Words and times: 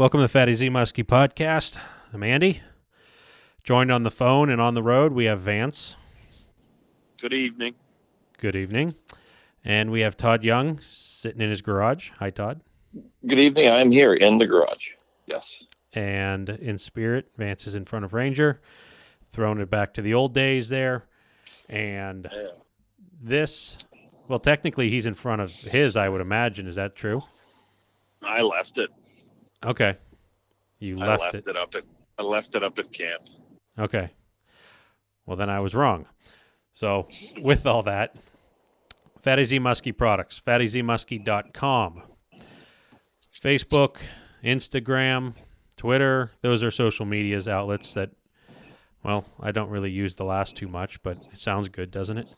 Welcome 0.00 0.20
to 0.20 0.22
the 0.22 0.28
Fatty 0.28 0.54
Z 0.54 0.70
Muskie 0.70 1.04
podcast. 1.04 1.78
I'm 2.14 2.22
Andy. 2.22 2.62
Joined 3.64 3.92
on 3.92 4.02
the 4.02 4.10
phone 4.10 4.48
and 4.48 4.58
on 4.58 4.72
the 4.72 4.82
road, 4.82 5.12
we 5.12 5.26
have 5.26 5.42
Vance. 5.42 5.94
Good 7.20 7.34
evening. 7.34 7.74
Good 8.38 8.56
evening. 8.56 8.94
And 9.62 9.90
we 9.90 10.00
have 10.00 10.16
Todd 10.16 10.42
Young 10.42 10.80
sitting 10.80 11.42
in 11.42 11.50
his 11.50 11.60
garage. 11.60 12.12
Hi, 12.18 12.30
Todd. 12.30 12.62
Good 13.26 13.38
evening. 13.38 13.68
I'm 13.68 13.90
here 13.90 14.14
in 14.14 14.38
the 14.38 14.46
garage. 14.46 14.92
Yes. 15.26 15.64
And 15.92 16.48
in 16.48 16.78
spirit, 16.78 17.30
Vance 17.36 17.66
is 17.66 17.74
in 17.74 17.84
front 17.84 18.06
of 18.06 18.14
Ranger, 18.14 18.62
throwing 19.32 19.60
it 19.60 19.68
back 19.68 19.92
to 19.92 20.00
the 20.00 20.14
old 20.14 20.32
days 20.32 20.70
there. 20.70 21.04
And 21.68 22.26
Yeah. 22.32 22.52
this, 23.20 23.76
well, 24.28 24.38
technically, 24.38 24.88
he's 24.88 25.04
in 25.04 25.12
front 25.12 25.42
of 25.42 25.50
his, 25.50 25.94
I 25.94 26.08
would 26.08 26.22
imagine. 26.22 26.66
Is 26.66 26.76
that 26.76 26.96
true? 26.96 27.22
I 28.22 28.40
left 28.40 28.78
it. 28.78 28.88
Okay. 29.64 29.96
You 30.78 30.96
left, 30.98 31.22
left 31.22 31.34
it. 31.34 31.46
it. 31.46 31.56
up 31.56 31.74
at 31.74 31.84
I 32.18 32.22
left 32.22 32.54
it 32.54 32.62
up 32.62 32.78
at 32.78 32.92
camp. 32.92 33.22
Okay. 33.78 34.10
Well, 35.24 35.36
then 35.36 35.48
I 35.48 35.60
was 35.60 35.74
wrong. 35.74 36.06
So, 36.72 37.08
with 37.40 37.66
all 37.66 37.82
that, 37.84 38.14
Fatty 39.22 39.44
Z 39.44 39.58
Muskie 39.60 39.96
products, 39.96 40.40
fattyzmuskie.com, 40.46 42.02
Facebook, 43.42 43.96
Instagram, 44.44 45.34
Twitter. 45.76 46.30
Those 46.42 46.62
are 46.62 46.70
social 46.70 47.06
medias 47.06 47.48
outlets 47.48 47.94
that, 47.94 48.10
well, 49.02 49.24
I 49.40 49.50
don't 49.50 49.70
really 49.70 49.90
use 49.90 50.14
the 50.14 50.24
last 50.24 50.56
too 50.56 50.68
much, 50.68 51.02
but 51.02 51.16
it 51.32 51.38
sounds 51.38 51.68
good, 51.68 51.90
doesn't 51.90 52.18
it? 52.18 52.34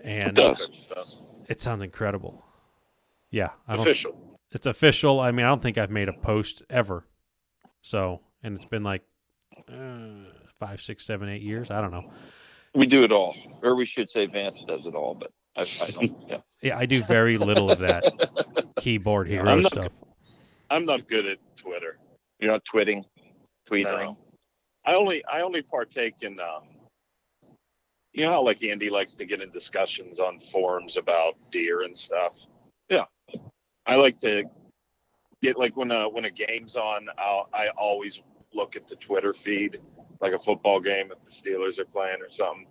And 0.00 0.36
does. 0.36 0.68
it 1.48 1.60
sounds 1.60 1.82
incredible. 1.82 2.44
Yeah, 3.30 3.50
I 3.66 3.76
don't. 3.76 3.86
Official. 3.86 4.25
It's 4.52 4.66
official. 4.66 5.20
I 5.20 5.30
mean, 5.32 5.44
I 5.44 5.48
don't 5.48 5.62
think 5.62 5.76
I've 5.78 5.90
made 5.90 6.08
a 6.08 6.12
post 6.12 6.62
ever. 6.70 7.04
So, 7.82 8.20
and 8.42 8.56
it's 8.56 8.64
been 8.64 8.82
like 8.84 9.02
uh, 9.68 10.30
five, 10.58 10.80
six, 10.80 11.04
seven, 11.04 11.28
eight 11.28 11.42
years. 11.42 11.70
I 11.70 11.80
don't 11.80 11.90
know. 11.90 12.10
We 12.74 12.86
do 12.86 13.04
it 13.04 13.12
all, 13.12 13.34
or 13.62 13.74
we 13.74 13.84
should 13.86 14.10
say 14.10 14.26
Vance 14.26 14.62
does 14.68 14.86
it 14.86 14.94
all, 14.94 15.14
but 15.14 15.32
I, 15.56 15.62
I 15.84 15.90
don't. 15.90 16.16
Yeah. 16.28 16.38
Yeah, 16.62 16.78
I 16.78 16.86
do 16.86 17.04
very 17.04 17.36
little 17.38 17.70
of 17.70 17.78
that 17.80 18.02
keyboard 18.80 19.28
hero 19.28 19.46
I'm 19.46 19.60
not- 19.62 19.70
stuff. 19.72 19.92
I'm 20.70 20.84
not 20.86 21.06
good 21.06 21.26
at 21.26 21.38
Twitter. 21.56 21.98
You're 22.40 22.50
not 22.50 22.64
twitting, 22.64 23.04
tweeting. 23.70 23.84
No. 23.84 24.18
I 24.84 24.94
only 24.94 25.22
I 25.26 25.42
only 25.42 25.62
partake 25.62 26.14
in 26.22 26.40
um 26.40 26.64
you 28.12 28.24
know 28.24 28.32
how 28.32 28.42
like 28.42 28.64
Andy 28.64 28.88
likes 28.90 29.14
to 29.16 29.24
get 29.26 29.42
in 29.42 29.50
discussions 29.50 30.18
on 30.18 30.40
forums 30.40 30.96
about 30.96 31.34
deer 31.50 31.82
and 31.82 31.96
stuff. 31.96 32.34
Yeah. 33.86 33.94
I 33.94 33.96
like 33.96 34.18
to 34.20 34.44
get 35.42 35.58
like 35.58 35.76
when 35.76 35.90
a 35.90 36.08
when 36.08 36.24
a 36.24 36.30
game's 36.30 36.76
on, 36.76 37.06
I'll, 37.18 37.48
I 37.52 37.68
always 37.76 38.20
look 38.54 38.76
at 38.76 38.86
the 38.88 38.96
Twitter 38.96 39.32
feed, 39.32 39.78
like 40.20 40.32
a 40.32 40.38
football 40.38 40.80
game 40.80 41.10
if 41.12 41.22
the 41.22 41.30
Steelers 41.30 41.78
are 41.78 41.84
playing 41.84 42.18
or 42.22 42.30
something, 42.30 42.66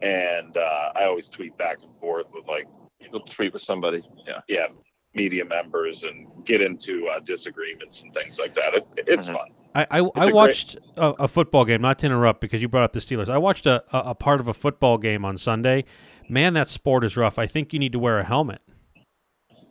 and 0.00 0.56
uh, 0.56 0.92
I 0.94 1.04
always 1.04 1.28
tweet 1.28 1.56
back 1.58 1.78
and 1.82 1.94
forth 1.96 2.26
with 2.34 2.46
like 2.48 2.66
You'll 3.10 3.20
tweet 3.22 3.52
with 3.52 3.62
somebody. 3.62 4.00
Yeah. 4.26 4.40
yeah 4.48 4.66
media 5.14 5.44
members 5.44 6.04
and 6.04 6.26
get 6.44 6.60
into 6.62 7.06
uh, 7.08 7.18
disagreements 7.20 8.00
and 8.02 8.14
things 8.14 8.38
like 8.38 8.54
that. 8.54 8.74
It, 8.74 8.86
it's 8.96 9.28
Mhm. 9.28 9.32
fun. 9.34 9.48
I 9.74 9.82
I, 9.82 9.86
I 9.90 9.98
a 9.98 10.10
great- 10.12 10.34
watched 10.34 10.76
a, 10.96 11.08
a 11.24 11.28
football 11.28 11.64
game. 11.64 11.82
Not 11.82 11.98
to 11.98 12.06
interrupt, 12.06 12.40
because 12.40 12.62
you 12.62 12.68
brought 12.68 12.84
up 12.84 12.92
the 12.92 13.00
Steelers. 13.00 13.28
I 13.28 13.38
watched 13.38 13.66
a, 13.66 13.82
a, 13.92 14.10
a 14.10 14.14
part 14.14 14.40
of 14.40 14.46
a 14.48 14.54
football 14.54 14.96
game 14.98 15.24
on 15.24 15.36
Sunday. 15.36 15.84
Man, 16.28 16.54
that 16.54 16.68
sport 16.68 17.04
is 17.04 17.16
rough. 17.16 17.38
I 17.40 17.46
think 17.48 17.72
you 17.72 17.78
need 17.80 17.92
to 17.92 17.98
wear 17.98 18.18
a 18.20 18.24
helmet. 18.24 18.62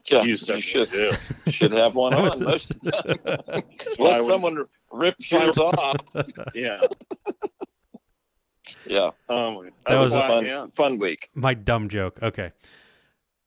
Yeah. 0.06 0.24
You 0.24 0.30
You 0.32 0.38
certainly 0.38 0.62
should 0.62 0.92
do. 0.92 1.12
should 1.52 1.78
have 1.78 1.96
one 1.96 2.14
on. 2.14 2.24
was 2.24 2.42
a- 2.42 2.46
most 2.46 2.72
of 2.72 2.82
the 2.82 2.92
time. 2.92 3.64
why 3.98 4.10
I 4.10 4.18
Unless 4.18 4.22
would- 4.24 4.30
someone 4.32 4.66
rips 4.92 5.32
yours 5.32 5.58
off. 5.58 5.96
Yeah. 6.56 6.82
Yeah. 8.86 9.12
Um, 9.30 9.64
That 9.66 9.72
that's 9.88 10.04
was 10.06 10.14
a 10.14 10.22
Fun, 10.22 10.46
yeah. 10.46 10.66
fun 10.76 10.98
week. 11.00 11.30
My 11.36 11.54
dumb 11.54 11.90
joke. 11.90 12.20
Okay. 12.22 12.52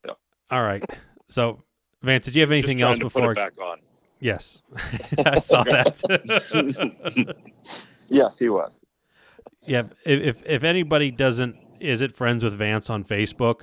Yeah. 0.04 0.12
All 0.50 0.62
right. 0.62 0.84
So, 1.28 1.62
Vance, 2.03 2.25
did 2.26 2.34
you 2.37 2.42
have 2.42 2.50
anything 2.53 2.78
trying 2.78 2.91
else 2.91 2.98
to 2.98 3.04
before? 3.04 3.34
Put 3.34 3.41
it 3.42 3.56
back 3.56 3.60
on. 3.60 3.78
Yes, 4.21 4.62
I 5.26 5.38
saw 5.38 5.65
that. 5.65 7.36
Yes, 8.09 8.38
he 8.38 8.48
was. 8.48 8.81
Yeah, 9.66 9.84
if, 10.04 10.38
if 10.41 10.42
if 10.47 10.65
anybody 10.65 11.10
doesn't 11.10 11.56
is 11.81 12.00
it 12.00 12.15
friends 12.16 12.44
with 12.44 12.54
Vance 12.54 12.88
on 12.91 13.04
Facebook, 13.04 13.62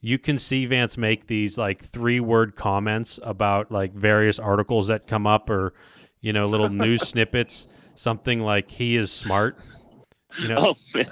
you 0.00 0.18
can 0.18 0.38
see 0.38 0.66
Vance 0.66 0.96
make 0.96 1.26
these 1.26 1.58
like 1.58 1.84
three 1.90 2.20
word 2.20 2.56
comments 2.56 3.18
about 3.22 3.70
like 3.70 3.92
various 3.94 4.38
articles 4.38 4.86
that 4.88 5.06
come 5.06 5.26
up 5.26 5.50
or 5.50 5.74
you 6.20 6.32
know 6.32 6.46
little 6.46 6.68
news 6.70 7.02
snippets, 7.08 7.66
something 7.94 8.40
like 8.40 8.70
he 8.70 8.96
is 8.96 9.10
smart, 9.12 9.58
you 10.38 10.48
know, 10.48 10.74
Oh, 10.74 11.04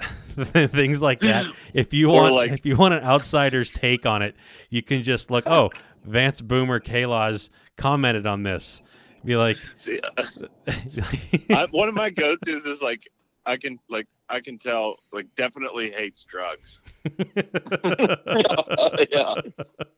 things 0.67 1.01
like 1.01 1.19
that. 1.21 1.45
If 1.73 1.93
you 1.93 2.09
Or 2.11 2.21
want 2.23 2.35
like- 2.35 2.51
if 2.51 2.65
you 2.65 2.75
want 2.77 2.93
an 2.93 3.03
outsider's 3.03 3.71
take 3.71 4.05
on 4.05 4.21
it, 4.21 4.35
you 4.69 4.81
can 4.81 5.03
just 5.03 5.29
look, 5.31 5.45
oh, 5.47 5.69
Vance 6.05 6.41
Boomer 6.41 6.79
Kalaws 6.79 7.49
commented 7.77 8.25
on 8.25 8.43
this. 8.43 8.81
Be 9.25 9.35
like, 9.35 9.57
See, 9.75 9.99
uh, 10.17 10.23
I, 11.49 11.67
one 11.71 11.89
of 11.89 11.93
my 11.93 12.09
go-tos 12.09 12.65
is 12.65 12.81
like 12.81 13.05
I 13.49 13.57
can 13.57 13.79
like 13.89 14.05
I 14.29 14.39
can 14.39 14.57
tell 14.59 14.97
like 15.11 15.25
definitely 15.35 15.89
hates 15.91 16.23
drugs. 16.23 16.81
yeah. 19.11 19.35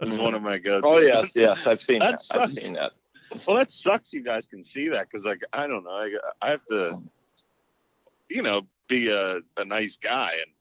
Is 0.02 0.18
one 0.18 0.34
of 0.34 0.42
my 0.42 0.58
go-tos. 0.58 0.84
Oh 0.86 1.00
yes, 1.00 1.36
yes. 1.36 1.68
I've 1.68 1.82
seen 1.82 2.00
That 2.00 2.22
that. 2.32 2.40
I've 2.42 2.54
seen 2.54 2.74
that. 2.74 2.94
Well, 3.46 3.58
that 3.58 3.70
sucks. 3.72 4.14
You 4.14 4.24
guys 4.24 4.48
can 4.48 4.64
see 4.64 4.88
that 4.90 5.10
because 5.10 5.26
like 5.26 5.42
I 5.52 5.68
don't 5.68 5.84
know. 5.84 5.92
I, 5.92 6.12
I 6.42 6.50
have 6.52 6.66
to, 6.70 7.00
you 8.30 8.42
know, 8.42 8.62
be 8.88 9.10
a, 9.10 9.40
a 9.58 9.66
nice 9.66 9.98
guy 10.02 10.32
and. 10.44 10.52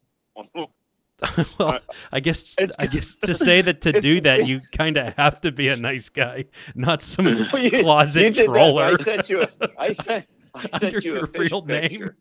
well, 1.59 1.81
I 2.11 2.21
guess 2.21 2.55
It's- 2.59 2.75
I 2.79 2.87
guess 2.87 3.15
to 3.17 3.35
say 3.35 3.61
that 3.63 3.83
to 3.83 4.01
do 4.01 4.21
that, 4.23 4.47
you 4.47 4.61
kind 4.73 4.97
of 4.97 5.13
have 5.19 5.41
to 5.43 5.53
be 5.53 5.69
a 5.69 5.77
nice 5.77 6.09
guy, 6.09 6.47
not 6.75 7.03
some 7.03 7.27
Well, 7.53 7.63
you- 7.63 7.83
closet 7.83 8.23
you 8.25 8.31
did 8.31 8.37
that. 8.49 8.53
troller. 8.53 8.97
I 8.99 9.03
sent 9.03 9.29
you. 9.29 9.43
A, 9.43 9.49
I 9.79 9.93
sent. 9.93 10.25
I 10.55 10.69
Under 10.73 10.91
sent 10.91 11.05
you 11.05 11.13
your 11.15 11.25
a 11.25 11.29
fish 11.29 11.51
real 11.51 11.65
name? 11.65 11.89
picture. 11.89 12.17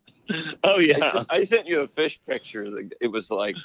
Oh 0.64 0.78
I, 0.78 0.82
yeah. 0.82 1.12
sent, 1.12 1.28
I 1.30 1.44
sent 1.46 1.68
you 1.68 1.80
a 1.82 1.88
fish 1.88 2.20
picture. 2.28 2.66
It 3.02 3.08
was 3.08 3.32
like 3.32 3.56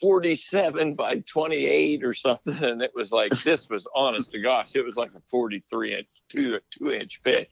47 0.00 0.94
by 0.94 1.20
28 1.20 2.02
or 2.02 2.14
something, 2.14 2.56
and 2.64 2.82
it 2.82 2.92
was 2.94 3.12
like 3.12 3.32
this 3.44 3.68
was 3.68 3.86
honest 3.94 4.32
to 4.32 4.40
gosh, 4.40 4.74
it 4.74 4.84
was 4.84 4.96
like 4.96 5.10
a 5.14 5.20
43 5.30 5.94
inch, 5.98 6.06
two 6.28 6.58
two 6.70 6.90
inch 6.92 7.20
fish. 7.22 7.48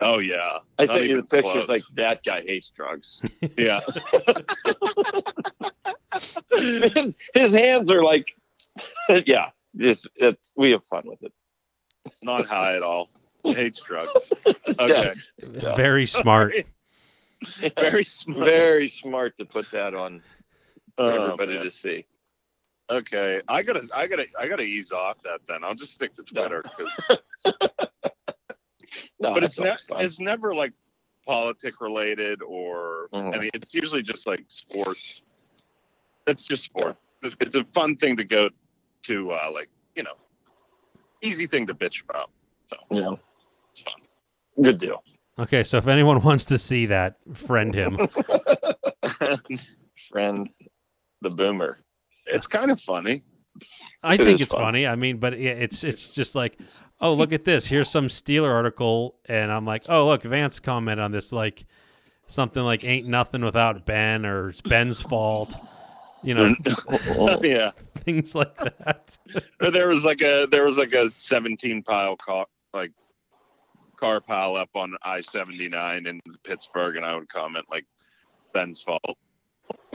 Oh 0.00 0.18
yeah. 0.18 0.58
I 0.78 0.84
Not 0.86 0.94
sent 0.94 1.04
you 1.04 1.10
even 1.12 1.22
the 1.22 1.28
pictures 1.28 1.52
close. 1.66 1.68
like 1.68 1.82
that 1.96 2.24
guy 2.24 2.42
hates 2.42 2.70
drugs. 2.74 3.22
Yeah. 3.56 3.80
his, 6.52 7.18
his 7.34 7.52
hands 7.54 7.90
are 7.90 8.02
like, 8.02 8.28
yeah, 9.26 9.50
just 9.76 10.08
it's 10.16 10.52
we 10.56 10.70
have 10.72 10.84
fun 10.84 11.02
with 11.06 11.22
it. 11.22 11.32
It's 12.04 12.22
not 12.22 12.46
high 12.46 12.74
at 12.76 12.82
all. 12.82 13.10
Hates 13.54 13.80
drugs. 13.80 14.32
Okay. 14.80 15.12
Yeah. 15.52 15.74
Very 15.74 16.06
smart. 16.06 16.52
Very 17.76 18.04
smart. 18.04 18.44
Very 18.44 18.88
smart 18.88 19.36
to 19.38 19.44
put 19.44 19.70
that 19.72 19.94
on 19.94 20.20
for 20.96 21.04
Oh, 21.04 21.24
everybody 21.24 21.54
man. 21.54 21.64
to 21.64 21.70
see. 21.70 22.04
Okay, 22.90 23.42
I 23.48 23.62
gotta, 23.62 23.86
I 23.94 24.06
gotta, 24.06 24.26
I 24.38 24.48
gotta 24.48 24.62
ease 24.62 24.92
off 24.92 25.22
that. 25.22 25.40
Then 25.48 25.62
I'll 25.64 25.74
just 25.74 25.92
stick 25.94 26.14
to 26.14 26.22
Twitter. 26.22 26.62
No, 29.20 29.34
but 29.34 29.42
it's 29.44 29.56
that's 29.56 29.82
ne- 29.90 30.02
it's 30.04 30.20
never 30.20 30.54
like 30.54 30.72
politic 31.26 31.80
related 31.80 32.40
or 32.42 33.08
Mhm. 33.12 33.34
I 33.34 33.38
mean, 33.38 33.50
it's 33.52 33.74
usually 33.74 34.02
just 34.02 34.26
like 34.26 34.44
sports. 34.48 35.22
It's 36.26 36.44
just 36.46 36.64
sport. 36.64 36.96
It's- 37.22 37.36
It's 37.40 37.56
a 37.56 37.64
fun 37.64 37.96
thing 37.96 38.16
to 38.16 38.24
go 38.24 38.48
to, 39.02 39.30
uh, 39.32 39.50
like 39.52 39.68
you 39.96 40.04
know, 40.04 40.14
easy 41.20 41.46
thing 41.46 41.66
to 41.66 41.74
bitch 41.74 42.02
about. 42.08 42.30
So 42.68 42.76
yeah, 42.90 43.14
it's 43.80 43.82
fun. 44.56 44.64
good 44.64 44.78
deal. 44.78 45.02
Okay, 45.38 45.62
so 45.64 45.76
if 45.78 45.86
anyone 45.86 46.20
wants 46.20 46.44
to 46.46 46.58
see 46.58 46.86
that, 46.86 47.16
friend 47.34 47.74
him. 47.74 47.96
Friend, 50.10 50.48
the 51.22 51.30
boomer. 51.30 51.78
it's 52.26 52.46
kind 52.46 52.70
of 52.70 52.80
funny. 52.80 53.22
I 54.02 54.14
It 54.14 54.18
think 54.18 54.40
it's 54.40 54.52
fun. 54.52 54.62
funny. 54.62 54.86
I 54.86 54.94
mean, 54.96 55.18
but 55.18 55.34
it's 55.34 55.84
it's 55.84 56.10
just 56.10 56.34
like, 56.34 56.58
oh, 57.00 57.12
look 57.12 57.32
at 57.32 57.44
this. 57.44 57.66
Here's 57.66 57.90
some 57.90 58.08
Steeler 58.08 58.50
article, 58.50 59.16
and 59.26 59.50
I'm 59.52 59.64
like, 59.66 59.84
oh, 59.88 60.06
look, 60.06 60.22
Vance 60.22 60.60
comment 60.60 61.00
on 61.00 61.10
this, 61.12 61.32
like 61.32 61.66
something 62.28 62.62
like 62.62 62.84
"Ain't 62.84 63.06
nothing 63.06 63.44
without 63.44 63.84
Ben" 63.84 64.24
or 64.24 64.50
"It's 64.50 64.60
Ben's 64.60 65.02
fault," 65.02 65.54
you 66.22 66.34
know, 66.34 66.54
yeah. 67.42 67.72
things 67.98 68.34
like 68.34 68.56
that. 68.56 69.18
Or 69.60 69.70
there 69.70 69.88
was 69.88 70.04
like 70.04 70.22
a 70.22 70.46
there 70.50 70.64
was 70.64 70.78
like 70.78 70.94
a 70.94 71.10
17 71.16 71.82
pile 71.82 72.16
car 72.16 72.46
like 72.72 72.92
car 73.98 74.20
pile 74.20 74.56
up 74.56 74.70
on 74.74 74.94
I 75.02 75.20
79 75.20 76.06
in 76.06 76.20
Pittsburgh, 76.44 76.96
and 76.96 77.04
I 77.04 77.14
would 77.14 77.28
comment 77.28 77.66
like 77.70 77.84
Ben's 78.52 78.82
fault. 78.82 79.18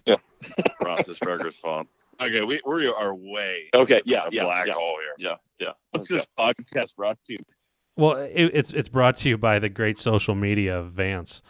Yeah. 0.06 0.16
Roethlisberger's 0.82 1.58
fault. 1.58 1.88
Okay, 2.22 2.42
we 2.42 2.62
we 2.68 2.88
are 2.88 3.16
way 3.16 3.70
Okay, 3.74 4.02
yeah, 4.06 4.28
a 4.28 4.30
yeah, 4.32 4.44
black 4.44 4.68
yeah, 4.68 4.74
hole 4.74 4.98
here. 5.02 5.30
yeah, 5.32 5.36
yeah. 5.66 5.74
What's 5.92 6.12
Okay. 6.12 6.20
this 6.20 6.28
podcast 6.38 6.96
brought 6.96 7.18
to 7.28 7.34
you? 7.34 7.40
Well, 7.98 8.18
it, 8.18 8.52
it's 8.54 8.72
it's 8.72 8.90
brought 8.90 9.18
to 9.18 9.30
you 9.30 9.38
by 9.38 9.60
the 9.60 9.70
great 9.70 9.98
social 9.98 10.36
media 10.36 10.78
of 10.80 10.92
Vance. 10.92 11.42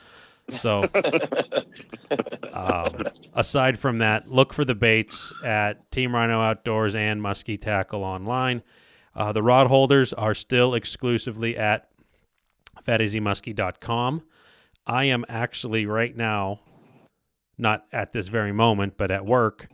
So, 0.52 0.84
um, 2.54 3.04
aside 3.34 3.80
from 3.80 4.00
that, 4.00 4.28
look 4.28 4.54
for 4.54 4.66
the 4.66 4.76
baits 4.76 5.34
at 5.44 5.90
Team 5.92 6.14
Rhino 6.14 6.42
Outdoors 6.42 6.96
and 6.96 7.22
Muskie 7.22 7.60
Tackle 7.60 8.04
online. 8.04 8.62
Uh, 9.16 9.32
the 9.32 9.44
rod 9.44 9.68
holders 9.68 10.12
are 10.14 10.34
still 10.34 10.74
exclusively 10.74 11.56
at 11.58 11.88
fattyzmuskie.com. 12.86 14.24
I 14.86 15.06
am 15.06 15.26
actually 15.30 15.86
right 15.86 16.16
now, 16.16 16.60
not 17.58 17.86
at 17.92 18.14
this 18.14 18.28
very 18.28 18.52
moment, 18.52 18.98
but 18.98 19.12
at 19.12 19.26
work, 19.26 19.68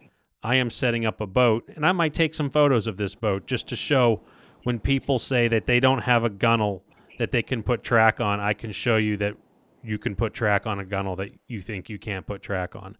I 0.43 0.55
am 0.55 0.69
setting 0.69 1.05
up 1.05 1.19
a 1.19 1.27
boat, 1.27 1.69
and 1.75 1.85
I 1.85 1.91
might 1.91 2.13
take 2.13 2.33
some 2.33 2.49
photos 2.49 2.87
of 2.87 2.97
this 2.97 3.15
boat 3.15 3.45
just 3.47 3.67
to 3.69 3.75
show 3.75 4.21
when 4.63 4.79
people 4.79 5.19
say 5.19 5.47
that 5.47 5.65
they 5.65 5.79
don't 5.79 6.03
have 6.03 6.23
a 6.23 6.29
gunnel 6.29 6.83
that 7.17 7.31
they 7.31 7.41
can 7.41 7.63
put 7.63 7.83
track 7.83 8.21
on. 8.21 8.39
I 8.39 8.53
can 8.53 8.71
show 8.71 8.97
you 8.97 9.17
that 9.17 9.35
you 9.83 9.97
can 9.97 10.15
put 10.15 10.33
track 10.33 10.65
on 10.65 10.79
a 10.79 10.85
gunnel 10.85 11.15
that 11.17 11.31
you 11.47 11.61
think 11.61 11.89
you 11.89 11.99
can't 11.99 12.25
put 12.25 12.41
track 12.41 12.75
on. 12.75 12.97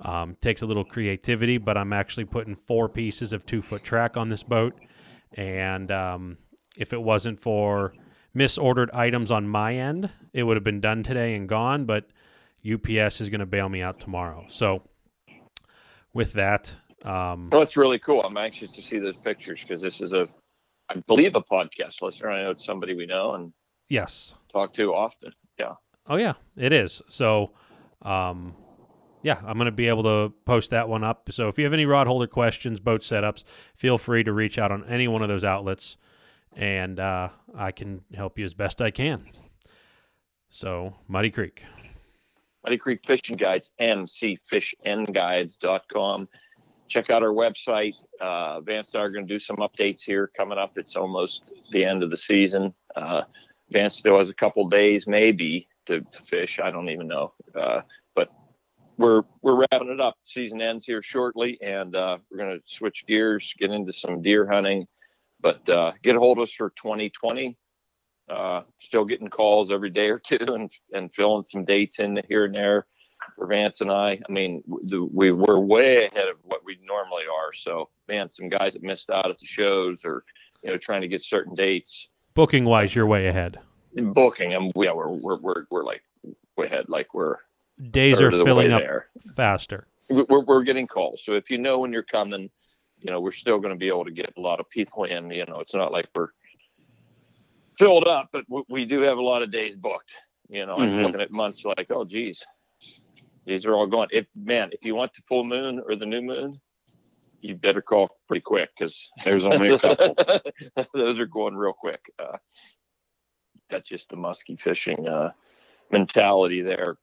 Um, 0.00 0.36
takes 0.40 0.62
a 0.62 0.66
little 0.66 0.84
creativity, 0.84 1.58
but 1.58 1.76
I'm 1.76 1.92
actually 1.92 2.24
putting 2.24 2.56
four 2.56 2.88
pieces 2.88 3.32
of 3.32 3.46
two 3.46 3.62
foot 3.62 3.84
track 3.84 4.16
on 4.16 4.28
this 4.28 4.42
boat. 4.42 4.74
And 5.34 5.90
um, 5.92 6.38
if 6.76 6.92
it 6.92 7.00
wasn't 7.00 7.40
for 7.40 7.94
misordered 8.36 8.94
items 8.94 9.30
on 9.30 9.48
my 9.48 9.74
end, 9.74 10.10
it 10.32 10.44
would 10.44 10.56
have 10.56 10.64
been 10.64 10.80
done 10.80 11.02
today 11.02 11.34
and 11.34 11.48
gone. 11.48 11.84
But 11.84 12.06
UPS 12.70 13.20
is 13.20 13.28
going 13.28 13.40
to 13.40 13.46
bail 13.46 13.68
me 13.68 13.82
out 13.82 14.00
tomorrow. 14.00 14.46
So 14.48 14.82
with 16.12 16.32
that, 16.34 16.74
um, 17.04 17.50
Well, 17.50 17.62
it's 17.62 17.76
really 17.76 17.98
cool. 17.98 18.22
I'm 18.22 18.36
anxious 18.36 18.70
to 18.72 18.82
see 18.82 18.98
those 18.98 19.16
pictures 19.16 19.62
because 19.62 19.82
this 19.82 20.00
is 20.00 20.12
a, 20.12 20.28
I 20.88 20.96
believe, 21.06 21.34
a 21.34 21.42
podcast 21.42 22.02
listener. 22.02 22.30
I 22.30 22.42
know 22.44 22.50
it's 22.50 22.64
somebody 22.64 22.94
we 22.94 23.06
know 23.06 23.34
and 23.34 23.52
yes, 23.88 24.34
talk 24.52 24.72
to 24.74 24.94
often. 24.94 25.32
Yeah. 25.58 25.74
Oh 26.06 26.16
yeah, 26.16 26.34
it 26.56 26.72
is. 26.72 27.02
So, 27.08 27.52
um, 28.02 28.54
yeah, 29.22 29.38
I'm 29.44 29.56
going 29.56 29.66
to 29.66 29.72
be 29.72 29.88
able 29.88 30.02
to 30.02 30.32
post 30.44 30.70
that 30.70 30.88
one 30.88 31.04
up. 31.04 31.30
So 31.32 31.48
if 31.48 31.58
you 31.58 31.64
have 31.64 31.72
any 31.72 31.86
rod 31.86 32.06
holder 32.06 32.26
questions, 32.26 32.80
boat 32.80 33.02
setups, 33.02 33.44
feel 33.76 33.98
free 33.98 34.24
to 34.24 34.32
reach 34.32 34.58
out 34.58 34.72
on 34.72 34.84
any 34.86 35.06
one 35.06 35.22
of 35.22 35.28
those 35.28 35.44
outlets, 35.44 35.96
and 36.56 37.00
uh, 37.00 37.30
I 37.54 37.72
can 37.72 38.02
help 38.14 38.38
you 38.38 38.44
as 38.44 38.54
best 38.54 38.80
I 38.80 38.90
can. 38.90 39.28
So 40.48 40.94
Muddy 41.08 41.30
Creek. 41.30 41.64
Muddy 42.64 42.78
Creek 42.78 43.00
Fishing 43.06 43.36
Guides, 43.36 43.72
mcfishingguides.com. 43.80 46.28
Check 46.88 47.10
out 47.10 47.22
our 47.22 47.32
website. 47.32 47.94
Uh, 48.20 48.60
Vance 48.60 48.94
and 48.94 49.00
I 49.00 49.04
are 49.04 49.10
going 49.10 49.26
to 49.26 49.34
do 49.34 49.38
some 49.38 49.56
updates 49.56 50.02
here 50.02 50.30
coming 50.36 50.58
up. 50.58 50.76
It's 50.76 50.94
almost 50.94 51.44
the 51.72 51.82
end 51.84 52.02
of 52.02 52.10
the 52.10 52.16
season. 52.16 52.74
Uh, 52.94 53.22
Vance 53.70 53.96
still 53.96 54.18
has 54.18 54.28
a 54.28 54.34
couple 54.34 54.68
days, 54.68 55.06
maybe, 55.06 55.66
to, 55.86 56.02
to 56.02 56.22
fish. 56.22 56.60
I 56.62 56.70
don't 56.70 56.90
even 56.90 57.08
know. 57.08 57.32
Uh, 57.58 57.80
but 58.14 58.30
we're 58.98 59.22
we're 59.40 59.56
wrapping 59.56 59.88
it 59.88 60.00
up. 60.00 60.16
Season 60.22 60.60
ends 60.60 60.84
here 60.84 61.02
shortly, 61.02 61.58
and 61.62 61.96
uh, 61.96 62.18
we're 62.30 62.36
going 62.36 62.58
to 62.58 62.62
switch 62.66 63.04
gears, 63.08 63.54
get 63.58 63.70
into 63.70 63.92
some 63.92 64.20
deer 64.22 64.46
hunting. 64.48 64.86
But 65.42 65.68
uh, 65.68 65.92
get 66.02 66.16
a 66.16 66.18
hold 66.18 66.38
of 66.38 66.42
us 66.44 66.52
for 66.52 66.70
2020 66.70 67.56
uh, 68.32 68.62
still 68.78 69.04
getting 69.04 69.28
calls 69.28 69.70
every 69.70 69.90
day 69.90 70.08
or 70.08 70.18
two 70.18 70.38
and, 70.48 70.70
and 70.92 71.12
filling 71.14 71.44
some 71.44 71.64
dates 71.64 71.98
in 71.98 72.20
here 72.28 72.44
and 72.46 72.54
there 72.54 72.86
for 73.36 73.46
Vance 73.46 73.80
and 73.80 73.90
I. 73.90 74.20
I 74.28 74.32
mean, 74.32 74.62
the, 74.84 75.04
we 75.04 75.32
were 75.32 75.60
way 75.60 76.06
ahead 76.06 76.28
of 76.28 76.36
what 76.44 76.64
we 76.64 76.78
normally 76.84 77.24
are. 77.24 77.52
So, 77.52 77.88
man, 78.08 78.30
some 78.30 78.48
guys 78.48 78.72
that 78.74 78.82
missed 78.82 79.10
out 79.10 79.30
at 79.30 79.38
the 79.38 79.46
shows 79.46 80.04
or, 80.04 80.24
you 80.62 80.70
know, 80.70 80.78
trying 80.78 81.02
to 81.02 81.08
get 81.08 81.22
certain 81.22 81.54
dates. 81.54 82.08
Booking 82.34 82.64
wise, 82.64 82.94
you're 82.94 83.06
way 83.06 83.26
ahead. 83.26 83.58
In 83.94 84.12
booking 84.12 84.50
them, 84.50 84.70
yeah, 84.74 84.92
we're, 84.92 85.08
we're, 85.08 85.38
we're, 85.38 85.64
we're 85.70 85.84
like 85.84 86.02
way 86.56 86.66
ahead. 86.66 86.86
Like 86.88 87.12
we're 87.12 87.36
Days 87.90 88.14
are 88.14 88.30
third 88.30 88.34
of 88.34 88.38
the 88.38 88.44
way 88.44 88.50
filling 88.50 88.72
up 88.72 88.80
there. 88.80 89.08
faster. 89.36 89.86
We're, 90.08 90.40
we're 90.40 90.62
getting 90.62 90.86
calls. 90.86 91.22
So 91.24 91.34
if 91.34 91.50
you 91.50 91.58
know 91.58 91.80
when 91.80 91.92
you're 91.92 92.02
coming, 92.02 92.50
you 93.02 93.10
know, 93.10 93.20
we're 93.20 93.32
still 93.32 93.58
going 93.58 93.74
to 93.74 93.78
be 93.78 93.88
able 93.88 94.04
to 94.04 94.12
get 94.12 94.32
a 94.36 94.40
lot 94.40 94.60
of 94.60 94.70
people 94.70 95.04
in. 95.04 95.30
You 95.30 95.44
know, 95.46 95.58
it's 95.60 95.74
not 95.74 95.92
like 95.92 96.08
we're 96.14 96.28
filled 97.78 98.06
up, 98.06 98.28
but 98.32 98.44
we, 98.48 98.62
we 98.68 98.84
do 98.84 99.00
have 99.02 99.18
a 99.18 99.22
lot 99.22 99.42
of 99.42 99.50
days 99.50 99.74
booked. 99.74 100.12
You 100.48 100.66
know, 100.66 100.78
I'm 100.78 100.90
Mhm. 100.90 101.02
looking 101.02 101.20
at 101.20 101.30
months 101.32 101.64
like, 101.64 101.88
oh, 101.90 102.04
geez, 102.04 102.44
these 103.44 103.66
are 103.66 103.74
all 103.74 103.86
going. 103.86 104.08
If 104.12 104.26
man, 104.36 104.70
if 104.72 104.84
you 104.84 104.94
want 104.94 105.12
the 105.14 105.22
full 105.28 105.44
moon 105.44 105.80
or 105.86 105.96
the 105.96 106.06
new 106.06 106.22
moon, 106.22 106.60
you 107.40 107.56
better 107.56 107.82
call 107.82 108.18
pretty 108.28 108.42
quick 108.42 108.70
because 108.78 109.08
There's 109.24 109.44
only 109.46 109.70
a 109.70 109.78
couple. 109.78 110.16
those 110.94 111.18
are 111.18 111.26
going 111.26 111.56
real 111.56 111.72
quick. 111.72 112.00
Uh, 112.18 112.38
that's 113.68 113.88
just 113.88 114.08
the 114.10 114.16
musky 114.16 114.54
fishing 114.56 115.08
uh, 115.08 115.32
mentality 115.90 116.60
there, 116.62 116.98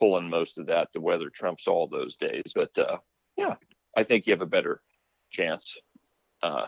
pulling 0.00 0.28
most 0.28 0.58
of 0.58 0.66
that. 0.66 0.88
The 0.92 1.00
weather 1.00 1.30
trumps 1.30 1.66
all 1.66 1.86
those 1.86 2.16
days, 2.16 2.52
but 2.54 2.76
uh, 2.78 2.98
yeah, 3.36 3.54
I 3.96 4.02
think 4.02 4.26
you 4.26 4.32
have 4.32 4.42
a 4.42 4.46
better 4.46 4.82
chance. 5.36 5.76
Uh, 6.42 6.66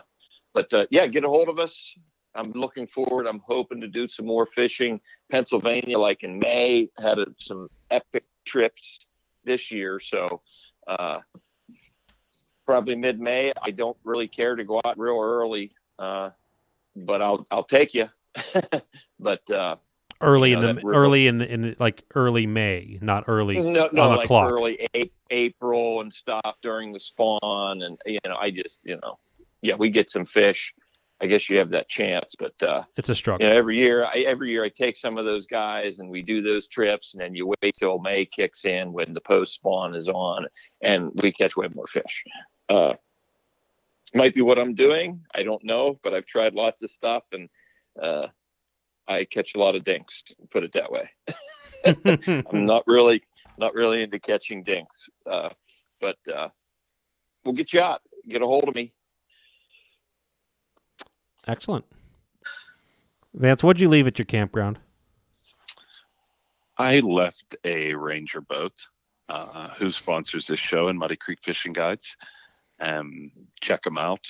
but 0.53 0.71
uh, 0.73 0.85
yeah, 0.89 1.07
get 1.07 1.23
a 1.23 1.27
hold 1.27 1.49
of 1.49 1.59
us. 1.59 1.95
I'm 2.35 2.51
looking 2.51 2.87
forward. 2.87 3.27
I'm 3.27 3.41
hoping 3.45 3.81
to 3.81 3.87
do 3.87 4.07
some 4.07 4.25
more 4.25 4.45
fishing. 4.45 4.99
Pennsylvania, 5.31 5.97
like 5.97 6.23
in 6.23 6.39
May, 6.39 6.89
had 6.97 7.19
a, 7.19 7.25
some 7.39 7.69
epic 7.89 8.23
trips 8.45 8.99
this 9.43 9.71
year. 9.71 9.99
So 9.99 10.41
uh, 10.87 11.19
probably 12.65 12.95
mid-May. 12.95 13.51
I 13.61 13.71
don't 13.71 13.97
really 14.03 14.27
care 14.27 14.55
to 14.55 14.63
go 14.63 14.79
out 14.85 14.99
real 14.99 15.19
early, 15.19 15.71
uh, 15.97 16.29
but 16.95 17.21
I'll 17.21 17.47
I'll 17.49 17.63
take 17.63 17.93
you. 17.93 18.07
but 19.19 19.49
uh, 19.49 19.77
Early 20.21 20.51
You 20.51 20.59
in 20.59 20.75
the 20.75 20.81
early 20.85 21.27
in 21.27 21.37
the, 21.37 21.51
in 21.51 21.61
the, 21.61 21.75
like 21.79 22.03
early 22.13 22.45
May, 22.45 22.99
not 23.01 23.23
early. 23.27 23.57
no, 23.61 23.89
no, 23.93 24.01
on 24.03 24.11
the 24.11 24.17
like 24.17 24.27
clock. 24.27 24.51
early 24.51 24.87
a- 24.93 25.11
April 25.29 26.01
and 26.01 26.13
stuff 26.13 26.55
during 26.61 26.91
the 26.91 26.99
spawn, 26.99 27.83
and 27.83 27.97
you 28.05 28.17
know, 28.25 28.35
I 28.37 28.51
just 28.51 28.79
you 28.83 28.97
know, 29.01 29.17
yeah, 29.61 29.75
we 29.75 29.89
get 29.89 30.09
some 30.09 30.25
fish. 30.25 30.73
I 31.21 31.27
guess 31.27 31.49
you 31.49 31.57
have 31.57 31.69
that 31.71 31.89
chance, 31.89 32.33
but 32.39 32.53
uh, 32.63 32.83
It's 32.95 33.09
a 33.09 33.15
struggle. 33.15 33.45
you 33.45 33.51
know, 33.51 33.57
every 33.57 33.77
year, 33.77 34.05
I 34.05 34.19
every 34.19 34.51
year 34.51 34.63
I 34.63 34.69
take 34.69 34.95
some 34.97 35.17
of 35.17 35.25
those 35.25 35.45
guys 35.45 35.99
and 35.99 36.09
we 36.09 36.21
do 36.21 36.41
those 36.41 36.67
trips, 36.67 37.13
and 37.13 37.21
then 37.21 37.35
you 37.35 37.47
wait 37.61 37.75
till 37.75 37.99
May 37.99 38.25
kicks 38.25 38.65
in 38.65 38.91
when 38.93 39.13
the 39.13 39.21
post 39.21 39.55
spawn 39.55 39.95
is 39.95 40.07
on, 40.09 40.47
and 40.81 41.11
we 41.15 41.31
catch 41.31 41.55
way 41.55 41.67
more 41.73 41.87
fish. 41.87 42.23
Uh, 42.69 42.93
might 44.13 44.33
be 44.33 44.41
what 44.41 44.57
I'm 44.59 44.75
doing. 44.75 45.21
I 45.35 45.43
don't 45.43 45.63
know, 45.63 45.99
but 46.03 46.13
I've 46.13 46.25
tried 46.25 46.53
lots 46.55 46.83
of 46.83 46.91
stuff, 46.91 47.23
and 47.31 47.49
uh, 48.01 48.27
I 49.09 49.25
catch 49.25 49.55
a 49.55 49.59
lot 49.59 49.75
of 49.75 49.83
dinks. 49.83 50.23
Put 50.51 50.63
it 50.63 50.71
that 50.73 50.91
way. 50.91 51.09
I'm 52.51 52.65
not 52.65 52.83
really 52.85 53.23
not 53.57 53.73
really 53.73 54.03
into 54.03 54.19
catching 54.19 54.63
dinks, 54.63 55.09
uh, 55.29 55.49
but 55.99 56.17
uh, 56.33 56.49
we'll 57.43 57.55
get 57.55 57.73
you 57.73 57.81
out. 57.81 58.01
Get 58.29 58.41
a 58.41 58.45
hold 58.45 58.69
of 58.69 58.75
me. 58.75 58.93
Excellent. 61.47 61.83
Vance, 63.33 63.63
what'd 63.63 63.81
you 63.81 63.89
leave 63.89 64.07
at 64.07 64.19
your 64.19 64.25
campground? 64.25 64.79
I 66.77 66.99
left 66.99 67.55
a 67.65 67.93
Ranger 67.95 68.41
boat 68.41 68.73
uh, 69.27 69.69
who 69.69 69.91
sponsors 69.91 70.47
this 70.47 70.59
show 70.59 70.87
in 70.87 70.97
Muddy 70.97 71.15
Creek 71.15 71.39
Fishing 71.41 71.73
Guides. 71.73 72.15
Um, 72.79 73.31
check 73.59 73.83
them 73.83 73.97
out. 73.97 74.25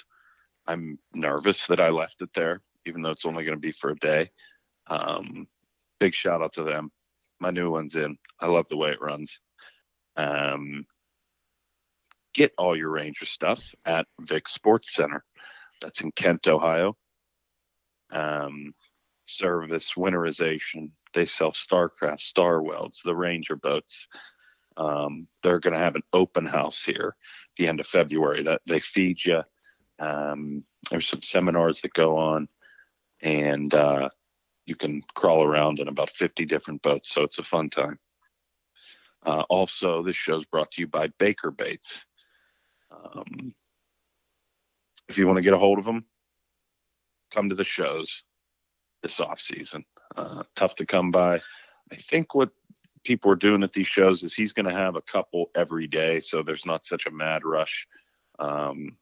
I'm 0.65 0.97
nervous 1.13 1.67
that 1.67 1.79
I 1.79 1.89
left 1.89 2.21
it 2.21 2.29
there, 2.33 2.61
even 2.85 3.01
though 3.01 3.11
it's 3.11 3.25
only 3.25 3.43
going 3.43 3.57
to 3.57 3.61
be 3.61 3.71
for 3.71 3.91
a 3.91 3.95
day. 3.95 4.29
Um, 4.89 5.47
big 5.99 6.13
shout 6.13 6.41
out 6.41 6.53
to 6.53 6.63
them. 6.63 6.91
My 7.39 7.51
new 7.51 7.71
one's 7.71 7.95
in. 7.95 8.17
I 8.39 8.47
love 8.47 8.67
the 8.69 8.77
way 8.77 8.91
it 8.91 9.01
runs. 9.01 9.39
Um, 10.15 10.85
get 12.33 12.53
all 12.57 12.75
your 12.75 12.89
Ranger 12.89 13.25
stuff 13.25 13.63
at 13.85 14.07
Vic 14.21 14.47
Sports 14.47 14.93
Center. 14.93 15.23
That's 15.81 16.01
in 16.01 16.11
Kent, 16.11 16.47
Ohio. 16.47 16.97
Um, 18.11 18.73
service 19.25 19.93
winterization. 19.95 20.91
They 21.13 21.25
sell 21.25 21.51
Starcraft, 21.51 22.19
Star 22.19 22.61
Welds, 22.61 23.01
the 23.03 23.15
Ranger 23.15 23.55
boats. 23.55 24.07
Um, 24.77 25.27
they're 25.43 25.59
going 25.59 25.73
to 25.73 25.79
have 25.79 25.95
an 25.95 26.03
open 26.13 26.45
house 26.45 26.83
here 26.83 27.15
at 27.15 27.55
the 27.57 27.67
end 27.67 27.79
of 27.79 27.87
February. 27.87 28.43
That 28.43 28.61
they 28.65 28.79
feed 28.79 29.23
you. 29.23 29.41
Um, 29.99 30.63
there's 30.89 31.07
some 31.07 31.21
seminars 31.21 31.81
that 31.81 31.93
go 31.93 32.17
on, 32.17 32.47
and 33.21 33.73
uh, 33.73 34.09
you 34.69 34.75
can 34.75 35.01
crawl 35.15 35.43
around 35.43 35.79
in 35.79 35.87
about 35.87 36.11
50 36.11 36.45
different 36.45 36.83
boats. 36.83 37.11
So 37.11 37.23
it's 37.23 37.39
a 37.39 37.43
fun 37.43 37.71
time. 37.71 37.97
Uh, 39.25 39.43
also, 39.49 40.03
this 40.03 40.15
show's 40.15 40.45
brought 40.45 40.69
to 40.71 40.81
you 40.81 40.87
by 40.87 41.07
Baker 41.17 41.49
Baits. 41.49 42.05
Um, 42.91 43.55
if 45.09 45.17
you 45.17 45.25
want 45.25 45.37
to 45.37 45.41
get 45.41 45.53
a 45.53 45.57
hold 45.57 45.79
of 45.79 45.85
them, 45.85 46.05
come 47.31 47.49
to 47.49 47.55
the 47.55 47.63
shows 47.63 48.23
this 49.01 49.19
off 49.19 49.39
season. 49.39 49.83
Uh, 50.15 50.43
tough 50.55 50.75
to 50.75 50.85
come 50.85 51.09
by. 51.09 51.39
I 51.91 51.95
think 51.95 52.35
what 52.35 52.51
people 53.03 53.31
are 53.31 53.35
doing 53.35 53.63
at 53.63 53.73
these 53.73 53.87
shows 53.87 54.21
is 54.21 54.35
he's 54.35 54.53
going 54.53 54.67
to 54.67 54.71
have 54.71 54.95
a 54.95 55.01
couple 55.01 55.49
every 55.55 55.87
day, 55.87 56.19
so 56.19 56.43
there's 56.43 56.65
not 56.65 56.85
such 56.85 57.07
a 57.07 57.11
mad 57.11 57.43
rush, 57.43 57.87
um, 58.37 58.95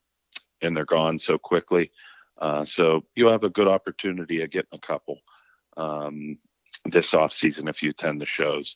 and 0.62 0.76
they're 0.76 0.86
gone 0.86 1.20
so 1.20 1.38
quickly. 1.38 1.92
Uh, 2.38 2.64
so 2.64 3.04
you'll 3.16 3.32
have 3.32 3.44
a 3.44 3.50
good 3.50 3.68
opportunity 3.68 4.42
of 4.42 4.50
getting 4.50 4.70
a 4.72 4.80
couple 4.80 5.20
um, 5.78 6.38
this 6.86 7.14
off 7.14 7.32
season 7.32 7.68
if 7.68 7.82
you 7.82 7.92
attend 7.92 8.20
the 8.20 8.26
shows. 8.26 8.76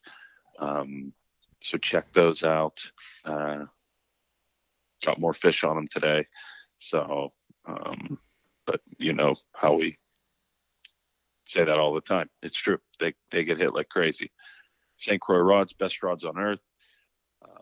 Um, 0.60 1.14
so 1.60 1.78
check 1.78 2.12
those 2.14 2.44
out. 2.44 2.80
Uh, 3.26 3.66
got 5.04 5.20
more 5.20 5.34
fish 5.34 5.64
on 5.64 5.76
them 5.76 5.88
today. 5.92 6.28
So, 6.80 7.34
um, 7.66 8.20
but 8.66 8.82
you 8.98 9.14
know 9.14 9.36
how 9.54 9.76
we 9.76 9.98
say 11.46 11.64
that 11.66 11.80
all 11.80 11.94
the 11.94 12.02
time. 12.02 12.30
It's 12.42 12.58
true. 12.58 12.80
They 13.00 13.14
they 13.32 13.44
get 13.44 13.58
hit 13.58 13.74
like 13.74 13.90
crazy. 13.90 14.32
St. 14.98 15.20
Croix 15.20 15.40
rods, 15.40 15.74
best 15.74 16.04
rods 16.04 16.26
on 16.26 16.38
earth. 16.38 16.60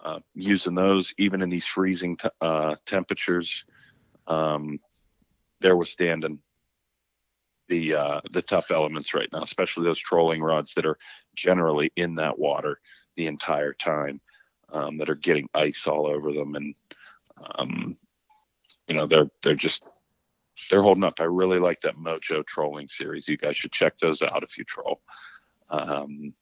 Uh, 0.03 0.19
using 0.34 0.75
those 0.75 1.13
even 1.17 1.41
in 1.41 1.50
these 1.50 1.65
freezing 1.65 2.17
t- 2.17 2.29
uh, 2.41 2.75
temperatures, 2.86 3.65
um, 4.27 4.79
they're 5.62 5.77
withstanding 5.77 6.39
the 7.69 7.95
uh, 7.95 8.21
the 8.31 8.41
tough 8.41 8.71
elements 8.71 9.13
right 9.13 9.29
now, 9.31 9.43
especially 9.43 9.85
those 9.85 9.99
trolling 9.99 10.41
rods 10.41 10.73
that 10.73 10.85
are 10.85 10.97
generally 11.35 11.91
in 11.95 12.15
that 12.15 12.38
water 12.38 12.79
the 13.15 13.27
entire 13.27 13.73
time, 13.73 14.19
um, 14.73 14.97
that 14.97 15.09
are 15.09 15.15
getting 15.15 15.47
ice 15.53 15.88
all 15.88 16.07
over 16.07 16.33
them, 16.33 16.55
and 16.55 16.75
um, 17.55 17.97
you 18.88 18.95
know 18.95 19.07
they're 19.07 19.29
they're 19.43 19.55
just 19.55 19.83
they're 20.69 20.83
holding 20.83 21.03
up. 21.03 21.19
I 21.19 21.25
really 21.25 21.59
like 21.59 21.81
that 21.81 21.97
Mojo 21.97 22.45
trolling 22.45 22.88
series. 22.88 23.27
You 23.27 23.38
guys 23.38 23.55
should 23.55 23.71
check 23.71 23.97
those 23.97 24.21
out 24.21 24.43
if 24.43 24.57
you 24.57 24.65
troll. 24.65 25.01
Um, 25.69 26.33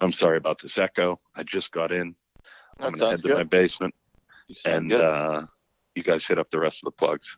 I'm 0.00 0.12
sorry 0.12 0.38
about 0.38 0.60
this 0.60 0.78
echo. 0.78 1.20
I 1.36 1.44
just 1.44 1.70
got 1.70 1.92
in. 1.92 2.14
That 2.78 2.86
I'm 2.86 2.92
gonna 2.92 3.10
head 3.10 3.20
sounds 3.20 3.22
to 3.22 3.34
my 3.34 3.44
basement 3.44 3.94
and 4.64 4.92
uh, 4.92 5.46
you 5.94 6.02
guys 6.02 6.26
hit 6.26 6.38
up 6.38 6.50
the 6.50 6.58
rest 6.58 6.82
of 6.82 6.86
the 6.86 6.96
plugs. 6.96 7.36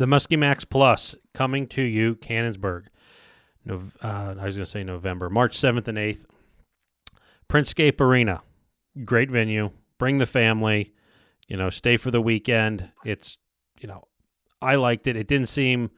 The 0.00 0.06
Muskie 0.06 0.38
Max 0.38 0.64
Plus 0.64 1.14
coming 1.34 1.66
to 1.66 1.82
you, 1.82 2.14
Canonsburg. 2.14 2.86
No, 3.66 3.82
uh, 4.02 4.34
I 4.40 4.46
was 4.46 4.56
going 4.56 4.64
to 4.64 4.66
say 4.66 4.82
November, 4.82 5.28
March 5.28 5.58
7th 5.58 5.88
and 5.88 5.98
8th. 5.98 6.24
Printscape 7.50 8.00
Arena, 8.00 8.40
great 9.04 9.30
venue. 9.30 9.72
Bring 9.98 10.16
the 10.16 10.24
family, 10.24 10.94
you 11.48 11.58
know, 11.58 11.68
stay 11.68 11.98
for 11.98 12.10
the 12.10 12.22
weekend. 12.22 12.88
It's, 13.04 13.36
you 13.78 13.88
know, 13.88 14.08
I 14.62 14.76
liked 14.76 15.06
it. 15.06 15.16
It 15.16 15.28
didn't 15.28 15.50
seem 15.50 15.90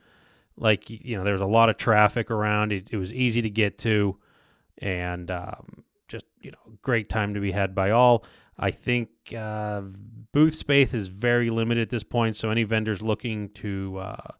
like, 0.56 0.90
you 0.90 1.16
know, 1.16 1.22
there 1.22 1.34
was 1.34 1.40
a 1.40 1.46
lot 1.46 1.68
of 1.68 1.76
traffic 1.76 2.28
around. 2.28 2.72
It, 2.72 2.88
it 2.90 2.96
was 2.96 3.12
easy 3.12 3.40
to 3.42 3.50
get 3.50 3.78
to 3.78 4.18
and 4.78 5.30
um, 5.30 5.84
you 6.42 6.50
know, 6.50 6.78
great 6.82 7.08
time 7.08 7.34
to 7.34 7.40
be 7.40 7.52
had 7.52 7.74
by 7.74 7.90
all. 7.90 8.24
I 8.58 8.70
think 8.70 9.08
uh, 9.36 9.82
booth 10.32 10.54
space 10.54 10.92
is 10.94 11.08
very 11.08 11.50
limited 11.50 11.82
at 11.82 11.90
this 11.90 12.02
point, 12.02 12.36
so 12.36 12.50
any 12.50 12.64
vendors 12.64 13.00
looking 13.00 13.48
to 13.50 13.98
uh, 13.98 14.32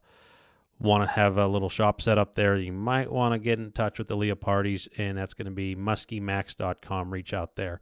want 0.79 1.03
to 1.03 1.15
have 1.15 1.37
a 1.37 1.47
little 1.47 1.69
shop 1.69 2.01
set 2.01 2.17
up 2.17 2.35
there, 2.35 2.55
you 2.55 2.73
might 2.73 3.11
want 3.11 3.33
to 3.33 3.39
get 3.39 3.57
in 3.57 3.71
touch 3.71 3.97
with 3.97 4.07
the 4.07 4.15
Leah 4.15 4.35
Parties, 4.35 4.87
and 4.97 5.17
that's 5.17 5.33
going 5.33 5.45
to 5.45 5.51
be 5.51 5.75
muskiemax.com. 5.75 7.11
Reach 7.11 7.33
out 7.33 7.55
there. 7.55 7.79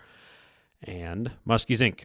And 0.84 1.32
Muskies 1.48 1.80
Inc. 1.80 2.04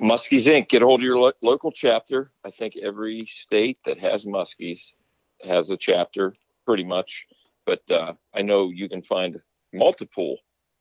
Muskies 0.00 0.46
Inc. 0.46 0.68
Get 0.68 0.82
a 0.82 0.86
hold 0.86 1.00
of 1.00 1.04
your 1.04 1.18
lo- 1.18 1.32
local 1.42 1.72
chapter. 1.72 2.30
I 2.44 2.50
think 2.50 2.76
every 2.76 3.26
state 3.26 3.78
that 3.84 3.98
has 3.98 4.24
Muskies 4.24 4.92
has 5.42 5.70
a 5.70 5.76
chapter, 5.76 6.34
pretty 6.64 6.84
much. 6.84 7.26
But 7.64 7.82
uh, 7.90 8.14
I 8.34 8.42
know 8.42 8.70
you 8.70 8.88
can 8.88 9.02
find 9.02 9.40
multiple 9.72 10.38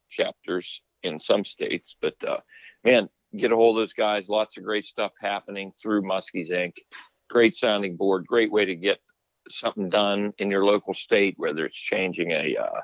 chapters 0.09 0.81
in 1.03 1.19
some 1.19 1.45
states. 1.45 1.95
But 2.01 2.15
uh, 2.23 2.39
man, 2.83 3.09
get 3.35 3.51
a 3.51 3.55
hold 3.55 3.77
of 3.77 3.81
those 3.81 3.93
guys. 3.93 4.29
Lots 4.29 4.57
of 4.57 4.63
great 4.63 4.85
stuff 4.85 5.11
happening 5.19 5.71
through 5.81 6.03
Muskies 6.03 6.51
Inc. 6.51 6.73
Great 7.29 7.55
sounding 7.55 7.95
board. 7.95 8.25
Great 8.27 8.51
way 8.51 8.65
to 8.65 8.75
get 8.75 8.99
something 9.49 9.89
done 9.89 10.33
in 10.37 10.49
your 10.49 10.65
local 10.65 10.93
state, 10.93 11.35
whether 11.37 11.65
it's 11.65 11.77
changing 11.77 12.31
a, 12.31 12.55
uh, 12.57 12.81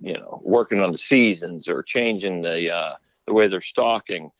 you 0.00 0.14
know, 0.14 0.40
working 0.44 0.80
on 0.80 0.92
the 0.92 0.98
seasons 0.98 1.68
or 1.68 1.82
changing 1.82 2.42
the 2.42 2.72
uh, 2.72 2.94
the 3.26 3.32
way 3.34 3.48
they're 3.48 3.60
stocking 3.60 4.30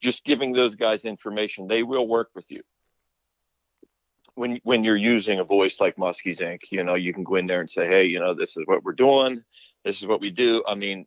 just 0.00 0.24
giving 0.24 0.52
those 0.52 0.74
guys 0.74 1.04
information 1.04 1.66
they 1.66 1.82
will 1.82 2.08
work 2.08 2.30
with 2.34 2.50
you 2.50 2.62
when 4.34 4.60
when 4.64 4.82
you're 4.82 4.96
using 4.96 5.40
a 5.40 5.44
voice 5.44 5.80
like 5.80 5.96
muskies 5.96 6.40
inc 6.40 6.60
you 6.70 6.82
know 6.82 6.94
you 6.94 7.12
can 7.12 7.24
go 7.24 7.36
in 7.36 7.46
there 7.46 7.60
and 7.60 7.70
say 7.70 7.86
hey 7.86 8.04
you 8.04 8.18
know 8.18 8.34
this 8.34 8.56
is 8.56 8.62
what 8.66 8.82
we're 8.82 8.92
doing 8.92 9.42
this 9.84 10.00
is 10.00 10.06
what 10.06 10.20
we 10.20 10.30
do 10.30 10.62
i 10.68 10.74
mean 10.74 11.06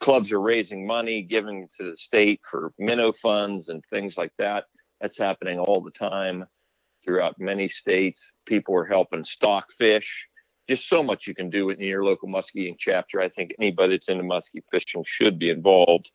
clubs 0.00 0.32
are 0.32 0.40
raising 0.40 0.86
money 0.86 1.22
giving 1.22 1.68
to 1.76 1.90
the 1.90 1.96
state 1.96 2.40
for 2.48 2.72
minnow 2.78 3.12
funds 3.12 3.68
and 3.68 3.82
things 3.90 4.16
like 4.16 4.32
that 4.38 4.64
that's 5.00 5.18
happening 5.18 5.58
all 5.58 5.80
the 5.80 5.90
time 5.90 6.44
throughout 7.04 7.38
many 7.38 7.68
states 7.68 8.32
people 8.46 8.74
are 8.74 8.84
helping 8.84 9.24
stock 9.24 9.70
fish 9.72 10.28
just 10.68 10.88
so 10.88 11.02
much 11.02 11.28
you 11.28 11.34
can 11.34 11.48
do 11.48 11.70
in 11.70 11.78
your 11.80 12.04
local 12.04 12.28
muskieing 12.28 12.76
chapter 12.78 13.20
i 13.20 13.28
think 13.28 13.54
anybody 13.58 13.94
that's 13.94 14.08
into 14.08 14.24
muskie 14.24 14.62
fishing 14.70 15.04
should 15.04 15.38
be 15.38 15.50
involved 15.50 16.10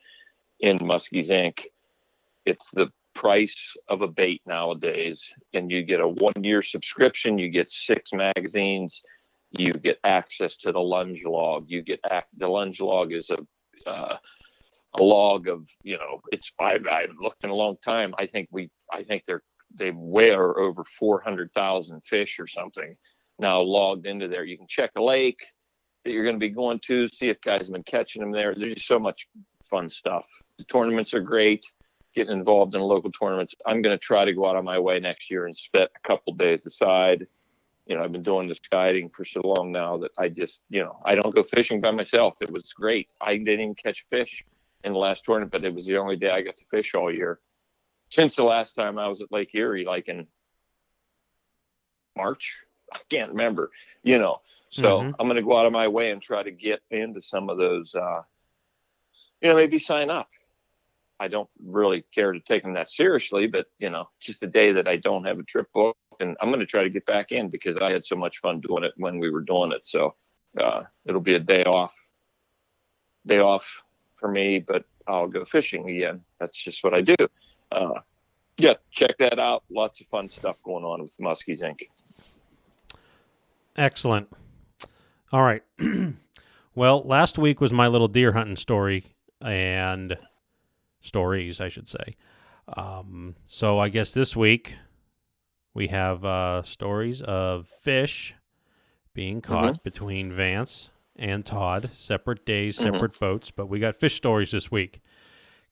in 0.62 0.78
Muskies 0.80 1.30
Inc. 1.30 1.66
It's 2.46 2.70
the 2.74 2.90
price 3.14 3.76
of 3.90 4.02
a 4.02 4.08
bait 4.08 4.42
nowadays, 4.46 5.34
and 5.54 5.70
you 5.70 5.84
get 5.84 6.00
a 6.00 6.08
one-year 6.08 6.62
subscription. 6.62 7.38
You 7.38 7.50
get 7.50 7.70
six 7.70 8.14
magazines. 8.14 9.02
You 9.52 9.74
get 9.74 10.00
access 10.04 10.56
to 10.58 10.72
the 10.72 10.80
lunge 10.80 11.24
log. 11.26 11.66
You 11.68 11.82
get 11.82 12.00
ac- 12.12 12.26
the 12.38 12.48
lunge 12.48 12.80
log 12.80 13.12
is 13.12 13.30
a 13.30 13.90
uh, 13.90 14.18
a 15.00 15.04
log 15.04 15.48
of 15.48 15.66
you 15.84 15.98
know 15.98 16.22
it's 16.32 16.52
I, 16.60 16.78
I 16.90 17.02
haven't 17.02 17.22
looked 17.22 17.44
in 17.44 17.50
a 17.50 17.56
long 17.56 17.78
time. 17.84 18.14
I 18.18 18.28
think 18.28 18.48
we 18.52 18.70
I 18.92 19.04
think 19.04 19.26
they're 19.26 19.44
they 19.74 19.92
wear 19.92 20.58
over 20.58 20.84
four 21.00 21.22
hundred 21.22 21.52
thousand 21.52 22.02
fish 22.06 22.40
or 22.40 22.48
something 22.48 22.96
now 23.40 23.60
logged 23.62 24.06
into 24.06 24.28
there. 24.28 24.44
You 24.44 24.58
can 24.58 24.68
check 24.68 24.92
a 24.96 25.04
lake 25.04 25.40
that 26.04 26.12
you're 26.12 26.24
going 26.24 26.36
to 26.36 26.40
be 26.40 26.50
going 26.50 26.80
to, 26.88 27.08
see 27.08 27.30
if 27.30 27.42
guys 27.42 27.62
have 27.62 27.72
been 27.72 27.84
catching 27.84 28.22
them 28.22 28.32
there. 28.32 28.54
There's 28.56 28.76
just 28.76 28.88
so 28.88 29.00
much 29.00 29.28
fun 29.70 29.90
stuff. 29.90 30.26
The 30.58 30.64
tournaments 30.66 31.14
are 31.14 31.22
great. 31.22 31.66
Getting 32.16 32.34
involved 32.34 32.76
in 32.76 32.82
local 32.82 33.12
tournaments. 33.12 33.56
I'm 33.66 33.82
going 33.82 33.98
to 33.98 34.04
try 34.04 34.26
to 34.26 34.34
go 34.34 34.46
out 34.46 34.56
of 34.56 34.64
my 34.64 34.78
way 34.78 35.00
next 35.00 35.32
year 35.32 35.46
and 35.46 35.56
spend 35.56 35.90
a 35.96 36.08
couple 36.08 36.34
days 36.34 36.66
aside. 36.66 37.26
You 37.92 37.98
know, 37.98 38.06
I've 38.06 38.14
been 38.14 38.24
doing 38.24 38.48
this 38.48 38.60
guiding 38.60 39.10
for 39.10 39.26
so 39.26 39.42
long 39.44 39.74
now 39.74 39.98
that 39.98 40.12
I 40.18 40.30
just, 40.30 40.62
you 40.70 40.82
know, 40.82 41.02
I 41.04 41.14
don't 41.14 41.36
go 41.36 41.44
fishing 41.44 41.82
by 41.82 41.92
myself. 41.92 42.38
It 42.40 42.50
was 42.50 42.72
great. 42.72 43.10
I 43.20 43.36
didn't 43.36 43.60
even 43.60 43.76
catch 43.76 44.06
fish 44.10 44.46
in 44.86 44.94
the 44.94 44.98
last 44.98 45.26
tournament, 45.26 45.52
but 45.52 45.66
it 45.66 45.76
was 45.76 45.86
the 45.88 45.98
only 45.98 46.16
day 46.16 46.30
I 46.30 46.42
got 46.42 46.56
to 46.56 46.64
fish 46.72 46.96
all 46.96 47.14
year. 47.14 47.42
Since 48.08 48.38
the 48.38 48.46
last 48.46 48.76
time 48.76 48.98
I 48.98 49.10
was 49.10 49.20
at 49.20 49.30
Lake 49.30 49.54
Erie, 49.54 49.84
like 49.84 50.08
in 50.08 50.26
March, 52.16 52.62
I 52.94 53.00
can't 53.10 53.32
remember, 53.32 53.72
you 54.04 54.20
know. 54.20 54.42
So 54.70 55.02
Mhm. 55.02 55.16
I'm 55.20 55.28
going 55.28 55.36
to 55.36 55.42
go 55.42 55.58
out 55.58 55.66
of 55.66 55.74
my 55.74 55.90
way 55.90 56.12
and 56.12 56.22
try 56.22 56.44
to 56.44 56.52
get 56.52 56.82
into 56.92 57.22
some 57.22 57.50
of 57.50 57.58
those, 57.58 57.94
uh, 57.94 58.22
you 59.42 59.50
know, 59.50 59.56
maybe 59.56 59.80
sign 59.80 60.10
up. 60.10 60.30
I 61.20 61.28
don't 61.28 61.50
really 61.62 62.06
care 62.16 62.32
to 62.32 62.40
take 62.40 62.64
them 62.64 62.76
that 62.76 62.90
seriously, 62.90 63.48
but 63.48 63.68
you 63.80 63.90
know, 63.90 64.10
just 64.22 64.42
a 64.44 64.48
day 64.48 64.72
that 64.72 64.88
I 64.88 64.96
don't 64.96 65.26
have 65.26 65.40
a 65.40 65.44
trip 65.44 65.68
booked, 65.74 66.00
and 66.22 66.38
I'm 66.42 66.50
going 66.50 66.60
to 66.60 66.66
try 66.66 66.84
to 66.84 66.90
get 66.90 67.06
back 67.06 67.32
in 67.32 67.50
because 67.50 67.78
I 67.78 67.92
had 67.92 68.06
so 68.06 68.16
much 68.16 68.40
fun 68.40 68.62
doing 68.62 68.84
it 68.84 68.94
when 68.98 69.20
we 69.20 69.30
were 69.30 69.42
doing 69.42 69.72
it. 69.72 69.86
So 69.86 70.16
uh, 70.60 70.84
it'll 71.06 71.22
be 71.22 71.36
a 71.36 71.40
day 71.40 71.64
off, 71.64 71.94
day 73.26 73.40
off 73.40 73.66
for 74.18 74.30
me, 74.30 74.60
but 74.60 74.86
I'll 75.08 75.28
go 75.28 75.46
fishing 75.46 75.90
again. 75.90 76.22
That's 76.40 76.58
just 76.58 76.84
what 76.84 76.94
I 76.94 77.02
do. 77.02 77.16
Uh, 77.72 78.00
yeah, 78.58 78.74
check 78.92 79.18
that 79.20 79.40
out. 79.40 79.64
Lots 79.70 80.02
of 80.02 80.08
fun 80.08 80.30
stuff 80.30 80.58
going 80.64 80.84
on 80.84 81.02
with 81.02 81.18
Muskies 81.18 81.62
Inc. 81.62 81.88
Excellent. 83.76 84.30
All 85.32 85.42
right. 85.42 85.64
well, 86.76 87.02
last 87.04 87.38
week 87.38 87.62
was 87.62 87.72
my 87.72 87.88
little 87.88 88.08
deer 88.08 88.34
hunting 88.34 88.58
story 88.58 89.06
and 89.42 90.18
stories, 91.00 91.60
I 91.60 91.70
should 91.70 91.90
say. 91.90 92.16
Um, 92.78 93.36
so 93.48 93.80
I 93.80 93.90
guess 93.90 94.14
this 94.14 94.36
week 94.36 94.76
we 95.74 95.88
have 95.88 96.24
uh, 96.26 96.64
stories 96.64 97.22
of 97.22 97.68
fish 97.82 98.34
being 99.14 99.42
caught 99.42 99.84
between 99.84 100.32
Vance 100.32 100.90
and 101.16 101.46
Todd, 101.46 101.90
separate 101.96 102.46
days, 102.46 102.78
Mhm. 102.78 102.82
separate 102.94 103.20
boats, 103.20 103.52
but 103.52 103.68
we 103.68 103.80
got 103.80 103.96
fish 104.00 104.16
stories 104.16 104.52
this 104.52 104.72
week, 104.72 105.02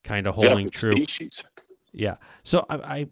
kind 0.03 0.27
of 0.27 0.36
holding 0.36 0.68
Separate 0.72 0.74
true. 0.74 0.96
Species. 1.06 1.44
Yeah. 1.91 2.15
So 2.44 2.65
I, 2.70 2.75
I 2.75 3.08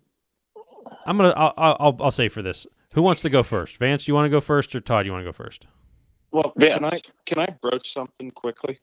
I'm 1.05 1.17
gonna 1.17 1.33
I'll, 1.35 1.53
I'll 1.57 1.97
I'll 1.99 2.11
say 2.11 2.29
for 2.29 2.41
this. 2.41 2.67
Who 2.93 3.01
wants 3.01 3.21
to 3.23 3.29
go 3.29 3.43
first? 3.43 3.77
Vance, 3.77 4.07
you 4.07 4.13
want 4.13 4.25
to 4.25 4.29
go 4.29 4.41
first, 4.41 4.75
or 4.75 4.79
Todd, 4.81 5.05
you 5.05 5.11
want 5.11 5.21
to 5.21 5.25
go 5.29 5.33
first? 5.33 5.67
Well, 6.31 6.53
Yeah. 6.57 6.75
can 6.77 6.85
I 6.85 7.01
can 7.25 7.39
I 7.39 7.47
broach 7.61 7.91
something 7.93 8.31
quickly? 8.31 8.79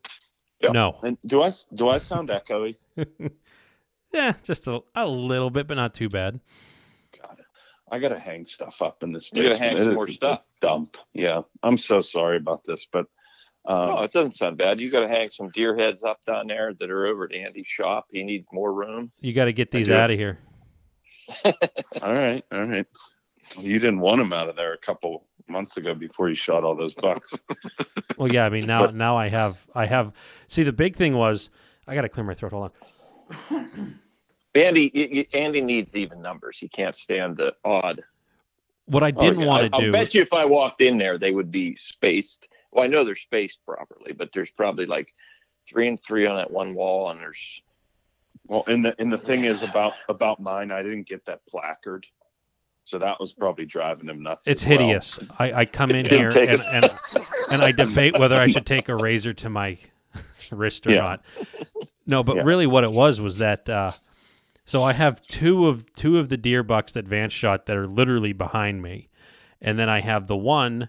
Yeah. 0.61 0.71
No. 0.73 0.99
And 1.03 1.19
do 1.27 1.43
I 1.43 1.51
do 1.75 1.89
I 1.89 1.99
sound 1.99 2.31
echoey? 2.31 2.77
yeah, 4.13 4.35
just 4.43 4.67
a, 4.67 4.81
a 4.95 5.07
little 5.07 5.51
bit, 5.51 5.67
but 5.67 5.75
not 5.75 5.95
too 5.95 6.09
bad. 6.09 6.41
God, 7.99 8.07
I 8.07 8.09
gotta 8.09 8.21
hang 8.21 8.45
stuff 8.45 8.83
up 8.83 9.03
in 9.03 9.13
this. 9.13 9.31
You 9.33 9.43
gotta 9.43 9.59
hang 9.59 9.79
some 9.79 9.95
more 9.95 10.09
stuff. 10.09 10.43
Dump. 10.61 10.97
Yeah, 11.13 11.43
I'm 11.63 11.77
so 11.77 12.01
sorry 12.01 12.37
about 12.37 12.65
this, 12.65 12.87
but 12.91 13.07
um, 13.67 13.89
No, 13.89 14.03
it 14.03 14.13
doesn't 14.13 14.33
sound 14.33 14.59
bad. 14.59 14.81
You 14.81 14.91
got 14.91 15.01
to 15.01 15.09
hang 15.09 15.31
some 15.31 15.51
deer 15.51 15.77
heads 15.77 16.03
up 16.03 16.21
down 16.27 16.47
there 16.49 16.75
that 16.75 16.91
are 16.91 17.07
over 17.07 17.25
at 17.25 17.33
Andy's 17.33 17.67
shop. 17.67 18.07
He 18.11 18.23
needs 18.23 18.47
more 18.53 18.73
room. 18.73 19.11
You 19.21 19.33
got 19.33 19.47
to 19.47 19.53
get 19.53 19.71
these 19.71 19.91
out 19.91 20.11
of 20.11 20.19
here. 20.19 20.39
All 22.03 22.13
right, 22.13 22.45
all 22.53 22.65
right. 22.65 22.87
You 23.59 23.79
didn't 23.79 24.01
want 24.01 24.21
him 24.21 24.35
out 24.35 24.51
of 24.51 24.57
there 24.57 24.75
a 24.75 24.79
couple 24.79 25.27
months 25.49 25.79
ago 25.79 25.95
before 25.95 26.29
you 26.29 26.35
shot 26.35 26.65
all 26.65 26.77
those 26.77 26.95
bucks. 26.95 27.35
Well, 28.17 28.33
yeah. 28.33 28.45
I 28.45 28.49
mean, 28.49 28.67
now 28.67 28.87
now 28.91 29.17
I 29.17 29.29
have 29.29 29.67
I 29.75 29.87
have. 29.87 30.13
See, 30.47 30.63
the 30.63 30.73
big 30.73 30.95
thing 30.95 31.17
was 31.17 31.51
I 31.89 31.97
got 31.97 32.03
to 32.03 32.09
clear 32.09 32.25
my 32.25 32.35
throat. 32.35 32.53
Hold 32.53 32.71
on. 33.41 34.01
Andy, 34.55 34.91
y- 34.95 35.09
y- 35.13 35.39
Andy 35.39 35.61
needs 35.61 35.97
even 35.97 36.23
numbers. 36.23 36.59
He 36.59 36.69
can't 36.69 36.95
stand 36.97 37.37
the 37.37 37.55
odd. 37.65 38.03
What 38.87 39.03
I 39.03 39.11
didn't 39.11 39.39
Okay, 39.39 39.47
want 39.47 39.65
I- 39.65 39.69
to 39.69 39.75
I'll 39.75 39.81
do. 39.81 39.93
bet 39.93 40.15
you 40.15 40.23
if 40.23 40.33
I 40.33 40.45
walked 40.45 40.81
in 40.81 40.99
there, 40.99 41.19
they 41.19 41.33
would 41.33 41.51
be 41.51 41.77
spaced. 41.77 42.49
Well, 42.71 42.85
I 42.85 42.87
know 42.87 43.05
they're 43.05 43.17
spaced 43.17 43.61
properly, 43.65 44.13
but 44.13 44.31
there's 44.33 44.51
probably 44.51 44.87
like 44.87 45.15
three 45.69 45.89
and 45.89 46.01
three 46.01 46.27
on 46.27 46.37
that 46.37 46.51
one 46.51 46.75
wall, 46.75 47.11
and 47.11 47.21
there's 47.21 47.39
Well, 48.47 48.65
and 48.67 48.85
the 48.85 48.95
and 49.01 49.13
the 49.13 49.19
thing 49.19 49.45
is 49.45 49.63
about 49.63 49.95
about 50.09 50.41
mine, 50.41 50.71
I 50.71 50.83
didn't 50.83 51.09
get 51.09 51.25
that 51.27 51.41
placard, 51.47 52.07
so 52.85 52.99
that 52.99 53.19
was 53.19 53.33
probably 53.33 53.65
driving 53.65 54.09
him 54.09 54.23
nuts. 54.23 54.47
It's 54.47 54.63
as 54.65 54.69
well. 54.69 54.79
hideous. 54.81 55.19
I, 55.39 55.53
I 55.53 55.65
come 55.65 55.91
in 55.93 56.05
here 56.09 56.29
and, 56.29 56.37
it. 56.37 56.61
and 56.71 56.91
and 57.51 57.63
I 57.63 57.73
debate 57.73 58.19
whether 58.19 58.37
I 58.37 58.49
should 58.49 58.67
take 58.67 58.89
a 58.91 58.95
razor 58.97 59.33
to 59.35 59.49
my 59.49 59.79
wrist 60.53 60.87
or 60.87 60.91
Yeah. 60.91 61.01
not. 61.01 61.25
No, 62.07 62.23
but 62.23 62.37
Yeah. 62.37 62.43
really, 62.45 62.67
what 62.67 62.85
it 62.85 62.93
was 62.93 63.21
was 63.21 63.39
that. 63.39 63.69
Uh, 63.69 63.93
so 64.65 64.83
I 64.83 64.93
have 64.93 65.21
two 65.23 65.67
of 65.67 65.93
two 65.95 66.19
of 66.19 66.29
the 66.29 66.37
deer 66.37 66.63
bucks 66.63 66.93
that 66.95 67.07
Vance 67.07 67.33
shot 67.33 67.67
that 67.67 67.77
are 67.77 67.87
literally 67.87 68.33
behind 68.33 68.83
me, 68.83 69.09
and 69.61 69.79
then 69.79 69.89
I 69.89 70.01
have 70.01 70.27
the 70.27 70.37
one 70.37 70.89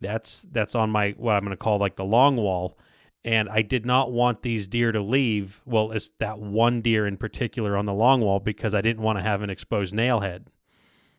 that's 0.00 0.42
that's 0.50 0.74
on 0.74 0.90
my 0.90 1.10
what 1.16 1.32
I'm 1.34 1.40
going 1.44 1.50
to 1.50 1.56
call 1.56 1.78
like 1.78 1.96
the 1.96 2.04
long 2.04 2.36
wall. 2.36 2.78
And 3.26 3.48
I 3.48 3.62
did 3.62 3.86
not 3.86 4.12
want 4.12 4.42
these 4.42 4.66
deer 4.66 4.92
to 4.92 5.00
leave. 5.00 5.62
Well, 5.64 5.92
it's 5.92 6.10
that 6.18 6.38
one 6.38 6.82
deer 6.82 7.06
in 7.06 7.16
particular 7.16 7.74
on 7.74 7.86
the 7.86 7.94
long 7.94 8.20
wall 8.20 8.38
because 8.38 8.74
I 8.74 8.82
didn't 8.82 9.02
want 9.02 9.16
to 9.18 9.22
have 9.22 9.40
an 9.40 9.48
exposed 9.48 9.94
nail 9.94 10.20
head. 10.20 10.48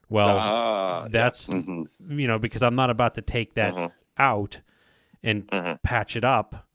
Well, 0.08 0.38
ah, 0.38 1.08
that's 1.10 1.50
Mhm. 1.50 1.88
you 2.08 2.28
know 2.28 2.38
because 2.38 2.62
I'm 2.62 2.76
not 2.76 2.92
about 2.92 3.16
to 3.16 3.22
take 3.24 3.56
that 3.56 3.74
Mhm. 3.74 3.92
out 4.20 4.62
and 5.24 5.48
Mhm. 5.48 5.82
patch 5.82 6.16
it 6.16 6.24
up. 6.24 6.68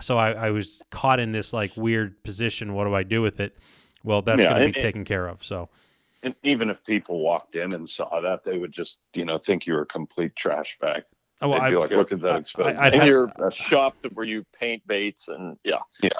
So 0.00 0.16
I, 0.16 0.30
I 0.32 0.50
was 0.50 0.82
caught 0.90 1.20
in 1.20 1.32
this 1.32 1.52
like 1.52 1.76
weird 1.76 2.24
position. 2.24 2.72
What 2.72 2.84
do 2.84 2.94
I 2.94 3.02
do 3.02 3.20
with 3.20 3.40
it? 3.40 3.58
Well, 4.04 4.22
that's 4.22 4.38
Yeah, 4.42 4.50
going 4.50 4.58
to 4.60 4.64
and- 4.66 4.74
be 4.74 4.80
taken 4.80 5.04
care 5.04 5.26
of. 5.26 5.42
So 5.44 5.68
And 6.22 6.34
even 6.42 6.70
if 6.70 6.84
people 6.84 7.20
walked 7.20 7.56
in 7.56 7.72
and 7.72 7.88
saw 7.88 8.20
that, 8.20 8.44
they 8.44 8.58
would 8.58 8.72
just 8.72 8.98
you 9.14 9.24
know 9.24 9.38
think 9.38 9.66
you 9.66 9.74
were 9.74 9.82
a 9.82 9.86
complete 9.86 10.34
trash 10.36 10.76
bag. 10.80 11.02
oh, 11.40 11.48
well, 11.48 11.60
They'd 11.60 11.70
be 11.70 11.76
I, 11.76 11.78
like, 11.80 11.90
look 11.90 12.12
at 12.12 12.20
that 12.20 12.36
exposed. 12.40 12.76
I'd 12.78 12.94
in 12.94 13.00
have- 13.00 13.08
your 13.08 13.32
shop 13.50 14.00
that 14.02 14.12
where 14.14 14.26
you 14.26 14.44
paint 14.52 14.86
baits 14.86 15.28
and 15.28 15.56
yeah. 15.64 15.78
yeah, 16.02 16.10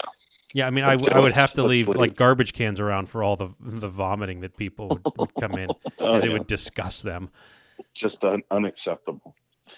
Yeah, 0.54 0.66
I 0.66 0.70
mean, 0.70 0.84
I, 0.84 0.96
w- 0.96 1.10
I 1.14 1.20
would 1.20 1.32
have 1.34 1.52
to 1.52 1.62
leave 1.62 1.88
leave. 1.88 1.96
like 1.96 2.14
garbage 2.16 2.52
cans 2.52 2.80
around 2.80 3.08
for 3.08 3.22
all 3.22 3.36
the 3.36 3.50
the 3.60 3.88
vomiting 3.88 4.40
that 4.40 4.56
people 4.56 4.88
would, 4.88 5.02
would 5.16 5.34
come 5.36 5.52
in 5.52 5.68
Oh, 5.70 5.78
because 5.84 6.24
it 6.24 6.32
would 6.32 6.46
disgust 6.46 7.02
them. 7.04 7.30
just 7.94 8.24
un- 8.24 8.42
unacceptable. 8.50 9.34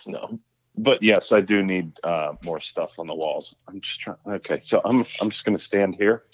No. 0.07 0.39
But 0.77 1.03
yes, 1.05 1.31
I 1.31 1.41
do 1.41 1.63
need 1.63 1.93
uh, 2.03 2.33
more 2.43 2.59
stuff 2.59 2.99
on 2.99 3.07
the 3.07 3.15
walls. 3.15 3.55
I'm 3.69 3.81
just 3.81 4.01
trying. 4.01 4.17
Okay, 4.27 4.59
so 4.61 4.81
I'm 4.85 5.05
I'm 5.21 5.31
just 5.31 5.45
going 5.45 5.57
to 5.57 5.63
stand 5.63 5.95
here. 5.95 6.25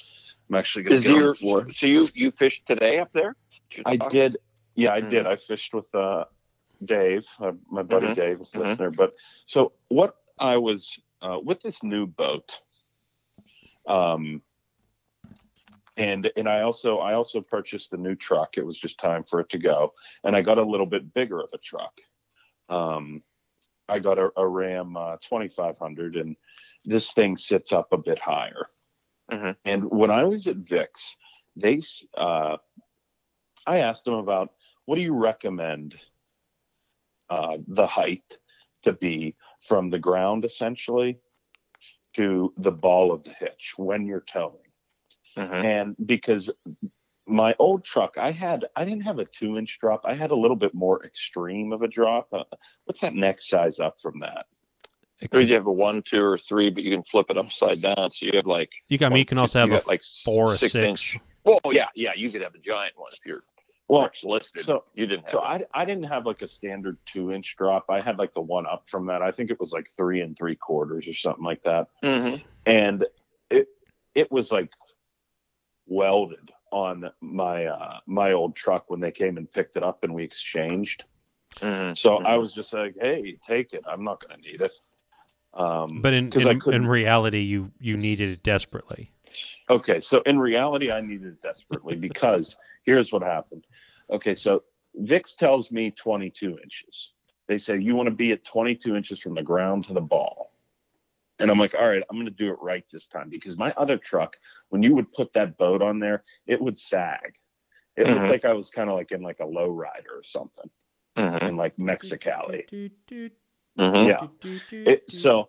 I'm 0.51 0.57
actually 0.57 0.83
going 0.85 1.01
to 1.01 1.03
get 1.09 1.13
on 1.13 1.19
your 1.21 1.29
the 1.33 1.35
floor. 1.37 1.67
so 1.73 1.87
you 1.87 2.09
you 2.15 2.31
fished 2.33 2.67
today 2.67 2.99
up 2.99 3.13
there? 3.13 3.37
Did 3.71 3.83
I 3.87 3.97
did. 3.97 4.39
Yeah, 4.75 4.93
I 4.93 5.01
Mhm. 5.01 5.11
did. 5.11 5.27
I 5.27 5.37
fished 5.37 5.73
with 5.73 5.93
uh, 5.95 6.25
Dave, 6.85 7.27
uh, 7.39 7.53
my 7.71 7.83
buddy 7.83 8.09
Mhm. 8.09 8.17
Dave, 8.17 8.39
Mhm. 8.39 8.55
listener. 8.55 8.91
But 8.91 9.15
so 9.47 9.73
what 9.89 10.17
I 10.39 10.57
was 10.57 10.99
uh, 11.23 11.39
with 11.43 11.61
this 11.61 11.83
new 11.83 12.07
boat, 12.07 12.61
um, 13.87 14.43
and 15.97 16.33
and 16.37 16.49
I 16.49 16.63
also 16.63 16.99
I 16.99 17.15
also 17.15 17.41
purchased 17.43 17.93
a 17.93 17.97
new 17.97 18.17
truck. 18.17 18.57
It 18.59 18.65
was 18.67 18.79
just 18.79 18.99
time 18.99 19.23
for 19.25 19.39
it 19.41 19.51
to 19.51 19.59
go, 19.59 19.95
and 20.25 20.35
I 20.35 20.43
got 20.43 20.59
a 20.59 20.65
little 20.65 20.87
bit 20.87 21.15
bigger 21.15 21.41
of 21.41 21.51
a 21.53 21.59
truck. 21.59 21.93
Um, 22.69 23.23
I 23.89 23.99
got 23.99 24.19
a, 24.19 24.31
a 24.37 24.47
Ram 24.47 24.97
uh, 24.97 25.17
2500, 25.19 26.17
and 26.17 26.37
this 26.85 27.13
thing 27.13 27.37
sits 27.37 27.73
up 27.73 27.93
a 27.93 27.99
bit 27.99 28.19
higher. 28.19 28.65
Mhm. 29.31 29.57
And 29.65 29.91
when 29.91 30.11
I 30.11 30.25
was 30.25 30.47
at 30.47 30.57
Vic's, 30.57 31.17
they 31.57 31.81
uh, 32.17 32.57
I 33.67 33.79
asked 33.79 34.05
them 34.05 34.15
about 34.15 34.55
what 34.87 34.97
do 34.97 35.03
you 35.03 35.15
recommend 35.15 35.99
uh, 37.29 37.59
the 37.69 37.87
height 37.87 38.39
to 38.83 38.93
be 38.93 39.37
from 39.63 39.91
the 39.91 39.99
ground 39.99 40.45
essentially 40.45 41.19
to 42.15 42.53
the 42.57 42.73
ball 42.73 43.13
of 43.13 43.23
the 43.25 43.33
hitch 43.33 43.75
when 43.77 44.07
you're 44.07 44.21
towing 44.33 44.57
Mhm. 45.37 45.65
and 45.65 45.97
because 46.07 46.51
my 47.27 47.55
old 47.61 47.85
truck 47.85 48.19
i 48.19 48.33
had 48.33 48.67
i 48.75 48.85
didn't 48.85 49.03
have 49.03 49.21
a 49.21 49.25
two 49.27 49.57
inch 49.59 49.79
drop 49.79 50.05
i 50.05 50.15
had 50.15 50.33
a 50.33 50.37
little 50.37 50.57
bit 50.57 50.75
more 50.75 51.05
extreme 51.05 51.73
of 51.73 51.83
a 51.83 51.89
drop 51.89 52.33
uh, 52.33 52.43
what's 52.85 53.01
that 53.01 53.15
next 53.15 53.49
size 53.49 53.79
up 53.79 54.01
from 54.01 54.19
that 54.21 54.47
could- 55.29 55.49
you 55.49 55.55
have 55.55 55.67
a 55.67 55.73
one, 55.73 56.03
two, 56.03 56.23
or 56.23 56.39
three, 56.39 56.71
but 56.71 56.83
you 56.83 56.91
can 56.95 57.03
flip 57.05 57.27
it 57.31 57.37
upside 57.39 57.83
down. 57.83 58.11
So 58.11 58.27
you 58.27 58.33
have 58.35 58.47
like 58.47 58.73
you 58.89 58.99
got 58.99 59.13
me. 59.13 59.19
You 59.21 59.25
can 59.27 59.39
also 59.39 59.59
have 59.61 59.71
a 59.71 59.83
like 59.87 60.03
four 60.25 60.53
or 60.53 60.57
six, 60.57 60.73
six. 60.73 60.85
inch. 60.85 61.19
Well, 61.45 61.61
yeah, 61.71 61.89
yeah, 61.95 62.13
you 62.15 62.31
could 62.31 62.43
have 62.43 62.55
a 62.55 62.59
giant 62.59 62.95
one 62.99 63.11
if 63.13 63.25
you're 63.27 63.43
well 63.89 64.03
truck's 64.03 64.23
listed. 64.23 64.65
so 64.65 64.85
you 64.95 65.05
didn't 65.07 65.25
have. 65.25 65.33
so 65.33 65.39
it. 65.53 65.69
I, 65.75 65.83
I 65.83 65.85
didn't 65.85 66.05
have 66.05 66.25
like 66.25 66.43
a 66.43 66.49
standard 66.49 66.97
two 67.07 67.33
inch 67.33 67.57
drop 67.59 67.87
i 67.89 68.01
had 68.01 68.19
like 68.19 68.33
the 68.35 68.41
one 68.41 68.65
up 68.65 68.85
from 68.89 69.07
that 69.07 69.21
i 69.21 69.33
think 69.33 69.51
it 69.51 69.59
was 69.59 69.73
like 69.73 69.89
three 69.97 70.21
and 70.21 70.37
three 70.39 70.55
quarters 70.55 71.09
or 71.09 71.15
something 71.15 71.43
like 71.43 71.61
that 71.65 71.89
Mhm. 72.05 72.41
and 72.67 73.05
it 73.51 73.67
it 74.15 74.31
was 74.31 74.53
like 74.53 74.71
welded 75.87 76.53
on 76.71 77.11
my 77.21 77.67
uh 77.67 77.99
my 78.07 78.31
old 78.33 78.55
truck 78.55 78.85
when 78.89 79.01
they 79.01 79.11
came 79.11 79.37
and 79.37 79.51
picked 79.53 79.77
it 79.77 79.83
up 79.83 80.05
and 80.05 80.15
we 80.15 80.23
exchanged 80.23 81.03
Mhm. 81.57 81.99
so 81.99 82.19
i 82.19 82.35
Mhm. 82.37 82.41
was 82.41 82.53
just 82.53 82.73
like 82.73 82.95
hey 83.01 83.39
take 83.45 83.73
it 83.73 83.83
i'm 83.89 84.05
not 84.05 84.21
going 84.25 84.41
to 84.41 84.49
need 84.49 84.61
it 84.61 84.73
um 85.55 86.01
But 86.03 86.15
in 86.15 86.31
'cause 86.31 86.47
I 86.47 86.53
in, 86.53 86.63
in 86.73 86.87
reality, 86.87 87.41
you 87.41 87.73
you 87.81 87.97
needed 87.97 88.31
it 88.31 88.43
desperately. 88.43 89.11
okay 89.69 90.01
so 90.01 90.21
in 90.23 90.39
reality 90.39 90.91
i 90.91 91.01
needed 91.01 91.29
it 91.35 91.41
desperately 91.43 91.95
because 92.09 92.57
here's 92.85 93.13
what 93.13 93.23
happened 93.23 93.65
okay 94.11 94.35
so 94.35 94.63
vix 94.95 95.37
tells 95.37 95.71
me 95.71 95.91
22 95.93 96.59
inches 96.63 97.13
they 97.47 97.59
say 97.59 97.79
you 97.79 97.95
want 97.95 98.09
to 98.09 98.15
be 98.15 98.33
at 98.33 98.45
22 98.45 98.97
inches 98.97 99.21
from 99.21 99.35
the 99.35 99.43
ground 99.43 99.85
to 99.85 99.93
the 99.93 100.01
ball 100.01 100.53
and 101.39 101.51
i'm 101.51 101.59
like 101.59 101.75
all 101.75 101.89
right 101.89 102.03
i'm 102.11 102.17
going 102.17 102.27
to 102.27 102.33
do 102.33 102.51
it 102.53 102.59
right 102.61 102.85
this 102.91 103.07
time 103.07 103.29
because 103.29 103.57
my 103.57 103.73
other 103.77 103.97
truck 103.97 104.37
when 104.71 104.83
you 104.83 104.95
would 104.95 105.11
put 105.13 105.33
that 105.33 105.57
boat 105.57 105.81
on 105.83 105.99
there 106.01 106.25
it 106.47 106.61
would 106.61 106.79
sag 106.79 107.35
it 107.97 108.07
Mhm. 108.07 108.15
looked 108.15 108.29
like 108.31 108.45
i 108.45 108.53
was 108.53 108.71
kind 108.71 108.91
of 108.91 108.97
like 108.97 109.13
in 109.13 109.23
like 109.23 109.41
a 109.41 109.47
low 109.47 109.69
rider 109.69 110.11
or 110.15 110.23
something 110.25 110.71
Mhm. 111.17 111.43
in 111.49 111.57
like 111.57 111.77
mexicali 111.77 112.67
Mhm. 113.81 114.09
Yeah. 114.09 114.83
It- 114.93 115.11
so- 115.11 115.49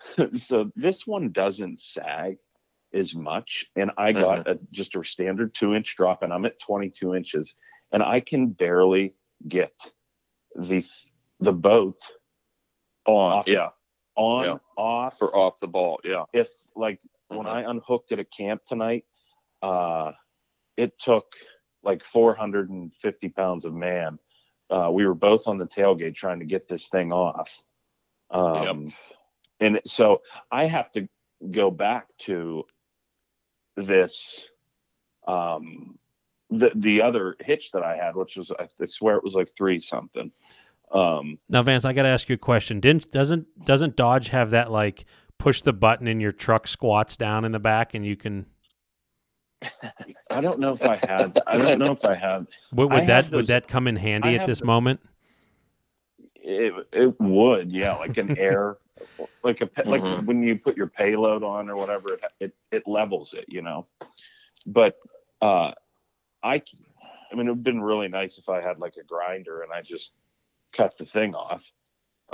so 0.34 0.70
this 0.76 1.06
one 1.06 1.30
doesn't 1.32 1.80
sag 1.80 2.38
as 2.92 3.14
much 3.14 3.66
and 3.74 3.90
i 3.98 4.12
got 4.12 4.46
a, 4.46 4.56
just 4.70 4.94
a 4.94 5.02
standard 5.02 5.52
two 5.52 5.74
inch 5.74 5.96
drop 5.96 6.22
and 6.22 6.32
i'm 6.32 6.44
at 6.44 6.60
22 6.60 7.14
inches 7.16 7.54
and 7.90 8.02
i 8.04 8.20
can 8.20 8.48
barely 8.50 9.14
get 9.48 9.72
the 10.54 10.84
the 11.40 11.52
boat 11.52 11.98
On, 13.06 13.32
Off. 13.32 13.48
yeah, 13.48 13.70
on 14.14 14.44
Yeah. 14.44 14.56
off 14.76 15.20
or 15.20 15.34
off 15.36 15.58
the 15.60 15.66
ball. 15.66 15.98
Yeah. 16.04 16.24
if 16.32 16.48
like 16.76 17.00
when 17.28 17.46
Mhm. 17.46 17.50
i 17.50 17.68
unhooked 17.70 18.12
at 18.12 18.20
a 18.20 18.24
camp 18.24 18.62
tonight 18.64 19.04
uh 19.62 20.12
it 20.76 20.96
took 20.98 21.26
like 21.82 22.04
450 22.04 23.28
pounds 23.30 23.64
of 23.64 23.74
man 23.74 24.18
uh 24.74 24.90
we 24.90 25.06
were 25.06 25.14
both 25.14 25.46
on 25.46 25.58
the 25.58 25.66
tailgate 25.66 26.14
trying 26.14 26.40
to 26.40 26.44
get 26.44 26.68
this 26.68 26.88
thing 26.88 27.12
off 27.12 27.62
um 28.30 28.92
and 29.60 29.80
so 29.86 30.20
i 30.50 30.64
have 30.64 30.90
to 30.90 31.08
go 31.50 31.70
back 31.70 32.06
to 32.18 32.64
this 33.76 34.48
um 35.28 35.98
the 36.50 36.70
the 36.76 37.00
other 37.00 37.36
hitch 37.40 37.70
that 37.72 37.82
i 37.82 37.96
had 37.96 38.14
which 38.16 38.36
was 38.36 38.50
i 38.58 38.66
I 38.80 38.86
swear 38.86 39.16
it 39.16 39.24
was 39.24 39.34
like 39.34 39.48
three 39.56 39.78
something 39.78 40.30
um 40.92 41.38
Now, 41.48 41.62
Vance, 41.62 41.84
I 41.84 41.92
got 41.92 42.02
to 42.02 42.08
ask 42.08 42.28
you 42.28 42.34
a 42.34 42.38
question. 42.38 42.78
Didn't 42.80 43.10
doesn't 43.10 43.46
doesn't 43.64 43.96
Dodge 43.96 44.28
have 44.28 44.50
that 44.50 44.70
like 44.70 45.06
push 45.38 45.62
the 45.62 45.72
button 45.72 46.06
and 46.06 46.20
your 46.20 46.30
truck 46.32 46.66
squats 46.68 47.16
down 47.16 47.44
in 47.44 47.52
the 47.52 47.58
back 47.58 47.94
and 47.94 48.06
you 48.06 48.16
can? 48.16 48.46
I 50.30 50.40
don't 50.40 50.58
know 50.58 50.72
if 50.72 50.82
i 50.82 50.96
had 50.96 51.40
i 51.46 51.56
don't 51.56 51.78
know 51.78 51.92
if 51.92 52.04
i 52.04 52.14
had 52.14 52.46
Would, 52.72 52.92
I 52.92 53.04
that 53.06 53.24
have 53.24 53.32
would 53.32 53.46
that 53.48 53.68
come 53.68 53.86
in 53.86 53.96
handy 53.96 54.36
at 54.38 54.46
this 54.46 54.60
the- 54.60 54.66
moment? 54.66 55.00
It 56.36 56.74
it 56.92 57.18
would, 57.20 57.72
yeah, 57.72 57.94
like 57.94 58.18
an 58.18 58.36
air, 58.38 58.76
like 59.42 59.62
a 59.62 59.66
pa- 59.66 59.82
like 59.86 60.02
Mhm. 60.02 60.26
when 60.26 60.42
you 60.42 60.58
put 60.58 60.76
your 60.76 60.88
payload 60.88 61.42
on 61.42 61.70
or 61.70 61.76
whatever, 61.76 62.14
it 62.14 62.20
it, 62.40 62.54
it 62.70 62.86
levels 62.86 63.32
it, 63.32 63.46
you 63.48 63.62
know. 63.62 63.86
But 64.66 64.98
uh, 65.40 65.72
I, 66.42 66.54
I 66.54 67.34
mean, 67.34 67.46
it 67.46 67.50
would 67.50 67.56
have 67.56 67.62
been 67.62 67.80
really 67.82 68.08
nice 68.08 68.36
if 68.38 68.48
I 68.50 68.60
had 68.60 68.78
like 68.78 68.96
a 68.96 69.04
grinder 69.04 69.62
and 69.62 69.72
I 69.72 69.80
just 69.80 70.12
cut 70.72 70.96
the 70.98 71.06
thing 71.06 71.34
off. 71.34 71.64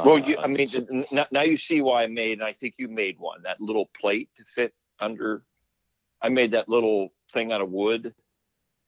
Well, 0.05 0.19
you, 0.19 0.37
Uh, 0.39 0.43
I 0.43 0.47
mean, 0.49 0.69
now, 1.13 1.27
now 1.31 1.43
you 1.43 1.57
see 1.57 1.81
why 1.81 2.03
I 2.03 2.07
made, 2.09 2.39
and 2.39 2.45
I 2.45 2.53
think 2.53 2.75
you 2.79 2.89
made 2.89 3.17
one, 3.19 3.43
that 3.43 3.61
little 3.61 3.91
plate 4.01 4.29
to 4.37 4.45
fit 4.57 4.75
under. 4.99 5.45
I 6.23 6.29
made 6.29 6.53
that 6.53 6.69
little 6.69 7.13
thing 7.33 7.53
out 7.53 7.61
of 7.61 7.71
wood 7.71 8.15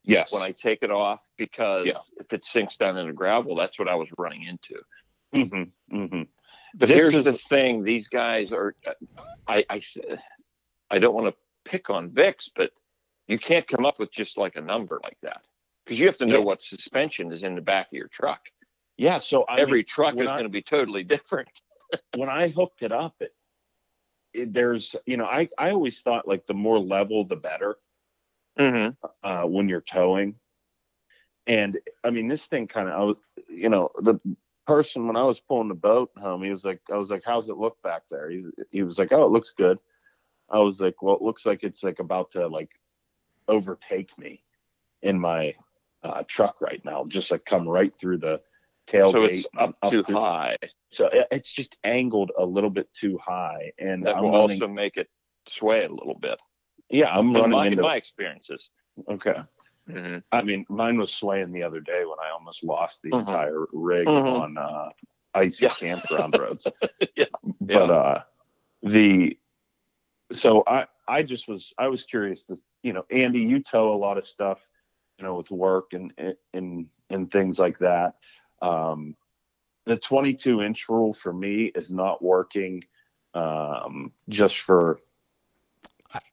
Yes. 0.05 0.33
when 0.33 0.43
I 0.43 0.51
take 0.53 0.83
it 0.83 0.91
off 0.91 1.21
because 1.37 1.87
Yeah. 1.87 1.99
if 2.19 2.33
it 2.33 2.45
sinks 2.45 2.77
down 2.77 2.97
into 2.99 3.13
gravel, 3.13 3.55
that's 3.55 3.79
what 3.79 3.89
I 3.89 3.95
was 3.95 4.13
running 4.19 4.43
into. 4.45 4.81
mm-hmm, 5.35 5.97
mm-hmm. 5.97 6.23
But 6.75 6.89
This 6.89 6.97
here's 6.99 7.15
is- 7.15 7.25
the 7.25 7.39
thing: 7.39 7.83
these 7.85 8.09
guys 8.09 8.53
are. 8.53 8.75
I 9.47 9.65
I 9.71 9.83
I 10.91 10.99
don't 10.99 11.15
want 11.15 11.35
to 11.35 11.71
pick 11.71 11.89
on 11.91 12.11
Vic's, 12.11 12.51
but 12.55 12.73
you 13.29 13.39
can't 13.39 13.67
come 13.67 13.87
up 13.87 13.99
with 13.99 14.11
just 14.13 14.37
like 14.37 14.57
a 14.57 14.61
number 14.61 15.01
like 15.05 15.17
that 15.23 15.47
because 15.85 15.99
you 16.01 16.07
have 16.07 16.17
to 16.19 16.27
know 16.27 16.39
Yeah. 16.39 16.45
what 16.45 16.63
suspension 16.63 17.31
is 17.33 17.45
in 17.45 17.55
the 17.55 17.61
back 17.63 17.87
of 17.87 17.93
your 17.95 18.09
truck. 18.09 18.41
Yeah. 18.99 19.19
So 19.21 19.45
I 19.45 19.61
Every 19.61 19.79
mean, 19.81 19.87
truck 19.87 20.17
is 20.19 20.29
going 20.29 20.43
to 20.43 20.49
be 20.49 20.63
totally 20.63 21.05
different. 21.17 21.63
when 22.17 22.29
I 22.29 22.49
hooked 22.49 22.83
it 22.83 22.91
up, 22.93 23.15
it, 23.21 23.27
it, 23.27 23.33
there's, 24.35 24.97
you 25.07 25.17
know, 25.17 25.27
I, 25.27 25.49
I 25.59 25.71
always 25.71 26.01
thought 26.03 26.29
like 26.29 26.47
the 26.47 26.55
more 26.55 26.79
level, 26.79 27.25
the 27.25 27.37
better 27.37 27.77
Mm-hmm. 28.59 29.07
uh, 29.23 29.47
when 29.47 29.69
you're 29.69 29.81
towing. 29.81 30.35
And 31.47 31.79
I 32.05 32.11
mean, 32.11 32.29
this 32.29 32.47
thing 32.47 32.69
kind 32.69 32.89
of, 32.89 32.95
I 33.01 33.03
was, 33.03 33.21
you 33.49 33.69
know, 33.69 33.91
the 33.99 34.21
person 34.67 35.07
when 35.07 35.17
I 35.17 35.25
was 35.25 35.41
pulling 35.41 35.69
the 35.69 35.75
boat 35.75 36.11
home, 36.17 36.43
he 36.43 36.51
was 36.51 36.65
like, 36.65 36.81
I 36.93 36.97
was 36.97 37.11
like, 37.11 37.23
how's 37.25 37.49
it 37.49 37.57
look 37.57 37.81
back 37.83 38.03
there? 38.11 38.31
He, 38.31 38.45
he 38.71 38.83
was 38.83 38.99
like, 38.99 39.13
oh, 39.13 39.25
it 39.25 39.31
looks 39.31 39.53
good. 39.57 39.79
I 40.51 40.59
was 40.59 40.81
like, 40.81 41.03
well, 41.03 41.17
it 41.17 41.23
looks 41.23 41.47
like 41.47 41.63
it's 41.63 41.83
like 41.83 41.99
about 41.99 42.31
to 42.33 42.47
like 42.47 42.71
overtake 43.49 44.17
me 44.19 44.45
in 45.03 45.19
my 45.19 45.55
uh, 46.03 46.23
truck 46.29 46.61
right 46.61 46.85
now, 46.85 47.05
just 47.09 47.31
like 47.31 47.45
come 47.45 47.69
right 47.69 47.93
through 47.99 48.19
the 48.19 48.41
tailgate. 48.89 49.13
So 49.13 49.23
it's 49.25 49.47
and 49.59 49.75
up 49.83 49.91
too 49.91 50.03
through- 50.03 50.15
high. 50.17 50.57
So 50.91 51.09
it's 51.31 51.51
just 51.53 51.77
angled 51.85 52.33
a 52.37 52.45
little 52.45 52.69
bit 52.71 52.93
too 52.93 53.17
high, 53.19 53.73
and 53.79 54.05
That 54.07 54.17
I'm 54.17 54.25
will 54.25 54.33
running. 54.33 54.51
also 54.63 54.69
make 54.69 54.97
it 54.99 55.09
sway 55.49 55.85
a 55.85 55.89
little 55.89 56.19
bit. 56.19 56.39
yeah, 56.91 57.11
I'm 57.11 57.29
In 57.29 57.35
running 57.35 57.51
my, 57.51 57.67
into. 57.69 57.83
my 57.83 57.97
experiences. 57.97 58.71
okay, 59.09 59.41
Mm-hmm. 59.89 60.19
I 60.31 60.43
mean, 60.45 60.65
mine 60.69 60.97
was 60.99 61.13
swaying 61.13 61.51
the 61.53 61.65
other 61.65 61.81
day 61.81 62.05
when 62.05 62.19
I 62.25 62.31
almost 62.31 62.63
lost 62.63 63.03
the 63.03 63.11
Mhm. 63.11 63.21
entire 63.21 63.67
rig 63.73 64.07
Mhm. 64.07 64.41
on 64.41 64.57
uh, 64.59 64.91
icy 65.35 65.65
Yeah. 65.65 65.75
campground 65.75 66.37
roads. 66.39 66.67
Yeah. 67.17 67.25
But 67.61 67.91
uh, 67.91 68.23
the 68.83 69.37
so 70.31 70.63
I 70.67 70.87
I 71.09 71.23
just 71.25 71.49
was 71.49 71.73
I 71.79 71.89
was 71.89 72.05
curious 72.05 72.45
to 72.45 72.57
you 72.83 72.93
know 72.93 73.05
Andy, 73.11 73.41
you 73.41 73.61
tow 73.61 73.93
a 73.93 73.97
lot 73.99 74.19
of 74.19 74.27
stuff, 74.27 74.61
you 75.19 75.25
know, 75.25 75.35
with 75.37 75.51
work 75.51 75.95
and 75.95 76.13
and 76.55 76.87
and 77.11 77.31
things 77.31 77.59
like 77.59 77.79
that. 77.81 78.15
Um, 78.63 79.17
the 79.87 79.97
22 79.99 80.63
inch 80.63 80.89
rule 80.89 81.13
for 81.13 81.33
me 81.33 81.73
is 81.75 81.91
not 81.91 82.23
working 82.23 82.85
um, 83.35 84.13
just 84.29 84.59
for 84.61 85.01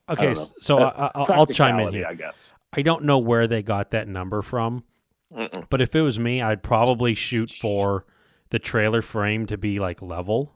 Okay, 0.10 0.34
don't 0.34 0.36
know. 0.36 0.54
so 0.62 0.82
Uh, 0.84 1.10
I, 1.16 1.20
I, 1.20 1.28
I'll 1.34 1.46
chime 1.48 1.80
in 1.80 1.90
here. 1.94 2.06
I 2.06 2.14
guess. 2.14 2.50
I 2.74 2.82
don't 2.82 3.04
know 3.06 3.18
where 3.18 3.48
they 3.48 3.64
got 3.64 3.92
that 3.92 4.08
number 4.08 4.42
from, 4.42 4.84
Mm-mm. 5.32 5.68
but 5.70 5.82
if 5.82 5.96
it 5.96 6.02
was 6.02 6.20
me, 6.20 6.42
I'd 6.42 6.64
probably 6.64 7.16
shoot 7.16 7.52
for 7.52 8.06
the 8.50 8.60
trailer 8.60 9.02
frame 9.02 9.46
to 9.48 9.58
be 9.58 9.80
like 9.80 10.02
level. 10.02 10.56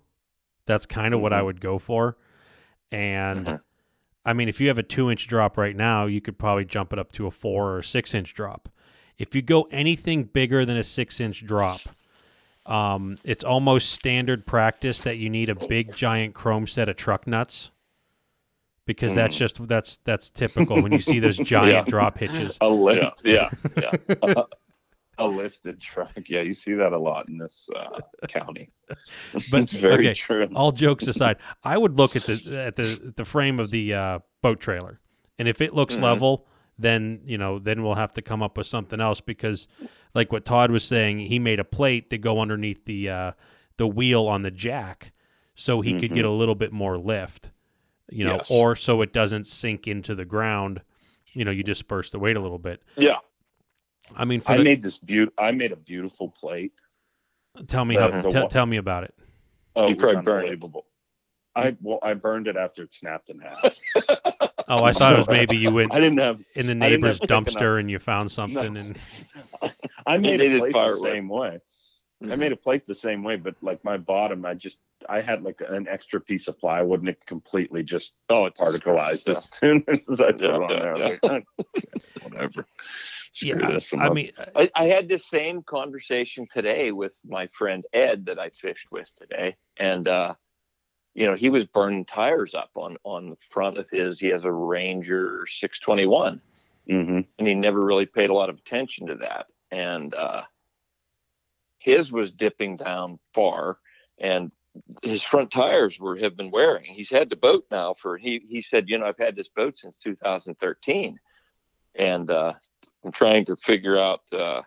That's 0.66 0.86
kind 0.86 1.14
of 1.14 1.22
what 1.22 1.34
I 1.34 1.42
Mhm. 1.42 1.46
would 1.46 1.62
go 1.62 1.80
for. 1.80 2.18
And 2.92 3.48
Mhm. 3.48 3.62
I 4.26 4.34
mean, 4.34 4.50
if 4.50 4.62
you 4.62 4.68
have 4.70 4.78
a 4.78 4.84
two 4.84 5.12
inch 5.12 5.28
drop 5.28 5.58
right 5.58 5.76
now, 5.76 6.06
you 6.06 6.22
could 6.22 6.38
probably 6.40 6.66
jump 6.66 6.94
it 6.94 7.00
up 7.00 7.12
to 7.14 7.28
a 7.28 7.32
four 7.32 7.76
or 7.78 7.84
six 7.84 8.14
inch 8.14 8.34
drop. 8.34 8.70
If 9.18 9.36
you 9.36 9.42
go 9.42 9.64
anything 9.72 10.24
bigger 10.24 10.66
than 10.66 10.78
a 10.78 10.84
six 10.84 11.20
inch 11.20 11.46
drop, 11.46 11.82
um, 12.66 13.18
it's 13.24 13.44
almost 13.44 13.92
standard 13.92 14.46
practice 14.46 15.02
that 15.02 15.18
you 15.18 15.30
need 15.30 15.50
a 15.50 15.56
big 15.56 15.94
giant 15.94 16.34
chrome 16.34 16.66
set 16.68 16.90
of 16.90 16.96
truck 16.96 17.28
nuts 17.28 17.72
because 18.86 19.16
that's 19.16 19.36
Mm. 19.36 19.40
just 19.40 19.68
that's 19.68 19.98
that's 20.04 20.30
typical 20.30 20.82
when 20.82 20.92
you 20.92 21.02
see 21.02 21.20
those 21.20 21.38
giant 21.56 21.88
drop 21.88 22.18
hitches. 22.18 22.58
A 22.62 22.70
lift, 22.70 23.22
Yeah, 23.24 23.50
yeah. 23.78 23.92
a, 24.22 24.46
a 25.20 25.28
lifted 25.28 25.80
truck. 25.80 26.12
Yeah, 26.28 26.42
you 26.42 26.54
see 26.54 26.74
that 26.74 26.92
a 26.94 26.98
lot 26.98 27.28
in 27.30 27.38
this 27.38 27.70
uh, 27.76 28.00
county. 28.28 28.72
But, 29.52 29.62
it's 29.62 29.74
very 29.74 30.08
okay, 30.08 30.14
true. 30.14 30.50
All 30.56 30.72
jokes 30.72 31.08
aside, 31.08 31.38
I 31.64 31.78
would 31.78 31.98
look 31.98 32.16
at 32.16 32.26
the 32.26 32.64
at 32.66 32.76
the 32.76 33.14
the 33.16 33.26
frame 33.26 33.60
of 33.60 33.72
the 33.72 33.94
uh, 33.94 34.20
boat 34.42 34.60
trailer, 34.60 35.00
and 35.38 35.48
if 35.48 35.62
it 35.62 35.74
looks 35.74 35.98
Mhm. 35.98 36.02
level, 36.04 36.48
then 36.80 37.22
you 37.26 37.38
know 37.38 37.60
then 37.60 37.84
we'll 37.84 37.96
have 37.96 38.12
to 38.14 38.22
come 38.22 38.42
up 38.44 38.58
with 38.58 38.68
something 38.68 39.00
else 39.00 39.22
because, 39.22 39.68
like 40.14 40.32
what 40.32 40.46
Todd 40.46 40.72
was 40.72 40.84
saying, 40.84 41.20
he 41.20 41.40
made 41.40 41.60
a 41.60 41.64
plate 41.64 42.10
to 42.10 42.18
go 42.18 42.40
underneath 42.40 42.86
the 42.86 43.10
uh, 43.10 43.32
the 43.78 43.88
wheel 43.88 44.28
on 44.28 44.42
the 44.44 44.52
jack, 44.52 45.12
so 45.56 45.82
he 45.82 46.00
could 46.00 46.14
get 46.14 46.26
a 46.26 46.30
little 46.32 46.56
bit 46.56 46.72
more 46.72 46.98
lift, 46.98 47.52
you 48.10 48.26
know, 48.26 48.36
Yes. 48.38 48.48
or 48.50 48.76
so 48.76 49.02
it 49.02 49.14
doesn't 49.14 49.46
sink 49.46 49.88
into 49.88 50.16
the 50.16 50.26
ground. 50.26 50.82
You 51.34 51.46
know, 51.46 51.52
you 51.52 51.64
disperse 51.64 52.12
the 52.12 52.20
weight 52.20 52.36
a 52.38 52.40
little 52.40 52.60
bit. 52.60 52.82
Yeah. 52.96 53.18
I 54.16 54.26
mean, 54.26 54.42
for 54.42 54.52
I 54.52 54.58
the, 54.58 54.64
made 54.64 54.84
this 54.84 55.00
beaut. 55.00 55.34
I 55.38 55.52
made 55.52 55.72
a 55.72 55.76
beautiful 55.76 56.30
plate. 56.30 56.74
tell 57.68 57.86
me 57.86 57.96
the- 57.96 58.02
how, 58.12 58.22
the 58.22 58.32
tell- 58.32 58.48
tell 58.50 58.66
me 58.68 58.78
about 58.78 59.04
it. 59.06 59.16
Oh, 59.76 59.88
You 59.88 59.94
it 59.94 60.02
was 60.02 60.14
probably 60.14 60.22
burned 60.24 60.64
it. 60.64 60.84
I 61.56 61.76
well, 61.82 62.00
I 62.04 62.14
burned 62.14 62.48
it 62.48 62.56
after 62.58 62.84
it 62.84 62.94
snapped 62.94 63.30
in 63.30 63.40
half. 63.40 63.78
Oh, 64.68 64.84
I 64.84 64.94
thought 64.94 65.14
it 65.14 65.18
was 65.20 65.28
maybe 65.28 65.58
you 65.58 65.72
went 65.72 65.92
I 65.96 66.00
didn't 66.00 66.20
have. 66.20 66.42
in 66.56 66.68
the 66.68 66.76
neighbor's 66.76 67.20
have 67.20 67.20
thick 67.20 67.30
enough- 67.32 67.46
dumpster 67.46 67.80
and 67.80 67.90
you 67.90 68.00
found 68.00 68.32
something 68.32 68.78
and 68.78 68.98
I 70.08 70.18
made 70.18 70.40
needed 70.40 70.56
a 70.56 70.60
plate 70.60 70.68
the 70.70 70.74
firewood. 70.74 71.02
same 71.02 71.30
way. 71.30 71.60
I 72.32 72.38
made 72.38 72.54
a 72.54 72.56
plate 72.58 72.86
the 72.86 72.96
same 72.96 73.22
way, 73.22 73.36
but 73.36 73.56
like 73.62 73.84
my 73.84 73.98
bottom, 73.98 74.46
I 74.46 74.54
just 74.54 74.78
I 75.10 75.20
had 75.20 75.44
like 75.44 75.62
an 75.68 75.90
extra 75.90 76.22
piece 76.22 76.48
of 76.48 76.58
plywood 76.58 77.02
and 77.02 77.10
it 77.10 77.18
completely 77.26 77.84
just 77.84 78.14
Oh, 78.30 78.46
it 78.46 78.54
particleized 78.58 79.28
as 79.30 79.44
soon 79.60 79.84
as 79.90 80.22
I 80.22 80.32
put 80.32 80.42
Yeah, 80.42 80.48
it 80.48 80.54
on 80.54 80.70
yeah, 80.70 80.80
there. 80.80 80.98
Yeah. 80.98 81.18
like, 81.24 81.46
whatever. 82.22 82.66
Screw 83.34 83.60
yeah, 83.60 83.72
this. 83.72 83.92
I'm 83.92 84.00
I 84.02 84.06
up. 84.08 84.14
mean, 84.14 84.32
I, 84.56 84.72
I 84.76 84.86
had 84.86 85.10
this 85.10 85.28
same 85.30 85.64
conversation 85.64 86.48
today 86.50 86.92
with 86.94 87.14
my 87.26 87.48
friend 87.48 87.84
Ed 87.92 88.26
that 88.28 88.40
I 88.40 88.50
fished 88.52 88.88
with 88.92 89.12
today, 89.18 89.58
and 89.78 90.08
uh, 90.08 90.36
you 91.14 91.26
know 91.26 91.36
he 91.36 91.50
was 91.50 91.66
burning 91.66 92.06
tires 92.06 92.56
up 92.56 92.72
on 92.76 92.98
on 93.04 93.30
the 93.30 93.38
front 93.50 93.78
of 93.78 93.90
his. 93.92 94.20
He 94.20 94.28
has 94.28 94.46
a 94.46 94.52
Ranger 94.52 95.46
621, 95.48 96.42
Mhm. 96.90 97.28
and 97.38 97.48
he 97.48 97.54
never 97.56 97.84
really 97.84 98.06
paid 98.06 98.30
a 98.30 98.34
lot 98.34 98.50
of 98.50 98.58
attention 98.58 99.08
to 99.08 99.16
that. 99.16 99.48
And 99.72 100.14
uh, 100.14 100.44
his 101.80 102.12
was 102.12 102.32
dipping 102.32 102.78
down 102.78 103.20
far, 103.34 103.78
and 104.18 104.52
his 105.04 105.22
front 105.24 105.52
tires 105.52 106.00
were 106.00 106.16
have 106.18 106.36
been 106.36 106.52
wearing. 106.52 106.86
He's 106.86 107.10
had 107.10 107.30
the 107.30 107.36
boat 107.36 107.66
now 107.70 107.94
for 107.94 108.18
he 108.18 108.40
he 108.50 108.62
said, 108.62 108.90
you 108.90 108.98
know, 108.98 109.06
I've 109.06 109.18
had 109.18 109.36
this 109.36 109.50
boat 109.50 109.78
since 109.78 110.00
2013, 110.00 111.20
and 111.96 112.32
uh, 112.32 112.54
I'm 113.04 113.12
trying 113.12 113.46
to 113.46 113.56
figure 113.56 113.98
out 114.00 114.22
uh, 114.34 114.62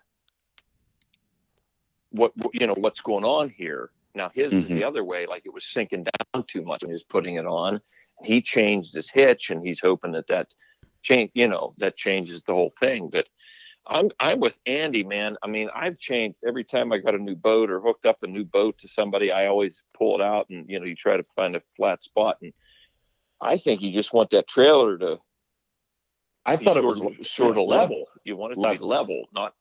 what- 2.10 2.32
you 2.52 2.66
know 2.66 2.74
what's 2.74 3.00
going 3.00 3.24
on 3.24 3.48
here. 3.50 3.90
Now 4.16 4.30
his 4.30 4.52
is 4.52 4.70
Mhm. 4.70 4.74
the 4.74 4.84
other 4.84 5.04
way, 5.04 5.26
like 5.26 5.44
it 5.44 5.52
was 5.52 5.64
sinking 5.66 6.04
down 6.04 6.44
too 6.44 6.62
much 6.62 6.82
when 6.82 6.90
he 6.90 6.94
was 6.94 7.04
putting 7.04 7.36
it 7.36 7.46
on. 7.46 7.80
He 8.24 8.40
changed 8.40 8.94
his 8.94 9.10
hitch, 9.10 9.50
and 9.50 9.64
he's 9.64 9.80
hoping 9.80 10.12
that 10.12 10.26
that 10.28 10.52
change, 11.02 11.30
you 11.34 11.46
know, 11.46 11.74
that 11.78 11.96
changes 11.96 12.42
the 12.42 12.54
whole 12.54 12.72
thing. 12.80 13.10
But 13.10 13.28
I'm 13.86 14.10
I'm 14.18 14.40
with 14.40 14.58
Andy, 14.66 15.04
man. 15.04 15.36
I 15.42 15.48
mean, 15.48 15.68
I've 15.74 15.98
changed 15.98 16.38
every 16.46 16.64
time 16.64 16.92
I 16.92 16.98
got 16.98 17.14
a 17.14 17.18
new 17.18 17.36
boat 17.36 17.70
or 17.70 17.80
hooked 17.80 18.06
up 18.06 18.22
a 18.22 18.26
new 18.26 18.44
boat 18.44 18.78
to 18.78 18.88
somebody. 18.88 19.30
I 19.30 19.46
always 19.46 19.84
pull 19.96 20.14
it 20.16 20.22
out, 20.22 20.48
and 20.48 20.68
you 20.68 20.80
know, 20.80 20.86
you 20.86 20.96
try 20.96 21.16
to 21.18 21.26
find 21.36 21.54
a 21.54 21.62
flat 21.76 22.02
spot. 22.02 22.38
And 22.40 22.54
I 23.40 23.58
think 23.58 23.82
you 23.82 23.92
just 23.92 24.14
want 24.14 24.30
that 24.30 24.48
trailer 24.48 24.96
to 24.98 25.20
I 26.46 26.56
thought 26.56 26.76
it 26.76 26.84
was 26.84 27.02
sort 27.28 27.58
of 27.58 27.66
level. 27.68 28.06
You 28.24 28.36
want 28.36 28.52
it 28.52 28.56
to 28.56 28.60
be 28.62 28.78
Level. 28.78 28.88
level, 28.88 29.24
not 29.32 29.54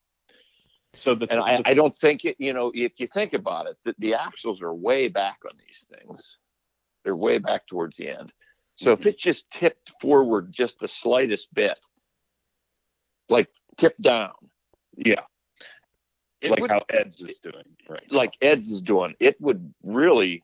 So 0.99 1.15
the, 1.15 1.27
and 1.31 1.39
I, 1.39 1.57
the- 1.57 1.69
I 1.69 1.73
don't 1.73 1.95
think 1.95 2.25
it, 2.25 2.35
you 2.39 2.53
know, 2.53 2.71
if 2.73 2.93
you 2.97 3.07
think 3.07 3.33
about 3.33 3.67
it, 3.67 3.77
the, 3.83 3.95
the 3.99 4.13
axles 4.15 4.61
are 4.61 4.73
way 4.73 5.07
back 5.07 5.39
on 5.45 5.57
these 5.57 5.85
things. 5.89 6.37
They're 7.03 7.15
way 7.15 7.37
back 7.37 7.67
towards 7.67 7.97
the 7.97 8.09
end. 8.09 8.33
So 8.77 8.91
if 8.91 9.05
it 9.05 9.17
just 9.17 9.49
tipped 9.51 9.93
forward 10.01 10.51
just 10.51 10.79
the 10.79 10.87
slightest 10.87 11.53
bit, 11.53 11.77
like 13.29 13.49
tipped 13.77 14.01
down, 14.01 14.33
yeah, 14.97 15.21
like 16.43 16.59
would, 16.59 16.71
how 16.71 16.81
Ed's 16.89 17.21
is 17.21 17.39
doing 17.39 17.63
right. 17.87 18.03
like 18.11 18.33
Ed's 18.41 18.69
is 18.69 18.81
doing, 18.81 19.15
it 19.19 19.39
would 19.39 19.73
really 19.83 20.43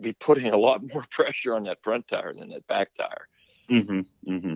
be 0.00 0.12
putting 0.14 0.52
a 0.52 0.56
lot 0.56 0.82
more 0.92 1.04
pressure 1.10 1.54
on 1.54 1.64
that 1.64 1.82
front 1.82 2.08
tire 2.08 2.34
than 2.34 2.48
that 2.50 2.66
back 2.66 2.90
tire. 2.94 3.28
hmm 3.68 4.00
hmm 4.26 4.54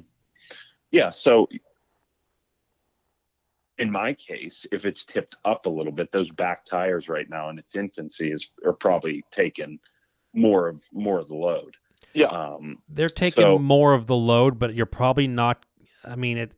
Yeah. 0.91 1.11
So 1.11 1.49
in 3.79 3.91
my 3.91 4.13
case, 4.15 4.67
if 4.73 4.85
it's 4.85 5.05
tipped 5.05 5.37
up 5.45 5.67
a 5.67 5.71
little 5.71 5.93
bit, 5.93 6.11
those 6.13 6.31
back 6.31 6.65
tires 6.65 7.09
right 7.09 7.29
now 7.31 7.49
in 7.51 7.59
its 7.59 7.77
infancy 7.77 8.33
is 8.33 8.51
are 8.65 8.73
probably 8.73 9.25
taking 9.31 9.79
more 10.35 10.69
of 10.69 10.83
more 10.93 11.19
of 11.19 11.29
the 11.29 11.35
load. 11.37 11.77
Yeah. 12.15 12.27
Um, 12.27 12.79
they're 12.89 13.09
taking 13.09 13.43
So- 13.45 13.59
more 13.59 13.95
of 13.95 14.07
the 14.07 14.17
load, 14.17 14.59
but 14.59 14.75
you're 14.75 14.87
probably 14.87 15.29
not. 15.29 15.65
I 16.05 16.17
mean, 16.17 16.39
it. 16.39 16.53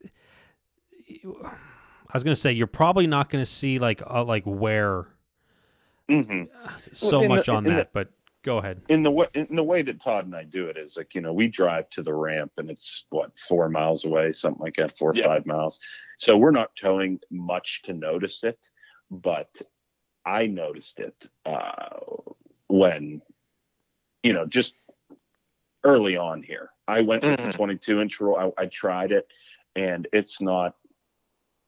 I 1.27 2.15
was 2.15 2.25
gonna 2.25 2.37
say 2.37 2.53
you're 2.53 2.67
probably 2.67 3.07
not 3.07 3.31
gonna 3.31 3.47
see 3.47 3.79
like 3.79 4.03
uh, 4.09 4.25
like 4.25 4.45
wear 4.47 5.09
mhm. 6.09 6.49
so 6.81 7.19
in 7.19 7.23
the- 7.25 7.29
much 7.29 7.49
on 7.49 7.59
in 7.59 7.73
the- 7.73 7.77
that, 7.79 7.93
but 7.93 8.11
Go 8.43 8.59
ahead. 8.59 8.81
in 8.89 9.03
the 9.03 9.11
way 9.11 9.27
in 9.35 9.55
the 9.55 9.63
way 9.63 9.83
that 9.83 10.01
Todd 10.01 10.25
and 10.25 10.35
I 10.35 10.45
do 10.45 10.67
it 10.69 10.79
is 10.79 10.97
like 10.97 11.15
you 11.15 11.21
know 11.21 11.33
we 11.33 11.47
drive 11.47 11.91
to 11.91 12.03
the 12.03 12.15
ramp 12.15 12.53
and 12.57 12.71
it's 12.71 13.05
what 13.11 13.39
four 13.39 13.69
miles 13.69 14.05
away 14.07 14.33
something 14.33 14.63
like 14.63 14.77
that 14.77 14.97
four 14.97 15.11
or 15.11 15.15
Yeah. 15.15 15.27
five 15.27 15.45
miles 15.45 15.79
so 16.19 16.37
we're 16.39 16.51
not 16.51 16.75
towing 16.75 17.21
much 17.31 17.83
to 17.83 17.93
notice 17.93 18.43
it 18.43 18.59
but 19.11 19.61
I 20.25 20.47
noticed 20.47 21.01
it 21.01 21.29
uh, 21.45 21.99
when 22.69 23.21
you 24.23 24.33
know 24.33 24.47
just 24.47 24.75
early 25.85 26.17
on 26.17 26.43
here 26.43 26.71
I 26.89 27.03
went 27.03 27.25
with 27.25 27.37
the 27.37 27.49
Mhm. 27.49 27.53
22 27.57 28.01
inch 28.01 28.21
roll 28.21 28.55
I, 28.59 28.63
I 28.63 28.67
tried 28.67 29.13
it 29.13 29.27
and 29.77 30.09
it's 30.15 30.41
not 30.41 30.77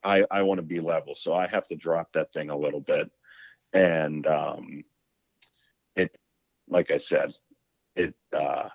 I 0.03 0.25
I 0.31 0.41
want 0.43 0.57
to 0.59 0.63
be 0.63 0.81
level 0.81 1.15
so 1.15 1.35
I 1.35 1.47
have 1.49 1.65
to 1.69 1.77
drop 1.77 2.13
that 2.15 2.33
thing 2.33 2.49
a 2.49 2.57
little 2.57 2.81
bit 2.81 3.11
and 3.75 4.27
um 4.27 4.85
it 4.85 4.87
like 6.73 6.91
I 6.91 6.99
said, 6.99 7.35
it 7.97 8.15
uh, 8.37 8.69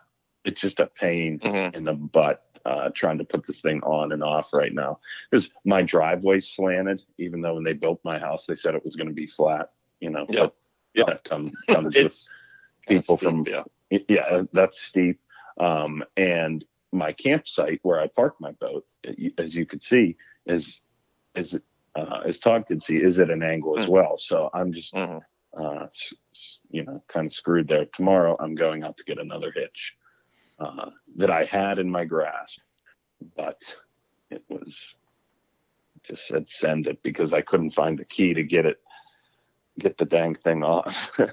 it's 0.45 0.62
just 0.62 0.79
a 0.79 0.88
pain 0.88 1.39
Mhm. 1.43 1.75
in 1.75 1.83
the 1.83 1.93
butt 1.93 2.43
uh, 2.65 2.89
trying 2.93 3.17
to 3.17 3.23
put 3.25 3.45
this 3.47 3.62
thing 3.62 3.81
on 3.83 4.12
and 4.12 4.23
off 4.23 4.53
right 4.53 4.73
now 4.73 4.99
because 5.29 5.51
my 5.65 5.81
driveway's 5.81 6.47
slanted. 6.47 7.03
Even 7.17 7.41
though 7.41 7.55
when 7.55 7.63
they 7.63 7.73
built 7.73 7.99
my 8.03 8.19
house, 8.19 8.45
they 8.45 8.55
said 8.55 8.75
it 8.75 8.83
was 8.86 8.95
going 8.95 9.07
to 9.07 9.13
be 9.13 9.27
flat. 9.27 9.71
You 9.99 10.10
know, 10.12 10.25
Yeah. 10.29 10.41
but 10.41 10.55
Yeah. 10.93 11.05
that 11.07 11.23
come, 11.23 11.51
comes 11.67 11.95
with 11.95 12.27
people 12.88 13.17
Kinda 13.17 13.31
from 13.31 13.43
steep, 13.43 13.65
yeah. 13.89 13.99
yeah, 14.10 14.43
that's 14.53 14.81
steep. 14.81 15.19
Um, 15.60 16.03
and 16.17 16.63
my 16.91 17.12
campsite 17.13 17.79
where 17.83 17.99
I 17.99 18.07
park 18.07 18.36
my 18.39 18.51
boat, 18.51 18.86
as 19.38 19.55
you 19.55 19.65
could 19.65 19.81
see, 19.81 20.15
is 20.45 20.81
is 21.36 21.60
uh, 21.95 22.21
as 22.25 22.39
Todd 22.39 22.65
could 22.67 22.81
see, 22.81 22.97
is 22.97 23.19
at 23.19 23.29
an 23.29 23.43
angle 23.43 23.77
as 23.79 23.86
Mhm. 23.86 23.89
well. 23.89 24.17
So 24.17 24.49
I'm 24.53 24.71
just 24.71 24.93
Mhm. 24.93 25.21
uh, 25.57 25.88
you 26.69 26.84
know, 26.84 27.03
kind 27.08 27.25
of 27.25 27.34
screwed 27.34 27.67
there. 27.67 27.86
Tomorrow, 27.86 28.36
I'm 28.39 28.56
going 28.56 28.84
out 28.84 28.97
to 28.97 29.03
get 29.03 29.19
another 29.19 29.51
hitch 29.56 29.95
uh, 30.60 30.89
that 31.17 31.30
I 31.30 31.45
had 31.45 31.80
in 31.80 31.89
my 31.89 32.06
grasp, 32.06 32.60
but 33.36 33.60
it 34.30 34.43
was 34.49 34.95
just 36.03 36.27
said 36.27 36.47
send 36.47 36.88
it 36.88 37.01
because 37.03 37.34
I 37.34 37.41
couldn't 37.41 37.71
find 37.71 37.97
the 37.97 38.06
key 38.06 38.34
to 38.34 38.43
get 38.43 38.65
it, 38.65 38.77
get 39.80 39.97
the 39.97 40.06
dang 40.06 40.36
thing 40.36 40.63
off. 40.63 41.10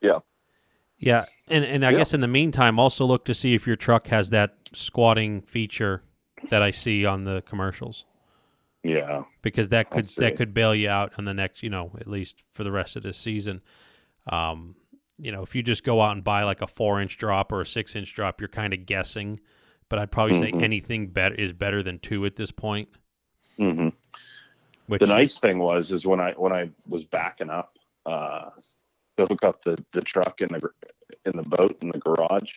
Yeah, 0.00 0.20
Yeah, 0.98 1.24
and 1.48 1.64
and 1.64 1.84
I 1.84 1.90
Yeah. 1.90 1.98
guess 1.98 2.14
in 2.14 2.20
the 2.20 2.28
meantime, 2.28 2.78
also 2.78 3.04
look 3.04 3.24
to 3.24 3.34
see 3.34 3.54
if 3.54 3.66
your 3.66 3.74
truck 3.76 4.08
has 4.08 4.30
that 4.30 4.56
squatting 4.72 5.42
feature 5.42 6.02
that 6.50 6.62
I 6.62 6.70
see 6.70 7.04
on 7.04 7.24
the 7.24 7.42
commercials, 7.42 8.04
yeah, 8.84 9.24
because 9.42 9.70
that 9.70 9.90
could 9.90 10.04
that 10.18 10.36
could 10.36 10.54
bail 10.54 10.72
you 10.74 10.88
out 10.88 11.12
on 11.18 11.24
the 11.24 11.34
next, 11.34 11.62
you 11.64 11.70
know, 11.70 11.92
at 12.00 12.06
least 12.06 12.44
for 12.52 12.62
the 12.62 12.70
rest 12.70 12.94
of 12.94 13.02
this 13.02 13.18
season. 13.18 13.60
Um, 14.28 14.76
you 15.18 15.32
know, 15.32 15.42
if 15.42 15.54
you 15.54 15.62
just 15.62 15.84
go 15.84 16.00
out 16.00 16.12
and 16.12 16.22
buy 16.22 16.44
like 16.44 16.62
a 16.62 16.66
four 16.66 17.00
inch 17.00 17.18
drop 17.18 17.52
or 17.52 17.60
a 17.60 17.66
six 17.66 17.96
inch 17.96 18.14
drop, 18.14 18.40
you're 18.40 18.48
kind 18.48 18.72
of 18.72 18.86
guessing. 18.86 19.40
But 19.88 19.98
I'd 19.98 20.10
probably 20.12 20.34
Mhm. 20.34 20.38
say 20.38 20.64
anything 20.64 21.08
better 21.08 21.34
is 21.34 21.52
better 21.52 21.82
than 21.82 21.98
two 21.98 22.24
at 22.26 22.36
this 22.36 22.50
point. 22.50 22.88
hmm 23.56 23.88
Which 24.86 25.00
the 25.00 25.06
nice 25.06 25.40
thing 25.40 25.58
was 25.58 25.90
is 25.90 26.06
when 26.06 26.20
I 26.20 26.32
when 26.32 26.52
I 26.52 26.70
was 26.86 27.04
backing 27.04 27.50
up 27.50 27.76
uh, 28.06 28.50
to 29.16 29.26
hook 29.26 29.42
up 29.42 29.64
the 29.64 29.82
the 29.92 30.00
truck 30.02 30.40
in 30.40 30.48
the 30.48 30.70
in 31.24 31.36
the 31.36 31.42
boat 31.42 31.78
in 31.82 31.88
the 31.88 31.98
garage, 31.98 32.54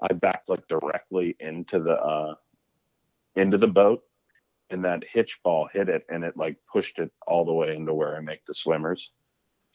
I 0.00 0.12
backed 0.12 0.48
like 0.48 0.66
directly 0.68 1.34
into 1.40 1.80
the 1.80 2.00
uh, 2.00 2.34
into 3.34 3.58
the 3.58 3.66
boat, 3.66 4.04
and 4.70 4.84
that 4.84 5.02
hitch 5.02 5.40
ball 5.42 5.68
hit 5.72 5.88
it, 5.88 6.04
and 6.08 6.24
it 6.24 6.36
like 6.36 6.56
pushed 6.70 6.98
it 6.98 7.10
all 7.26 7.44
the 7.44 7.52
way 7.52 7.74
into 7.74 7.92
where 7.94 8.16
I 8.16 8.20
make 8.20 8.44
the 8.44 8.54
swimmers. 8.54 9.12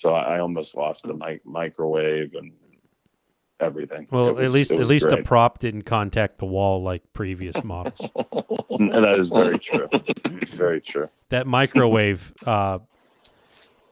So 0.01 0.13
I, 0.15 0.37
I 0.37 0.39
almost 0.39 0.75
lost 0.75 1.03
the 1.03 1.13
mic- 1.13 1.45
microwave 1.45 2.33
and 2.33 2.51
everything. 3.59 4.07
well, 4.09 4.33
was- 4.33 4.43
at 4.45 4.51
least 4.51 4.71
at 4.71 4.87
least 4.87 5.09
the 5.09 5.17
prop 5.17 5.59
didn't 5.59 5.83
contact 5.83 6.39
the 6.39 6.47
wall 6.47 6.81
like 6.81 7.03
previous 7.13 7.63
models. 7.63 8.01
And 8.71 8.91
that 8.91 9.19
is 9.19 9.29
very 9.29 9.59
true. 9.59 9.87
very 10.55 10.81
true. 10.81 11.07
that 11.29 11.45
microwave 11.45 12.33
uh, 12.45 12.79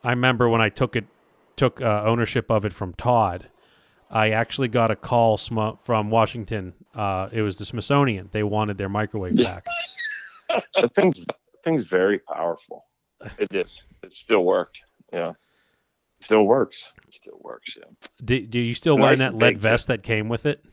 i 0.04 0.10
remember 0.10 0.50
when 0.50 0.62
i 0.62 0.70
took 0.70 0.96
it 0.96 1.06
took 1.56 1.82
uh, 1.82 2.04
ownership 2.06 2.50
of 2.50 2.66
it 2.66 2.74
from 2.74 2.94
todd 2.94 3.50
i 4.10 4.30
actually 4.32 4.68
got 4.68 4.92
a 4.92 4.96
call 4.96 5.38
sm- 5.38 5.78
from 5.84 6.10
washington 6.10 6.74
uh, 6.96 7.30
it 7.32 7.42
was 7.42 7.58
the 7.58 7.66
smithsonian 7.66 8.30
they 8.32 8.44
wanted 8.44 8.78
their 8.78 8.90
microwave 8.90 9.38
back 9.38 9.66
The 10.76 10.90
thing's 10.90 11.20
the 11.20 11.34
thing's 11.64 11.86
very 11.86 12.18
powerful. 12.20 12.86
It 13.38 13.54
is. 13.54 13.84
It 14.02 14.14
still 14.14 14.44
worked. 14.44 14.80
Yeah. 15.14 15.34
Still 16.22 16.44
works. 16.44 16.92
It 17.08 17.14
still 17.14 17.40
works. 17.42 17.78
Yeah. 17.78 17.86
do, 18.24 18.46
do 18.46 18.60
you 18.60 18.74
still 18.74 18.98
Nice 18.98 19.04
wearing 19.04 19.20
that 19.20 19.34
lead 19.36 19.40
big, 19.40 19.56
too. 19.56 19.62
vest 19.62 19.88
that 19.88 20.04
came 20.04 20.30
with 20.30 20.46
it 20.46 20.64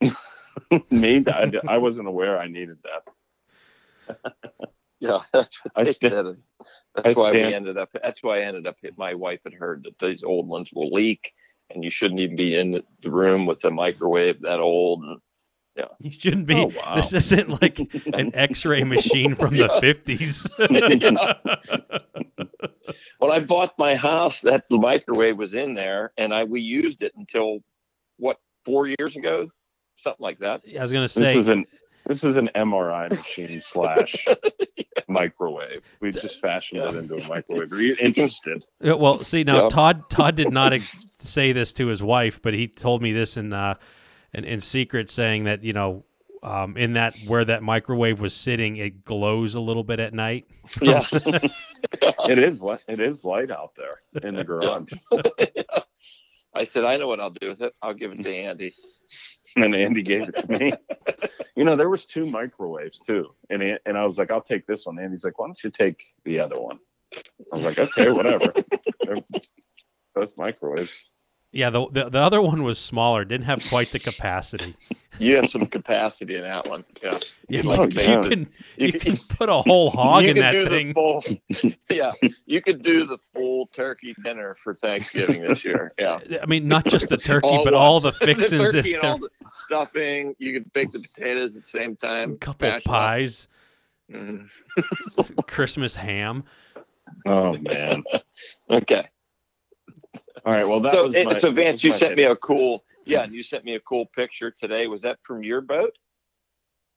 Me, 0.90 1.24
I, 1.26 1.52
I 1.68 1.78
wasn't 1.78 2.08
aware 2.08 2.38
I 2.38 2.48
needed 2.48 2.78
that. 2.84 4.16
Yeah, 5.00 5.20
that's 5.32 5.58
what 5.64 5.72
I 5.76 5.84
they 5.84 5.92
sta- 5.92 6.10
said. 6.10 6.24
That's 6.94 7.18
I 7.18 7.20
why 7.20 7.32
we 7.32 7.54
ended 7.54 7.78
up. 7.78 7.88
That's 8.02 8.22
why 8.22 8.40
I 8.40 8.42
ended 8.42 8.66
up. 8.66 8.76
My 8.98 9.14
wife 9.14 9.40
had 9.44 9.54
heard 9.54 9.84
that 9.84 9.98
these 10.06 10.22
old 10.22 10.46
ones 10.46 10.70
will 10.74 10.90
leak, 10.90 11.32
and 11.70 11.82
you 11.82 11.88
shouldn't 11.90 12.20
even 12.20 12.36
be 12.36 12.54
in 12.58 12.82
the 13.02 13.10
room 13.10 13.46
with 13.46 13.60
the 13.60 13.70
microwave 13.70 14.42
that 14.42 14.60
old. 14.60 15.02
And 15.02 15.18
you 16.00 16.10
shouldn't 16.12 16.46
be 16.46 16.54
Oh, 16.54 16.70
wow. 16.76 16.96
this 16.96 17.12
isn't 17.12 17.60
like 17.62 17.78
an 18.14 18.30
x-ray 18.48 18.84
machine 18.84 19.34
from 19.34 19.56
the 19.56 19.68
50s 19.68 20.48
when 23.18 23.30
I 23.30 23.40
bought 23.40 23.74
my 23.78 23.94
house, 23.94 24.40
that 24.42 24.64
microwave 24.70 25.36
was 25.36 25.54
in 25.54 25.74
there, 25.74 26.12
and 26.16 26.32
I 26.34 26.44
we 26.44 26.60
used 26.60 27.02
it 27.02 27.12
until 27.16 27.60
what 28.18 28.38
four 28.64 28.86
years 28.86 29.16
ago, 29.16 29.48
something 29.96 30.22
like 30.22 30.38
that. 30.40 30.62
i 30.78 30.82
was 30.82 30.92
going 30.92 31.06
to 31.06 31.14
This 31.18 31.32
say 31.32 31.38
is 31.38 31.48
an 31.48 31.64
this 32.06 32.24
is 32.24 32.36
an 32.36 32.50
MRI 32.56 33.10
machine 33.10 33.60
slash 33.60 34.26
microwave. 35.06 35.82
We 36.00 36.10
just 36.10 36.40
fashioned 36.40 36.82
it 36.82 36.94
into 36.94 37.16
a 37.16 37.28
microwave. 37.28 37.70
Are 37.72 37.80
you 37.82 37.94
interested? 38.00 38.64
Well, 38.80 39.22
see 39.22 39.44
now, 39.44 39.64
Yeah. 39.64 39.68
Todd 39.68 40.10
Todd 40.10 40.34
did 40.34 40.50
not 40.50 40.72
say 41.18 41.52
this 41.52 41.72
to 41.74 41.86
his 41.86 42.02
wife, 42.02 42.40
but 42.42 42.54
he 42.54 42.68
told 42.68 43.02
me 43.02 43.12
this 43.12 43.36
in 43.36 43.52
uh, 43.52 43.74
in, 44.32 44.44
in 44.44 44.60
secret, 44.60 45.10
saying 45.10 45.44
that 45.44 45.62
you 45.64 45.72
know, 45.72 46.04
um, 46.42 46.76
in 46.76 46.94
that 46.94 47.14
where 47.26 47.44
that 47.44 47.62
microwave 47.62 48.20
was 48.20 48.34
sitting, 48.34 48.76
it 48.76 49.04
glows 49.04 49.54
a 49.54 49.60
little 49.60 49.84
bit 49.84 50.00
at 50.00 50.14
night. 50.14 50.46
Yeah. 50.80 51.06
it 51.12 52.38
is. 52.38 52.62
It 52.88 53.00
is 53.00 53.24
light 53.24 53.50
out 53.50 53.72
there 53.76 54.00
in 54.22 54.34
the 54.34 54.44
garage. 54.44 54.92
I 56.54 56.64
said, 56.64 56.84
I 56.84 56.96
know 56.96 57.06
what 57.06 57.20
I'll 57.20 57.30
do 57.30 57.48
with 57.48 57.60
it. 57.60 57.74
I'll 57.80 57.94
give 57.94 58.10
it 58.12 58.22
to 58.24 58.34
Andy. 58.34 58.74
And 59.56 59.74
Andy 59.74 60.02
gave 60.02 60.28
it 60.28 60.36
to 60.36 60.48
me. 60.48 60.72
You 61.56 61.64
know, 61.64 61.76
there 61.76 61.90
was 61.90 62.06
two 62.06 62.24
microwaves 62.24 63.00
too, 63.00 63.34
and 63.50 63.62
and 63.84 63.98
I 63.98 64.06
was 64.06 64.16
like, 64.16 64.30
I'll 64.30 64.40
take 64.40 64.66
this 64.66 64.86
one. 64.86 64.98
Andy's 64.98 65.24
like, 65.24 65.38
why 65.38 65.46
don't 65.46 65.62
you 65.62 65.68
take 65.68 66.02
the 66.24 66.40
other 66.40 66.58
one? 66.58 66.78
I 67.12 67.56
was 67.56 67.64
like, 67.64 67.78
okay, 67.78 68.10
whatever. 68.10 68.50
They're 69.04 69.16
both 70.14 70.34
microwaves. 70.38 70.96
Yeah, 71.52 71.70
the, 71.70 71.86
the 71.90 72.08
the 72.10 72.18
other 72.20 72.40
one 72.40 72.62
was 72.62 72.78
smaller, 72.78 73.24
didn't 73.24 73.46
have 73.46 73.64
quite 73.68 73.90
the 73.92 73.98
capacity. 73.98 74.74
You 75.18 75.36
have 75.36 75.50
some 75.50 75.66
capacity 75.66 76.36
in 76.36 76.42
that 76.44 76.66
one. 76.66 76.82
Yeah. 77.02 77.18
Yeah, 77.50 77.60
Like 77.62 77.92
you, 77.92 78.00
you 78.00 78.28
can 78.30 78.38
You 78.78 78.86
you 78.86 78.92
could- 78.92 79.02
can 79.02 79.16
put 79.36 79.50
a 79.50 79.56
whole 79.60 79.90
hog 80.00 80.22
you 80.22 80.30
in 80.30 80.38
that 80.38 80.52
do 80.52 80.66
thing. 80.66 80.88
The 80.88 80.94
full, 80.94 81.72
yeah, 81.90 82.12
you 82.46 82.62
could 82.62 82.82
do 82.82 83.04
the 83.04 83.18
full 83.34 83.66
turkey 83.66 84.14
dinner 84.24 84.56
for 84.64 84.74
Thanksgiving 84.74 85.42
this 85.42 85.62
year. 85.62 85.92
Yeah, 85.98 86.20
I 86.42 86.46
mean, 86.46 86.68
not 86.68 86.86
just 86.86 87.10
the 87.10 87.18
turkey, 87.18 87.48
All 87.48 87.64
but 87.64 87.74
all 87.74 88.00
the 88.00 88.12
fixings 88.12 88.72
the 88.72 88.94
and 88.94 89.02
all 89.04 89.18
the 89.18 89.28
stuffing. 89.66 90.34
You 90.38 90.54
could 90.54 90.72
bake 90.72 90.90
the 90.92 91.00
potatoes 91.00 91.54
at 91.54 91.64
the 91.64 91.68
same 91.68 91.98
a 92.00 92.06
time. 92.06 92.38
couple 92.38 92.68
mash 92.68 92.84
them 92.84 92.90
pies, 92.90 93.48
Mhm. 94.10 94.48
Christmas 95.46 95.96
ham. 95.96 96.44
Oh 97.26 97.58
man. 97.58 98.04
Okay, 98.70 99.04
All 100.44 100.52
right. 100.54 100.66
Well, 100.66 100.80
that 100.80 100.92
so 100.92 101.04
was 101.04 101.14
my, 101.14 101.38
so 101.38 101.52
Vance, 101.52 101.74
was 101.74 101.84
you 101.84 101.90
my 101.90 101.96
sent 101.96 102.16
me 102.16 102.24
a 102.24 102.36
cool. 102.36 102.84
Yeah, 103.06 103.22
and 103.22 103.32
you 103.32 103.42
sent 103.42 103.64
me 103.64 103.74
a 103.74 103.80
cool 103.80 104.06
picture 104.06 104.50
today. 104.50 104.86
Was 104.86 105.02
that 105.02 105.18
from 105.22 105.42
your 105.42 105.60
boat? 105.60 105.96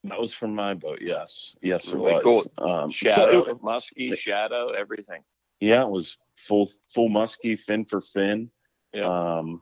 That 0.03 0.19
was 0.19 0.33
from 0.33 0.53
my 0.53 0.73
boat. 0.73 0.99
Yes. 1.01 1.55
Yes, 1.61 1.87
it 1.87 1.95
Really 1.95 2.13
was. 2.23 2.47
Um, 2.57 2.91
so 2.91 3.09
Shadow, 3.09 3.43
it- 3.45 3.63
musky, 3.63 4.15
shadow, 4.15 4.69
everything. 4.69 5.21
yeah, 5.61 5.81
it 5.83 5.89
was 5.89 6.17
full 6.37 6.69
full 6.93 7.07
musky, 7.09 7.55
fin 7.55 7.85
for 7.85 8.01
fin. 8.01 8.49
Yeah. 8.93 9.05
Um, 9.37 9.61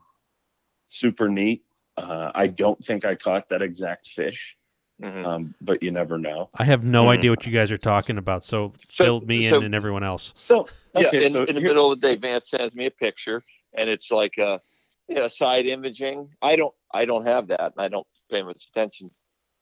super 0.88 1.30
neat. 1.30 1.64
Uh, 1.96 2.32
I 2.34 2.48
don't 2.48 2.84
think 2.84 3.06
I 3.06 3.16
caught 3.16 3.50
that 3.50 3.62
exact 3.62 4.08
fish, 4.08 4.58
Mhm. 5.02 5.26
um, 5.26 5.56
but 5.62 5.84
you 5.84 5.92
never 5.92 6.18
know. 6.18 6.50
I 6.56 6.64
have 6.64 6.84
no 6.84 7.06
Mhm. 7.06 7.10
idea 7.10 7.30
what 7.30 7.46
you 7.46 7.52
guys 7.52 7.72
are 7.72 7.78
talking 7.78 8.18
about, 8.18 8.44
so, 8.44 8.74
So- 8.90 9.04
fill 9.06 9.22
me 9.22 9.48
so- 9.50 9.58
in 9.58 9.66
and 9.66 9.76
everyone 9.76 10.04
else. 10.04 10.34
So 10.36 10.68
yeah, 10.96 11.12
in, 11.14 11.34
so 11.34 11.44
in 11.44 11.54
the 11.56 11.62
middle 11.62 11.92
of 11.92 12.02
the 12.02 12.08
day, 12.08 12.16
Vance 12.16 12.50
sends 12.50 12.76
me 12.76 12.88
a 12.88 12.92
picture, 12.92 13.44
and 13.74 13.90
it's 13.90 14.12
like 14.12 14.38
a, 14.38 14.62
you 15.08 15.16
know, 15.16 15.28
side 15.28 15.66
imaging. 15.66 16.30
I 16.42 16.56
don't, 16.56 16.74
I 16.94 17.06
don't 17.06 17.26
have 17.26 17.48
that, 17.48 17.74
and 17.76 17.80
I 17.80 17.88
don't 17.88 18.08
pay 18.30 18.44
much 18.44 18.68
attention 18.72 19.10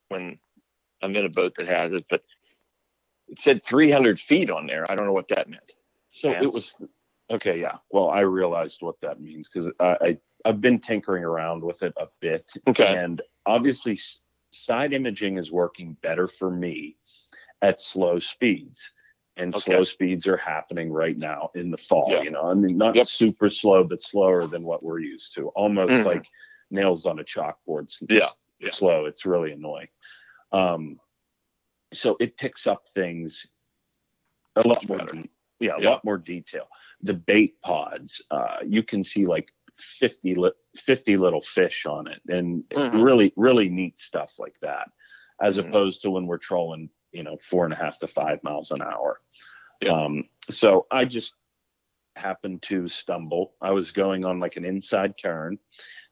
when 0.10 0.40
I'm 1.02 1.16
in 1.16 1.26
a 1.26 1.30
boat 1.30 1.54
that 1.58 1.68
has 1.68 1.94
it. 1.94 2.06
But 2.10 2.24
it 3.28 3.40
said 3.40 3.64
300 3.64 4.20
feet 4.20 4.50
on 4.50 4.68
there. 4.68 4.90
I 4.90 4.96
don't 4.96 5.06
know 5.06 5.14
what 5.14 5.28
that 5.30 5.50
meant. 5.50 5.72
So 6.10 6.32
it 6.32 6.52
was 6.52 6.80
Okay, 7.32 7.62
yeah. 7.62 7.78
Well, 7.92 8.10
I 8.10 8.22
realized 8.22 8.82
what 8.82 9.00
that 9.02 9.22
means 9.22 9.50
because 9.50 9.72
I, 9.80 9.98
I 10.02 10.18
I've 10.46 10.62
been 10.62 10.80
tinkering 10.80 11.24
around 11.24 11.64
with 11.64 11.84
it 11.84 11.94
a 11.98 12.08
bit, 12.22 12.50
Okay. 12.68 12.96
and 12.96 13.22
obviously 13.46 14.00
side 14.52 14.94
imaging 14.94 15.38
is 15.38 15.52
working 15.52 15.96
better 16.02 16.28
for 16.28 16.50
me 16.50 16.96
at 17.62 17.80
slow 17.80 18.20
speeds, 18.20 18.80
and 19.40 19.56
Okay. 19.56 19.72
slow 19.72 19.84
speeds 19.84 20.28
are 20.28 20.38
happening 20.38 20.92
right 20.92 21.18
now 21.18 21.50
in 21.56 21.72
the 21.72 21.78
fall. 21.78 22.08
Yeah. 22.10 22.22
You 22.22 22.32
know, 22.32 22.44
I 22.44 22.54
mean, 22.54 22.78
not 22.78 22.96
Yep. 22.96 23.08
super 23.08 23.50
slow, 23.50 23.84
but 23.84 24.02
slower 24.02 24.46
than 24.48 24.64
what 24.64 24.84
we're 24.84 25.00
used 25.00 25.34
to. 25.36 25.48
Almost 25.50 25.92
Mhm. 25.94 26.06
like 26.06 26.28
nails 26.70 27.06
on 27.06 27.20
a 27.20 27.24
chalkboard. 27.24 27.92
Yeah, 28.10 28.30
yeah. 28.60 28.70
slow. 28.72 29.06
It's 29.06 29.26
really 29.26 29.52
annoying. 29.54 29.88
Um, 30.52 31.00
so 31.94 32.18
it 32.20 32.38
picks 32.38 32.68
up 32.68 32.88
things 32.90 33.48
a 34.56 34.68
lot 34.68 34.88
more. 34.88 34.98
better. 35.00 35.14
de- 35.14 35.30
yeah, 35.60 35.76
a 35.78 35.82
Yeah. 35.82 35.90
lot 35.92 36.04
more 36.06 36.18
detail. 36.18 36.68
The 37.02 37.14
bait 37.14 37.62
pods, 37.62 38.22
uh, 38.32 38.58
you 38.66 38.84
can 38.84 39.04
see 39.04 39.26
like 39.26 39.52
50, 39.76 40.36
li- 40.36 40.52
50 40.76 41.16
little 41.18 41.42
fish 41.42 41.86
on 41.86 42.08
it, 42.08 42.22
and 42.28 42.64
Mhm. 42.70 43.04
really, 43.04 43.32
really 43.38 43.70
neat 43.70 43.98
stuff 44.00 44.38
like 44.38 44.60
that. 44.60 44.92
As 45.42 45.58
Mhm. 45.58 45.70
opposed 45.70 46.02
to 46.02 46.12
when 46.12 46.28
we're 46.28 46.38
trolling, 46.38 46.90
you 47.12 47.24
know, 47.24 47.38
four 47.38 47.64
and 47.66 47.74
a 47.74 47.78
half 47.78 47.98
to 48.00 48.08
five 48.08 48.44
miles 48.44 48.72
an 48.72 48.82
hour. 48.82 49.22
Um, 49.88 50.26
so 50.50 50.88
I 50.92 51.06
just 51.06 51.34
happened 52.16 52.62
to 52.64 52.88
stumble. 52.88 53.54
I 53.62 53.72
was 53.72 53.92
going 53.92 54.26
on 54.26 54.40
like 54.40 54.58
an 54.58 54.66
inside 54.66 55.18
turn, 55.18 55.58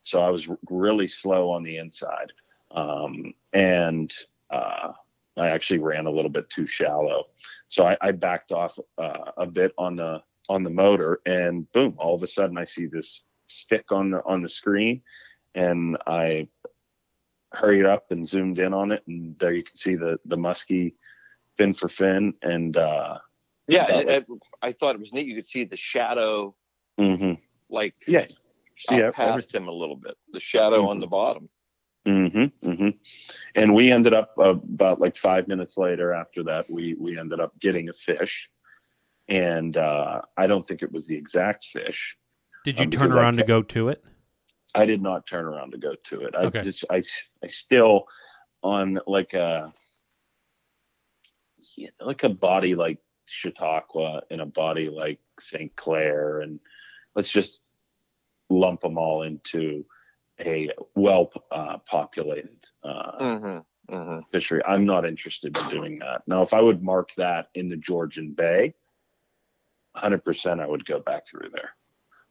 so 0.03 0.21
I 0.21 0.29
was 0.29 0.47
really 0.69 1.07
slow 1.07 1.49
on 1.51 1.63
the 1.63 1.77
inside, 1.77 2.31
um, 2.71 3.33
and 3.53 4.13
uh, 4.49 4.93
I 5.35 5.49
actually 5.49 5.79
ran 5.79 6.05
a 6.05 6.11
little 6.11 6.31
bit 6.31 6.49
too 6.49 6.65
shallow. 6.65 7.25
So 7.69 7.85
I, 7.85 7.97
I 8.01 8.11
backed 8.11 8.51
off 8.51 8.79
uh, 8.97 9.31
a 9.37 9.45
bit 9.45 9.73
on 9.77 9.95
the 9.95 10.23
on 10.49 10.63
the 10.63 10.69
motor, 10.69 11.19
and 11.25 11.69
boom! 11.73 11.95
All 11.97 12.15
of 12.15 12.23
a 12.23 12.27
sudden, 12.27 12.57
I 12.57 12.65
see 12.65 12.85
this 12.85 13.23
stick 13.47 13.91
on 13.91 14.11
the 14.11 14.23
on 14.25 14.39
the 14.39 14.49
screen, 14.49 15.01
and 15.55 15.97
I 16.07 16.47
hurried 17.53 17.85
up 17.85 18.11
and 18.11 18.27
zoomed 18.27 18.59
in 18.59 18.73
on 18.73 18.91
it, 18.91 19.03
and 19.07 19.37
there 19.39 19.53
you 19.53 19.63
can 19.63 19.75
see 19.75 19.95
the 19.95 20.19
the 20.25 20.37
muskie 20.37 20.93
fin 21.57 21.73
for 21.73 21.89
fin, 21.89 22.33
and 22.41 22.77
uh, 22.77 23.17
Yeah, 23.67 23.87
That 23.87 24.07
it, 24.07 24.25
it- 24.29 24.39
I 24.61 24.71
thought 24.71 24.95
it 24.95 24.99
was 24.99 25.13
neat. 25.13 25.27
You 25.27 25.35
could 25.35 25.47
see 25.47 25.65
the 25.65 25.75
shadow, 25.77 26.55
mhm. 26.99 27.39
like 27.69 27.95
yeah, 28.07 28.25
See, 28.77 28.95
up 28.95 29.07
ev- 29.07 29.13
past 29.13 29.53
him 29.53 29.67
a 29.67 29.71
little 29.71 29.95
bit. 29.95 30.15
The 30.31 30.39
shadow 30.39 30.79
Mm-hmm. 30.79 30.87
on 30.87 30.99
the 30.99 31.07
bottom. 31.07 31.49
Mm-hmm, 32.07 32.71
hmm 32.71 32.89
And 33.55 33.75
we 33.75 33.91
ended 33.91 34.13
up 34.13 34.33
uh, 34.39 34.51
about 34.51 35.01
like 35.01 35.17
five 35.17 35.47
minutes 35.49 35.77
later 35.77 36.13
after 36.13 36.43
that, 36.43 36.69
we 36.69 36.93
we 36.93 37.17
ended 37.19 37.39
up 37.41 37.59
getting 37.59 37.89
a 37.89 37.93
fish, 37.93 38.49
and 39.27 39.75
uh, 39.75 40.21
I 40.37 40.47
don't 40.47 40.65
think 40.65 40.83
it 40.83 40.91
was 40.91 41.05
the 41.07 41.15
exact 41.17 41.65
fish. 41.65 42.17
Did 42.63 42.79
you 42.79 42.85
Um, 42.85 42.91
turn 42.91 43.01
because 43.01 43.11
I 43.17 43.19
around 43.19 43.37
to 43.37 43.43
go 43.43 43.61
to 43.63 43.89
it? 43.89 44.03
I 44.75 44.85
did 44.85 45.01
not 45.01 45.25
turn 45.27 45.45
around 45.45 45.71
to 45.71 45.77
go 45.77 45.95
to 45.95 46.21
it. 46.21 46.35
I 46.35 46.43
Okay. 46.45 46.61
just 46.63 46.85
I 46.89 47.01
I 47.43 47.47
still 47.47 48.07
on 48.63 48.99
like 49.07 49.33
a 49.33 49.73
like 51.99 52.23
a 52.23 52.29
body 52.29 52.75
like 52.75 52.99
Chautauqua 53.27 54.21
and 54.31 54.41
a 54.41 54.45
body 54.45 54.89
like 54.89 55.19
St. 55.39 55.75
Clair, 55.75 56.41
and 56.41 56.59
let's 57.15 57.29
just 57.29 57.61
lump 58.49 58.81
them 58.81 58.97
all 58.97 59.23
into 59.23 59.85
a 60.39 60.69
well 60.95 61.31
uh, 61.51 61.77
populated 61.79 62.57
uh, 62.83 63.11
Mm-hmm. 63.19 63.95
Mm-hmm. 63.95 64.19
fishery. 64.31 64.61
I'm 64.67 64.85
not 64.85 65.05
interested 65.05 65.57
in 65.57 65.69
doing 65.69 65.99
that. 65.99 66.21
Now, 66.27 66.41
if 66.43 66.53
I 66.53 66.59
would 66.61 66.83
mark 66.83 67.09
that 67.17 67.47
in 67.55 67.69
the 67.69 67.77
Georgian 67.77 68.33
Bay, 68.33 68.73
100% 69.95 70.59
I 70.61 70.67
would 70.67 70.85
go 70.85 70.99
back 70.99 71.25
through 71.27 71.49
there. 71.53 71.71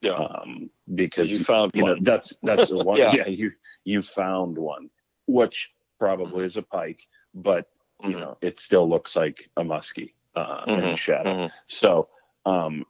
Yeah. 0.01 0.11
Um, 0.13 0.69
because 0.93 1.29
you 1.31 1.43
found 1.43 1.71
you 1.73 1.83
know 1.83 1.93
one. 1.93 2.03
that's 2.03 2.35
that's 2.43 2.69
the 2.69 2.77
one. 2.83 2.97
Yeah. 2.99 3.13
yeah. 3.15 3.27
you 3.27 3.51
you 3.83 4.03
found 4.03 4.55
one, 4.57 4.91
which 5.25 5.71
probably 5.99 6.45
is 6.45 6.55
a 6.55 6.61
pike, 6.61 6.99
but 7.33 7.67
you 8.03 8.11
Mhm. 8.11 8.19
know 8.19 8.37
it 8.41 8.59
still 8.59 8.87
looks 8.87 9.15
like 9.15 9.49
a 9.57 9.63
muskie 9.63 10.13
uh, 10.37 10.63
in 10.67 10.81
the 10.81 10.81
Mhm. 10.93 10.97
shadow. 10.97 11.33
Mhm. 11.35 11.51
So 11.67 12.09
um, 12.45 12.85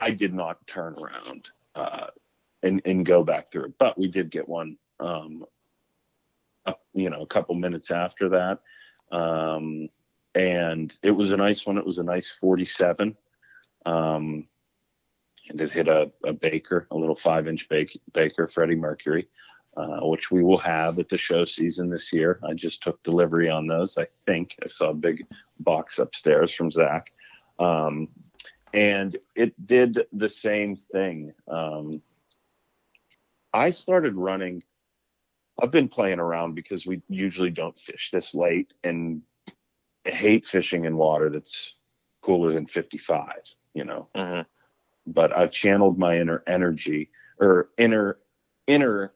I 0.00 0.10
did 0.10 0.34
not 0.34 0.66
turn 0.66 0.94
around 0.94 1.50
uh, 1.74 2.08
and 2.62 2.80
and 2.84 3.06
go 3.06 3.22
back 3.24 3.48
through 3.50 3.66
it, 3.66 3.78
but 3.78 3.98
we 3.98 4.08
did 4.08 4.30
get 4.30 4.48
one. 4.48 4.78
Um, 5.00 5.44
you 6.94 7.10
know, 7.10 7.22
a 7.22 7.26
couple 7.26 7.54
minutes 7.56 7.90
after 7.90 8.28
that, 8.28 8.60
um, 9.10 9.88
and 10.34 10.96
it 11.02 11.10
was 11.10 11.32
a 11.32 11.36
nice 11.36 11.66
one. 11.66 11.76
It 11.78 11.84
was 11.86 11.98
a 11.98 12.02
nice 12.04 12.30
forty-seven, 12.30 13.16
um, 13.84 14.46
and 15.48 15.60
it 15.60 15.72
hit 15.72 15.88
a, 15.88 16.12
a 16.24 16.32
Baker, 16.32 16.86
a 16.90 16.96
little 16.96 17.16
five-inch 17.16 17.68
bake, 17.68 18.00
Baker, 18.12 18.46
Freddie 18.46 18.76
Mercury. 18.76 19.28
Uh, 19.74 20.00
which 20.02 20.30
we 20.30 20.42
will 20.42 20.58
have 20.58 20.98
at 20.98 21.08
the 21.08 21.16
show 21.16 21.46
season 21.46 21.88
this 21.88 22.12
year. 22.12 22.38
I 22.46 22.52
just 22.52 22.82
took 22.82 23.02
delivery 23.02 23.48
on 23.48 23.66
those. 23.66 23.96
I 23.96 24.06
think 24.26 24.54
I 24.62 24.66
saw 24.66 24.90
a 24.90 24.94
big 24.94 25.26
box 25.60 25.98
upstairs 25.98 26.52
from 26.52 26.70
Zach. 26.70 27.10
Um, 27.58 28.08
and 28.74 29.16
it 29.34 29.54
did 29.66 30.06
the 30.12 30.28
same 30.28 30.76
thing. 30.76 31.32
Um, 31.48 32.02
I 33.54 33.70
started 33.70 34.14
running. 34.14 34.62
I've 35.58 35.70
been 35.70 35.88
playing 35.88 36.18
around 36.20 36.54
because 36.54 36.84
we 36.84 37.00
usually 37.08 37.50
don't 37.50 37.78
fish 37.78 38.10
this 38.10 38.34
late, 38.34 38.74
and 38.84 39.22
I 40.06 40.10
hate 40.10 40.44
fishing 40.44 40.84
in 40.84 40.98
water 40.98 41.30
that's 41.30 41.76
cooler 42.20 42.52
than 42.52 42.66
55. 42.66 43.32
You 43.72 43.84
know, 43.84 44.08
Mhm. 44.14 44.44
but 45.06 45.34
I've 45.34 45.50
channeled 45.50 45.98
my 45.98 46.18
inner 46.20 46.42
energy 46.46 47.10
or 47.38 47.70
inner 47.78 48.18
inner 48.66 49.14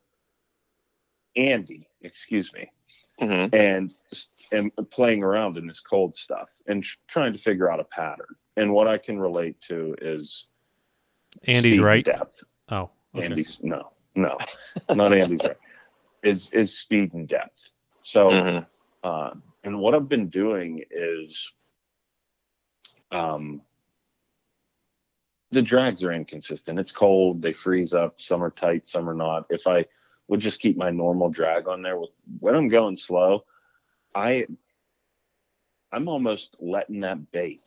Andy, 1.36 1.88
excuse 2.02 2.52
me, 2.52 2.70
Mhm. 3.20 3.54
and 3.54 3.94
am 4.52 4.70
playing 4.90 5.22
around 5.22 5.56
in 5.56 5.66
this 5.66 5.80
cold 5.80 6.16
stuff 6.16 6.50
and 6.66 6.82
tr- 6.82 6.98
trying 7.08 7.32
to 7.32 7.38
figure 7.38 7.70
out 7.70 7.80
a 7.80 7.84
pattern. 7.84 8.34
And 8.56 8.72
what 8.72 8.88
I 8.88 8.98
can 8.98 9.18
relate 9.18 9.60
to 9.62 9.94
is 10.00 10.46
Andy's 11.46 11.76
speed 11.76 11.84
right. 11.84 12.04
Depth. 12.04 12.42
Oh, 12.70 12.90
okay. 13.14 13.26
Andy's 13.26 13.58
no, 13.62 13.92
no, 14.14 14.38
not 14.94 15.12
Andy's 15.12 15.42
right. 15.42 15.56
Is 16.22 16.50
is 16.50 16.76
speed 16.76 17.12
and 17.14 17.28
depth. 17.28 17.72
So, 18.02 18.28
Mhm. 18.30 18.66
uh, 19.04 19.34
and 19.62 19.78
what 19.78 19.94
I've 19.94 20.08
been 20.08 20.28
doing 20.28 20.82
is, 20.90 21.52
um, 23.12 23.62
the 25.50 25.62
drags 25.62 26.02
are 26.02 26.12
inconsistent. 26.12 26.80
It's 26.80 26.90
cold. 26.90 27.42
They 27.42 27.52
freeze 27.52 27.92
up. 27.92 28.20
Some 28.20 28.42
are 28.42 28.50
tight. 28.50 28.86
Some 28.88 29.08
are 29.08 29.14
not. 29.14 29.46
If 29.50 29.68
I 29.68 29.84
would 30.28 30.40
just 30.40 30.60
keep 30.60 30.76
my 30.76 30.90
normal 30.90 31.30
drag 31.30 31.68
on 31.68 31.82
there, 31.82 31.98
when 32.40 32.54
I'm 32.54 32.68
going 32.68 32.96
slow, 32.96 33.44
I, 34.14 34.46
I'm 35.92 36.08
almost 36.08 36.56
letting 36.58 37.00
that 37.00 37.30
bait, 37.30 37.62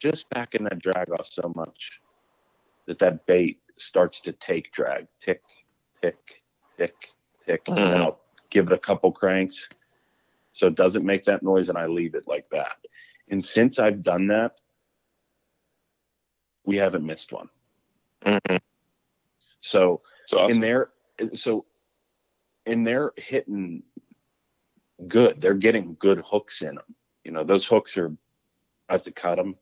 just 0.00 0.28
backing 0.30 0.64
that 0.64 0.78
drag 0.78 1.10
off 1.10 1.26
so 1.26 1.52
much 1.54 2.00
that 2.86 2.98
that 3.00 3.26
bait 3.26 3.60
starts 3.76 4.20
to 4.22 4.32
take 4.32 4.72
drag, 4.72 5.06
tick, 5.20 5.42
tick, 6.00 6.16
tick, 6.78 6.94
tick, 7.44 7.68
and 7.68 7.76
then 7.76 7.98
Mhm. 7.98 8.04
I'll 8.04 8.20
give 8.48 8.66
it 8.66 8.72
a 8.72 8.78
couple 8.78 9.12
cranks, 9.12 9.68
so 10.52 10.66
it 10.66 10.74
doesn't 10.74 11.04
make 11.04 11.24
that 11.24 11.42
noise, 11.42 11.68
and 11.68 11.78
I 11.78 11.86
leave 11.86 12.14
it 12.14 12.26
like 12.26 12.48
that. 12.50 12.78
And 13.28 13.44
since 13.44 13.78
I've 13.78 14.02
done 14.02 14.26
that, 14.28 14.56
we 16.64 16.76
haven't 16.76 17.04
missed 17.04 17.32
one. 17.32 17.48
Mhm. 18.22 18.58
So 19.60 20.02
So 20.26 20.38
awesome. 20.38 20.52
and 20.52 20.62
they're 20.62 20.90
so 21.34 21.66
and 22.66 22.86
they're 22.86 23.12
hitting 23.16 23.82
good. 25.08 25.40
They're 25.40 25.54
getting 25.54 25.96
good 25.98 26.22
hooks 26.24 26.62
in 26.62 26.76
them. 26.76 26.94
You 27.24 27.32
know, 27.32 27.44
those 27.44 27.64
hooks 27.64 27.96
are 27.96 28.12
I 28.88 28.94
have 28.94 29.04
to 29.04 29.12
cut 29.12 29.36
them. 29.36 29.56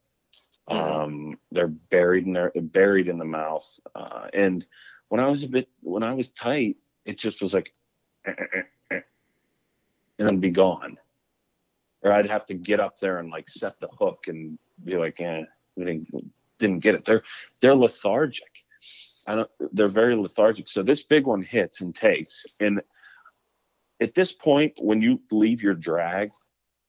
Um, 0.69 1.39
they're 1.51 1.69
buried 1.69 2.27
in 2.27 2.33
their 2.33 2.53
buried 2.55 3.09
in 3.09 3.19
the 3.19 3.25
mouth. 3.25 3.67
Uh, 3.95 4.29
and 4.33 4.65
when 5.09 5.21
I 5.21 5.29
was 5.29 5.43
a 5.43 5.49
bit 5.49 5.69
when 5.81 6.03
I 6.03 6.15
was 6.15 6.31
tight, 6.33 6.77
it 7.05 7.19
just 7.19 7.43
was 7.43 7.55
like, 7.55 7.73
eh, 8.27 8.33
eh, 8.39 8.45
eh, 8.55 8.63
eh, 8.97 9.01
and 10.19 10.29
then 10.29 10.39
be 10.39 10.51
gone. 10.51 10.99
Or 12.03 12.13
I'd 12.13 12.31
have 12.31 12.47
to 12.47 12.55
get 12.55 12.81
up 12.81 13.01
there 13.01 13.19
and 13.19 13.31
like 13.31 13.49
set 13.49 13.81
the 13.81 13.89
hook 13.89 14.25
and 14.29 14.59
be 14.85 14.97
like, 14.97 15.21
eh, 15.21 15.45
we 15.77 15.85
didn't 15.85 16.33
didn't 16.59 16.81
get 16.81 16.95
it. 16.95 17.05
They're 17.05 17.23
they're 17.61 17.75
lethargic. 17.75 18.65
I 19.29 19.35
don't, 19.37 19.51
they're 19.73 19.89
very 19.89 20.17
lethargic. 20.17 20.69
So 20.69 20.83
this 20.83 21.03
big 21.03 21.27
one 21.27 21.43
hits 21.43 21.83
and 21.83 21.95
takes. 21.95 22.47
And 22.61 22.81
at 24.01 24.15
this 24.15 24.33
point, 24.33 24.79
when 24.81 25.03
you 25.03 25.21
leave 25.31 25.63
your 25.63 25.75
drag 25.75 26.31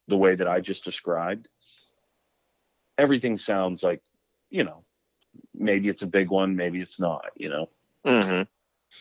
the 0.07 0.17
way 0.17 0.35
that 0.35 0.47
I 0.47 0.61
just 0.61 0.85
described, 0.85 1.49
everything 2.97 3.37
sounds 3.37 3.83
like, 3.83 4.01
you 4.49 4.63
know, 4.63 4.85
maybe 5.53 5.89
it's 5.89 6.01
a 6.01 6.07
big 6.07 6.29
one, 6.29 6.55
maybe 6.55 6.79
it's 6.79 6.99
not, 6.99 7.25
you 7.35 7.49
know. 7.49 7.69
Mhm. 8.05 8.47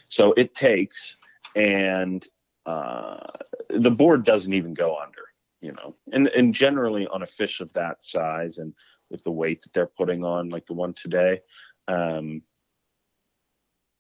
So 0.09 0.33
it 0.33 0.55
takes, 0.55 1.17
and 1.55 2.27
uh, 2.67 3.25
the 3.71 3.91
board 3.91 4.25
doesn't 4.25 4.53
even 4.53 4.75
go 4.75 4.99
under, 4.99 5.23
you 5.61 5.73
know. 5.73 5.95
And 6.13 6.29
and 6.29 6.55
generally 6.55 7.07
on 7.07 7.23
a 7.23 7.27
fish 7.27 7.61
of 7.61 7.73
that 7.75 8.05
size 8.05 8.59
and 8.59 8.75
with 9.11 9.23
the 9.25 9.31
weight 9.31 9.63
that 9.63 9.73
they're 9.73 9.87
putting 9.87 10.25
on, 10.25 10.51
like 10.51 10.67
the 10.67 10.75
one 10.75 10.93
today. 10.93 11.41
Um, 11.87 12.43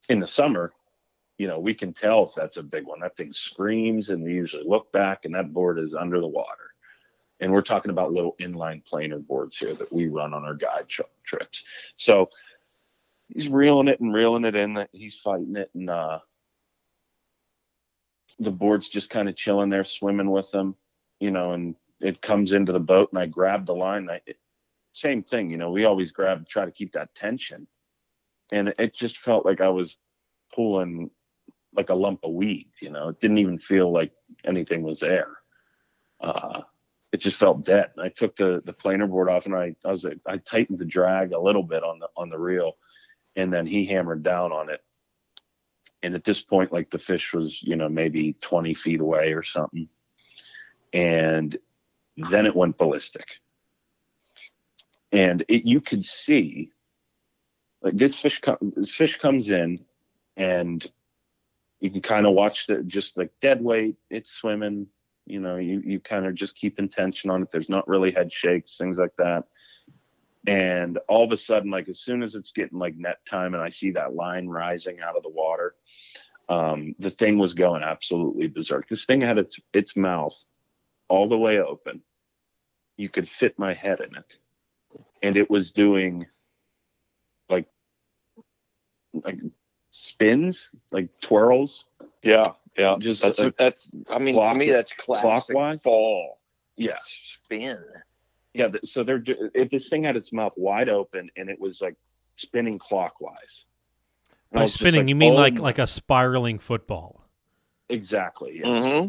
in 0.08 0.20
the 0.20 0.26
summer, 0.26 0.72
you 1.38 1.46
know, 1.46 1.60
we 1.60 1.74
can 1.74 1.92
tell 1.92 2.28
if 2.28 2.34
that's 2.34 2.56
a 2.56 2.62
big 2.62 2.84
one. 2.84 3.00
That 3.00 3.16
thing 3.16 3.32
screams, 3.32 4.10
and 4.10 4.22
we 4.24 4.32
usually 4.32 4.64
look 4.66 4.90
back, 4.92 5.24
and 5.24 5.34
that 5.34 5.52
board 5.52 5.78
is 5.78 5.94
under 5.94 6.20
the 6.20 6.26
water. 6.26 6.72
And 7.40 7.52
we're 7.52 7.62
talking 7.62 7.92
about 7.92 8.12
little 8.12 8.34
inline 8.40 8.84
planer 8.84 9.20
boards 9.20 9.56
here 9.56 9.74
that 9.74 9.92
we 9.92 10.08
run 10.08 10.34
on 10.34 10.44
our 10.44 10.54
guide 10.54 10.88
trips. 11.22 11.64
So 11.96 12.30
he's 13.28 13.48
reeling 13.48 13.86
it 13.86 14.00
and 14.00 14.12
reeling 14.12 14.44
it 14.44 14.56
in. 14.56 14.86
He's 14.92 15.16
fighting 15.16 15.54
it, 15.54 15.70
and 15.74 15.88
uh, 15.88 16.18
the 18.40 18.50
board's 18.50 18.88
just 18.88 19.10
kind 19.10 19.28
of 19.28 19.36
chilling 19.36 19.70
there, 19.70 19.84
swimming 19.84 20.30
with 20.30 20.50
them, 20.50 20.74
you 21.20 21.30
know. 21.30 21.52
And 21.52 21.76
it 22.00 22.20
comes 22.20 22.52
into 22.52 22.72
the 22.72 22.80
boat, 22.80 23.10
and 23.12 23.20
I 23.20 23.26
grab 23.26 23.66
the 23.66 23.74
line. 23.74 24.10
I, 24.10 24.20
it, 24.26 24.38
same 24.92 25.22
thing, 25.22 25.50
you 25.50 25.56
know. 25.56 25.70
We 25.70 25.84
always 25.84 26.10
grab, 26.10 26.48
try 26.48 26.64
to 26.64 26.72
keep 26.72 26.92
that 26.94 27.14
tension, 27.14 27.68
and 28.52 28.74
it 28.78 28.94
just 28.94 29.18
felt 29.18 29.44
like 29.44 29.60
I 29.60 29.68
was 29.68 29.96
pulling 30.54 31.10
like 31.74 31.90
a 31.90 31.94
lump 31.94 32.20
of 32.24 32.32
weeds. 32.32 32.80
You 32.80 32.90
know, 32.90 33.08
it 33.08 33.20
didn't 33.20 33.38
even 33.38 33.58
feel 33.58 33.92
like 33.92 34.12
anything 34.44 34.82
was 34.82 35.00
there. 35.00 35.30
Uh, 36.20 36.62
it 37.12 37.18
just 37.18 37.38
felt 37.38 37.64
dead. 37.64 37.90
And 37.96 38.04
I 38.04 38.08
took 38.08 38.36
the 38.36 38.62
the 38.64 38.72
planer 38.72 39.06
board 39.06 39.28
off 39.28 39.46
and 39.46 39.54
I 39.54 39.74
I 39.84 39.92
was 39.92 40.06
I 40.26 40.38
tightened 40.38 40.78
the 40.78 40.84
drag 40.84 41.32
a 41.32 41.40
little 41.40 41.62
bit 41.62 41.82
on 41.82 41.98
the 41.98 42.08
on 42.16 42.28
the 42.28 42.38
reel, 42.38 42.76
and 43.36 43.52
then 43.52 43.66
he 43.66 43.86
hammered 43.86 44.22
down 44.22 44.52
on 44.52 44.70
it. 44.70 44.82
And 46.02 46.14
at 46.14 46.24
this 46.24 46.42
point, 46.42 46.72
like 46.72 46.90
the 46.90 46.98
fish 46.98 47.32
was 47.32 47.62
you 47.62 47.76
know 47.76 47.88
maybe 47.88 48.34
20 48.40 48.74
feet 48.74 49.00
away 49.00 49.32
or 49.32 49.42
something, 49.42 49.88
and 50.92 51.56
then 52.16 52.46
it 52.46 52.56
went 52.56 52.78
ballistic. 52.78 53.40
And 55.12 55.44
it 55.48 55.64
you 55.64 55.80
could 55.80 56.04
see 56.04 56.72
like 57.82 57.96
this 57.96 58.18
fish 58.18 58.40
com- 58.40 58.72
this 58.76 58.94
fish 58.94 59.18
comes 59.18 59.50
in 59.50 59.84
and 60.36 60.90
you 61.80 61.90
can 61.90 62.00
kind 62.00 62.26
of 62.26 62.34
watch 62.34 62.66
the 62.66 62.82
just 62.82 63.16
like 63.16 63.30
dead 63.40 63.62
weight 63.62 63.96
it's 64.10 64.30
swimming 64.30 64.86
you 65.26 65.40
know 65.40 65.56
you, 65.56 65.80
you 65.84 66.00
kind 66.00 66.26
of 66.26 66.34
just 66.34 66.56
keep 66.56 66.78
intention 66.78 67.30
on 67.30 67.42
it 67.42 67.50
there's 67.52 67.68
not 67.68 67.86
really 67.88 68.10
head 68.10 68.32
shakes 68.32 68.76
things 68.76 68.98
like 68.98 69.14
that. 69.18 69.44
And 70.46 70.98
all 71.08 71.24
of 71.24 71.32
a 71.32 71.36
sudden 71.36 71.70
like 71.70 71.88
as 71.88 72.00
soon 72.00 72.22
as 72.22 72.34
it's 72.34 72.52
getting 72.52 72.78
like 72.78 72.96
net 72.96 73.18
time 73.28 73.54
and 73.54 73.62
i 73.62 73.68
see 73.68 73.90
that 73.92 74.14
line 74.14 74.48
rising 74.48 75.00
out 75.00 75.16
of 75.16 75.22
the 75.22 75.28
water 75.28 75.74
um, 76.48 76.94
the 76.98 77.10
thing 77.10 77.38
was 77.38 77.54
going 77.54 77.82
absolutely 77.82 78.48
berserk. 78.48 78.88
This 78.88 79.04
thing 79.04 79.20
had 79.20 79.38
its 79.38 79.60
its 79.72 79.96
mouth 79.96 80.34
all 81.08 81.28
the 81.28 81.38
way 81.38 81.58
open. 81.58 82.02
You 82.96 83.08
could 83.08 83.28
fit 83.28 83.58
my 83.58 83.74
head 83.74 84.00
in 84.00 84.16
it. 84.16 84.38
And 85.22 85.36
it 85.36 85.50
was 85.50 85.72
doing 85.72 86.26
like 89.12 89.38
spins, 89.90 90.70
like 90.90 91.08
twirls. 91.20 91.86
Yeah, 92.22 92.52
yeah. 92.76 92.96
Just 92.98 93.22
that's 93.22 93.38
uh, 93.38 93.50
that's. 93.58 93.90
I 94.10 94.18
mean, 94.18 94.34
clock- 94.34 94.54
to 94.54 94.58
me, 94.58 94.70
that's 94.70 94.92
classic 94.92 95.22
clockwise? 95.54 95.82
fall 95.82 96.38
Yeah, 96.76 96.98
spin. 97.02 97.82
yeah. 98.54 98.68
So 98.84 99.04
they're 99.04 99.22
if 99.26 99.70
this 99.70 99.88
thing 99.88 100.04
had 100.04 100.16
its 100.16 100.32
mouth 100.32 100.52
wide 100.56 100.88
open 100.88 101.30
and 101.36 101.48
it 101.50 101.60
was 101.60 101.80
like 101.80 101.96
spinning 102.36 102.78
clockwise. 102.78 103.64
By 104.52 104.66
spinning, 104.66 105.02
like, 105.02 105.08
you 105.08 105.14
mean 105.14 105.34
"Oh 105.34 105.36
like 105.36 105.58
like 105.58 105.78
a 105.78 105.86
spiraling 105.86 106.58
football. 106.58 107.22
exactly 107.90 108.56
yes. 108.56 108.66
Mm-hmm. 108.66 109.08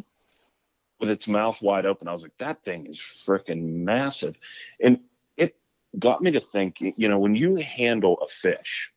with 1.00 1.10
its 1.10 1.28
mouth 1.28 1.62
wide 1.62 1.86
open. 1.86 2.08
I 2.08 2.12
was 2.12 2.24
like, 2.24 2.38
that 2.40 2.64
thing 2.64 2.88
is 2.88 2.98
freaking 2.98 3.64
massive, 3.84 4.36
and 4.82 5.00
it 5.38 5.56
got 5.98 6.22
me 6.22 6.32
to 6.32 6.42
think. 6.42 6.78
You 6.82 7.08
know, 7.08 7.20
when 7.20 7.36
you 7.36 7.56
handle 7.56 8.18
a 8.22 8.28
fish 8.28 8.92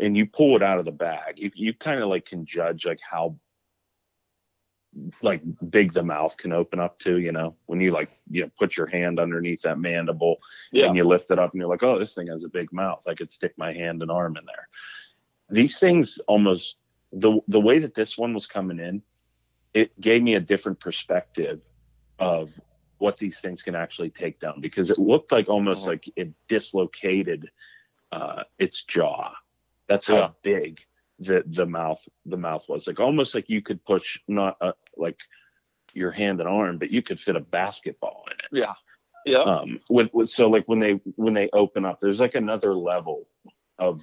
and 0.00 0.16
you 0.16 0.26
pull 0.26 0.56
it 0.56 0.62
out 0.62 0.78
of 0.78 0.84
the 0.84 0.92
bag, 0.92 1.38
you 1.38 1.50
you 1.54 1.74
kind 1.74 2.02
of 2.02 2.08
like 2.08 2.26
can 2.26 2.44
judge 2.44 2.84
like 2.86 3.00
how 3.00 3.36
like 5.22 5.42
big 5.70 5.92
the 5.92 6.02
mouth 6.02 6.36
can 6.36 6.52
open 6.52 6.78
up 6.78 6.98
to. 7.00 7.18
You 7.18 7.32
know, 7.32 7.56
when 7.66 7.80
you 7.80 7.90
like 7.90 8.10
you 8.30 8.42
know 8.42 8.50
put 8.58 8.76
your 8.76 8.86
hand 8.86 9.18
underneath 9.18 9.62
that 9.62 9.78
mandible 9.78 10.36
Yeah. 10.72 10.86
and 10.86 10.96
you 10.96 11.04
lift 11.04 11.30
it 11.30 11.38
up 11.38 11.52
and 11.52 11.60
you're 11.60 11.68
like, 11.68 11.82
oh, 11.82 11.98
this 11.98 12.14
thing 12.14 12.28
has 12.28 12.44
a 12.44 12.48
big 12.48 12.72
mouth. 12.72 13.02
I 13.06 13.14
could 13.14 13.30
stick 13.30 13.54
my 13.56 13.72
hand 13.72 14.02
and 14.02 14.10
arm 14.10 14.36
in 14.36 14.44
there. 14.46 14.68
These 15.50 15.78
things 15.78 16.18
almost 16.28 16.76
the 17.12 17.40
the 17.48 17.60
way 17.60 17.78
that 17.80 17.94
this 17.94 18.16
one 18.18 18.34
was 18.34 18.46
coming 18.46 18.78
in, 18.78 19.02
it 19.72 19.98
gave 20.00 20.22
me 20.22 20.34
a 20.34 20.40
different 20.40 20.80
perspective 20.80 21.60
of 22.18 22.50
what 22.98 23.16
these 23.18 23.40
things 23.40 23.62
can 23.62 23.74
actually 23.74 24.10
take 24.10 24.38
down 24.40 24.60
because 24.60 24.88
it 24.90 24.98
looked 24.98 25.32
like 25.32 25.48
almost 25.48 25.84
Mhm. 25.84 25.88
like 25.88 26.12
it 26.16 26.32
dislocated 26.48 27.50
uh, 28.12 28.44
its 28.58 28.84
jaw. 28.84 29.32
That's 29.88 30.06
how 30.06 30.14
Yeah. 30.16 30.30
big 30.42 30.80
the 31.18 31.44
the 31.46 31.66
mouth 31.66 32.02
the 32.26 32.36
mouth 32.36 32.64
was. 32.68 32.86
Like 32.86 33.00
almost 33.00 33.34
like 33.34 33.48
you 33.48 33.62
could 33.62 33.84
push 33.84 34.18
not 34.28 34.56
a, 34.60 34.74
like 34.96 35.18
your 35.92 36.10
hand 36.10 36.40
and 36.40 36.48
arm, 36.48 36.78
but 36.78 36.90
you 36.90 37.02
could 37.02 37.20
fit 37.20 37.36
a 37.36 37.40
basketball 37.40 38.24
in 38.26 38.32
it 38.32 38.64
Yeah. 38.64 38.74
Yeah. 39.26 39.42
um 39.42 39.80
with, 39.88 40.12
with 40.12 40.28
so 40.30 40.48
like 40.50 40.64
when 40.66 40.80
they 40.80 40.92
when 41.16 41.34
they 41.34 41.48
open 41.52 41.84
up 41.84 41.98
there's 42.00 42.20
like 42.20 42.34
another 42.34 42.74
level 42.74 43.28
of 43.78 44.02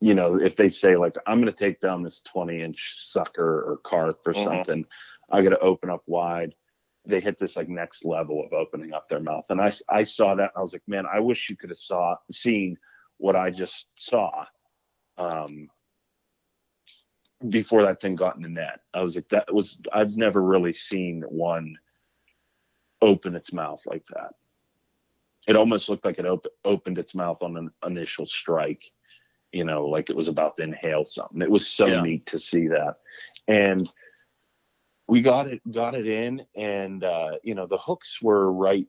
you 0.00 0.14
know 0.14 0.34
if 0.40 0.56
they 0.56 0.68
say 0.68 0.96
like 0.96 1.14
i'm 1.26 1.40
going 1.40 1.52
to 1.52 1.58
take 1.58 1.80
down 1.80 2.02
this 2.02 2.20
20 2.22 2.60
inch 2.60 2.96
sucker 2.98 3.62
or 3.70 3.76
carp 3.84 4.20
or 4.26 4.34
Mhm. 4.34 4.44
something 4.44 4.84
i 5.30 5.42
got 5.42 5.50
to 5.50 5.58
open 5.60 5.90
up 5.90 6.02
wide 6.06 6.54
they 7.06 7.20
hit 7.20 7.38
this 7.38 7.54
like 7.56 7.68
next 7.68 8.04
level 8.04 8.44
of 8.44 8.52
opening 8.52 8.92
up 8.92 9.08
their 9.08 9.20
mouth 9.20 9.44
and 9.50 9.60
i 9.60 9.72
i 9.88 10.02
saw 10.02 10.34
that 10.34 10.50
and 10.54 10.58
i 10.58 10.60
was 10.60 10.72
like 10.72 10.82
man 10.88 11.06
i 11.06 11.20
wish 11.20 11.48
you 11.48 11.56
could 11.56 11.70
have 11.70 11.78
saw 11.78 12.16
seen 12.30 12.76
what 13.18 13.36
i 13.36 13.48
just 13.50 13.86
saw 13.96 14.44
um 15.18 15.68
before 17.48 17.82
that 17.82 18.00
thing 18.00 18.16
got 18.16 18.36
in 18.36 18.42
the 18.42 18.48
net 18.48 18.80
i 18.94 19.02
was 19.02 19.14
like 19.16 19.28
that 19.28 19.52
was 19.52 19.78
i've 19.92 20.16
never 20.16 20.42
really 20.42 20.72
seen 20.72 21.22
one 21.28 21.76
open 23.04 23.34
its 23.36 23.52
mouth 23.52 23.82
like 23.86 24.06
that. 24.06 24.34
It 25.46 25.56
almost 25.56 25.88
looked 25.88 26.06
like 26.06 26.18
it 26.18 26.26
op- 26.26 26.46
opened 26.64 26.98
its 26.98 27.14
mouth 27.14 27.42
on 27.42 27.56
an 27.56 27.70
initial 27.84 28.26
strike, 28.26 28.82
you 29.52 29.64
know, 29.64 29.84
like 29.86 30.08
it 30.08 30.16
was 30.16 30.28
about 30.28 30.56
to 30.56 30.62
inhale 30.62 31.04
something. 31.04 31.42
It 31.42 31.50
was 31.50 31.66
so 31.66 31.86
Yeah. 31.88 32.00
neat 32.02 32.24
to 32.26 32.38
see 32.38 32.66
that. 32.68 32.96
And 33.46 33.88
we 35.06 35.20
got 35.20 35.48
it 35.48 35.60
got 35.70 35.94
it 35.94 36.06
in 36.06 36.46
and 36.56 37.04
uh, 37.04 37.32
you 37.42 37.54
know, 37.54 37.66
the 37.66 37.76
hooks 37.76 38.22
were 38.22 38.50
right 38.50 38.86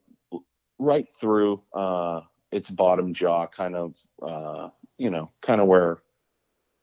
right 0.79 1.07
through 1.19 1.61
uh 1.73 2.21
its 2.51 2.69
bottom 2.69 3.13
jaw 3.13 3.47
kind 3.47 3.75
of 3.75 3.95
uh 4.21 4.69
you 4.97 5.09
know, 5.09 5.29
kind 5.41 5.59
of 5.59 5.67
where 5.67 5.99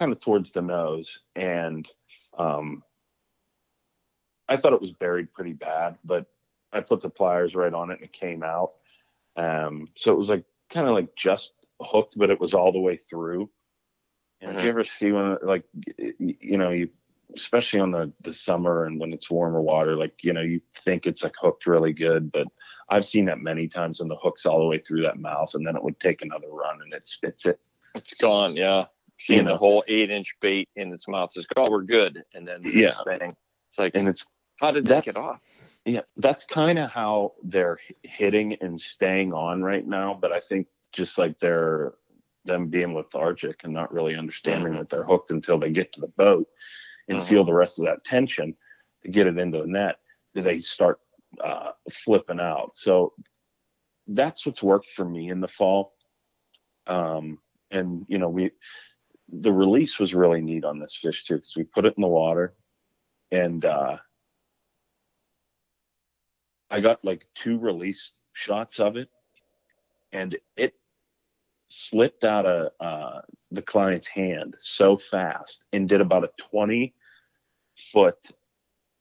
kind 0.03 0.11
of 0.11 0.19
towards 0.19 0.51
the 0.51 0.61
nose 0.61 1.21
and 1.37 1.89
um 2.37 2.83
I 4.49 4.57
thought 4.57 4.73
it 4.73 4.81
was 4.81 4.91
buried 4.91 5.33
pretty 5.33 5.53
bad, 5.53 5.97
but 6.05 6.27
I 6.73 6.81
put 6.81 7.03
the 7.03 7.09
pliers 7.09 7.55
right 7.55 7.73
on 7.73 7.91
it 7.91 8.01
and 8.01 8.03
it 8.03 8.13
came 8.13 8.43
out. 8.43 8.73
Um, 9.37 9.87
so 9.97 10.13
it 10.13 10.19
was 10.19 10.29
like 10.29 10.45
kind 10.71 10.89
of 10.89 10.95
like 10.95 11.15
just 11.15 11.53
hooked, 11.81 12.19
but 12.19 12.31
it 12.31 12.41
was 12.41 12.53
all 12.53 12.73
the 12.73 12.81
way 12.81 12.97
through. 12.97 13.49
And 14.41 14.57
if 14.57 14.65
you 14.65 14.71
ever 14.71 14.83
see 14.83 15.13
one 15.13 15.39
like 15.45 15.63
you 16.19 16.59
know 16.59 16.71
you 16.71 16.89
especially 17.37 17.79
on 17.79 17.93
the 17.93 18.13
the 18.23 18.35
summer 18.35 18.85
and 18.87 18.99
when 18.99 19.13
it's 19.13 19.31
warmer 19.31 19.63
water 19.63 19.97
like 19.97 20.25
you 20.25 20.33
know 20.33 20.43
you 20.43 20.61
think 20.85 21.07
it's 21.07 21.23
like 21.23 21.35
hooked 21.41 21.67
really 21.67 21.95
good 21.95 22.31
but 22.31 22.47
i've 22.91 23.07
seen 23.07 23.25
that 23.25 23.41
many 23.41 23.67
times 23.69 24.01
when 24.01 24.09
the 24.09 24.17
hook's 24.17 24.45
all 24.45 24.59
the 24.59 24.67
way 24.67 24.79
through 24.79 25.01
that 25.01 25.19
mouth 25.19 25.55
and 25.55 25.67
then 25.67 25.75
it 25.75 25.83
would 25.83 25.99
take 25.99 26.21
another 26.21 26.51
run 26.51 26.83
and 26.83 26.93
it 26.93 27.09
spits 27.09 27.47
it 27.47 27.59
It's 27.95 28.15
gone. 28.15 28.57
Yeah. 28.57 28.87
Seeing 29.23 29.41
You 29.41 29.45
the 29.45 29.57
whole 29.57 29.85
eight 29.87 30.11
inch 30.11 30.35
bait 30.41 30.69
in 30.75 30.93
its 30.93 31.07
mouth 31.07 31.31
is 31.37 31.47
oh, 31.57 31.71
we're 31.71 31.83
good. 31.83 32.25
And 32.35 32.47
then 32.47 32.63
Yeah. 32.65 32.95
thing, 33.05 33.37
it's 33.71 33.79
like, 33.79 33.95
and 33.95 34.09
it's 34.09 34.27
how 34.59 34.73
did 34.73 34.85
that 34.87 35.05
get 35.05 35.17
off? 35.17 35.41
Yeah, 35.85 36.01
that's 36.17 36.45
kind 36.45 36.79
of 36.79 36.91
how 36.91 37.35
they're 37.45 37.79
hitting 38.03 38.57
and 38.61 38.81
staying 38.81 39.33
on 39.33 39.63
right 39.63 39.87
now. 39.87 40.19
But 40.21 40.33
I 40.33 40.41
think 40.41 40.67
just 40.93 41.19
like 41.19 41.39
they're 41.39 41.95
them 42.45 42.67
being 42.67 42.95
lethargic 42.95 43.61
and 43.63 43.73
not 43.73 43.93
really 43.93 44.17
understanding 44.17 44.73
Mhm. 44.73 44.79
that 44.79 44.91
they're 44.91 45.05
hooked 45.05 45.31
until 45.31 45.57
they 45.59 45.71
get 45.71 45.93
to 45.93 46.01
the 46.01 46.09
boat 46.09 46.49
and 47.09 47.19
Mhm. 47.21 47.29
feel 47.29 47.45
the 47.45 47.55
rest 47.55 47.79
of 47.79 47.85
that 47.85 48.03
tension 48.03 48.57
to 49.03 49.09
get 49.09 49.29
it 49.29 49.39
into 49.39 49.59
the 49.59 49.67
net, 49.67 50.01
they 50.35 50.59
start 50.59 50.99
uh, 51.41 51.71
flipping 51.91 52.41
out. 52.41 52.77
So 52.77 53.15
that's 54.09 54.45
what's 54.45 54.63
worked 54.63 54.91
for 54.91 55.05
me 55.05 55.31
in 55.31 55.41
the 55.41 55.49
fall. 55.49 55.95
Um, 56.87 57.39
and 57.71 58.05
you 58.09 58.19
know, 58.19 58.29
we 58.29 58.51
the 59.29 59.53
release 59.53 59.99
was 59.99 60.15
really 60.15 60.41
neat 60.41 60.65
on 60.65 60.79
this 60.79 60.95
fish 60.95 61.25
too 61.25 61.37
because 61.37 61.57
we 61.57 61.65
put 61.65 61.85
it 61.85 61.95
in 61.97 62.03
the 62.03 62.09
water 62.09 62.55
and 63.33 63.65
uh, 63.65 63.97
I 66.73 66.81
got 66.81 67.05
like 67.05 67.27
two 67.35 67.59
release 67.59 68.13
shots 68.33 68.81
of 68.81 68.97
it, 68.97 69.09
and 70.13 70.37
it 70.57 70.75
slipped 71.65 72.25
out 72.25 72.47
of 72.47 72.73
uh, 72.81 73.21
the 73.51 73.63
client's 73.63 74.07
hand 74.07 74.57
so 74.61 74.97
fast 74.97 75.65
and 75.73 75.89
did 75.89 76.01
about 76.01 76.25
a 76.25 76.31
20 76.51 76.95
foot 77.93 78.17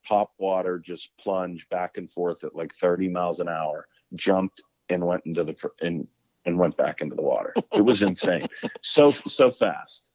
top 0.07 0.31
water 0.37 0.79
just 0.79 1.11
plunge 1.17 1.67
back 1.69 1.97
and 1.97 2.11
forth 2.11 2.43
at 2.43 2.55
like 2.55 2.73
30 2.75 3.07
miles 3.07 3.39
an 3.39 3.47
hour, 3.47 3.87
jumped 4.15 4.61
and 4.89 5.05
went 5.05 5.25
into 5.25 5.43
the 5.43 5.55
and 5.81 6.07
and 6.45 6.57
went 6.57 6.75
back 6.75 7.01
into 7.01 7.15
the 7.15 7.21
water. 7.21 7.53
It 7.73 7.85
was 7.85 8.01
insane. 8.01 8.47
So 8.81 9.11
so 9.11 9.51
fast. 9.51 10.07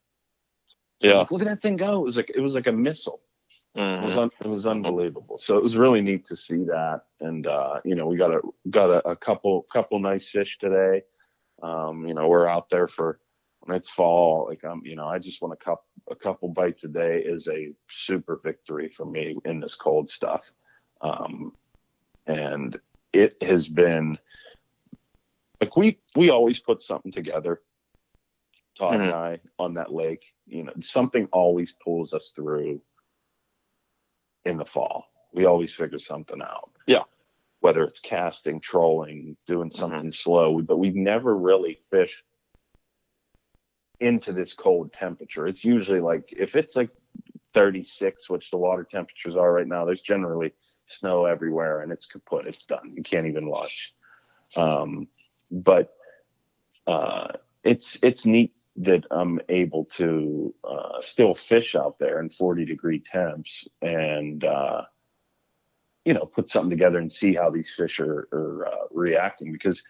Yeah. 1.01 1.19
Like, 1.19 1.31
look 1.31 1.43
at 1.43 1.49
that 1.49 1.61
thing 1.61 1.77
go. 1.77 2.01
It 2.01 2.05
was 2.05 2.17
like 2.17 2.31
it 2.35 2.41
was 2.41 2.55
like 2.55 2.67
a 2.67 2.73
missile. 2.73 3.21
It 3.75 3.81
was 4.03 4.13
Mhm. 4.13 4.19
un- 4.19 4.31
it 4.41 4.49
was 4.49 4.67
unbelievable. 4.67 5.37
So 5.37 5.59
it 5.59 5.63
was 5.63 5.77
really 5.77 6.01
neat 6.01 6.25
to 6.27 6.37
see 6.37 6.65
that, 6.65 7.03
and 7.21 7.47
uh, 7.47 7.81
you 7.85 7.95
know 7.95 8.07
we 8.07 8.17
got 8.17 8.33
a 8.33 8.41
got 8.71 8.89
a, 8.91 9.07
a 9.11 9.17
couple 9.17 9.63
couple 9.71 9.99
nice 9.99 10.31
fish 10.31 10.59
today. 10.59 11.03
Um, 11.63 12.07
you 12.07 12.15
know 12.15 12.27
we're 12.29 12.47
out 12.47 12.71
there 12.71 12.89
for 12.89 13.19
when 13.61 13.77
it's 13.77 13.91
fall. 13.91 14.47
Like 14.49 14.65
I'm, 14.65 14.81
you 14.87 14.97
know 14.97 15.07
I 15.07 15.19
just 15.19 15.43
want 15.43 15.53
a 15.53 15.63
couple 15.63 15.85
a 16.11 16.15
couple 16.17 16.49
bites 16.49 16.85
a 16.85 16.89
day 16.89 17.21
is 17.23 17.49
a 17.49 17.75
super 17.91 18.41
victory 18.43 18.89
for 18.89 19.05
me 19.05 19.37
in 19.45 19.61
this 19.61 19.75
cold 19.75 20.09
stuff, 20.09 20.51
um, 21.03 21.55
and 22.27 22.81
it 23.13 23.37
has 23.43 23.69
been 23.69 24.19
like 25.61 25.77
we 25.77 25.99
we 26.17 26.31
always 26.31 26.61
put 26.61 26.81
something 26.81 27.13
together. 27.13 27.61
Todd 28.77 29.01
and 29.01 29.13
I 29.13 29.41
on 29.59 29.75
that 29.75 29.93
lake, 29.93 30.25
you 30.47 30.65
know, 30.65 30.73
something 30.83 31.29
always 31.33 31.73
pulls 31.73 32.13
us 32.13 32.33
through 32.35 32.81
in 34.45 34.59
the 34.59 34.65
fall. 34.65 35.07
We 35.33 35.47
always 35.47 35.73
figure 35.73 35.99
something 35.99 36.41
out. 36.43 36.71
Yeah. 36.87 37.03
Whether 37.61 37.85
it's 37.85 38.01
casting, 38.01 38.61
trolling, 38.61 39.37
doing 39.47 39.71
something 39.71 40.13
slow, 40.13 40.61
but 40.63 40.79
we've 40.79 40.95
never 40.95 41.37
really 41.37 41.81
fished 41.91 42.23
into 43.99 44.33
this 44.33 44.55
cold 44.55 44.93
temperature. 44.93 45.47
It's 45.47 45.65
usually 45.65 46.01
like 46.01 46.33
if 46.37 46.55
it's 46.55 46.77
like 46.77 46.91
36, 47.55 48.29
which 48.29 48.51
the 48.51 48.59
water 48.59 48.87
temperatures 48.89 49.37
are 49.37 49.53
right 49.53 49.67
now, 49.67 49.85
there's 49.85 50.03
generally 50.03 50.53
snow 50.87 51.25
everywhere 51.25 51.81
and 51.81 51.91
it's 51.91 52.07
kaput. 52.07 52.47
It's 52.47 52.65
done. 52.65 52.93
You 52.95 53.03
can't 53.03 53.27
even 53.27 53.49
watch. 53.49 53.95
Um, 54.55 55.09
but 55.51 55.95
uh, 56.87 57.29
it's 57.65 57.99
it's 58.03 58.27
neat 58.27 58.53
that 58.79 59.05
I'm 59.11 59.41
able 59.49 59.85
to 59.97 60.55
uh, 60.65 61.01
still 61.01 61.35
fish 61.35 61.75
out 61.75 61.99
there 61.99 62.21
in 62.21 62.29
40 62.29 62.65
degree 62.65 63.01
temps 63.01 63.67
and 63.81 64.45
uh, 64.45 64.83
you 66.05 66.15
know 66.15 66.27
put 66.27 66.51
something 66.51 66.71
together 66.71 66.99
and 66.99 67.11
see 67.11 67.35
how 67.35 67.51
these 67.51 67.75
fish 67.75 68.01
are, 68.01 68.29
are 68.33 68.67
uh, 68.69 68.87
reacting 68.91 69.53
because 69.53 69.83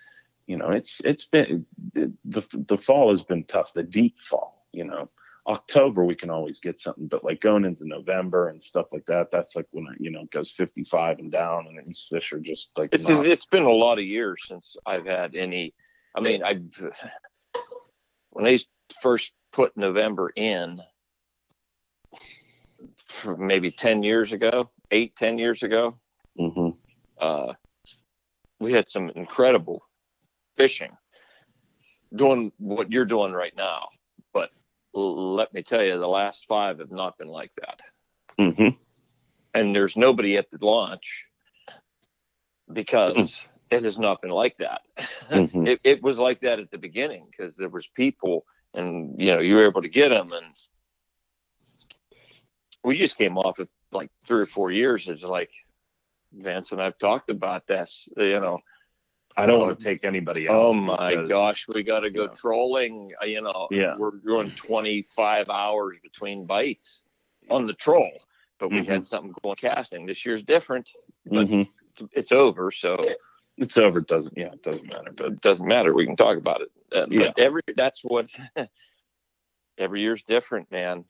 you 0.46 0.56
know 0.56 0.70
it's 0.70 1.00
it's 1.04 1.26
been 1.26 1.66
the 1.94 2.46
the 2.68 2.78
fall 2.78 3.10
has 3.10 3.22
been 3.22 3.44
tough 3.44 3.72
the 3.74 3.82
deep 3.82 4.18
fall 4.20 4.66
you 4.72 4.84
know 4.84 5.08
October 5.48 6.04
we 6.04 6.14
can 6.14 6.30
always 6.30 6.58
get 6.60 6.78
something 6.78 7.06
but 7.08 7.24
like 7.24 7.40
going 7.40 7.64
into 7.64 7.86
November 7.86 8.48
and 8.48 8.62
stuff 8.62 8.86
like 8.92 9.06
that 9.06 9.30
that's 9.30 9.54
like 9.56 9.66
when 9.72 9.86
it 9.92 10.00
you 10.00 10.10
know 10.10 10.22
it 10.22 10.30
goes 10.30 10.50
55 10.52 11.18
and 11.18 11.32
down 11.32 11.66
and 11.66 11.86
these 11.86 12.06
fish 12.10 12.32
are 12.32 12.40
just 12.40 12.70
like 12.76 12.90
It's 12.92 13.08
not- 13.08 13.26
it's 13.26 13.46
been 13.46 13.64
a 13.64 13.70
lot 13.70 13.98
of 13.98 14.04
years 14.04 14.44
since 14.46 14.76
I've 14.86 15.06
had 15.06 15.34
any. 15.34 15.74
I 16.14 16.20
mean, 16.20 16.42
I 16.44 16.60
when 18.30 18.44
they 18.44 18.58
first 19.02 19.32
put 19.52 19.76
November 19.76 20.30
in, 20.30 20.80
maybe 23.38 23.70
ten 23.70 24.02
years 24.02 24.32
ago, 24.32 24.70
eight 24.90 25.16
ten 25.16 25.38
years 25.38 25.62
ago, 25.62 25.98
Mhm. 26.38 26.76
uh, 27.20 27.54
we 28.60 28.72
had 28.72 28.88
some 28.88 29.10
incredible 29.10 29.82
fishing, 30.56 30.96
doing 32.14 32.52
what 32.58 32.90
you're 32.90 33.04
doing 33.04 33.32
right 33.32 33.54
now. 33.56 33.88
But 34.32 34.50
let 34.92 35.52
me 35.52 35.62
tell 35.62 35.82
you, 35.82 35.98
the 35.98 36.08
last 36.08 36.46
five 36.46 36.78
have 36.78 36.90
not 36.90 37.18
been 37.18 37.28
like 37.28 37.52
that 37.54 37.80
Mhm. 38.38 38.76
and 39.54 39.74
there's 39.74 39.96
nobody 39.96 40.36
at 40.36 40.50
the 40.50 40.64
launch 40.64 41.26
because 42.72 43.42
it 43.70 43.84
has 43.84 43.98
not 43.98 44.20
been 44.20 44.30
like 44.30 44.56
that. 44.58 44.82
Mhm. 45.30 45.66
it, 45.68 45.80
it 45.82 46.02
was 46.02 46.18
like 46.18 46.40
that 46.40 46.60
at 46.60 46.70
the 46.70 46.78
beginning 46.78 47.26
because 47.30 47.56
there 47.56 47.68
was 47.68 47.88
people 47.88 48.44
and 48.76 49.20
you 49.20 49.32
know 49.32 49.40
you 49.40 49.54
were 49.56 49.66
able 49.66 49.82
to 49.82 49.88
get 49.88 50.10
them 50.10 50.32
and 50.32 50.46
we 52.84 52.96
just 52.96 53.18
came 53.18 53.36
off 53.38 53.58
of 53.58 53.68
like 53.92 54.10
three 54.24 54.40
or 54.42 54.46
four 54.46 54.70
years 54.70 55.08
it's 55.08 55.22
like 55.22 55.50
Vance 56.32 56.72
and 56.72 56.80
I've 56.82 56.98
talked 56.98 57.30
about 57.30 57.66
this 57.66 58.08
you 58.16 58.40
know 58.40 58.58
I 59.38 59.44
don't 59.44 59.60
want 59.60 59.78
to 59.78 59.84
take 59.84 60.04
anybody 60.04 60.48
out. 60.48 60.54
oh 60.56 60.72
my 60.72 61.10
because- 61.10 61.28
gosh 61.28 61.66
we 61.74 61.82
got 61.82 62.00
to 62.00 62.10
go 62.10 62.22
you 62.22 62.28
know. 62.28 62.34
trolling 62.34 63.10
uh, 63.22 63.26
you 63.26 63.40
know 63.40 63.68
Yeah. 63.70 63.96
we're 63.96 64.12
doing 64.24 64.50
25 64.52 65.48
hours 65.48 65.96
between 66.02 66.46
bites 66.46 67.02
on 67.50 67.66
the 67.66 67.74
troll 67.74 68.10
but 68.58 68.70
we 68.70 68.78
Mm-hmm. 68.78 68.90
had 68.92 69.06
something 69.06 69.34
going 69.42 69.56
casting 69.56 70.06
this 70.06 70.24
year's 70.24 70.42
different 70.42 70.88
but 71.26 71.46
Mhm. 71.48 71.68
it's, 71.98 72.02
it's 72.12 72.32
over 72.32 72.70
so 72.70 72.96
It's 73.58 73.76
over. 73.78 74.00
It 74.00 74.06
doesn't. 74.06 74.36
Yeah, 74.36 74.52
it 74.52 74.62
doesn't 74.62 74.86
matter. 74.86 75.12
But 75.16 75.26
it 75.26 75.40
doesn't 75.40 75.66
matter. 75.66 75.94
We 75.94 76.06
can 76.06 76.16
talk 76.16 76.36
about 76.36 76.60
it. 76.60 76.70
Uh, 76.94 77.06
Yeah. 77.10 77.32
But 77.34 77.42
every 77.42 77.60
that's 77.74 78.02
what 78.04 78.28
every 79.78 80.00
year's 80.02 80.22
different, 80.22 80.70
man. 80.70 81.04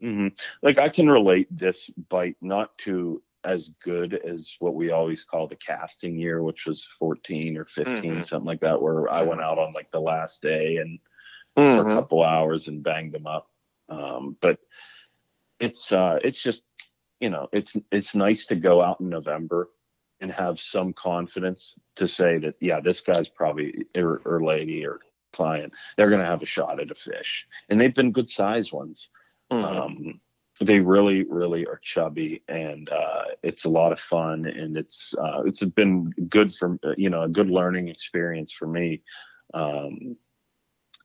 hmm 0.00 0.28
like 0.62 0.78
I 0.78 0.88
can 0.88 1.10
relate 1.10 1.48
this 1.50 1.90
bite 2.08 2.36
not 2.40 2.76
to 2.78 3.22
as 3.44 3.70
good 3.82 4.14
as 4.14 4.56
what 4.58 4.74
we 4.74 4.90
always 4.90 5.24
call 5.24 5.46
the 5.46 5.56
casting 5.56 6.18
year, 6.18 6.42
which 6.42 6.66
was 6.66 6.84
14 6.98 7.56
or 7.56 7.64
15, 7.64 8.16
Mhm. 8.20 8.24
something 8.26 8.46
like 8.46 8.60
that, 8.60 8.80
where 8.82 9.10
I 9.10 9.22
went 9.22 9.40
out 9.40 9.58
on 9.58 9.72
like 9.72 9.90
the 9.90 10.00
last 10.00 10.42
day 10.42 10.76
and 10.76 10.98
for 11.54 11.62
Mm-hmm. 11.62 11.90
a 11.90 11.94
couple 11.94 12.22
hours 12.22 12.68
and 12.68 12.82
banged 12.82 13.12
them 13.12 13.26
up. 13.26 13.50
Um, 13.88 14.36
but 14.40 14.58
it's 15.60 15.90
uh, 15.92 16.18
it's 16.22 16.40
just 16.40 16.62
you 17.20 17.30
know 17.30 17.48
it's 17.52 17.74
it's 17.90 18.14
nice 18.14 18.46
to 18.46 18.54
go 18.56 18.80
out 18.82 19.00
in 19.00 19.08
November 19.08 19.70
and 20.20 20.32
have 20.32 20.58
some 20.58 20.92
confidence 20.92 21.78
to 21.96 22.08
say 22.08 22.38
that 22.38 22.54
yeah 22.60 22.80
this 22.80 23.00
guy's 23.00 23.28
probably 23.28 23.86
or, 23.94 24.20
or 24.24 24.42
lady 24.42 24.86
or 24.86 25.00
client 25.32 25.72
they're 25.96 26.08
going 26.10 26.20
to 26.20 26.26
have 26.26 26.42
a 26.42 26.46
shot 26.46 26.80
at 26.80 26.90
a 26.90 26.94
fish. 26.94 27.46
And 27.68 27.80
they've 27.80 27.94
been 27.94 28.12
good 28.12 28.30
size 28.30 28.72
ones. 28.72 29.08
Mhm. 29.50 29.64
um, 29.64 30.20
they 30.60 30.80
really 30.80 31.22
really 31.24 31.66
are 31.66 31.78
chubby 31.82 32.42
and 32.48 32.90
uh, 32.90 33.24
it's 33.42 33.64
a 33.64 33.68
lot 33.68 33.92
of 33.92 34.00
fun 34.00 34.44
and 34.44 34.76
it's 34.76 35.14
uh, 35.16 35.42
it's 35.46 35.62
been 35.64 36.10
good 36.28 36.52
for 36.52 36.78
you 36.96 37.08
know 37.10 37.22
a 37.22 37.28
good 37.28 37.48
learning 37.48 37.88
experience 37.88 38.52
for 38.52 38.66
me. 38.66 39.00
Um, 39.54 40.16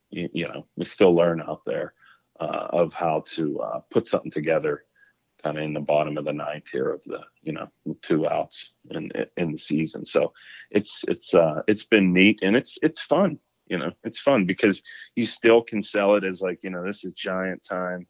you, 0.09 0.29
you 0.33 0.47
know 0.47 0.65
we 0.75 0.85
still 0.85 1.13
learn 1.15 1.41
out 1.41 1.61
there 1.65 1.93
uh, 2.39 2.67
of 2.71 2.93
how 2.93 3.23
to 3.27 3.59
uh, 3.61 3.79
put 3.91 4.07
something 4.07 4.31
together 4.31 4.85
kind 5.43 5.57
of 5.57 5.63
in 5.63 5.73
the 5.73 5.79
bottom 5.79 6.17
of 6.17 6.25
the 6.25 6.33
ninth 6.33 6.67
here 6.71 6.89
of 6.89 7.03
the 7.03 7.21
you 7.41 7.53
know 7.53 7.67
two 8.01 8.27
outs 8.27 8.73
in 8.91 9.11
in 9.37 9.51
the 9.51 9.57
season. 9.57 10.05
So 10.05 10.33
it's 10.71 11.03
it's 11.07 11.33
uh 11.33 11.61
it's 11.67 11.85
been 11.85 12.13
neat 12.13 12.39
and 12.41 12.55
it's 12.55 12.77
it's 12.81 13.01
fun 13.01 13.39
you 13.67 13.77
know 13.77 13.91
it's 14.03 14.19
fun 14.19 14.45
because 14.45 14.81
you 15.15 15.25
still 15.25 15.61
can 15.61 15.81
sell 15.83 16.15
it 16.15 16.23
as 16.23 16.41
like 16.41 16.59
you 16.63 16.69
know 16.69 16.85
this 16.85 17.03
is 17.03 17.13
giant 17.13 17.63
time. 17.63 18.07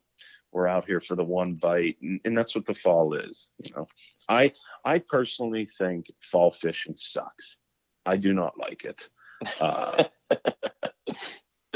We're 0.52 0.68
out 0.68 0.86
here 0.86 1.02
for 1.02 1.16
the 1.16 1.24
one 1.24 1.56
bite 1.56 1.98
and, 2.02 2.20
and 2.26 2.38
that's 2.38 2.54
what 2.56 2.66
the 2.66 2.76
fall 2.76 3.16
is 3.16 3.50
you 3.58 3.72
know. 3.76 3.88
I 4.30 4.54
i 4.86 5.00
personally 5.00 5.66
think 5.66 6.12
fall 6.22 6.52
fishing 6.52 6.96
sucks. 6.98 7.58
I 8.06 8.18
do 8.18 8.34
not 8.34 8.58
like 8.58 8.86
it. 8.86 9.10
Uh, 9.60 10.06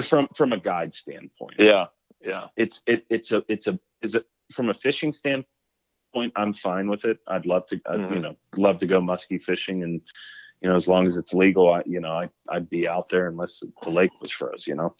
from 0.01 0.27
from 0.35 0.53
a 0.53 0.59
guide 0.59 0.93
standpoint. 0.93 1.55
Yeah, 1.59 1.87
yeah. 2.21 2.47
it's 2.55 2.81
it 2.85 3.05
it's 3.09 3.31
a 3.31 3.43
it's 3.47 3.67
a 3.67 3.77
is 4.01 4.15
it 4.15 4.25
from 4.51 4.69
a 4.69 4.73
fishing 4.73 5.13
standpoint 5.13 5.45
i'm 6.35 6.53
fine 6.53 6.89
with 6.89 7.05
it. 7.05 7.19
I'd 7.27 7.45
love 7.45 7.65
to 7.67 7.79
I'd, 7.85 8.05
you 8.09 8.19
Mhm. 8.19 8.21
know 8.21 8.35
love 8.55 8.77
to 8.79 8.87
go 8.87 9.01
musky 9.01 9.37
fishing 9.37 9.83
and 9.83 10.01
you 10.61 10.69
know 10.69 10.75
as 10.75 10.87
long 10.87 11.05
as 11.07 11.17
it's 11.17 11.33
legal 11.33 11.71
i 11.71 11.83
you 11.85 11.99
know 11.99 12.11
I, 12.11 12.29
i'd 12.49 12.69
be 12.69 12.87
out 12.87 13.09
there 13.09 13.27
unless 13.27 13.61
the 13.83 13.89
lake 13.89 14.11
was 14.21 14.31
froze 14.31 14.65
you 14.65 14.75
know? 14.75 14.95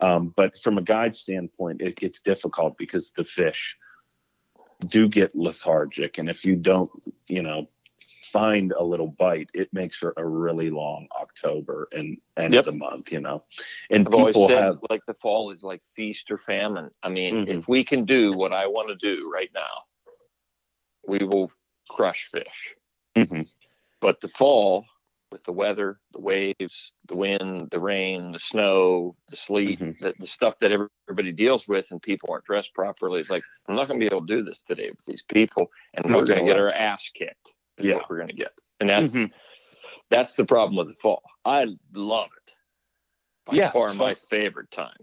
Um, 0.00 0.32
but 0.36 0.58
from 0.58 0.78
a 0.78 0.82
guide 0.82 1.14
standpoint 1.14 1.80
it 1.82 1.96
gets 1.96 2.20
difficult 2.20 2.76
because 2.78 3.12
the 3.12 3.24
fish 3.24 3.76
do 4.86 5.08
get 5.08 5.34
lethargic. 5.34 6.18
And 6.18 6.28
if 6.28 6.44
you 6.44 6.56
don't 6.56 6.90
you 7.28 7.42
know 7.42 7.68
find 8.34 8.72
a 8.72 8.82
little 8.82 9.06
bite 9.06 9.48
it 9.54 9.68
makes 9.72 9.96
for 9.96 10.12
a 10.16 10.26
really 10.26 10.68
long 10.68 11.06
october 11.20 11.88
and 11.92 12.18
end 12.36 12.52
Yep. 12.52 12.66
of 12.66 12.72
the 12.72 12.78
month 12.78 13.12
you 13.12 13.20
know 13.20 13.44
and 13.90 14.06
I've 14.08 14.12
people 14.26 14.48
said 14.48 14.58
have 14.58 14.78
like 14.90 15.06
the 15.06 15.14
fall 15.14 15.52
is 15.52 15.62
like 15.62 15.82
feast 15.94 16.30
or 16.30 16.38
famine. 16.38 16.90
I 17.02 17.08
mean, 17.08 17.46
Mhm. 17.46 17.48
if 17.48 17.68
we 17.68 17.84
can 17.84 18.04
do 18.04 18.32
what 18.32 18.52
I 18.52 18.66
want 18.66 18.88
to 18.88 18.96
do 18.96 19.30
right 19.32 19.50
now, 19.54 19.84
we 21.06 21.18
will 21.24 21.50
crush 21.88 22.28
fish. 22.30 22.74
Mhm. 23.16 23.48
But 24.00 24.20
the 24.20 24.28
fall, 24.28 24.84
with 25.32 25.44
the 25.44 25.52
weather, 25.52 26.00
the 26.12 26.20
waves, 26.20 26.92
the 27.06 27.16
wind, 27.16 27.70
the 27.70 27.80
rain, 27.80 28.32
the 28.32 28.38
snow, 28.38 29.16
the 29.28 29.36
sleet, 29.36 29.80
Mhm. 29.80 29.98
the, 30.00 30.14
the 30.18 30.26
stuff 30.26 30.58
that 30.60 30.72
everybody 30.72 31.32
deals 31.32 31.66
with, 31.66 31.90
and 31.90 32.00
people 32.02 32.30
aren't 32.30 32.44
dressed 32.44 32.74
properly, 32.74 33.20
it's 33.20 33.30
like 33.30 33.44
I'm 33.66 33.74
not 33.76 33.88
going 33.88 33.98
to 33.98 34.04
be 34.06 34.14
able 34.14 34.26
to 34.26 34.34
do 34.36 34.42
this 34.42 34.62
today 34.62 34.90
with 34.90 35.04
these 35.06 35.22
people, 35.24 35.70
and 35.94 36.04
we're 36.14 36.24
going 36.26 36.40
to 36.40 36.44
get 36.46 36.58
our 36.58 36.70
ass 36.70 37.10
kicked. 37.14 37.53
Is 37.78 37.86
Yeah. 37.86 37.94
what 37.96 38.10
we're 38.10 38.16
going 38.16 38.28
to 38.28 38.34
get, 38.34 38.52
and 38.80 38.88
that's 38.88 39.14
Mhm. 39.14 39.32
that's 40.10 40.34
the 40.34 40.44
problem 40.44 40.76
with 40.76 40.88
the 40.88 40.94
fall. 40.94 41.22
I 41.44 41.66
love 41.92 42.30
it. 42.36 42.54
By 43.46 43.56
Yeah, 43.56 43.70
far 43.72 43.92
my 43.94 44.14
favorite 44.14 44.70
time, 44.70 44.96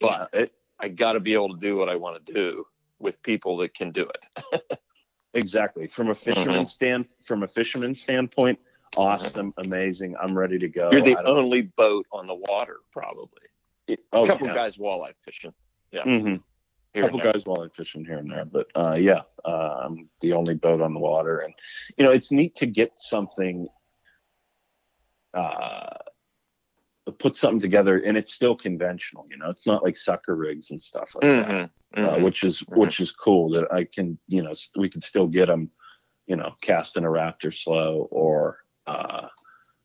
but 0.00 0.30
Yeah, 0.32 0.40
it, 0.40 0.54
I 0.78 0.88
got 0.88 1.12
to 1.12 1.20
be 1.20 1.34
able 1.34 1.50
to 1.54 1.60
do 1.60 1.76
what 1.76 1.88
I 1.88 1.96
want 1.96 2.24
to 2.24 2.32
do 2.32 2.66
with 2.98 3.22
people 3.22 3.56
that 3.58 3.74
can 3.74 3.92
do 3.92 4.08
it. 4.08 4.62
exactly 5.34 5.86
from 5.86 6.08
a 6.10 6.14
fisherman 6.14 6.66
stand 6.66 7.06
from 7.22 7.42
a 7.42 7.46
fisherman 7.46 7.94
standpoint 7.94 8.58
awesome, 8.96 9.52
amazing. 9.58 10.16
I'm 10.20 10.36
ready 10.36 10.58
to 10.58 10.68
go. 10.68 10.90
You're 10.90 11.02
the 11.02 11.22
only 11.24 11.62
boat 11.62 12.06
on 12.12 12.26
the 12.26 12.34
water, 12.34 12.78
probably. 12.92 13.42
oh, 14.12 14.24
a 14.24 14.26
couple 14.26 14.46
yeah. 14.48 14.54
guys 14.54 14.76
walleye 14.78 15.14
fishing. 15.22 15.52
Mhm. 15.92 16.42
Here 16.96 17.02
couple 17.02 17.20
and 17.20 17.26
there. 17.26 17.32
guys 17.32 17.44
walleye 17.44 17.74
fishing 17.74 18.06
here 18.06 18.16
and 18.16 18.30
there, 18.30 18.46
but 18.46 18.68
uh, 18.74 18.94
yeah, 18.94 19.20
uh, 19.44 19.82
I'm 19.84 20.08
the 20.22 20.32
only 20.32 20.54
boat 20.54 20.80
on 20.80 20.94
the 20.94 20.98
water, 20.98 21.40
and 21.40 21.52
you 21.98 22.04
know 22.06 22.10
it's 22.10 22.32
neat 22.32 22.56
to 22.56 22.64
get 22.64 22.92
something, 22.96 23.68
uh, 25.34 25.90
put 27.18 27.36
something 27.36 27.60
together, 27.60 27.98
and 27.98 28.16
it's 28.16 28.32
still 28.32 28.56
conventional. 28.56 29.26
You 29.30 29.36
know, 29.36 29.50
it's 29.50 29.66
not 29.66 29.84
like 29.84 29.94
sucker 29.94 30.34
rigs 30.34 30.70
and 30.70 30.80
stuff 30.80 31.14
like 31.14 31.24
that, 31.24 31.48
Mhm, 31.50 31.70
uh, 31.98 32.14
mhm. 32.16 32.22
which 32.22 32.44
is 32.44 32.62
Mhm. 32.62 32.78
which 32.78 33.00
is 33.00 33.12
cool 33.12 33.50
that 33.50 33.70
I 33.70 33.84
can, 33.84 34.18
you 34.26 34.42
know, 34.42 34.54
we 34.74 34.88
can 34.88 35.02
still 35.02 35.26
get 35.26 35.48
them, 35.48 35.70
you 36.26 36.36
know, 36.36 36.54
casting 36.62 37.04
a 37.04 37.08
raptor 37.08 37.52
slow 37.52 38.08
or, 38.10 38.64
uh, 38.86 39.28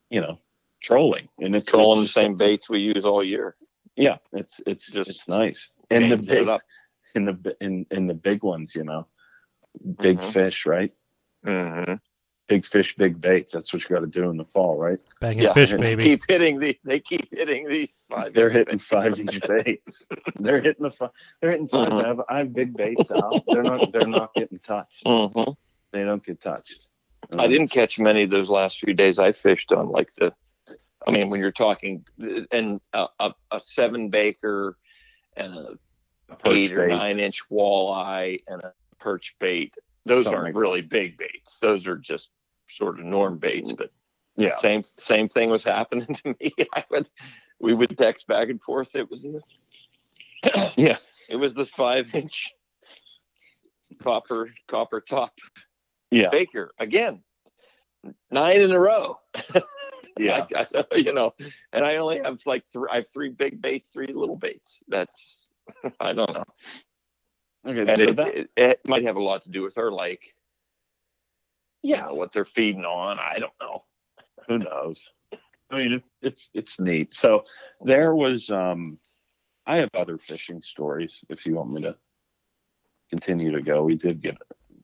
you 0.09 0.22
know, 0.22 0.39
trolling, 0.82 1.28
and 1.39 1.57
it's 1.57 1.68
Trolling 1.68 2.03
the 2.03 2.07
same 2.07 2.36
baits 2.36 2.70
we 2.70 2.80
use 2.80 3.03
all 3.03 3.22
year. 3.22 3.57
Yeah, 3.97 4.20
it's 4.32 4.62
it's 4.66 4.89
Just 4.89 5.09
it's 5.09 5.28
nice, 5.28 5.72
and 5.89 6.05
the 6.05 6.16
Changing 6.16 6.36
it 6.36 6.39
big 6.39 6.47
up. 6.47 6.62
In 7.16 7.26
the 7.26 7.55
in 7.62 7.86
in 7.91 8.07
the 8.07 8.14
big 8.14 8.43
ones, 8.43 8.76
you 8.76 8.84
know, 8.84 9.07
big 9.99 10.20
Mhm. 10.20 10.34
fish, 10.34 10.66
right? 10.66 10.91
Mm-hmm. 11.45 11.95
Big 12.47 12.66
fish, 12.66 12.95
big 12.97 13.22
baits. 13.22 13.53
That's 13.53 13.72
what 13.72 13.82
you 13.84 13.89
got 13.95 14.01
to 14.01 14.07
do 14.07 14.30
in 14.30 14.36
the 14.38 14.43
fall, 14.45 14.78
right? 14.78 14.99
Banging 15.22 15.43
Yeah. 15.43 15.53
fish, 15.53 15.72
They 15.72 15.78
baby. 15.78 16.03
Keep 16.03 16.24
hitting 16.28 16.59
the. 16.59 16.78
They 16.84 16.99
keep 16.99 17.30
hitting 17.32 17.68
these. 17.68 17.89
five 18.09 18.34
They're 18.34 18.49
hitting 18.49 18.74
baits. 18.76 18.86
five 18.88 19.20
inch 19.20 19.39
baits. 19.47 20.09
They're 20.36 20.59
hitting 20.62 20.84
the 20.84 20.91
fi- 20.91 21.09
they're 21.41 21.51
hitting 21.51 21.68
5 21.70 21.88
Mhm. 21.88 22.03
I, 22.03 22.07
have, 22.07 22.22
I 22.30 22.38
have 22.39 22.53
big 22.53 22.76
baits 22.76 23.09
out. 23.12 23.41
They're 23.47 23.64
not 23.64 23.91
they're 23.93 24.07
not 24.07 24.34
getting 24.34 24.59
touched. 24.59 25.05
Mhm. 25.05 25.55
They 25.93 26.03
don't 26.03 26.24
get 26.26 26.41
touched. 26.41 26.88
I 27.38 27.47
didn't 27.47 27.70
catch 27.70 27.99
many 27.99 28.24
of 28.24 28.30
those 28.32 28.49
last 28.49 28.80
few 28.80 28.93
days 28.93 29.18
I 29.20 29.32
fished 29.32 29.72
on, 29.72 29.89
like 29.89 30.12
the. 30.16 30.34
I 31.07 31.12
mean, 31.12 31.30
when 31.30 31.39
you're 31.39 31.51
talking 31.51 32.05
and 32.51 32.80
a, 32.93 33.07
a, 33.20 33.34
a 33.51 33.59
seven 33.59 34.09
baker 34.09 34.78
and 35.38 35.53
a 35.55 35.59
A 35.59 35.70
perch 35.72 35.80
eight 36.46 36.72
or 36.74 36.88
bait. 36.88 36.94
nine 36.96 37.20
inch 37.20 37.42
walleye 37.50 38.42
and 38.48 38.62
a 38.64 38.74
perch 39.00 39.36
bait. 39.40 39.74
Those 40.06 40.24
Something 40.26 40.40
aren't 40.40 40.56
like 40.56 40.62
really 40.62 40.82
big 40.82 41.18
baits. 41.18 41.60
Those 41.60 41.88
are 41.88 41.98
just 41.98 42.30
sort 42.70 43.00
of 43.00 43.06
norm 43.06 43.38
baits. 43.38 43.70
Mm-hmm. 43.70 43.76
But 43.78 43.92
Yeah. 44.38 44.58
same 44.58 44.84
same 44.84 45.30
thing 45.30 45.50
was 45.50 45.64
happening 45.64 46.08
to 46.24 46.36
me. 46.40 46.54
I 46.74 46.84
would 46.90 47.10
we 47.60 47.74
would 47.74 47.98
text 47.98 48.28
back 48.28 48.50
and 48.50 48.62
forth. 48.62 48.96
It 48.96 49.10
was 49.10 49.22
the 49.24 49.42
Yeah. 50.78 50.98
it 51.30 51.36
was 51.36 51.54
the 51.54 51.66
five 51.66 52.14
inch 52.16 52.52
copper 54.02 54.50
copper 54.68 55.02
top 55.02 55.34
Yeah. 56.10 56.30
baker 56.32 56.72
again. 56.80 57.22
Nine 58.32 58.62
in 58.62 58.72
a 58.72 58.80
row. 58.80 59.20
Yeah. 60.18 60.46
I, 60.56 60.68
I- 60.92 60.96
you 60.98 61.14
know, 61.14 61.34
and 61.72 61.86
I 61.86 61.96
only 61.96 62.20
have 62.20 62.40
like 62.46 62.64
three. 62.72 62.90
I 62.92 62.96
have 62.98 63.08
three 63.14 63.30
big 63.30 63.62
baits, 63.62 63.90
three 63.94 64.08
little 64.14 64.36
baits. 64.36 64.84
That's 64.90 65.48
I 65.99 66.13
don't 66.13 66.34
know. 66.34 66.43
Okay. 67.65 67.91
and 67.91 67.97
so 67.97 68.09
it, 68.09 68.15
that, 68.15 68.36
it, 68.36 68.49
it 68.57 68.80
might 68.88 69.03
have 69.03 69.17
a 69.17 69.22
lot 69.22 69.43
to 69.43 69.49
do 69.49 69.61
with 69.61 69.76
her 69.76 69.91
like 69.91 70.34
yeah 71.84 72.09
what 72.09 72.34
they're 72.34 72.43
feeding 72.43 72.86
on 72.86 73.19
i 73.19 73.38
don't 73.38 73.53
know 73.61 73.84
who 74.47 74.59
knows? 74.59 75.09
I 75.69 75.78
mean, 75.78 75.93
it, 75.93 76.03
it's 76.22 76.49
it's 76.53 76.80
neat. 76.80 77.13
So 77.13 77.45
there 77.82 78.13
was 78.15 78.49
um, 78.49 78.97
I 79.65 79.78
have 79.78 79.89
other 79.93 80.17
fishing 80.17 80.61
stories 80.61 81.24
if 81.30 81.45
you 81.45 81.55
want 81.55 81.72
me 81.72 81.82
to 81.84 81.95
continue 83.09 83.51
to 83.51 83.61
go. 83.61 83.84
We 83.84 83.95
did 83.95 84.22
get 84.22 84.38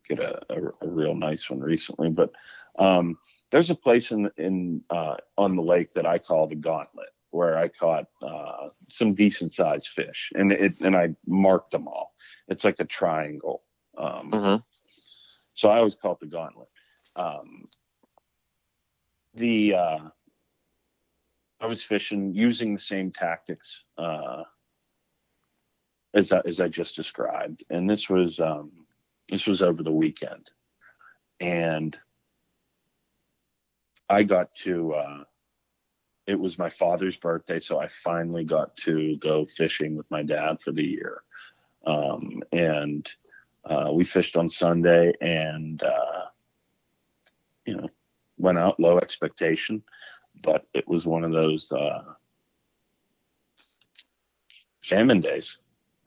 get 0.07 0.19
a, 0.19 0.41
a, 0.49 0.85
a 0.85 0.87
real 0.87 1.15
nice 1.15 1.49
one 1.49 1.59
recently, 1.59 2.09
but 2.09 2.31
um, 2.79 3.17
there's 3.51 3.69
a 3.69 3.75
place 3.75 4.11
in 4.11 4.29
in 4.37 4.81
uh, 4.89 5.17
on 5.37 5.55
the 5.55 5.61
lake 5.61 5.91
that 5.93 6.05
I 6.05 6.17
call 6.17 6.47
the 6.47 6.55
Gauntlet 6.55 7.09
where 7.37 7.57
I 7.57 7.67
caught 7.67 8.07
uh, 8.23 8.69
some 8.89 9.13
decent 9.13 9.53
sized 9.53 9.89
fish, 9.89 10.31
and 10.35 10.51
it 10.51 10.73
and 10.81 10.97
I 10.97 11.15
marked 11.27 11.71
them 11.71 11.87
all. 11.87 12.15
It's 12.47 12.63
like 12.63 12.79
a 12.79 12.85
triangle. 12.85 13.63
Um, 13.95 14.31
mm-hmm. 14.31 14.55
so 15.53 15.69
I 15.69 15.77
always 15.77 15.95
call 15.95 16.13
it 16.13 16.19
the 16.19 16.25
gauntlet. 16.25 16.67
Um, 17.15 17.69
the 19.35 19.75
uh, 19.75 19.99
I 21.61 21.67
was 21.67 21.83
fishing 21.83 22.33
using 22.33 22.73
the 22.73 22.81
same 22.81 23.11
tactics 23.11 23.83
uh, 23.99 24.43
as 26.15 26.31
I, 26.31 26.41
as 26.45 26.59
I 26.59 26.67
just 26.67 26.95
described, 26.95 27.63
and 27.69 27.87
this 27.87 28.09
was 28.09 28.39
um, 28.39 28.71
this 29.29 29.45
was 29.45 29.61
over 29.61 29.83
the 29.83 29.91
weekend, 29.91 30.49
and 31.39 31.95
I 34.09 34.23
got 34.23 34.55
to. 34.63 34.95
It 36.27 36.39
was 36.39 36.59
my 36.59 36.69
father's 36.69 37.15
birthday, 37.15 37.59
so 37.59 37.79
I 37.79 37.87
finally 37.87 38.43
got 38.43 38.75
to 38.77 39.17
go 39.17 39.45
fishing 39.45 39.95
with 39.95 40.11
my 40.11 40.23
dad 40.23 40.61
for 40.61 40.73
the 40.73 40.83
year, 40.83 41.23
um, 41.85 42.43
and 42.51 43.09
uh, 43.63 43.91
we 43.93 44.03
fished 44.03 44.35
on 44.35 44.49
Sunday, 44.49 45.13
and 45.21 45.81
uh, 45.81 46.25
you 47.65 47.77
know, 47.77 47.87
went 48.37 48.57
out 48.57 48.79
low 48.79 48.97
expectation, 48.97 49.81
but 50.43 50.65
it 50.73 50.87
was 50.87 51.05
one 51.05 51.23
of 51.23 51.31
those 51.31 51.71
uh, 51.71 52.03
famine 54.83 55.21
days, 55.21 55.57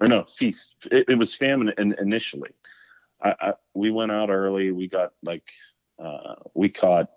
or 0.00 0.06
no 0.06 0.24
feast. 0.24 0.74
It, 0.92 1.06
it 1.08 1.14
was 1.18 1.34
famine 1.34 1.72
in, 1.78 1.94
initially. 1.98 2.50
I, 3.22 3.34
I 3.40 3.52
we 3.74 3.90
went 3.90 4.12
out 4.12 4.30
early. 4.30 4.70
We 4.70 4.86
got 4.86 5.12
like 5.22 5.48
uh, 5.98 6.34
we 6.54 6.68
caught 6.68 7.10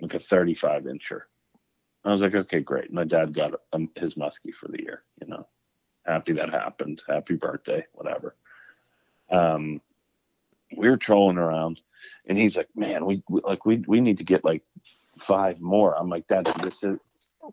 like 0.00 0.14
a 0.14 0.20
35 0.20 0.84
incher. 0.84 1.22
I 2.04 2.12
was 2.12 2.22
like, 2.22 2.34
okay, 2.34 2.60
great. 2.60 2.92
My 2.92 3.04
dad 3.04 3.34
got 3.34 3.60
um, 3.72 3.90
his 3.96 4.14
muskie 4.14 4.54
for 4.54 4.68
the 4.68 4.82
year. 4.82 5.02
You 5.20 5.28
know, 5.28 5.46
happy 6.06 6.32
that 6.32 6.50
happened. 6.50 7.02
Happy 7.06 7.34
birthday, 7.34 7.84
whatever. 7.92 8.36
Um, 9.30 9.80
we 10.76 10.88
were 10.88 10.96
trolling 10.96 11.36
around, 11.38 11.80
and 12.26 12.38
he's 12.38 12.56
like, 12.56 12.68
"Man, 12.74 13.04
we, 13.04 13.22
we 13.28 13.40
like 13.42 13.66
we 13.66 13.84
we 13.86 14.00
need 14.00 14.18
to 14.18 14.24
get 14.24 14.44
like 14.44 14.62
five 15.18 15.60
more." 15.60 15.98
I'm 15.98 16.08
like, 16.08 16.26
"Dad, 16.26 16.46
this 16.62 16.82
is 16.82 16.98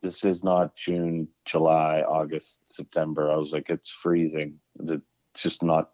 this 0.02 0.24
is 0.24 0.44
not 0.44 0.76
June, 0.76 1.28
July, 1.46 2.02
August, 2.02 2.60
September." 2.68 3.32
I 3.32 3.36
was 3.36 3.52
like, 3.52 3.70
"It's 3.70 3.90
freezing. 3.90 4.60
It's 4.80 5.04
just 5.36 5.62
not 5.62 5.92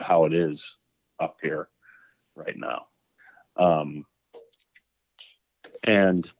how 0.00 0.26
it 0.26 0.34
is 0.34 0.76
up 1.20 1.38
here 1.40 1.68
right 2.36 2.56
now." 2.56 2.86
Um, 3.56 4.04
and 5.84 6.30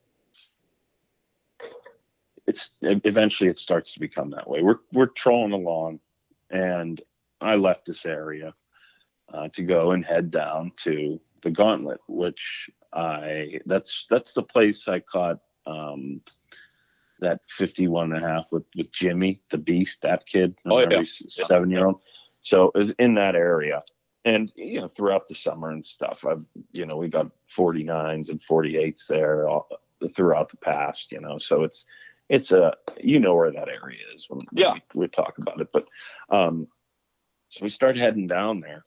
it's 2.55 2.71
eventually 2.83 3.51
it 3.51 3.59
starts 3.59 3.93
to 3.95 4.01
become 4.01 4.31
that 4.31 4.49
way. 4.49 4.63
We're 4.63 4.79
we're 4.93 5.07
trolling 5.07 5.53
along, 5.53 6.01
and 6.51 7.01
I 7.41 7.57
left 7.57 7.87
this 7.87 8.07
area 8.07 8.55
uh, 9.33 9.49
to 9.55 9.63
go 9.63 9.91
and 9.91 10.05
head 10.05 10.31
down 10.31 10.73
to 10.85 11.21
the 11.43 11.51
Gauntlet, 11.51 12.01
which 12.09 12.71
I 12.93 13.61
that's 13.67 14.07
that's 14.09 14.35
the 14.35 14.43
place 14.43 14.87
I 14.87 15.01
caught 15.01 15.41
um, 15.67 16.21
that 17.21 17.41
51 17.49 18.13
and 18.13 18.25
a 18.25 18.29
half 18.29 18.53
with 18.53 18.65
with 18.77 18.93
Jimmy 18.93 19.43
the 19.51 19.59
Beast, 19.59 20.03
that 20.03 20.27
kid, 20.27 20.57
Oh, 20.67 20.79
yeah. 20.79 20.85
remember, 20.85 21.01
he's 21.03 21.23
a 21.27 21.31
seven 21.31 21.71
year 21.71 21.87
old. 21.87 22.01
So 22.41 22.71
it 22.75 22.79
was 22.79 22.91
in 22.99 23.15
that 23.15 23.35
area. 23.35 23.83
And 24.25 24.53
you 24.57 24.81
know, 24.81 24.89
throughout 24.89 25.27
the 25.29 25.35
summer 25.35 25.71
and 25.71 25.85
stuff, 25.85 26.25
I've 26.25 26.47
you 26.73 26.87
know 26.87 26.97
we 26.97 27.09
got 27.09 27.31
49s 27.55 28.29
and 28.31 28.41
48s 28.41 29.07
there 29.09 29.49
all, 29.49 29.69
throughout 30.15 30.51
the 30.51 30.57
past. 30.59 31.13
You 31.13 31.21
know, 31.21 31.37
so 31.39 31.63
it's 31.65 31.85
it's 32.29 32.53
a 32.53 32.75
you 33.01 33.21
know 33.21 33.35
where 33.35 33.51
that 33.53 33.69
area 33.69 34.01
is 34.15 34.27
when, 34.29 34.41
when 34.41 34.63
Yeah. 34.63 34.73
we, 34.73 34.83
we 34.95 35.09
talk 35.09 35.39
about 35.39 35.61
it. 35.61 35.69
But 35.73 35.87
um, 36.31 36.69
so 37.49 37.63
we 37.63 37.69
start 37.69 37.97
heading 37.97 38.27
down 38.27 38.61
there, 38.61 38.83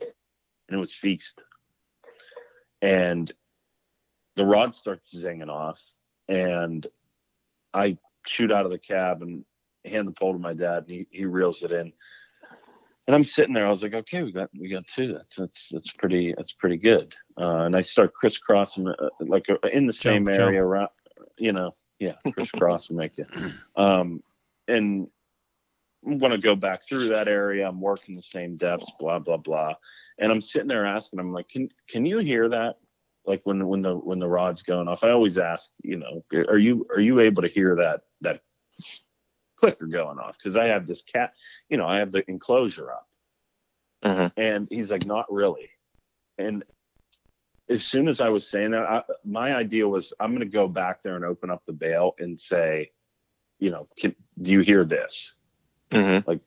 and 0.00 0.76
it 0.76 0.76
was 0.76 0.94
feast, 0.94 1.40
and 2.80 3.30
the 4.36 4.46
rod 4.46 4.74
starts 4.74 5.14
zinging 5.14 5.48
off, 5.50 5.80
and 6.28 6.86
I 7.74 7.98
shoot 8.26 8.52
out 8.52 8.64
of 8.66 8.70
the 8.70 8.78
cab 8.78 9.22
and 9.22 9.44
hand 9.84 10.06
the 10.06 10.12
pole 10.12 10.32
to 10.32 10.38
my 10.38 10.54
dad, 10.54 10.84
and 10.84 10.90
he, 10.90 11.06
he 11.10 11.24
reels 11.24 11.62
it 11.62 11.72
in. 11.72 11.92
And 13.08 13.16
I'm 13.16 13.24
sitting 13.24 13.52
there. 13.52 13.66
I 13.66 13.70
was 13.70 13.82
like, 13.82 13.94
okay, 13.94 14.22
we 14.22 14.30
got 14.30 14.48
we 14.56 14.68
got 14.68 14.86
two. 14.86 15.12
That's 15.12 15.34
that's 15.34 15.68
that's 15.72 15.90
pretty 15.90 16.34
that's 16.36 16.52
pretty 16.52 16.76
good. 16.76 17.14
Uh, 17.36 17.62
and 17.62 17.74
I 17.74 17.80
start 17.80 18.14
crisscrossing 18.14 18.86
uh, 18.86 19.08
like 19.18 19.50
uh, 19.50 19.56
in 19.72 19.86
the 19.88 19.92
same 19.92 20.26
Jump, 20.26 20.36
area 20.36 20.62
around, 20.62 20.90
you 21.38 21.52
know, 21.52 21.74
yeah, 21.98 22.14
crisscross 22.32 22.88
will 22.90 22.96
make 22.96 23.18
you. 23.18 23.26
Um, 23.76 24.22
and 24.68 25.08
I'm 26.06 26.18
gonna 26.18 26.38
go 26.38 26.54
back 26.56 26.82
through 26.82 27.08
that 27.08 27.28
area. 27.28 27.68
I'm 27.68 27.80
working 27.80 28.16
the 28.16 28.22
same 28.22 28.56
depths, 28.56 28.90
blah 28.98 29.18
blah 29.18 29.36
blah. 29.36 29.74
And 30.18 30.32
I'm 30.32 30.40
sitting 30.40 30.68
there 30.68 30.86
asking, 30.86 31.20
I'm 31.20 31.32
like, 31.32 31.48
can 31.48 31.68
can 31.88 32.04
you 32.04 32.18
hear 32.18 32.48
that? 32.48 32.76
Like 33.24 33.40
when 33.44 33.66
when 33.68 33.82
the 33.82 33.94
when 33.94 34.18
the 34.18 34.28
rod's 34.28 34.62
going 34.62 34.88
off. 34.88 35.04
I 35.04 35.10
always 35.10 35.38
ask, 35.38 35.70
you 35.82 35.96
know, 35.96 36.24
are 36.48 36.58
you 36.58 36.86
are 36.90 37.00
you 37.00 37.20
able 37.20 37.42
to 37.42 37.48
hear 37.48 37.76
that 37.76 38.02
that 38.22 38.42
clicker 39.56 39.86
going 39.86 40.18
off? 40.18 40.36
Because 40.36 40.56
I 40.56 40.66
have 40.66 40.86
this 40.86 41.02
cat, 41.02 41.34
you 41.68 41.76
know, 41.76 41.86
I 41.86 41.98
have 41.98 42.10
the 42.10 42.28
enclosure 42.28 42.90
up. 42.90 43.08
Mhm. 44.04 44.32
And 44.36 44.68
he's 44.70 44.90
like, 44.90 45.06
not 45.06 45.32
really. 45.32 45.70
And 46.38 46.64
as 47.72 47.84
soon 47.84 48.08
as 48.08 48.20
I 48.20 48.28
was 48.28 48.46
saying 48.46 48.72
that, 48.72 48.82
I, 48.82 49.02
my 49.24 49.54
idea 49.54 49.88
was 49.88 50.12
I'm 50.20 50.30
going 50.30 50.40
to 50.40 50.46
go 50.46 50.68
back 50.68 51.02
there 51.02 51.16
and 51.16 51.24
open 51.24 51.50
up 51.50 51.62
the 51.66 51.72
bail 51.72 52.14
and 52.18 52.38
say, 52.38 52.90
you 53.58 53.70
know, 53.70 53.88
can, 53.98 54.14
do 54.40 54.50
you 54.50 54.60
hear 54.60 54.84
this? 54.84 55.32
Mm-hmm. 55.90 56.28
Like 56.28 56.40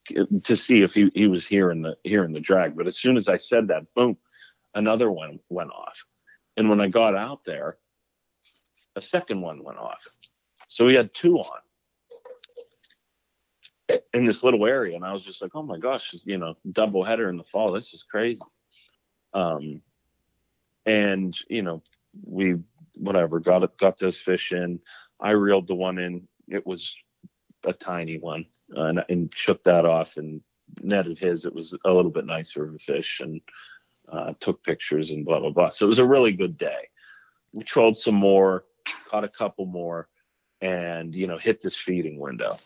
to 0.43 0.55
see 0.55 0.81
if 0.81 0.93
he, 0.93 1.11
he 1.13 1.27
was 1.27 1.45
hearing 1.45 1.81
the 1.81 1.95
hearing 2.03 2.33
the 2.33 2.39
drag. 2.39 2.75
But 2.75 2.87
as 2.87 2.97
soon 2.97 3.15
as 3.15 3.27
I 3.27 3.37
said 3.37 3.67
that, 3.67 3.93
boom, 3.93 4.17
another 4.73 5.11
one 5.11 5.39
went 5.49 5.71
off. 5.71 5.97
And 6.57 6.69
when 6.69 6.81
I 6.81 6.87
got 6.87 7.15
out 7.15 7.43
there, 7.45 7.77
a 8.95 9.01
second 9.01 9.41
one 9.41 9.63
went 9.63 9.77
off. 9.77 10.01
So 10.67 10.85
we 10.85 10.95
had 10.95 11.13
two 11.13 11.37
on 11.37 11.59
in 14.13 14.25
this 14.25 14.43
little 14.43 14.65
area. 14.65 14.95
And 14.95 15.05
I 15.05 15.13
was 15.13 15.23
just 15.23 15.41
like, 15.41 15.51
oh 15.53 15.63
my 15.63 15.77
gosh, 15.77 16.15
you 16.23 16.37
know, 16.37 16.55
double 16.71 17.03
header 17.03 17.29
in 17.29 17.37
the 17.37 17.43
fall. 17.43 17.71
This 17.71 17.93
is 17.93 18.03
crazy. 18.03 18.41
Um, 19.33 19.81
and 20.85 21.37
you 21.49 21.61
know, 21.61 21.81
we 22.23 22.55
whatever 22.95 23.39
got 23.39 23.77
got 23.77 23.97
those 23.97 24.19
fish 24.19 24.51
in. 24.51 24.79
I 25.19 25.31
reeled 25.31 25.67
the 25.67 25.75
one 25.75 25.97
in. 25.97 26.27
It 26.47 26.65
was 26.65 26.95
a 27.63 27.73
tiny 27.73 28.19
one, 28.19 28.45
uh, 28.75 28.83
and, 28.83 29.05
and 29.09 29.33
shook 29.35 29.63
that 29.63 29.85
off 29.85 30.17
and 30.17 30.41
netted 30.81 31.17
his. 31.17 31.45
It 31.45 31.53
was 31.53 31.75
a 31.85 31.91
little 31.91 32.11
bit 32.11 32.25
nicer 32.25 32.67
of 32.67 32.75
a 32.75 32.79
fish, 32.79 33.19
and 33.21 33.41
uh, 34.11 34.33
took 34.39 34.63
pictures 34.63 35.11
and 35.11 35.25
blah 35.25 35.39
blah 35.39 35.51
blah. 35.51 35.69
So 35.69 35.85
it 35.85 35.89
was 35.89 35.99
a 35.99 36.07
really 36.07 36.33
good 36.33 36.57
day. 36.57 36.89
We 37.53 37.63
trolled 37.63 37.97
some 37.97 38.15
more, 38.15 38.65
caught 39.07 39.23
a 39.23 39.29
couple 39.29 39.65
more, 39.65 40.09
and 40.61 41.13
you 41.13 41.27
know 41.27 41.37
hit 41.37 41.61
this 41.61 41.75
feeding 41.75 42.19
window. 42.19 42.57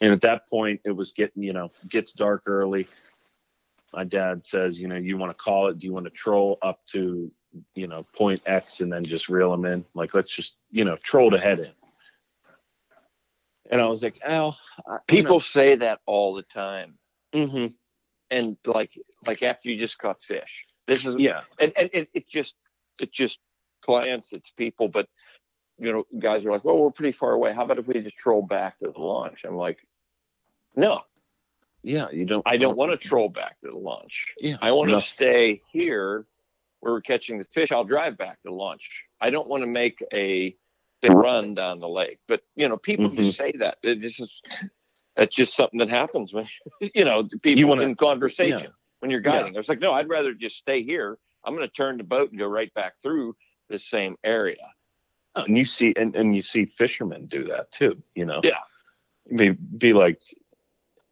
And 0.00 0.12
at 0.12 0.20
that 0.22 0.48
point, 0.48 0.80
it 0.84 0.90
was 0.92 1.12
getting 1.12 1.42
you 1.42 1.52
know 1.52 1.70
gets 1.88 2.12
dark 2.12 2.42
early. 2.46 2.86
My 3.96 4.04
dad 4.04 4.44
says, 4.44 4.78
you 4.78 4.88
know, 4.88 4.96
you 4.96 5.16
want 5.16 5.36
to 5.36 5.42
call 5.42 5.68
it? 5.68 5.78
Do 5.78 5.86
you 5.86 5.92
want 5.94 6.04
to 6.04 6.10
troll 6.10 6.58
up 6.60 6.80
to 6.92 7.32
you 7.74 7.86
know 7.86 8.04
point 8.14 8.42
X 8.44 8.82
and 8.82 8.92
then 8.92 9.02
just 9.02 9.30
reel 9.30 9.50
them 9.50 9.64
in? 9.64 9.86
Like 9.94 10.12
let's 10.12 10.28
just 10.28 10.56
you 10.70 10.84
know 10.84 10.96
troll 10.96 11.30
to 11.30 11.38
head 11.38 11.60
in. 11.60 11.70
And 13.70 13.80
I 13.80 13.88
was 13.88 14.02
like, 14.02 14.20
Al, 14.22 14.56
I- 14.86 14.98
People 15.08 15.40
say 15.40 15.76
that 15.76 16.00
all 16.04 16.34
the 16.34 16.42
time, 16.42 16.98
know, 17.32 17.46
mhm, 17.46 17.74
and 18.30 18.58
like 18.66 18.90
like 19.26 19.42
after 19.42 19.70
you 19.70 19.78
just 19.78 19.98
caught 19.98 20.22
fish, 20.22 20.66
this 20.86 21.06
is 21.06 21.16
yeah, 21.16 21.40
and 21.58 21.72
and 21.74 21.88
it, 21.94 22.10
it 22.12 22.28
just 22.28 22.54
it 23.00 23.10
just 23.10 23.38
clients, 23.80 24.34
it's 24.34 24.50
people, 24.58 24.88
but 24.88 25.08
you 25.78 25.90
know, 25.90 26.04
guys 26.18 26.44
are 26.44 26.50
like, 26.50 26.64
well, 26.64 26.76
we're 26.76 26.90
pretty 26.90 27.12
far 27.16 27.32
away. 27.32 27.54
How 27.54 27.64
about 27.64 27.78
if 27.78 27.86
we 27.86 27.94
just 27.94 28.16
troll 28.16 28.42
back 28.42 28.78
to 28.80 28.90
the 28.90 29.00
launch? 29.00 29.44
I'm 29.44 29.56
like, 29.56 29.78
no, 30.74 31.00
yeah. 31.86 32.10
You 32.10 32.24
don't. 32.24 32.42
I 32.46 32.56
don't 32.56 32.76
want 32.76 32.92
to 32.92 33.08
troll 33.08 33.28
back 33.28 33.60
to 33.60 33.68
the 33.68 33.76
launch. 33.76 34.34
Yeah, 34.38 34.56
I 34.60 34.72
want 34.72 34.90
to 34.90 35.00
stay 35.00 35.62
here 35.72 36.26
where 36.80 36.92
we're 36.92 37.00
catching 37.00 37.38
the 37.38 37.44
fish. 37.44 37.72
I'll 37.72 37.84
drive 37.84 38.18
back 38.18 38.40
to 38.42 38.48
the 38.48 38.54
launch. 38.54 39.04
I 39.20 39.30
don't 39.30 39.48
want 39.48 39.62
to 39.62 39.66
make 39.66 40.02
a 40.12 40.56
run 41.08 41.54
down 41.54 41.78
the 41.78 41.88
lake. 41.88 42.18
But 42.26 42.42
you 42.56 42.68
know, 42.68 42.76
people 42.76 43.08
Mhm. 43.08 43.16
just 43.16 43.38
say 43.38 43.52
that. 43.52 43.78
It 43.82 44.00
just 44.00 44.20
is 44.20 44.42
that's 45.14 45.34
just 45.34 45.54
something 45.54 45.78
that 45.78 45.88
happens 45.88 46.34
when 46.34 46.46
you 46.94 47.04
know 47.04 47.22
people 47.42 47.58
You 47.60 47.66
wanna- 47.68 47.82
in 47.82 47.94
conversation 47.94 48.58
yeah. 48.58 48.66
when 49.00 49.10
you're 49.10 49.20
guiding. 49.20 49.54
I 49.56 49.58
was 49.58 49.68
like, 49.68 49.80
no, 49.80 49.92
I'd 49.92 50.08
rather 50.08 50.34
just 50.34 50.56
stay 50.56 50.82
here. 50.82 51.18
I'm 51.44 51.54
going 51.54 51.66
to 51.68 51.72
turn 51.72 51.96
the 51.96 52.02
boat 52.02 52.30
and 52.30 52.38
go 52.40 52.46
right 52.48 52.74
back 52.74 52.98
through 53.00 53.36
the 53.68 53.78
same 53.78 54.16
area. 54.24 54.66
and 55.36 55.56
you 55.56 55.64
see 55.64 55.92
and, 55.96 56.16
and 56.16 56.34
you 56.34 56.42
see 56.42 56.64
fishermen 56.64 57.26
do 57.26 57.44
that 57.44 57.70
too 57.70 58.02
you 58.14 58.24
know 58.24 58.40
Yeah. 58.42 58.58
be, 59.36 59.50
be 59.50 59.92
like 59.92 60.18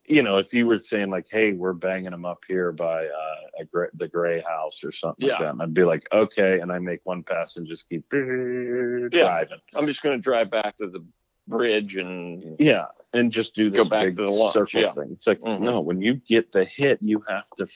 you 0.06 0.22
know 0.22 0.36
if 0.38 0.52
you 0.52 0.66
were 0.66 0.80
saying 0.82 1.10
like 1.10 1.26
hey 1.30 1.52
we're 1.52 1.72
banging 1.72 2.10
them 2.10 2.24
up 2.24 2.42
here 2.46 2.72
by 2.72 3.06
uh 3.06 3.34
a 3.60 3.64
gray, 3.64 3.88
the 3.94 4.08
gray 4.08 4.40
house 4.40 4.82
or 4.84 4.92
something 4.92 5.26
like 5.28 5.38
Yeah. 5.38 5.46
that 5.46 5.52
and 5.52 5.62
i'd 5.62 5.74
be 5.74 5.84
like 5.84 6.06
okay 6.12 6.60
and 6.60 6.70
i 6.72 6.78
make 6.78 7.00
one 7.04 7.22
pass 7.22 7.56
and 7.56 7.66
just 7.66 7.88
keep 7.88 8.08
driving 8.08 9.58
I'm 9.74 9.86
just 9.86 10.02
going 10.02 10.16
to 10.16 10.22
drive 10.22 10.50
back 10.50 10.76
to 10.78 10.88
the 10.88 11.04
bridge 11.46 11.96
and 11.96 12.56
yeah 12.58 12.86
and 13.12 13.30
just 13.30 13.54
do 13.54 13.68
this 13.70 13.86
big 13.88 14.16
to 14.16 14.22
the 14.22 14.30
launch, 14.30 14.54
circle 14.54 14.80
yeah. 14.80 14.92
thing 14.92 15.10
it's 15.12 15.26
like 15.26 15.40
Mhm. 15.40 15.60
no 15.60 15.80
when 15.82 16.00
you 16.00 16.14
get 16.14 16.52
the 16.52 16.64
hit 16.64 16.98
you 17.02 17.22
have 17.28 17.46
to 17.58 17.66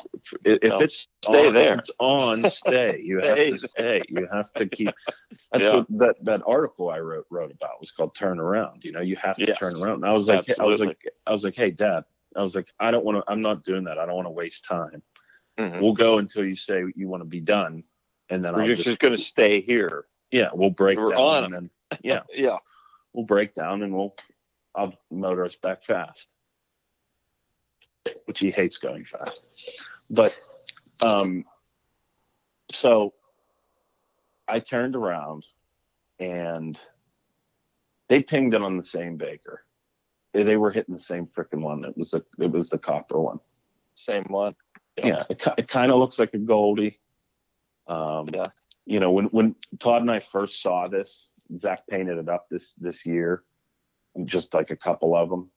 if 0.44 0.62
No, 0.62 0.78
it's 0.80 1.06
stay 1.22 1.48
on, 1.48 1.52
there. 1.54 1.74
it's 1.78 1.90
on 1.98 2.50
stay 2.50 3.00
you 3.04 3.20
have 3.20 3.36
to 3.36 3.58
stay 3.58 4.02
you 4.08 4.26
have 4.32 4.50
to 4.54 4.66
keep 4.66 4.94
that's 5.52 5.64
Yeah. 5.64 5.76
what 5.76 5.86
that 5.98 6.16
that 6.24 6.42
article 6.46 6.88
i 6.88 6.98
wrote 6.98 7.26
wrote 7.30 7.52
about 7.52 7.78
was 7.78 7.90
called 7.90 8.14
turn 8.14 8.40
around 8.40 8.84
you 8.84 8.92
know 8.92 9.02
you 9.02 9.16
have 9.16 9.36
to 9.36 9.44
Yes. 9.46 9.58
turn 9.58 9.76
around 9.76 9.96
and 9.96 10.06
i 10.06 10.12
was 10.14 10.28
like 10.28 10.48
i 10.58 10.64
was 10.64 10.80
like 10.80 10.98
i 11.26 11.32
was 11.32 11.44
like 11.44 11.54
hey 11.54 11.70
dad 11.70 12.04
i 12.38 12.42
was 12.42 12.54
like 12.54 12.68
i 12.80 12.90
don't 12.90 13.04
want 13.04 13.18
to 13.18 13.24
i'm 13.30 13.40
not 13.40 13.64
doing 13.64 13.84
that 13.84 13.98
i 13.98 14.06
don't 14.06 14.14
want 14.14 14.26
to 14.26 14.30
waste 14.30 14.64
time 14.64 15.02
Mhm. 15.58 15.80
we'll 15.82 15.92
go 15.92 16.18
until 16.18 16.44
you 16.44 16.54
say 16.54 16.84
you 16.94 17.08
want 17.08 17.20
to 17.22 17.28
be 17.28 17.40
done 17.40 17.82
and 18.30 18.44
then 18.44 18.54
we're 18.54 18.62
i'll 18.62 18.74
just, 18.76 18.98
going 19.00 19.16
to 19.16 19.20
stay 19.20 19.60
here. 19.60 20.06
yeah 20.30 20.50
we'll 20.54 20.70
break 20.70 20.96
We're 20.98 21.10
down 21.10 21.20
on 21.20 21.44
and 21.44 21.54
then 21.54 21.70
yeah 22.02 22.22
Yeah. 22.32 22.58
we'll 23.12 23.26
break 23.26 23.54
down 23.54 23.82
and 23.82 23.92
we'll 23.94 24.14
I'll 24.74 24.94
motor 25.10 25.44
us 25.44 25.56
back 25.56 25.82
fast. 25.82 26.28
Which 28.26 28.38
he 28.38 28.50
hates 28.52 28.78
going 28.78 29.04
fast. 29.04 29.48
But 30.08 30.32
um 31.04 31.44
so 32.70 33.14
I 34.46 34.60
turned 34.60 34.94
around 34.94 35.44
and 36.20 36.78
they 38.08 38.22
pinged 38.22 38.54
it 38.54 38.62
on 38.62 38.76
the 38.76 38.84
same 38.84 39.16
baker. 39.16 39.64
They 40.42 40.56
were 40.56 40.70
hitting 40.70 40.94
the 40.94 41.00
same 41.00 41.26
freaking 41.26 41.60
one. 41.62 41.84
It 41.84 41.96
was 41.96 42.14
a, 42.14 42.22
it 42.38 42.50
was 42.50 42.70
the 42.70 42.78
copper 42.78 43.20
one. 43.20 43.40
Same 43.94 44.24
one. 44.28 44.54
Yeah, 44.96 45.24
it, 45.30 45.42
it 45.58 45.68
kind 45.68 45.92
of 45.92 45.98
looks 45.98 46.18
like 46.18 46.34
a 46.34 46.38
Goldie. 46.38 46.98
Um, 47.86 48.28
Yeah. 48.32 48.46
You 48.84 49.00
know, 49.00 49.10
when 49.10 49.26
when 49.26 49.54
Todd 49.80 50.00
and 50.02 50.10
I 50.10 50.18
first 50.20 50.62
saw 50.62 50.88
this, 50.88 51.28
Zach 51.58 51.86
painted 51.88 52.16
it 52.18 52.28
up 52.28 52.48
this 52.50 52.72
this 52.80 53.04
year, 53.04 53.44
just 54.24 54.54
like 54.54 54.70
a 54.70 54.76
couple 54.76 55.14
of 55.14 55.28
them. 55.28 55.50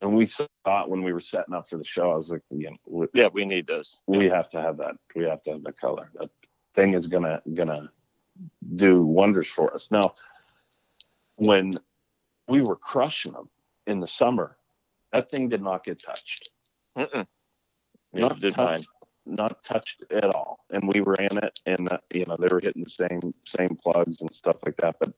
And 0.00 0.14
we 0.14 0.26
saw 0.26 0.46
it 0.66 0.88
when 0.88 1.02
we 1.02 1.12
were 1.12 1.20
setting 1.20 1.54
up 1.54 1.68
for 1.68 1.76
the 1.76 1.84
show. 1.84 2.12
I 2.12 2.14
was 2.16 2.30
like, 2.30 2.42
you 2.50 2.70
know, 2.70 2.76
we, 2.86 3.06
Yeah, 3.14 3.28
we 3.32 3.44
need 3.44 3.66
this. 3.66 3.98
we 4.06 4.26
have 4.28 4.48
to 4.50 4.62
have 4.62 4.76
that. 4.76 4.94
We 5.16 5.24
have 5.24 5.42
to 5.42 5.52
have 5.52 5.64
the 5.64 5.72
color. 5.72 6.08
That 6.14 6.30
thing 6.74 6.94
is 6.94 7.08
gonna 7.08 7.42
gonna 7.54 7.90
do 8.76 9.02
wonders 9.04 9.48
for 9.48 9.74
us. 9.74 9.88
Now, 9.90 10.14
when 11.34 11.72
we 12.48 12.62
were 12.62 12.76
crushing 12.76 13.32
them 13.32 13.48
in 13.86 14.00
the 14.00 14.06
summer, 14.08 14.56
that 15.12 15.30
thing 15.30 15.48
did 15.48 15.62
not 15.62 15.84
get 15.84 16.02
touched 16.02 16.50
Mm-mm. 16.96 17.26
Not 18.12 18.40
did 18.40 18.54
touch. 18.54 18.70
mine. 18.70 18.86
not 19.26 19.62
touched 19.64 20.04
at 20.10 20.34
all. 20.34 20.64
And 20.70 20.92
we 20.92 21.00
ran 21.00 21.38
it, 21.42 21.60
and 21.66 21.90
uh, 21.92 21.98
you 22.12 22.24
know 22.26 22.36
they 22.38 22.48
were 22.50 22.60
hitting 22.60 22.84
the 22.84 22.90
same 22.90 23.34
same 23.46 23.76
plugs 23.82 24.20
and 24.20 24.32
stuff 24.34 24.56
like 24.64 24.76
that. 24.78 24.96
But 25.00 25.12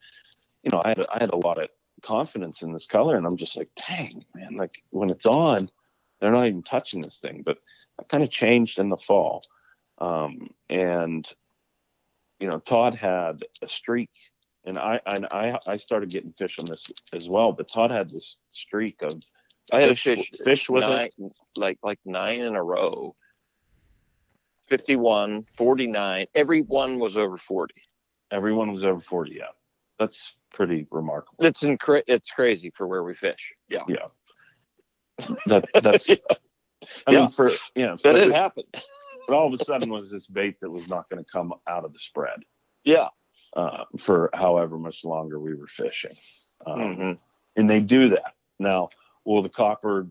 you 0.63 0.71
know, 0.71 0.83
I 0.85 0.91
had 0.91 1.01
I 1.01 1.19
had 1.21 1.31
a 1.33 1.37
lot 1.37 1.63
of 1.63 1.69
confidence 2.03 2.63
in 2.63 2.73
this 2.73 2.87
color, 2.87 3.17
and 3.17 3.27
I'm 3.27 3.37
just 3.37 3.57
like, 3.57 3.71
dang 3.89 4.25
man, 4.35 4.57
like 4.57 4.83
when 4.91 5.11
it's 5.11 5.27
on, 5.27 5.71
they're 6.21 6.33
not 6.33 6.47
even 6.47 6.63
touching 6.63 7.03
this 7.03 7.21
thing. 7.21 7.43
But 7.45 7.59
I 7.99 8.05
kind 8.05 8.25
of 8.25 8.31
changed 8.31 8.79
in 8.79 8.89
the 8.91 8.97
fall, 8.97 9.45
um, 9.99 10.51
and 10.69 11.27
you 12.41 12.49
know, 12.49 12.59
Todd 12.59 12.95
had 12.95 13.45
a 13.63 13.69
streak. 13.69 14.11
And 14.65 14.79
I, 14.79 15.01
and 15.07 15.27
I 15.31 15.59
I 15.67 15.77
started 15.77 16.11
getting 16.11 16.33
fish 16.33 16.59
on 16.59 16.67
this 16.67 16.85
as 17.15 17.29
well, 17.29 17.51
but 17.53 17.67
Todd 17.69 17.91
had 17.91 18.11
this 18.11 18.37
streak 18.53 19.03
of 19.03 19.21
I 19.73 19.81
had 19.81 19.91
a 19.91 19.97
fish, 19.97 20.29
fish, 20.31 20.41
fish 20.45 20.69
with 20.71 20.83
nine, 20.83 21.09
it. 21.19 21.33
like 21.57 21.79
like 21.83 21.99
nine 22.05 22.41
in 22.41 22.57
a 22.57 22.63
row. 22.63 23.15
51, 24.69 25.47
49. 25.57 26.27
Every 26.35 26.61
one 26.63 26.99
was 26.99 27.17
over 27.17 27.37
40. 27.37 27.75
Everyone 28.31 28.73
was 28.73 28.85
over 28.85 29.01
40. 29.01 29.33
Yeah, 29.35 29.45
that's 29.99 30.35
pretty 30.53 30.87
remarkable. 30.91 31.45
It's 31.45 31.63
incre- 31.63 32.05
it's 32.07 32.31
crazy 32.31 32.71
for 32.77 32.87
where 32.87 33.03
we 33.03 33.15
fish. 33.15 33.55
Yeah. 33.69 33.83
That 35.47 35.67
that's. 35.83 36.09
I 37.07 37.13
Yeah. 37.13 37.21
mean, 37.21 37.29
for 37.31 37.51
you 37.75 37.87
know, 37.87 37.93
That 37.97 38.01
so 38.01 38.17
it 38.17 38.29
it- 38.29 38.33
happened. 38.33 38.67
but 39.27 39.35
all 39.35 39.53
of 39.53 39.61
a 39.61 39.65
sudden 39.65 39.91
was 39.91 40.11
this 40.11 40.27
bait 40.27 40.57
that 40.61 40.71
was 40.71 40.89
not 40.89 41.09
going 41.11 41.23
to 41.25 41.31
come 41.31 41.53
out 41.69 41.85
of 41.85 41.93
the 41.93 41.99
spread 41.99 42.39
Yeah. 42.85 43.09
Uh, 43.55 43.85
for 43.99 44.31
however 44.35 44.79
much 44.79 45.05
longer 45.05 45.39
we 45.41 45.55
were 45.55 45.67
fishing, 45.67 46.15
um, 46.67 46.79
Mhm. 46.79 47.19
and 47.57 47.69
they 47.71 47.81
do 47.81 48.09
that 48.11 48.35
now. 48.59 48.89
Will 49.25 49.43
the 49.43 49.49
copper 49.49 50.07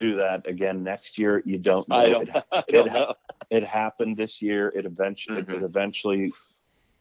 do 0.00 0.16
that 0.16 0.46
again 0.46 0.82
next 0.84 1.18
year? 1.18 1.42
You 1.44 1.58
don't 1.58 1.88
know. 1.88 1.96
I 1.96 2.08
don't, 2.10 2.28
It, 2.36 2.44
I 2.52 2.62
don't 2.70 2.86
it- 2.88 2.92
know. 2.92 3.14
it 3.50 3.64
happened 3.64 4.16
this 4.16 4.40
year. 4.42 4.68
It 4.74 4.84
eventually, 4.86 5.42
Mhm. 5.42 5.54
it 5.56 5.62
eventually, 5.62 6.32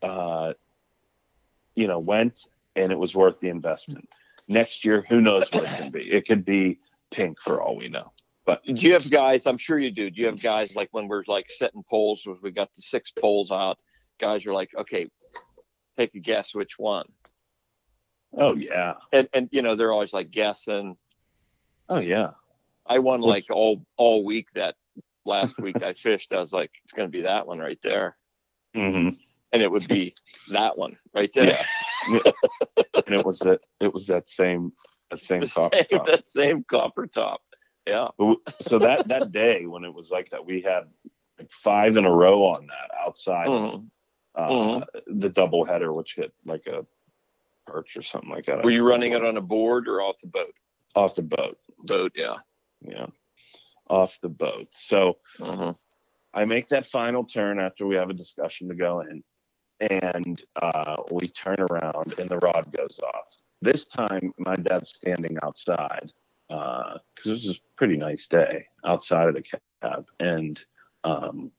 uh, 0.02 0.54
you 1.76 1.88
know, 1.88 2.00
went, 2.00 2.46
and 2.76 2.92
it 2.92 2.98
was 2.98 3.16
worth 3.16 3.40
the 3.40 3.50
investment. 3.50 4.08
Next 4.48 4.86
year, 4.86 5.02
who 5.10 5.22
knows 5.22 5.52
what 5.52 5.64
it 5.64 5.70
can 5.78 5.92
be? 5.92 6.02
It 6.12 6.28
could 6.28 6.46
be 6.46 6.80
pink 7.12 7.40
for 7.42 7.62
all 7.62 7.76
we 7.76 7.88
know. 7.90 8.12
But 8.46 8.64
do 8.64 8.74
you 8.74 8.94
have 8.94 9.10
guys? 9.10 9.48
I'm 9.48 9.58
sure 9.58 9.80
you 9.80 9.90
do. 9.90 10.12
Do 10.12 10.22
you 10.22 10.28
have 10.28 10.42
guys 10.42 10.76
like 10.76 10.90
when 10.92 11.08
we're 11.08 11.24
like 11.28 11.50
setting 11.50 11.84
poles? 11.90 12.28
We 12.44 12.52
got 12.52 12.72
the 12.76 12.82
six 12.84 13.10
poles 13.12 13.52
out. 13.52 13.80
Guys 14.20 14.46
are 14.46 14.54
like, 14.54 14.72
okay, 14.78 15.10
take 15.98 16.16
a 16.16 16.20
guess 16.20 16.54
which 16.56 16.78
one. 16.78 17.08
Oh 18.38 18.56
yeah. 18.56 18.94
And 19.12 19.28
and 19.34 19.50
you 19.52 19.62
know 19.62 19.76
they're 19.76 19.94
always 19.94 20.14
like 20.14 20.32
guessing. 20.32 20.98
Oh 21.90 22.00
yeah. 22.00 22.32
I 22.88 23.00
won 23.00 23.22
like 23.22 23.46
all 23.50 23.84
all 23.98 24.24
week 24.26 24.48
that 24.56 24.76
last 25.26 25.58
week 25.60 25.82
I 25.82 25.94
fished. 25.94 26.34
I 26.34 26.40
was 26.40 26.52
like, 26.54 26.72
it's 26.84 26.94
gonna 26.94 27.08
be 27.10 27.22
that 27.22 27.48
one 27.48 27.60
right 27.60 27.80
there. 27.82 28.18
Mm-hmm. 28.76 29.16
and 29.54 29.62
it 29.62 29.72
would 29.72 29.88
be 29.88 30.14
that 30.52 30.78
one 30.78 30.98
right 31.14 31.32
there. 31.34 31.46
Yeah. 32.10 32.20
and 33.06 33.16
it 33.16 33.26
was 33.26 33.40
that 33.40 33.62
it 33.80 33.94
was 33.94 34.08
that 34.08 34.30
same 34.30 34.74
that 35.12 35.22
same 35.22 35.42
The 35.42 35.48
copper 35.56 35.78
same, 35.78 35.98
top. 36.00 36.08
that 36.08 36.28
same 36.28 36.64
copper 36.70 37.08
top. 37.08 37.42
Yeah. 37.88 38.08
So 38.62 38.80
that 38.80 39.08
that 39.08 39.32
day 39.32 39.66
when 39.66 39.84
it 39.86 39.94
was 39.94 40.10
like 40.10 40.30
that, 40.32 40.46
we 40.46 40.60
had 40.62 40.84
like 41.40 41.50
five 41.52 41.96
in 41.96 42.06
a 42.06 42.12
row 42.12 42.44
on 42.44 42.68
that 42.68 42.92
outside 43.00 43.48
Mhm. 43.48 43.86
Uh, 44.36 44.50
Mhm. 44.50 44.86
the 45.08 45.30
double 45.30 45.66
header, 45.66 45.94
which 45.94 46.16
hit 46.16 46.34
like 46.46 46.68
a 46.68 46.86
perch 47.66 47.98
or 47.98 48.02
something 48.02 48.30
like 48.30 48.46
that. 48.46 48.64
Were 48.64 48.70
you 48.70 48.88
running 48.88 49.14
it 49.14 49.24
on 49.26 49.38
a 49.38 49.42
board 49.42 49.88
or 49.88 50.02
off 50.02 50.20
the 50.20 50.28
boat? 50.28 50.54
off 50.96 51.16
the 51.16 51.22
boat? 51.24 51.58
Boat, 51.80 52.14
yeah. 52.16 52.38
Yeah, 52.82 53.08
off 53.90 54.18
the 54.22 54.30
boat. 54.30 54.68
So 54.72 55.18
hmm 55.38 55.72
I 56.34 56.46
make 56.46 56.68
that 56.70 56.86
final 56.86 57.24
turn 57.24 57.60
after 57.60 57.86
we 57.88 57.96
have 57.96 58.10
a 58.10 58.14
discussion 58.14 58.68
to 58.70 58.76
go 58.76 59.02
in, 59.02 59.24
and 59.80 60.44
uh, 60.62 60.98
we 61.12 61.30
turn 61.30 61.58
around 61.60 62.14
and 62.20 62.30
the 62.30 62.38
rod 62.40 62.74
goes 62.76 63.00
off. 63.00 63.38
This 63.62 63.86
time, 63.86 64.34
my 64.38 64.56
dad's 64.56 64.90
standing 64.90 65.38
outside 65.44 66.12
because 66.48 67.26
it 67.26 67.32
was 67.32 67.50
a 67.50 67.76
pretty 67.78 67.98
nice 67.98 68.28
day 68.28 68.66
outside 68.86 69.28
of 69.28 69.36
the 69.36 69.44
cab, 69.82 70.06
and 70.20 70.64
um, 71.04 71.52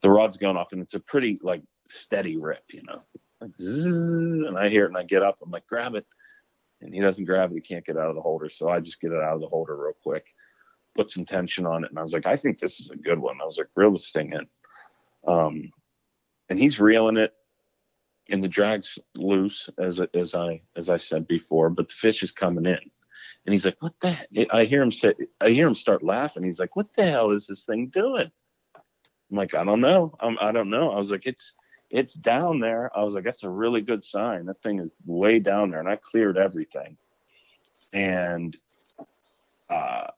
the 0.00 0.10
rod's 0.10 0.36
going 0.36 0.56
off, 0.56 0.72
and 0.72 0.82
it's 0.82 0.94
a 0.94 1.00
pretty 1.00 1.38
like 1.42 1.62
steady 1.88 2.36
rip, 2.36 2.64
you 2.72 2.82
know. 2.82 3.02
And 3.40 4.58
I 4.58 4.68
hear 4.68 4.84
it, 4.84 4.88
and 4.88 4.96
I 4.96 5.02
get 5.02 5.22
up. 5.22 5.38
I'm 5.42 5.50
like, 5.50 5.66
grab 5.66 5.94
it, 5.94 6.06
and 6.80 6.94
he 6.94 7.00
doesn't 7.00 7.24
grab 7.24 7.50
it. 7.50 7.56
He 7.56 7.60
can't 7.60 7.84
get 7.84 7.98
out 7.98 8.08
of 8.08 8.14
the 8.14 8.22
holder, 8.22 8.48
so 8.48 8.68
I 8.68 8.80
just 8.80 9.00
get 9.00 9.12
it 9.12 9.22
out 9.22 9.34
of 9.34 9.40
the 9.40 9.48
holder 9.48 9.76
real 9.76 9.96
quick 10.02 10.26
put 10.94 11.10
some 11.10 11.24
tension 11.24 11.66
on 11.66 11.84
it. 11.84 11.90
And 11.90 11.98
I 11.98 12.02
was 12.02 12.12
like, 12.12 12.26
I 12.26 12.36
think 12.36 12.58
this 12.58 12.80
is 12.80 12.90
a 12.90 12.96
good 12.96 13.18
one. 13.18 13.40
I 13.40 13.44
was 13.44 13.58
like, 13.58 13.68
reel 13.74 13.92
this 13.92 14.12
thing 14.12 14.32
in. 14.32 14.46
Um, 15.26 15.70
and 16.48 16.58
he's 16.58 16.78
reeling 16.78 17.16
it 17.16 17.32
and 18.30 18.42
the 18.42 18.48
drag's 18.48 18.98
loose 19.14 19.68
as, 19.78 20.00
as 20.14 20.34
I, 20.34 20.62
as 20.76 20.88
I 20.88 20.96
said 20.96 21.26
before, 21.26 21.70
but 21.70 21.88
the 21.88 21.94
fish 21.94 22.22
is 22.22 22.32
coming 22.32 22.66
in 22.66 22.78
and 23.46 23.52
he's 23.52 23.64
like, 23.64 23.76
what 23.80 23.94
the, 24.00 24.16
I 24.50 24.64
hear 24.64 24.82
him 24.82 24.92
say, 24.92 25.14
I 25.40 25.50
hear 25.50 25.66
him 25.66 25.74
start 25.74 26.02
laughing. 26.02 26.44
He's 26.44 26.60
like, 26.60 26.76
what 26.76 26.94
the 26.94 27.04
hell 27.04 27.30
is 27.30 27.46
this 27.46 27.64
thing 27.64 27.88
doing? 27.88 28.30
I'm 29.30 29.36
like, 29.36 29.54
I 29.54 29.64
don't 29.64 29.80
know. 29.80 30.14
I'm, 30.20 30.38
I 30.40 30.52
don't 30.52 30.70
know. 30.70 30.92
I 30.92 30.96
was 30.96 31.10
like, 31.10 31.26
it's, 31.26 31.54
it's 31.90 32.14
down 32.14 32.60
there. 32.60 32.90
I 32.96 33.02
was 33.02 33.14
like, 33.14 33.24
that's 33.24 33.44
a 33.44 33.50
really 33.50 33.80
good 33.80 34.04
sign. 34.04 34.46
That 34.46 34.62
thing 34.62 34.80
is 34.80 34.92
way 35.06 35.38
down 35.38 35.70
there 35.70 35.80
and 35.80 35.88
I 35.88 35.96
cleared 35.96 36.36
everything. 36.36 36.96
And, 37.92 38.56
uh, 39.70 40.08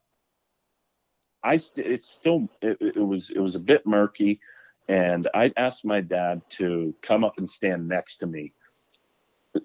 I 1.46 1.58
st- 1.58 1.86
it's 1.86 2.08
still 2.08 2.48
it, 2.60 2.76
it 2.80 2.98
was 2.98 3.30
it 3.30 3.38
was 3.38 3.54
a 3.54 3.60
bit 3.60 3.86
murky, 3.86 4.40
and 4.88 5.28
I 5.32 5.52
asked 5.56 5.84
my 5.84 6.00
dad 6.00 6.42
to 6.58 6.92
come 7.02 7.22
up 7.22 7.38
and 7.38 7.48
stand 7.48 7.88
next 7.88 8.16
to 8.18 8.26
me 8.26 8.52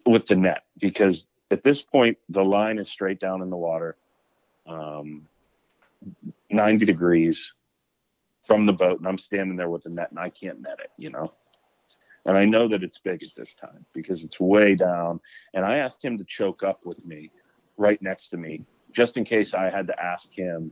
with 0.05 0.27
the 0.27 0.35
net 0.35 0.63
because 0.79 1.25
at 1.49 1.63
this 1.63 1.81
point 1.81 2.19
the 2.29 2.45
line 2.45 2.77
is 2.77 2.87
straight 2.87 3.19
down 3.19 3.41
in 3.41 3.49
the 3.49 3.57
water, 3.57 3.97
um, 4.67 5.27
ninety 6.51 6.85
degrees 6.85 7.51
from 8.45 8.67
the 8.67 8.73
boat, 8.73 8.99
and 8.99 9.07
I'm 9.07 9.17
standing 9.17 9.57
there 9.57 9.69
with 9.69 9.83
the 9.83 9.89
net, 9.89 10.11
and 10.11 10.19
I 10.19 10.29
can't 10.29 10.61
net 10.61 10.79
it, 10.83 10.91
you 10.97 11.09
know. 11.09 11.33
And 12.25 12.37
I 12.37 12.45
know 12.45 12.67
that 12.67 12.83
it's 12.83 12.99
big 12.99 13.23
at 13.23 13.29
this 13.35 13.55
time 13.55 13.85
because 13.93 14.23
it's 14.23 14.39
way 14.39 14.75
down. 14.75 15.19
And 15.53 15.65
I 15.65 15.77
asked 15.77 16.03
him 16.03 16.17
to 16.17 16.23
choke 16.23 16.63
up 16.63 16.81
with 16.85 17.03
me 17.05 17.31
right 17.77 18.01
next 18.01 18.29
to 18.29 18.37
me, 18.37 18.63
just 18.91 19.17
in 19.17 19.23
case 19.23 19.53
I 19.53 19.69
had 19.69 19.87
to 19.87 19.99
ask 19.99 20.31
him 20.31 20.71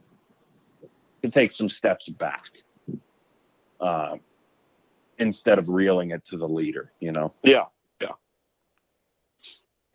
to 1.24 1.30
take 1.30 1.52
some 1.52 1.70
steps 1.70 2.08
back 2.08 2.44
uh, 3.80 4.18
instead 5.18 5.60
of 5.60 5.70
reeling 5.70 6.12
it 6.12 6.24
to 6.26 6.38
the 6.38 6.48
leader, 6.48 6.92
you 7.00 7.12
know. 7.12 7.34
Yeah. 7.44 7.66
Yeah. 8.00 8.14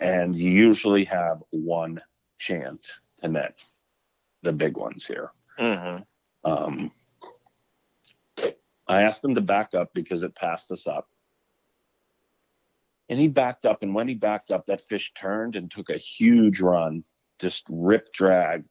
And 0.00 0.34
you 0.34 0.50
usually 0.50 1.04
have 1.04 1.42
one 1.50 2.00
chance 2.38 2.90
to 3.22 3.28
net 3.28 3.58
the 4.42 4.52
big 4.52 4.76
ones 4.76 5.06
here. 5.06 5.30
Mm-hmm. 5.58 6.02
Um, 6.50 6.90
I 8.86 9.02
asked 9.02 9.24
him 9.24 9.34
to 9.34 9.40
back 9.40 9.74
up 9.74 9.94
because 9.94 10.22
it 10.22 10.34
passed 10.34 10.70
us 10.70 10.86
up. 10.86 11.08
And 13.08 13.20
he 13.20 13.28
backed 13.28 13.66
up, 13.66 13.82
and 13.82 13.94
when 13.94 14.08
he 14.08 14.14
backed 14.14 14.50
up, 14.50 14.66
that 14.66 14.80
fish 14.80 15.12
turned 15.14 15.56
and 15.56 15.70
took 15.70 15.90
a 15.90 15.98
huge 15.98 16.60
run, 16.60 17.04
just 17.38 17.64
rip 17.68 18.12
drag, 18.12 18.64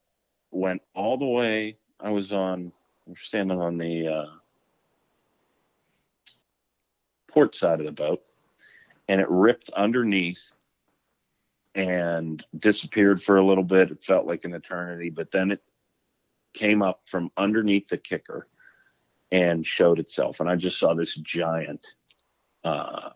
went 0.50 0.82
all 0.94 1.16
the 1.16 1.26
way. 1.26 1.76
I 2.00 2.10
was 2.10 2.32
on, 2.32 2.72
we're 3.06 3.16
standing 3.16 3.60
on 3.60 3.78
the 3.78 4.08
uh, 4.08 4.34
port 7.28 7.54
side 7.54 7.78
of 7.80 7.86
the 7.86 7.92
boat, 7.92 8.24
and 9.08 9.20
it 9.20 9.30
ripped 9.30 9.70
underneath 9.70 10.52
and 11.76 12.44
disappeared 12.58 13.22
for 13.22 13.36
a 13.36 13.44
little 13.44 13.64
bit. 13.64 13.90
It 13.90 14.04
felt 14.04 14.26
like 14.26 14.44
an 14.44 14.54
eternity, 14.54 15.10
but 15.10 15.30
then 15.30 15.50
it 15.50 15.62
came 16.54 16.82
up 16.82 17.02
from 17.06 17.30
underneath 17.36 17.88
the 17.88 17.98
kicker 17.98 18.48
and 19.32 19.66
showed 19.66 19.98
itself. 19.98 20.40
And 20.40 20.48
I 20.48 20.56
just 20.56 20.78
saw 20.78 20.94
this 20.94 21.14
giant, 21.16 21.86
uh, 22.62 23.10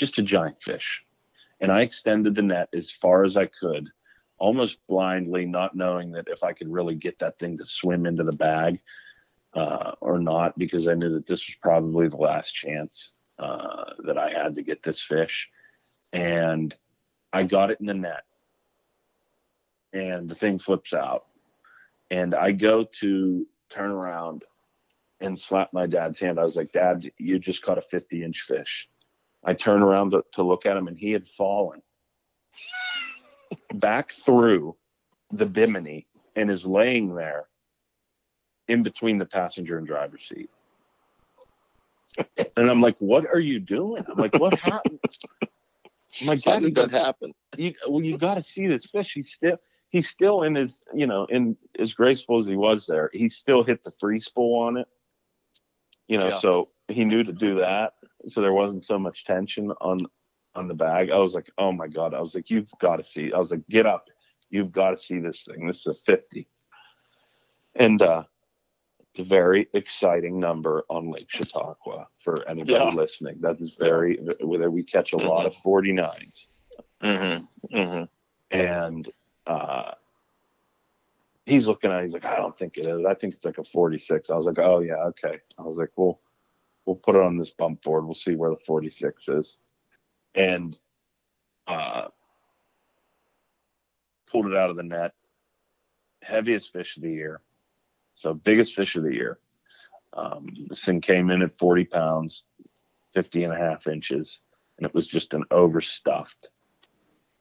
just 0.00 0.18
a 0.18 0.22
giant 0.22 0.60
fish. 0.62 1.04
And 1.60 1.70
I 1.70 1.82
extended 1.82 2.34
the 2.34 2.42
net 2.42 2.70
as 2.72 2.90
far 2.90 3.22
as 3.22 3.36
I 3.36 3.46
could, 3.46 3.88
almost 4.38 4.78
blindly, 4.88 5.44
not 5.44 5.76
knowing 5.76 6.10
that 6.12 6.26
if 6.28 6.42
I 6.42 6.54
could 6.54 6.72
really 6.72 6.94
get 6.94 7.18
that 7.18 7.38
thing 7.38 7.58
to 7.58 7.66
swim 7.66 8.06
into 8.06 8.24
the 8.24 8.32
bag 8.32 8.80
uh, 9.52 9.92
or 10.00 10.18
not, 10.18 10.56
because 10.58 10.88
I 10.88 10.94
knew 10.94 11.10
that 11.10 11.26
this 11.26 11.46
was 11.46 11.56
probably 11.60 12.08
the 12.08 12.16
last 12.16 12.50
chance 12.52 13.12
uh, 13.38 13.92
that 14.06 14.16
I 14.16 14.30
had 14.30 14.54
to 14.54 14.62
get 14.62 14.82
this 14.82 15.02
fish. 15.02 15.50
And 16.14 16.74
I 17.32 17.42
got 17.42 17.70
it 17.70 17.80
in 17.80 17.86
the 17.86 17.94
net. 17.94 18.24
And 19.92 20.30
the 20.30 20.34
thing 20.34 20.58
flips 20.58 20.94
out 20.94 21.26
and 22.10 22.34
I 22.34 22.52
go 22.52 22.84
to 23.00 23.46
turn 23.68 23.90
around 23.90 24.44
and 25.20 25.38
slap 25.38 25.72
my 25.72 25.86
dad's 25.86 26.18
hand. 26.18 26.40
I 26.40 26.44
was 26.44 26.56
like, 26.56 26.72
Dad, 26.72 27.10
you 27.18 27.38
just 27.38 27.62
caught 27.62 27.78
a 27.78 27.82
50 27.82 28.24
inch 28.24 28.40
fish. 28.42 28.88
I 29.44 29.54
turn 29.54 29.82
around 29.82 30.10
to, 30.10 30.24
to 30.32 30.42
look 30.42 30.66
at 30.66 30.76
him, 30.76 30.88
and 30.88 30.98
he 30.98 31.12
had 31.12 31.26
fallen 31.26 31.82
back 33.74 34.10
through 34.12 34.76
the 35.32 35.46
bimini 35.46 36.06
and 36.36 36.50
is 36.50 36.66
laying 36.66 37.14
there 37.14 37.48
in 38.68 38.82
between 38.82 39.18
the 39.18 39.26
passenger 39.26 39.78
and 39.78 39.86
driver's 39.86 40.28
seat. 40.28 40.50
And 42.56 42.70
I'm 42.70 42.80
like, 42.80 42.96
What 42.98 43.26
are 43.26 43.40
you 43.40 43.58
doing? 43.60 44.04
I'm 44.08 44.18
like, 44.18 44.34
What 44.34 44.54
happened? 44.54 45.00
My 46.24 46.36
God, 46.36 46.44
like, 46.44 46.44
How 46.44 46.52
Dad, 46.52 46.62
you 46.62 46.70
did 46.70 46.90
that 46.90 46.90
happen? 46.90 47.32
you 47.56 47.74
well 47.88 48.02
you 48.02 48.16
got 48.18 48.34
to 48.34 48.42
see 48.42 48.66
this 48.66 48.86
fish 48.86 49.12
he's 49.14 49.32
still 49.32 49.56
he's 49.90 50.08
still 50.08 50.42
in 50.42 50.54
his 50.54 50.82
you 50.94 51.06
know 51.06 51.24
in 51.26 51.56
as 51.78 51.94
graceful 51.94 52.38
as 52.38 52.46
he 52.46 52.56
was 52.56 52.86
there 52.86 53.10
he 53.12 53.28
still 53.28 53.62
hit 53.64 53.82
the 53.84 53.90
free 53.92 54.20
spool 54.20 54.60
on 54.60 54.76
it 54.76 54.86
you 56.08 56.18
know 56.18 56.28
Yeah. 56.28 56.38
so 56.38 56.68
he 56.88 57.04
knew 57.04 57.24
to 57.24 57.32
do 57.32 57.58
that 57.60 57.94
so 58.26 58.40
there 58.40 58.52
wasn't 58.52 58.84
so 58.84 58.98
much 58.98 59.24
tension 59.24 59.70
on 59.80 59.98
on 60.54 60.66
the 60.68 60.74
bag 60.74 61.10
i 61.10 61.16
was 61.16 61.32
like 61.34 61.48
oh 61.58 61.72
my 61.72 61.86
god 61.88 62.12
i 62.14 62.20
was 62.20 62.34
like 62.34 62.50
you've 62.50 62.70
got 62.80 62.96
to 62.96 63.04
see 63.04 63.32
i 63.32 63.38
was 63.38 63.50
like 63.50 63.66
get 63.68 63.86
up 63.86 64.06
you've 64.50 64.72
got 64.72 64.90
to 64.90 64.96
see 64.96 65.18
this 65.20 65.44
thing 65.44 65.66
this 65.66 65.86
is 65.86 65.86
a 65.86 65.94
50 66.04 66.46
and 67.76 68.02
uh 68.02 68.24
it's 69.12 69.20
a 69.20 69.24
very 69.24 69.68
exciting 69.74 70.38
number 70.38 70.84
on 70.88 71.10
lake 71.10 71.26
chautauqua 71.28 72.06
for 72.22 72.46
anybody 72.48 72.72
Yeah. 72.74 72.90
listening 72.90 73.36
that 73.40 73.60
is 73.60 73.76
very 73.78 74.18
whether 74.40 74.70
we 74.70 74.82
catch 74.82 75.12
a 75.12 75.16
lot 75.18 75.46
of 75.46 75.54
49s 75.54 76.46
Mm-hmm. 77.02 77.76
Mm-hmm. 77.76 78.04
and 78.58 79.08
uh, 79.46 79.92
he's 81.46 81.66
looking 81.66 81.90
at 81.90 82.00
it, 82.00 82.04
he's 82.04 82.12
like, 82.12 82.26
I 82.26 82.36
don't 82.36 82.56
think 82.58 82.76
it 82.76 82.84
is. 82.86 83.04
I 83.06 83.14
think 83.14 83.34
it's 83.34 83.44
like 83.44 83.56
a 83.58 83.64
46. 83.64 84.28
I 84.30 84.34
was 84.36 84.44
like, 84.44 84.58
oh 84.58 84.80
yeah, 84.80 85.02
okay. 85.06 85.38
I 85.58 85.62
was 85.62 85.76
like, 85.78 85.90
well, 85.96 86.20
we'll 86.90 86.96
put 86.96 87.14
it 87.14 87.22
on 87.22 87.38
this 87.38 87.50
bump 87.52 87.80
board. 87.82 88.04
We'll 88.04 88.14
see 88.14 88.34
where 88.34 88.50
the 88.50 88.58
46 88.66 89.28
is. 89.28 89.58
And 90.34 90.76
uh, 91.68 92.08
pulled 94.28 94.46
it 94.46 94.56
out 94.56 94.70
of 94.70 94.76
the 94.76 94.82
net. 94.82 95.12
Heaviest 96.20 96.72
fish 96.72 96.96
of 96.96 97.04
the 97.04 97.12
year. 97.12 97.42
So 98.14 98.34
biggest 98.34 98.74
fish 98.74 98.96
of 98.96 99.04
the 99.04 99.14
year. 99.14 99.38
Um, 100.14 100.48
this 100.68 100.84
thing 100.84 101.00
came 101.00 101.30
in 101.30 101.42
at 101.42 101.56
40 101.56 101.84
pounds, 101.84 102.42
50 103.14 103.44
and 103.44 103.52
a 103.52 103.56
half 103.56 103.86
inches, 103.86 104.40
and 104.76 104.84
it 104.84 104.92
was 104.92 105.06
just 105.06 105.32
an 105.32 105.44
overstuffed 105.52 106.50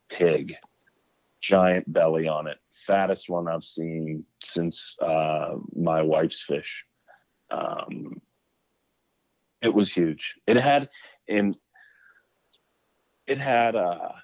pig 0.10 0.56
giant 1.41 1.91
belly 1.91 2.28
on 2.28 2.45
it. 2.45 2.60
Fattest 2.86 3.30
one 3.30 3.47
I've 3.47 3.64
seen 3.64 4.26
since 4.43 4.95
uh, 5.02 5.56
my 5.76 6.04
wife's 6.04 6.43
fish. 6.43 6.86
Um, 7.50 8.22
it 9.62 9.74
was 9.74 9.91
huge. 9.91 10.36
It 10.47 10.57
had 10.57 10.89
in 11.28 11.55
it 13.28 13.38
had 13.38 13.76
a 13.76 14.16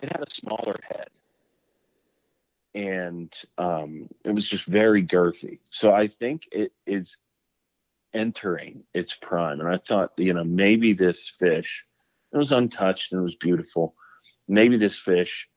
it 0.00 0.10
had 0.10 0.22
a 0.22 0.30
smaller 0.30 0.76
head, 0.88 1.08
and 2.74 3.32
um, 3.58 4.08
it 4.24 4.32
was 4.32 4.48
just 4.48 4.66
very 4.66 5.04
girthy. 5.04 5.58
So 5.70 5.92
I 5.92 6.06
think 6.06 6.48
it 6.52 6.72
is 6.86 7.16
entering 8.14 8.84
its 8.94 9.14
prime. 9.14 9.60
And 9.60 9.68
I 9.68 9.78
thought, 9.78 10.12
you 10.16 10.32
know, 10.32 10.44
maybe 10.44 10.92
this 10.92 11.28
fish, 11.38 11.84
it 12.32 12.36
was 12.36 12.52
untouched 12.52 13.12
and 13.12 13.20
it 13.20 13.24
was 13.24 13.36
beautiful. 13.36 13.94
Maybe 14.48 14.76
this 14.76 14.98
fish, 14.98 15.48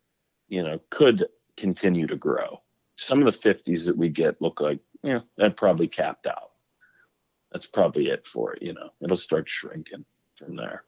you 0.47 0.63
know, 0.63 0.79
could 0.89 1.25
continue 1.57 2.07
to 2.07 2.15
grow. 2.15 2.61
Some 2.97 3.25
of 3.25 3.33
the 3.33 3.49
50s 3.53 3.85
that 3.85 3.97
we 3.97 4.09
get 4.09 4.41
look 4.41 4.59
like, 4.59 4.79
know, 5.13 5.23
that 5.37 5.57
probably 5.57 5.87
capped 5.87 6.27
out. 6.27 6.50
That's 7.51 7.67
probably 7.67 8.07
it 8.07 8.25
for 8.25 8.53
it, 8.53 8.61
you 8.61 8.73
know. 8.73 8.91
It'll 9.01 9.17
start 9.17 9.49
shrinking 9.49 10.05
from 10.37 10.55
there. 10.55 10.83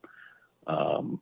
Um, 0.68 1.22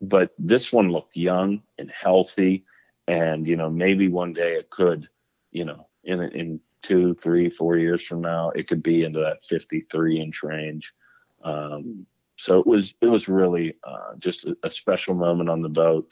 but 0.00 0.32
this 0.38 0.72
one 0.72 0.90
looked 0.90 1.16
young 1.16 1.62
and 1.78 1.90
healthy, 1.90 2.64
and 3.06 3.46
you 3.46 3.56
know 3.56 3.68
maybe 3.70 4.08
one 4.08 4.32
day 4.32 4.54
it 4.54 4.70
could, 4.70 5.08
you 5.50 5.64
know, 5.64 5.88
in 6.04 6.22
in 6.22 6.60
two, 6.82 7.14
three, 7.22 7.50
four 7.50 7.76
years 7.76 8.02
from 8.02 8.20
now, 8.20 8.50
it 8.50 8.68
could 8.68 8.82
be 8.82 9.04
into 9.04 9.18
that 9.20 9.44
53 9.44 10.20
inch 10.20 10.42
range. 10.42 10.94
Um, 11.42 12.06
so 12.36 12.60
it 12.60 12.66
was 12.66 12.94
it 13.00 13.06
was 13.06 13.28
really 13.28 13.76
uh, 13.84 14.14
just 14.18 14.44
a, 14.44 14.56
a, 14.62 14.70
special 14.70 15.14
moment 15.14 15.50
on 15.50 15.60
the 15.60 15.68
boat. 15.68 16.08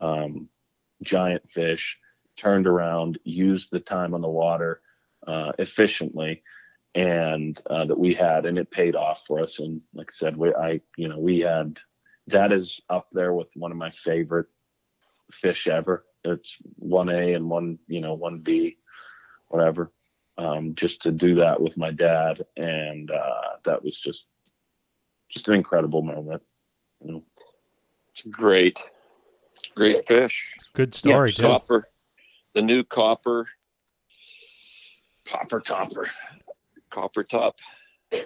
Um, 0.00 0.48
giant 1.02 1.48
fish 1.48 1.98
turned 2.36 2.66
around, 2.66 3.18
used 3.24 3.70
the 3.70 3.80
time 3.80 4.14
on 4.14 4.20
the 4.20 4.28
water 4.28 4.80
uh, 5.26 5.52
efficiently, 5.58 6.42
and 6.94 7.60
uh, 7.68 7.84
that 7.86 7.98
we 7.98 8.14
had, 8.14 8.46
and 8.46 8.58
it 8.58 8.70
paid 8.70 8.94
off 8.94 9.24
for 9.26 9.40
us. 9.40 9.58
And 9.58 9.80
like 9.94 10.10
I 10.10 10.14
said, 10.14 10.36
we 10.36 10.54
I 10.54 10.80
you 10.96 11.08
know 11.08 11.18
we 11.18 11.40
had 11.40 11.78
that 12.28 12.52
is 12.52 12.80
up 12.88 13.08
there 13.12 13.32
with 13.32 13.50
one 13.54 13.72
of 13.72 13.78
my 13.78 13.90
favorite 13.90 14.46
fish 15.32 15.66
ever. 15.66 16.04
It's 16.24 16.56
one 16.76 17.10
A 17.10 17.34
and 17.34 17.50
one 17.50 17.78
you 17.86 18.00
know 18.00 18.14
one 18.14 18.38
B, 18.38 18.76
whatever 19.48 19.92
um, 20.38 20.74
just 20.74 21.02
to 21.02 21.12
do 21.12 21.36
that 21.36 21.60
with 21.60 21.76
my 21.76 21.90
dad, 21.90 22.44
and 22.56 23.10
uh, 23.10 23.56
that 23.64 23.84
was 23.84 23.96
just 23.96 24.26
just 25.28 25.48
an 25.48 25.54
incredible 25.54 26.02
moment. 26.02 26.42
You 27.04 27.12
know. 27.12 27.24
It's 28.10 28.22
great, 28.22 28.78
great 29.74 30.06
fish. 30.06 30.54
Good 30.74 30.94
story, 30.94 31.32
yeah, 31.36 31.42
Copper, 31.42 31.88
the 32.54 32.62
new 32.62 32.84
copper, 32.84 33.48
copper 35.24 35.60
topper, 35.60 36.08
copper 36.94 37.24
top. 37.24 37.56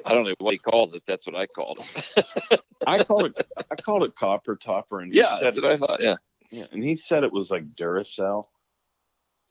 I 0.04 0.12
don't 0.12 0.24
know 0.24 0.34
what 0.38 0.52
he 0.52 0.58
calls 0.58 0.92
it. 0.92 1.02
That's 1.06 1.26
what 1.26 1.34
I 1.34 1.46
called 1.46 1.80
it. 1.80 2.60
I 2.86 3.02
call 3.04 3.24
it 3.24 3.46
I 3.70 3.74
called 3.76 4.04
it 4.04 4.14
copper 4.14 4.56
topper, 4.56 5.00
and 5.00 5.14
yeah, 5.14 5.38
that's 5.40 5.60
what 5.60 5.70
I 5.70 5.76
thought. 5.76 6.00
Yeah, 6.02 6.16
yeah, 6.50 6.66
and 6.72 6.82
he 6.82 6.96
said 6.96 7.24
it 7.24 7.32
was 7.32 7.50
like 7.50 7.64
Duracell. 7.70 8.44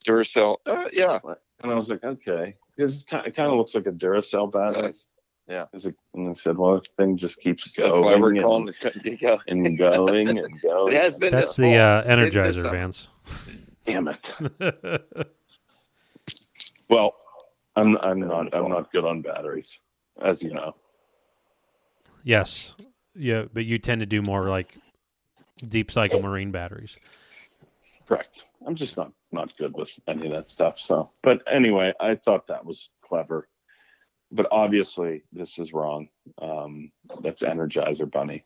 Duracell. 0.05 0.57
Uh, 0.65 0.85
yeah. 0.93 1.19
And 1.63 1.71
I 1.71 1.75
was 1.75 1.89
like, 1.89 2.03
okay. 2.03 2.53
It, 2.77 3.05
kind, 3.09 3.21
of, 3.21 3.27
it 3.27 3.35
kind 3.35 3.51
of 3.51 3.57
looks 3.57 3.73
like 3.75 3.87
a 3.87 3.91
Duracell 3.91 4.51
battery. 4.51 4.93
Yeah. 5.47 5.65
It, 5.73 5.95
and 6.13 6.29
I 6.29 6.33
said, 6.33 6.57
well, 6.57 6.75
the 6.75 6.87
thing 6.97 7.17
just 7.17 7.39
keeps 7.39 7.71
going 7.71 8.23
and, 8.23 8.41
calling 8.41 8.65
the, 8.65 9.41
and 9.47 9.77
going 9.77 10.29
and 10.29 10.61
going. 10.61 10.93
It 10.93 11.01
has 11.01 11.15
been 11.15 11.31
That's 11.31 11.55
the 11.55 11.75
uh, 11.75 12.03
Energizer, 12.03 12.69
Vance. 12.69 13.07
Damn 13.85 14.09
it. 14.09 14.33
well, 16.89 17.15
I'm 17.77 17.95
I'm 17.97 18.19
not 18.19 18.53
I'm 18.53 18.69
not 18.69 18.91
good 18.91 19.05
on 19.05 19.21
batteries, 19.21 19.79
as 20.21 20.41
you 20.41 20.51
know. 20.53 20.75
Yes. 22.23 22.75
Yeah, 23.15 23.43
but 23.53 23.65
you 23.65 23.77
tend 23.77 24.01
to 24.01 24.05
do 24.05 24.21
more 24.21 24.49
like 24.49 24.77
deep 25.67 25.91
cycle 25.91 26.21
marine 26.21 26.51
batteries. 26.51 26.97
Correct. 28.07 28.45
I'm 28.65 28.75
just 28.75 28.97
not 28.97 29.11
not 29.31 29.55
good 29.57 29.75
with 29.75 29.91
any 30.07 30.25
of 30.25 30.31
that 30.31 30.49
stuff. 30.49 30.79
So, 30.79 31.11
but 31.21 31.41
anyway, 31.49 31.93
I 31.99 32.15
thought 32.15 32.47
that 32.47 32.65
was 32.65 32.89
clever. 33.01 33.47
But 34.31 34.47
obviously, 34.51 35.23
this 35.31 35.57
is 35.57 35.71
wrong. 35.71 36.09
Um, 36.41 36.91
that's 37.21 37.43
Energizer 37.43 38.11
Bunny. 38.11 38.43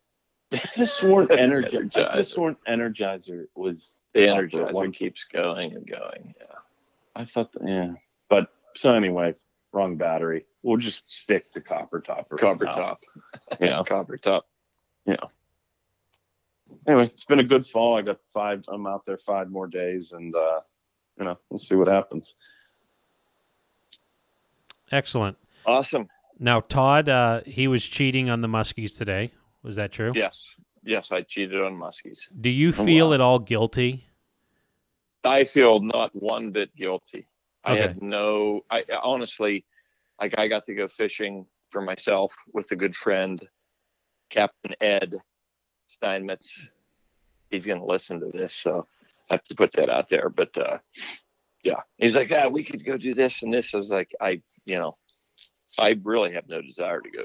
This 0.75 0.93
sworn 0.93 1.27
Energizer. 1.29 2.13
This 2.13 2.29
sworn 2.29 2.55
Energizer 2.67 3.45
was 3.55 3.95
the 4.13 4.21
Energizer 4.21 4.71
one 4.71 4.91
keeps 4.91 5.23
going 5.23 5.73
and 5.73 5.88
going. 5.88 6.36
Yeah, 6.39 6.57
I 7.15 7.25
thought. 7.25 7.51
That, 7.53 7.67
yeah, 7.67 7.93
but 7.93 8.11
so 8.76 8.93
anyway, 8.93 9.36
wrong 9.72 9.97
battery. 9.97 10.45
We'll 10.63 10.78
just 10.78 11.09
stick 11.09 11.51
to 11.51 11.61
copper 11.61 12.01
top. 12.01 12.30
Copper 12.39 12.65
top. 12.65 13.03
Yeah, 13.59 13.84
copper 13.88 14.17
top. 14.17 14.45
Yeah 15.05 15.15
anyway, 16.88 17.05
it's 17.05 17.26
been 17.26 17.39
a 17.39 17.43
good 17.43 17.65
fall. 17.65 17.97
I 17.97 18.01
got 18.01 18.19
five. 18.34 18.63
I'm 18.67 18.88
out 18.88 19.05
there 19.05 19.17
five 19.17 19.49
more 19.49 19.67
days, 19.67 20.11
and 20.11 20.36
uh, 20.36 20.59
you 21.17 21.26
know, 21.26 21.38
we'll 21.49 21.59
see 21.59 21.76
what 21.76 21.88
happens. 21.88 22.36
Excellent. 24.91 25.38
Awesome. 25.65 26.07
Now, 26.39 26.59
Todd, 26.61 27.07
uh, 27.07 27.41
he 27.45 27.67
was 27.67 27.86
cheating 27.86 28.30
on 28.30 28.41
the 28.41 28.47
muskies 28.47 28.97
today. 28.97 29.32
Was 29.63 29.76
that 29.76 29.91
true? 29.91 30.11
Yes. 30.15 30.55
Yes, 30.84 31.11
I 31.11 31.22
cheated 31.22 31.61
on 31.61 31.78
muskies. 31.78 32.22
Do 32.39 32.49
you 32.49 32.69
oh, 32.69 32.86
feel 32.86 33.09
wow. 33.09 33.13
at 33.13 33.22
all 33.22 33.39
guilty? 33.39 34.07
I 35.24 35.43
feel 35.43 35.80
not 35.82 36.15
one 36.15 36.49
bit 36.49 36.76
guilty. 36.76 37.28
Okay. 37.66 37.74
I 37.74 37.88
had 37.88 38.01
no. 38.01 38.62
I 38.70 38.84
honestly, 39.03 39.66
like, 40.20 40.38
I 40.38 40.47
got 40.47 40.64
to 40.64 40.74
go 40.74 40.88
fishing 40.88 41.45
for 41.70 41.82
myself 41.82 42.34
with 42.53 42.72
a 42.72 42.76
good 42.76 42.95
friend, 42.95 43.41
Captain 44.30 44.76
Ed, 44.82 45.14
Steinmetz, 45.88 46.62
he's 47.51 47.66
going 47.66 47.80
to 47.80 47.86
listen 47.86 48.20
to 48.20 48.32
this, 48.34 48.53
so 48.55 48.88
I 49.30 49.36
have 49.36 49.43
to 49.43 49.55
put 49.55 49.74
that 49.74 49.89
out 49.89 50.09
there. 50.09 50.30
But 50.30 50.57
uh, 50.57 50.80
yeah, 51.64 51.82
he's 51.97 52.16
like, 52.16 52.30
yeah, 52.30 52.47
we 52.47 52.64
could 52.64 52.84
go 52.86 52.97
do 52.97 53.14
this 53.14 53.43
and 53.43 53.53
this. 53.53 53.74
I 53.74 53.78
was 53.78 53.91
like, 53.91 54.12
I, 54.20 54.41
you 54.66 54.78
know, 54.78 54.97
I 55.78 55.99
really 56.03 56.34
have 56.34 56.47
no 56.47 56.62
desire 56.62 57.01
to 57.01 57.09
go 57.09 57.24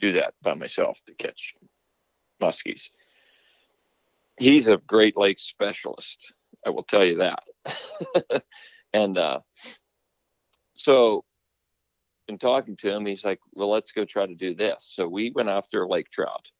do 0.00 0.12
that 0.12 0.34
by 0.42 0.54
myself 0.54 0.98
to 1.06 1.14
catch 1.14 1.54
muskies. 2.42 2.90
He's 4.38 4.68
a 4.68 4.78
Great 4.86 5.16
Lakes 5.16 5.42
specialist. 5.42 6.32
I 6.66 6.70
will 6.70 6.84
tell 6.84 7.04
you 7.04 7.16
that. 7.16 7.42
and 8.92 9.18
uh, 9.18 9.40
so, 10.74 11.24
in 12.28 12.38
talking 12.38 12.76
to 12.76 12.90
him, 12.90 13.06
he's 13.06 13.24
like, 13.24 13.40
"Well, 13.52 13.70
let's 13.70 13.92
go 13.92 14.04
try 14.04 14.26
to 14.26 14.34
do 14.34 14.54
this." 14.54 14.92
So 14.94 15.08
we 15.08 15.30
went 15.30 15.48
after 15.48 15.86
lake 15.86 16.10
trout 16.10 16.50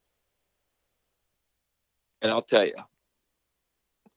and 2.22 2.30
I'll 2.30 2.42
tell 2.42 2.66
you, 2.66 2.74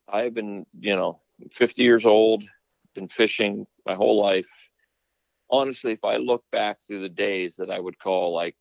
I've 0.07 0.33
been, 0.33 0.65
you 0.79 0.95
know, 0.95 1.21
50 1.51 1.81
years 1.81 2.05
old, 2.05 2.43
been 2.95 3.07
fishing 3.07 3.65
my 3.85 3.95
whole 3.95 4.21
life. 4.21 4.49
Honestly, 5.49 5.91
if 5.93 6.03
I 6.03 6.17
look 6.17 6.43
back 6.51 6.79
through 6.81 7.01
the 7.01 7.09
days 7.09 7.55
that 7.57 7.69
I 7.69 7.79
would 7.79 7.99
call 7.99 8.33
like 8.33 8.55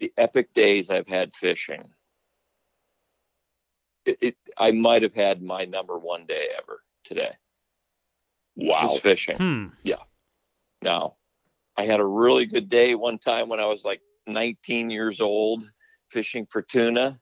the 0.00 0.12
epic 0.16 0.52
days 0.54 0.90
I've 0.90 1.08
had 1.08 1.34
fishing, 1.34 1.82
it, 4.04 4.18
it 4.20 4.36
I 4.56 4.70
might 4.70 5.02
have 5.02 5.14
had 5.14 5.42
my 5.42 5.64
number 5.64 5.98
one 5.98 6.26
day 6.26 6.48
ever 6.56 6.82
today. 7.04 7.32
Wow. 8.58 8.88
Just 8.88 9.02
fishing. 9.02 9.36
Hmm. 9.36 9.66
Yeah. 9.82 10.02
Now, 10.82 11.16
I 11.76 11.86
had 11.86 12.00
a 12.00 12.04
really 12.04 12.44
good 12.44 12.68
day 12.68 12.94
one 12.94 13.18
time 13.18 13.48
when 13.48 13.60
I 13.60 13.66
was 13.66 13.84
like 13.84 14.00
19 14.26 14.90
years 14.90 15.20
old 15.20 15.64
fishing 16.10 16.46
for 16.50 16.62
tuna 16.62 17.18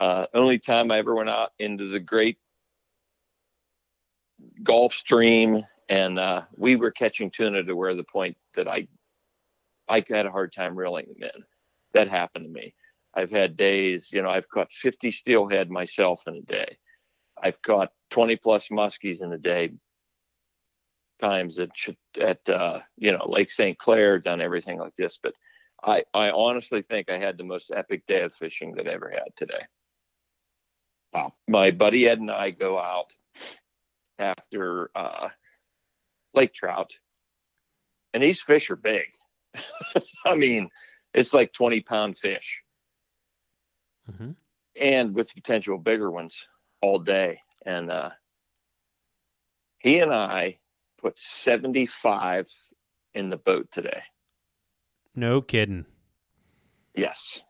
uh, 0.00 0.26
only 0.34 0.58
time 0.58 0.90
I 0.90 0.98
ever 0.98 1.14
went 1.14 1.30
out 1.30 1.52
into 1.58 1.86
the 1.86 2.00
great 2.00 2.38
Gulf 4.62 4.92
Stream, 4.92 5.62
and 5.88 6.18
uh, 6.18 6.42
we 6.56 6.76
were 6.76 6.90
catching 6.90 7.30
tuna 7.30 7.62
to 7.62 7.74
where 7.74 7.94
the 7.94 8.04
point 8.04 8.36
that 8.54 8.68
I 8.68 8.88
I 9.88 10.04
had 10.08 10.26
a 10.26 10.30
hard 10.30 10.52
time 10.52 10.76
reeling 10.76 11.06
them 11.06 11.30
in. 11.34 11.44
That 11.94 12.08
happened 12.08 12.44
to 12.44 12.50
me. 12.50 12.74
I've 13.14 13.30
had 13.30 13.56
days, 13.56 14.10
you 14.12 14.20
know, 14.20 14.28
I've 14.28 14.48
caught 14.48 14.70
50 14.70 15.10
steelhead 15.10 15.70
myself 15.70 16.24
in 16.26 16.34
a 16.34 16.42
day. 16.42 16.76
I've 17.42 17.62
caught 17.62 17.92
20 18.10 18.36
plus 18.36 18.68
muskies 18.68 19.22
in 19.22 19.32
a 19.32 19.38
day. 19.38 19.72
Times 21.20 21.58
at 21.58 21.70
at 22.20 22.48
uh, 22.48 22.80
you 22.96 23.12
know 23.12 23.24
Lake 23.26 23.50
St. 23.50 23.78
Clair, 23.78 24.18
done 24.18 24.40
everything 24.40 24.78
like 24.78 24.94
this, 24.96 25.18
but 25.22 25.34
I 25.82 26.04
I 26.12 26.30
honestly 26.30 26.82
think 26.82 27.10
I 27.10 27.18
had 27.18 27.38
the 27.38 27.44
most 27.44 27.70
epic 27.74 28.06
day 28.06 28.22
of 28.22 28.34
fishing 28.34 28.74
that 28.74 28.86
I 28.86 28.92
ever 28.92 29.10
had 29.10 29.34
today. 29.36 29.62
Uh, 31.14 31.30
my 31.48 31.70
buddy 31.70 32.06
Ed 32.08 32.18
and 32.18 32.30
I 32.30 32.50
go 32.50 32.78
out 32.78 33.14
after 34.18 34.90
uh, 34.94 35.28
lake 36.34 36.52
trout, 36.52 36.92
and 38.12 38.22
these 38.22 38.40
fish 38.40 38.70
are 38.70 38.76
big. 38.76 39.06
I 40.26 40.34
mean, 40.34 40.68
it's 41.14 41.32
like 41.32 41.52
20 41.52 41.80
pound 41.80 42.18
fish. 42.18 42.62
Mm-hmm. 44.10 44.32
And 44.80 45.14
with 45.14 45.34
potential 45.34 45.78
bigger 45.78 46.10
ones 46.10 46.46
all 46.82 46.98
day. 46.98 47.40
And 47.64 47.90
uh, 47.90 48.10
he 49.78 49.98
and 50.00 50.12
I 50.12 50.58
put 51.06 51.18
75 51.18 52.48
in 53.14 53.30
the 53.30 53.36
boat 53.36 53.68
today. 53.70 54.02
No 55.14 55.40
kidding. 55.40 55.86
Yes. 56.96 57.40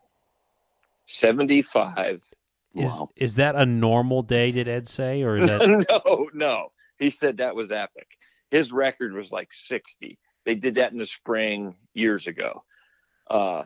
75 1.06 2.20
is, 2.74 2.90
wow. 2.90 3.08
is 3.16 3.36
that 3.36 3.54
a 3.54 3.64
normal 3.64 4.22
day? 4.22 4.52
Did 4.52 4.68
Ed 4.68 4.88
say, 4.88 5.22
or 5.22 5.38
is 5.38 5.48
that 5.48 5.86
no? 5.88 6.28
No, 6.34 6.72
he 6.98 7.08
said 7.08 7.38
that 7.38 7.54
was 7.54 7.72
epic. 7.72 8.08
His 8.50 8.70
record 8.72 9.14
was 9.14 9.32
like 9.32 9.48
sixty, 9.52 10.18
They 10.44 10.56
did 10.56 10.74
that 10.74 10.92
in 10.92 10.98
the 10.98 11.06
spring 11.06 11.76
years 11.94 12.26
ago. 12.26 12.62
Uh, 13.28 13.64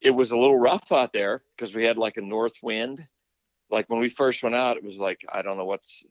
it 0.00 0.10
was 0.10 0.30
a 0.30 0.36
little 0.36 0.58
rough 0.58 0.92
out 0.92 1.12
there 1.12 1.42
because 1.56 1.74
we 1.74 1.84
had 1.84 1.96
like 1.98 2.18
a 2.18 2.22
north 2.22 2.54
wind. 2.62 3.04
Like 3.70 3.88
when 3.88 4.00
we 4.00 4.08
first 4.08 4.42
went 4.42 4.54
out, 4.54 4.76
it 4.76 4.84
was 4.84 4.96
like 4.96 5.20
I 5.32 5.42
don't 5.42 5.56
know 5.56 5.64
what's, 5.64 6.04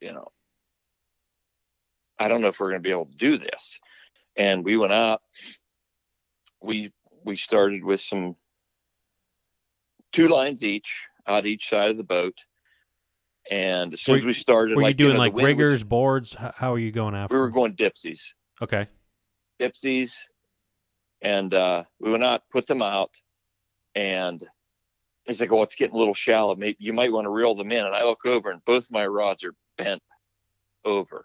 you 0.00 0.12
know, 0.12 0.28
I 2.18 2.28
don't 2.28 2.40
know 2.42 2.48
if 2.48 2.60
we're 2.60 2.70
going 2.70 2.82
to 2.82 2.86
be 2.86 2.92
able 2.92 3.06
to 3.06 3.16
do 3.16 3.38
this. 3.38 3.78
And 4.36 4.64
we 4.64 4.76
went 4.76 4.92
out. 4.92 5.22
We 6.62 6.92
we 7.24 7.36
started 7.36 7.84
with 7.84 8.00
some 8.00 8.36
two 10.12 10.28
lines 10.28 10.62
each 10.62 10.90
out 11.26 11.46
each 11.46 11.68
side 11.68 11.90
of 11.90 11.96
the 11.96 12.04
boat. 12.04 12.34
And 13.50 13.92
as 13.94 14.02
soon 14.02 14.14
Were- 14.14 14.18
as 14.18 14.24
we 14.24 14.32
started, 14.32 14.76
Were 14.76 14.82
like 14.82 14.98
you 14.98 15.06
doing 15.06 15.14
know, 15.14 15.20
like 15.20 15.32
wind 15.32 15.58
was- 15.58 15.82
boards? 15.84 16.34
How, 16.34 16.52
how 16.56 16.74
are 16.74 16.78
you 16.78 16.92
going 16.92 17.14
after? 17.14 17.34
we 17.34 17.40
were 17.40 17.48
going 17.50 17.74
dipsies, 17.74 18.20
okay. 18.62 18.86
dipsies, 19.58 20.14
and 21.22 21.52
uh, 21.54 21.84
we 21.98 22.10
went 22.10 22.22
out, 22.24 22.42
put 22.52 22.66
them 22.66 22.82
out, 22.82 23.10
and 23.94 24.46
he's 25.24 25.40
like, 25.40 25.50
"Oh, 25.50 25.62
it's 25.62 25.74
getting 25.74 25.96
a 25.96 25.98
little 25.98 26.14
shallow. 26.14 26.54
Maybe 26.54 26.76
you 26.78 26.92
might 26.92 27.12
want 27.12 27.24
to 27.24 27.30
reel 27.30 27.54
them 27.54 27.72
in." 27.72 27.84
And 27.84 27.94
I 27.94 28.04
look 28.04 28.24
over, 28.26 28.50
and 28.50 28.64
both 28.66 28.90
my 28.90 29.06
rods 29.06 29.42
are 29.42 29.54
bent 29.82 30.02
over. 30.84 31.24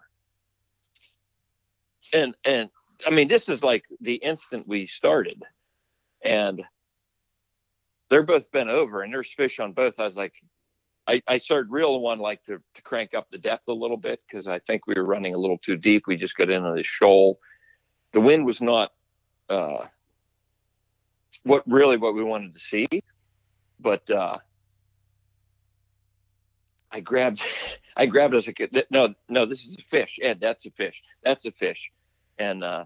And 2.12 2.34
and 2.44 2.70
I 3.06 3.10
mean, 3.10 3.28
this 3.28 3.48
is 3.48 3.62
like 3.62 3.84
the 4.00 4.14
instant 4.14 4.66
we 4.66 4.86
started, 4.86 5.42
and 6.24 6.62
they're 8.10 8.22
both 8.22 8.50
bent 8.52 8.70
over, 8.70 9.02
and 9.02 9.12
there's 9.12 9.32
fish 9.32 9.58
on 9.60 9.72
both. 9.72 9.98
I 9.98 10.04
was 10.04 10.16
like, 10.16 10.32
I, 11.08 11.22
I 11.26 11.38
started 11.38 11.70
reeling 11.70 12.02
one 12.02 12.18
like 12.18 12.42
to, 12.44 12.60
to 12.74 12.82
crank 12.82 13.14
up 13.14 13.28
the 13.30 13.38
depth 13.38 13.68
a 13.68 13.72
little 13.72 13.96
bit 13.96 14.20
because 14.26 14.46
I 14.46 14.58
think 14.60 14.86
we 14.86 14.94
were 14.96 15.04
running 15.04 15.34
a 15.34 15.38
little 15.38 15.58
too 15.58 15.76
deep. 15.76 16.06
We 16.06 16.16
just 16.16 16.36
got 16.36 16.50
into 16.50 16.72
the 16.74 16.82
shoal. 16.82 17.38
The 18.12 18.20
wind 18.20 18.46
was 18.46 18.60
not 18.60 18.92
uh, 19.48 19.86
what 21.44 21.62
really 21.66 21.96
what 21.96 22.14
we 22.14 22.24
wanted 22.24 22.54
to 22.54 22.60
see, 22.60 22.86
but 23.78 24.08
uh, 24.10 24.38
I 26.96 27.00
grabbed 27.00 27.42
I 27.96 28.06
grabbed 28.06 28.34
as 28.34 28.48
a 28.48 28.52
kid. 28.52 28.86
No, 28.90 29.14
no, 29.28 29.44
this 29.46 29.64
is 29.64 29.76
a 29.76 29.82
fish. 29.82 30.18
Ed, 30.22 30.38
that's 30.40 30.66
a 30.66 30.70
fish. 30.70 31.02
That's 31.22 31.44
a 31.44 31.52
fish. 31.52 31.90
And 32.38 32.64
uh, 32.64 32.84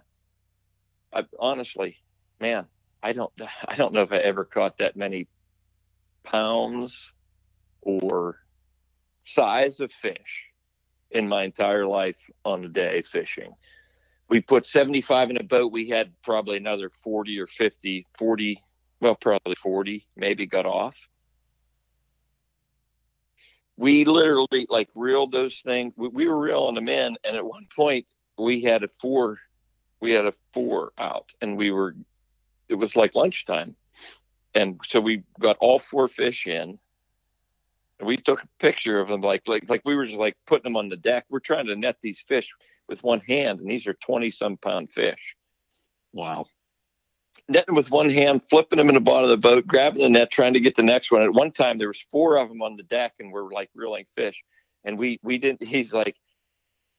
I 1.15 1.25
honestly, 1.39 1.97
man, 2.41 2.67
I 3.03 3.13
don't 3.13 3.33
I 3.69 3.77
don't 3.77 3.95
know 3.95 4.03
if 4.03 4.13
I 4.13 4.19
ever 4.19 4.45
caught 4.45 4.79
that 4.79 4.97
many 4.97 5.29
pounds 6.25 7.13
or 7.83 8.37
size 9.23 9.81
of 9.81 9.93
fish 9.93 10.51
in 11.13 11.29
my 11.29 11.45
entire 11.45 11.87
life 11.87 12.21
on 12.45 12.65
a 12.65 12.69
day 12.69 13.03
fishing. 13.03 13.53
We 14.29 14.41
put 14.41 14.67
75 14.67 15.31
in 15.31 15.37
a 15.39 15.43
boat. 15.45 15.73
We 15.73 15.89
had 15.89 16.13
probably 16.23 16.57
another 16.57 16.91
40 17.03 17.39
or 17.41 17.49
50, 17.49 18.07
40, 18.17 18.63
well, 19.01 19.17
probably 19.17 19.57
40, 19.57 20.07
maybe 20.17 20.47
got 20.47 20.67
off. 20.67 20.97
We 23.81 24.05
literally 24.05 24.67
like 24.69 24.91
reeled 24.95 25.33
those 25.33 25.61
things. 25.65 25.95
We, 25.97 26.09
we 26.09 26.29
were 26.29 26.39
reeling 26.39 26.75
them 26.75 26.89
in. 26.89 27.17
And 27.25 27.35
at 27.35 27.45
one 27.45 27.67
point 27.75 28.07
we 28.37 28.63
had 28.63 28.85
a 28.85 28.89
four, 28.89 29.39
we 30.01 30.11
had 30.13 30.27
a 30.27 30.35
four 30.53 30.93
out 30.99 31.33
and 31.41 31.57
we 31.57 31.71
were, 31.71 31.97
it 32.69 32.75
was 32.75 32.95
like 32.95 33.15
lunchtime. 33.15 33.75
And 34.55 34.79
so 34.87 35.01
we 35.01 35.23
got 35.41 35.57
all 35.61 35.79
four 35.79 36.09
fish 36.09 36.47
in 36.47 36.79
and 38.01 38.07
we 38.07 38.19
took 38.19 38.43
a 38.43 38.49
picture 38.59 39.01
of 39.01 39.09
them 39.09 39.21
like 39.21 39.47
like 39.47 39.69
like 39.69 39.83
we 39.85 39.95
were 39.95 40.07
just 40.07 40.19
like 40.19 40.37
putting 40.47 40.65
them 40.65 40.77
on 40.77 40.89
the 40.89 40.97
deck. 40.97 41.25
We're 41.31 41.39
trying 41.39 41.67
to 41.67 41.77
net 41.77 41.97
these 42.03 42.21
fish 42.21 42.53
with 42.89 43.05
one 43.05 43.21
hand, 43.21 43.61
and 43.61 43.71
these 43.71 43.87
are 43.87 43.95
twenty 43.95 44.31
some 44.31 44.57
pound 44.57 44.91
fish. 44.91 45.37
Wow. 46.13 46.47
Netting 47.51 47.75
with 47.75 47.91
one 47.91 48.09
hand, 48.09 48.43
flipping 48.49 48.77
them 48.77 48.89
in 48.89 48.95
the 48.95 49.01
bottom 49.01 49.25
of 49.25 49.31
the 49.31 49.37
boat, 49.37 49.67
grabbing 49.67 50.03
the 50.03 50.09
net, 50.09 50.31
trying 50.31 50.55
to 50.55 50.61
get 50.61 50.77
the 50.77 50.83
next 50.83 51.11
one. 51.11 51.23
At 51.23 51.35
one 51.35 51.51
time, 51.51 51.79
there 51.79 51.89
was 51.89 52.01
four 52.11 52.37
of 52.37 52.49
them 52.49 52.63
on 52.63 52.77
the 52.77 52.85
deck, 52.85 53.15
and 53.19 53.33
we're 53.33 53.53
like 53.53 53.69
reeling 53.75 54.07
fish. 54.15 54.43
And 54.85 54.97
we 54.97 55.19
we 55.23 55.37
didn't. 55.37 55.63
He's 55.63 55.93
like, 55.93 56.17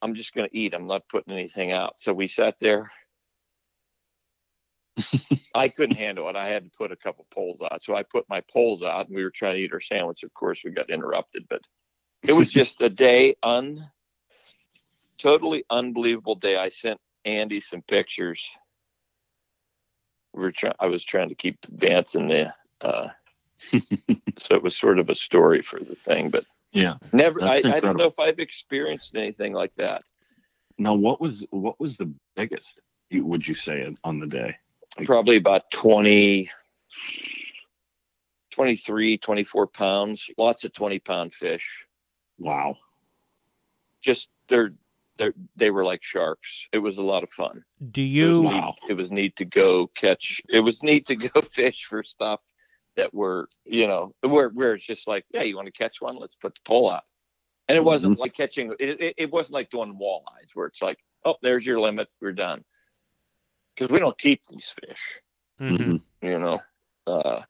I'm 0.01 0.13
just 0.13 0.33
gonna 0.33 0.49
eat. 0.51 0.73
I'm 0.73 0.85
not 0.85 1.07
putting 1.09 1.33
anything 1.33 1.71
out. 1.71 1.93
So 1.97 2.13
we 2.13 2.27
sat 2.27 2.55
there. 2.59 2.91
I 5.55 5.69
couldn't 5.69 5.95
handle 5.95 6.27
it. 6.29 6.35
I 6.35 6.47
had 6.47 6.65
to 6.65 6.71
put 6.77 6.91
a 6.91 6.97
couple 6.97 7.25
poles 7.33 7.61
out. 7.71 7.81
So 7.81 7.95
I 7.95 8.03
put 8.03 8.25
my 8.29 8.41
poles 8.51 8.83
out 8.83 9.07
and 9.07 9.15
we 9.15 9.23
were 9.23 9.31
trying 9.31 9.55
to 9.55 9.61
eat 9.61 9.73
our 9.73 9.79
sandwich. 9.79 10.23
Of 10.23 10.33
course, 10.33 10.61
we 10.65 10.71
got 10.71 10.89
interrupted, 10.89 11.45
but 11.49 11.61
it 12.23 12.33
was 12.33 12.49
just 12.49 12.81
a 12.81 12.89
day 12.89 13.35
un 13.41 13.89
totally 15.17 15.63
unbelievable 15.69 16.35
day. 16.35 16.57
I 16.57 16.69
sent 16.69 16.99
Andy 17.25 17.59
some 17.59 17.81
pictures. 17.83 18.49
We 20.33 20.41
were 20.41 20.51
trying 20.51 20.73
I 20.79 20.87
was 20.87 21.03
trying 21.03 21.29
to 21.29 21.35
keep 21.35 21.57
advancing 21.65 22.27
the 22.27 22.53
uh 22.81 23.09
so 24.39 24.55
it 24.55 24.63
was 24.63 24.75
sort 24.75 24.99
of 24.99 25.09
a 25.09 25.15
story 25.15 25.61
for 25.61 25.79
the 25.79 25.95
thing, 25.95 26.29
but 26.29 26.45
Yeah. 26.71 26.95
never 27.13 27.43
I, 27.43 27.61
I 27.65 27.79
don't 27.79 27.97
know 27.97 28.05
if 28.05 28.19
I've 28.19 28.39
experienced 28.39 29.15
anything 29.15 29.53
like 29.53 29.73
that. 29.75 30.01
Now, 30.77 30.93
what 30.95 31.21
was 31.21 31.45
what 31.51 31.79
was 31.79 31.97
the 31.97 32.11
biggest? 32.35 32.81
Would 33.11 33.47
you 33.47 33.53
say 33.55 33.93
on 34.03 34.19
the 34.19 34.27
day? 34.27 34.55
probably 35.05 35.37
about 35.37 35.71
20 35.71 36.49
23 38.51 39.17
24 39.17 39.67
pounds 39.67 40.29
lots 40.37 40.65
of 40.65 40.73
20 40.73 40.99
pound 40.99 41.33
fish 41.33 41.85
Wow. 42.37 42.75
just 44.01 44.29
they're 44.49 44.73
they 45.55 45.71
were 45.71 45.83
like 45.83 46.03
sharks 46.03 46.67
it 46.71 46.79
was 46.79 46.97
a 46.97 47.01
lot 47.01 47.23
of 47.23 47.29
fun 47.29 47.63
Do 47.91 48.01
it 48.01 48.05
was, 48.27 48.37
you? 48.37 48.43
neat, 48.43 48.73
it 48.89 48.93
was 48.93 49.11
neat 49.11 49.35
to 49.37 49.45
go 49.45 49.87
catch 49.87 50.41
it 50.49 50.59
was 50.61 50.81
neat 50.83 51.05
to 51.07 51.15
go 51.27 51.41
fish 51.41 51.85
for 51.89 52.03
stuff 52.03 52.39
that 52.95 53.13
were 53.13 53.49
you 53.65 53.87
know 53.87 54.11
where 54.21 54.49
where 54.49 54.73
it's 54.73 54.85
just 54.85 55.07
like 55.07 55.25
yeah 55.33 55.43
you 55.43 55.55
want 55.55 55.65
to 55.67 55.71
catch 55.71 56.01
one 56.01 56.15
let's 56.17 56.35
put 56.35 56.53
the 56.55 56.61
pole 56.65 56.89
out 56.89 57.03
and 57.67 57.77
it 57.77 57.83
wasn't 57.83 58.19
like 58.19 58.33
catching 58.33 58.73
it, 58.79 58.99
it, 59.01 59.13
it 59.17 59.31
wasn't 59.31 59.53
like 59.53 59.69
doing 59.69 59.97
walleyes 60.01 60.51
where 60.53 60.67
it's 60.67 60.81
like 60.81 60.99
oh 61.25 61.35
there's 61.41 61.65
your 61.65 61.79
limit 61.79 62.09
we're 62.21 62.31
done 62.31 62.63
because 63.75 63.89
we 63.91 63.99
don't 63.99 64.17
keep 64.17 64.41
these 64.47 64.73
fish 64.85 65.21
Mhm. 65.59 65.77
Mhm. 65.77 66.01
you 66.21 66.39
know. 66.39 66.59
Uh, 67.07 67.41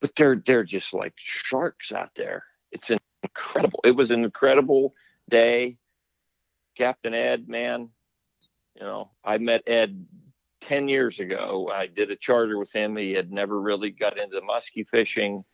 but 0.00 0.14
they're 0.16 0.36
they're 0.36 0.64
just 0.64 0.92
like 0.92 1.14
sharks 1.16 1.92
out 1.92 2.10
there. 2.14 2.44
It's 2.72 2.90
incredible. 3.22 3.80
It 3.84 3.92
was 3.92 4.10
an 4.10 4.24
incredible 4.24 4.94
day. 5.30 5.78
Captain 6.76 7.14
Ed, 7.14 7.48
man, 7.48 7.88
you 8.74 8.82
know, 8.82 9.10
I 9.24 9.38
met 9.38 9.62
Ed 9.66 10.06
ten 10.60 10.88
years 10.88 11.20
ago. 11.20 11.70
I 11.72 11.86
did 11.86 12.10
a 12.10 12.16
charter 12.16 12.58
with 12.58 12.72
him. 12.72 12.96
He 12.96 13.12
had 13.12 13.30
never 13.30 13.60
really 13.60 13.90
got 13.90 14.18
into 14.18 14.40
muskie 14.40 14.88
fishing. 14.88 15.44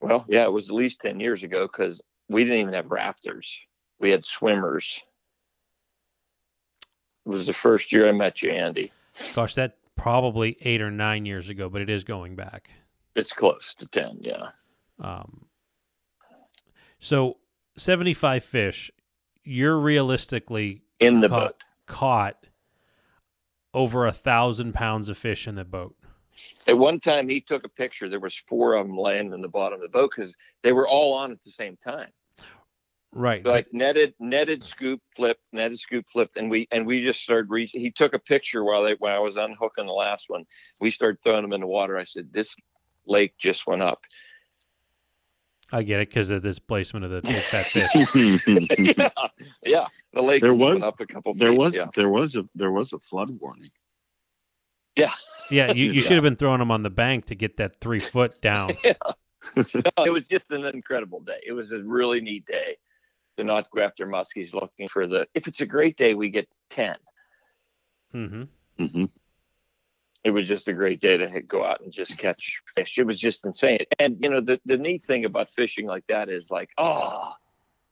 Well, 0.00 0.24
yeah, 0.28 0.44
it 0.44 0.52
was 0.52 0.68
at 0.68 0.74
least 0.74 1.00
ten 1.00 1.20
years 1.20 1.42
ago 1.42 1.66
because 1.66 2.02
we 2.28 2.44
didn't 2.44 2.60
even 2.60 2.74
have 2.74 2.90
rafters. 2.90 3.58
We 3.98 4.10
had 4.10 4.24
swimmers. 4.24 5.02
It 7.24 7.30
was 7.30 7.46
the 7.46 7.54
first 7.54 7.92
year 7.92 8.08
I 8.08 8.12
met 8.12 8.42
you, 8.42 8.50
Andy. 8.50 8.92
Gosh, 9.34 9.54
that 9.54 9.78
probably 9.96 10.56
eight 10.60 10.82
or 10.82 10.90
nine 10.90 11.24
years 11.24 11.48
ago, 11.48 11.68
but 11.68 11.80
it 11.80 11.90
is 11.90 12.04
going 12.04 12.36
back. 12.36 12.70
It's 13.16 13.32
close 13.32 13.74
to 13.78 13.86
ten, 13.86 14.18
yeah. 14.20 14.48
Um, 15.00 15.46
so 16.98 17.38
seventy-five 17.76 18.44
fish. 18.44 18.90
You're 19.46 19.78
realistically 19.78 20.82
In 21.00 21.20
the 21.20 21.28
caught, 21.28 21.40
boat. 21.40 21.54
caught 21.86 22.46
over 23.72 24.06
a 24.06 24.12
thousand 24.12 24.72
pounds 24.74 25.08
of 25.08 25.16
fish 25.16 25.46
in 25.46 25.54
the 25.54 25.64
boat. 25.64 25.94
At 26.66 26.76
one 26.76 27.00
time, 27.00 27.28
he 27.28 27.40
took 27.40 27.64
a 27.64 27.68
picture. 27.68 28.08
There 28.08 28.20
was 28.20 28.34
four 28.48 28.74
of 28.74 28.86
them 28.86 28.98
laying 28.98 29.32
in 29.32 29.40
the 29.40 29.48
bottom 29.48 29.74
of 29.76 29.82
the 29.82 29.88
boat 29.88 30.10
because 30.14 30.34
they 30.62 30.72
were 30.72 30.86
all 30.86 31.14
on 31.14 31.32
at 31.32 31.42
the 31.42 31.50
same 31.50 31.76
time. 31.76 32.10
Right. 33.12 33.42
Like 33.46 33.68
netted, 33.72 34.12
netted, 34.20 34.62
scoop, 34.62 35.00
flip, 35.14 35.38
netted, 35.52 35.78
scoop, 35.78 36.04
flip, 36.12 36.30
and 36.36 36.50
we 36.50 36.68
and 36.70 36.86
we 36.86 37.02
just 37.02 37.22
started. 37.22 37.48
Re- 37.48 37.64
he 37.64 37.90
took 37.90 38.12
a 38.12 38.18
picture 38.18 38.62
while 38.64 38.82
they 38.82 38.94
when 38.98 39.12
I 39.12 39.18
was 39.20 39.36
unhooking 39.38 39.86
the 39.86 39.92
last 39.92 40.28
one. 40.28 40.44
We 40.80 40.90
started 40.90 41.22
throwing 41.22 41.40
them 41.42 41.54
in 41.54 41.62
the 41.62 41.66
water. 41.66 41.96
I 41.96 42.04
said, 42.04 42.30
"This 42.30 42.54
lake 43.06 43.32
just 43.38 43.66
went 43.66 43.80
up." 43.80 44.00
I 45.72 45.82
get 45.82 46.00
it 46.00 46.08
because 46.08 46.30
of 46.30 46.42
this 46.42 46.58
placement 46.58 47.04
of 47.04 47.10
the 47.10 47.22
big 47.22 47.42
fat 47.42 47.66
fish. 47.66 48.96
yeah, 48.96 49.08
yeah. 49.64 49.86
The 50.12 50.22
lake 50.22 50.42
There 50.42 50.54
was- 50.54 50.82
up 50.82 51.00
a 51.00 51.06
couple. 51.06 51.34
there 51.34 51.50
feet, 51.50 51.58
was 51.58 51.74
yeah. 51.74 51.86
there 51.94 52.08
was 52.08 52.36
a 52.36 52.48
there 52.54 52.70
was 52.70 52.92
a 52.92 52.98
flood 53.00 53.30
warning. 53.40 53.70
Yeah. 54.96 55.10
Yeah, 55.50 55.72
you, 55.72 55.86
you 55.86 55.92
Yeah. 55.92 56.02
should 56.08 56.12
have 56.12 56.22
been 56.22 56.36
throwing 56.36 56.58
them 56.60 56.70
on 56.70 56.82
the 56.82 56.90
bank 56.90 57.26
to 57.26 57.34
get 57.34 57.56
that 57.58 57.80
three 57.80 58.00
foot 58.00 58.40
down. 58.40 58.72
No, 59.56 60.04
it 60.04 60.10
was 60.12 60.26
just 60.26 60.50
an 60.50 60.64
incredible 60.64 61.20
day. 61.20 61.38
It 61.46 61.52
was 61.52 61.70
a 61.70 61.78
really 61.78 62.20
neat 62.20 62.44
day 62.46 62.76
to 63.36 63.44
not 63.44 63.70
go 63.70 63.80
after 63.80 64.04
muskies 64.04 64.52
looking 64.52 64.88
for 64.88 65.06
the. 65.06 65.28
If 65.34 65.46
it's 65.46 65.60
a 65.60 65.66
great 65.66 65.96
day, 65.96 66.14
we 66.14 66.30
get 66.30 66.48
ten. 66.68 66.96
Mm-hmm. 68.12 68.84
hmm 68.86 69.04
it 70.26 70.30
was 70.32 70.48
just 70.48 70.66
a 70.66 70.72
great 70.72 71.00
day 71.00 71.16
to 71.16 71.40
go 71.42 71.64
out 71.64 71.80
and 71.82 71.92
just 71.92 72.18
catch 72.18 72.60
fish. 72.74 72.98
It 72.98 73.06
was 73.06 73.16
just 73.20 73.46
insane. 73.46 73.78
And 74.00 74.16
you 74.20 74.28
know, 74.28 74.40
the, 74.40 74.60
the 74.66 74.76
neat 74.76 75.04
thing 75.04 75.24
about 75.24 75.50
fishing 75.50 75.86
like 75.86 76.04
that 76.08 76.28
is 76.28 76.50
like, 76.50 76.70
oh, 76.78 77.32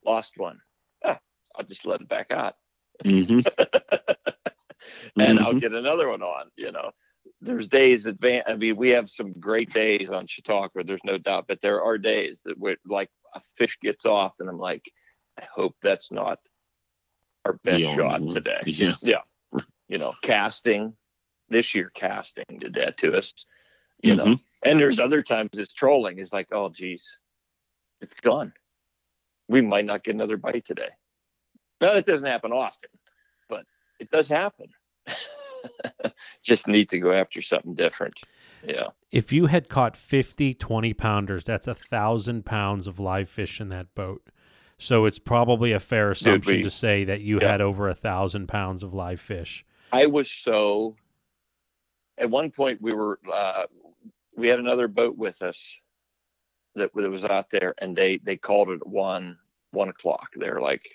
lost 0.05 0.32
one. 0.36 0.59
Ah, 1.05 1.20
I'll 1.55 1.65
just 1.65 1.86
let 1.86 2.01
it 2.01 2.09
back 2.09 2.32
out. 2.32 2.56
Mm-hmm. 3.05 3.39
and 5.20 5.39
I'll 5.39 5.55
Mhm. 5.55 5.61
get 5.61 5.73
another 5.73 6.09
one 6.09 6.23
on. 6.23 6.51
You 6.56 6.73
know, 6.73 6.90
there's 7.40 7.69
days 7.69 8.02
that 8.02 8.19
Van, 8.20 8.43
I 8.48 8.56
mean, 8.56 8.74
we 8.77 8.89
have 8.90 9.09
some 9.09 9.32
great 9.39 9.73
days 9.73 10.11
on 10.11 10.27
Chautauqua. 10.27 10.82
There's 10.82 11.05
no 11.05 11.19
doubt, 11.19 11.44
but 11.47 11.61
there 11.61 11.82
are 11.85 11.98
days 11.98 12.43
that 12.47 12.59
we're 12.59 12.78
like 12.85 13.11
a 13.35 13.40
fish 13.56 13.78
gets 13.81 14.05
off, 14.06 14.32
and 14.40 14.48
I'm 14.48 14.59
like, 14.59 14.90
I 15.39 15.44
hope 15.52 15.77
that's 15.81 16.11
not 16.11 16.40
our 17.44 17.52
best 17.62 17.85
only 17.85 17.97
shot 17.97 18.35
today. 18.35 18.61
Yeah. 18.65 19.20
You 19.89 19.98
know, 19.98 20.15
casting 20.23 20.97
this 21.49 21.75
year, 21.75 21.91
casting 21.95 22.45
did 22.59 22.75
that 22.75 22.97
to 22.99 23.16
us. 23.16 23.33
You 24.03 24.15
know, 24.16 24.25
Mhm. 24.27 24.41
and 24.65 24.79
there's 24.81 24.99
other 24.99 25.23
times 25.23 25.51
it's 25.55 25.73
trolling. 25.73 26.19
It's 26.19 26.33
like, 26.33 26.49
oh, 26.53 26.69
geez, 26.69 27.19
it's 28.01 28.12
gone. 28.15 28.53
We 29.49 29.61
might 29.62 29.85
not 29.85 30.05
get 30.05 30.15
another 30.15 30.37
bite 30.37 30.65
today. 30.66 30.91
Now 31.81 31.95
that 31.95 32.07
doesn't 32.07 32.27
happen 32.27 32.53
often, 32.53 32.91
but 33.49 33.65
it 33.99 34.11
does 34.11 34.29
happen. 34.29 34.69
Just 36.43 36.69
need 36.69 36.89
to 36.91 36.99
go 36.99 37.12
after 37.12 37.41
something 37.41 37.75
different. 37.75 38.21
Yeah. 38.66 38.89
If 39.11 39.33
you 39.33 39.47
had 39.47 39.69
caught 39.69 39.97
50 39.97 40.55
20 40.55 40.93
pounders, 40.95 41.45
that's 41.45 41.66
a 41.69 41.75
thousand 41.75 42.45
pounds 42.45 42.87
of 42.87 42.99
live 42.99 43.29
fish 43.31 43.61
in 43.61 43.69
that 43.71 43.95
boat. 43.95 44.23
So 44.77 45.05
it's 45.07 45.19
probably 45.19 45.73
a 45.73 45.81
fair 45.81 46.11
assumption 46.11 46.57
we- 46.57 46.62
to 46.62 46.71
say 46.71 47.05
that 47.05 47.21
you 47.21 47.39
Yeah. 47.41 47.53
had 47.53 47.61
over 47.61 47.89
a 47.89 47.95
thousand 47.95 48.49
pounds 48.49 48.83
of 48.83 48.93
live 48.93 49.21
fish. 49.21 49.65
I 49.93 50.07
was 50.07 50.31
so. 50.31 50.97
At 52.19 52.31
one 52.31 52.51
point, 52.51 52.81
we 52.81 52.93
were 52.93 53.19
uh, 53.32 53.65
we 54.36 54.49
had 54.49 54.59
another 54.59 54.89
boat 54.89 55.16
with 55.16 55.41
us 55.43 55.59
that, 56.74 56.91
that 56.95 57.11
was 57.11 57.24
out 57.24 57.51
there, 57.51 57.74
and 57.78 57.97
they 57.97 58.19
they 58.19 58.36
called 58.36 58.70
it 58.70 58.86
one 58.86 59.39
one 59.73 59.89
o'clock. 59.89 60.28
They're 60.36 60.61
like, 60.61 60.89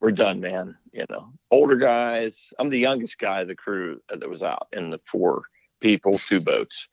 "We're 0.00 0.12
done, 0.12 0.40
man." 0.40 0.76
You 0.92 1.06
know, 1.08 1.32
older 1.50 1.76
guys. 1.76 2.52
I'm 2.58 2.70
the 2.70 2.78
youngest 2.78 3.18
guy 3.18 3.42
of 3.42 3.48
the 3.48 3.54
crew 3.54 4.00
that 4.08 4.28
was 4.28 4.42
out, 4.42 4.68
in 4.72 4.90
the 4.90 5.00
four 5.10 5.44
people, 5.80 6.18
two 6.18 6.40
boats, 6.40 6.88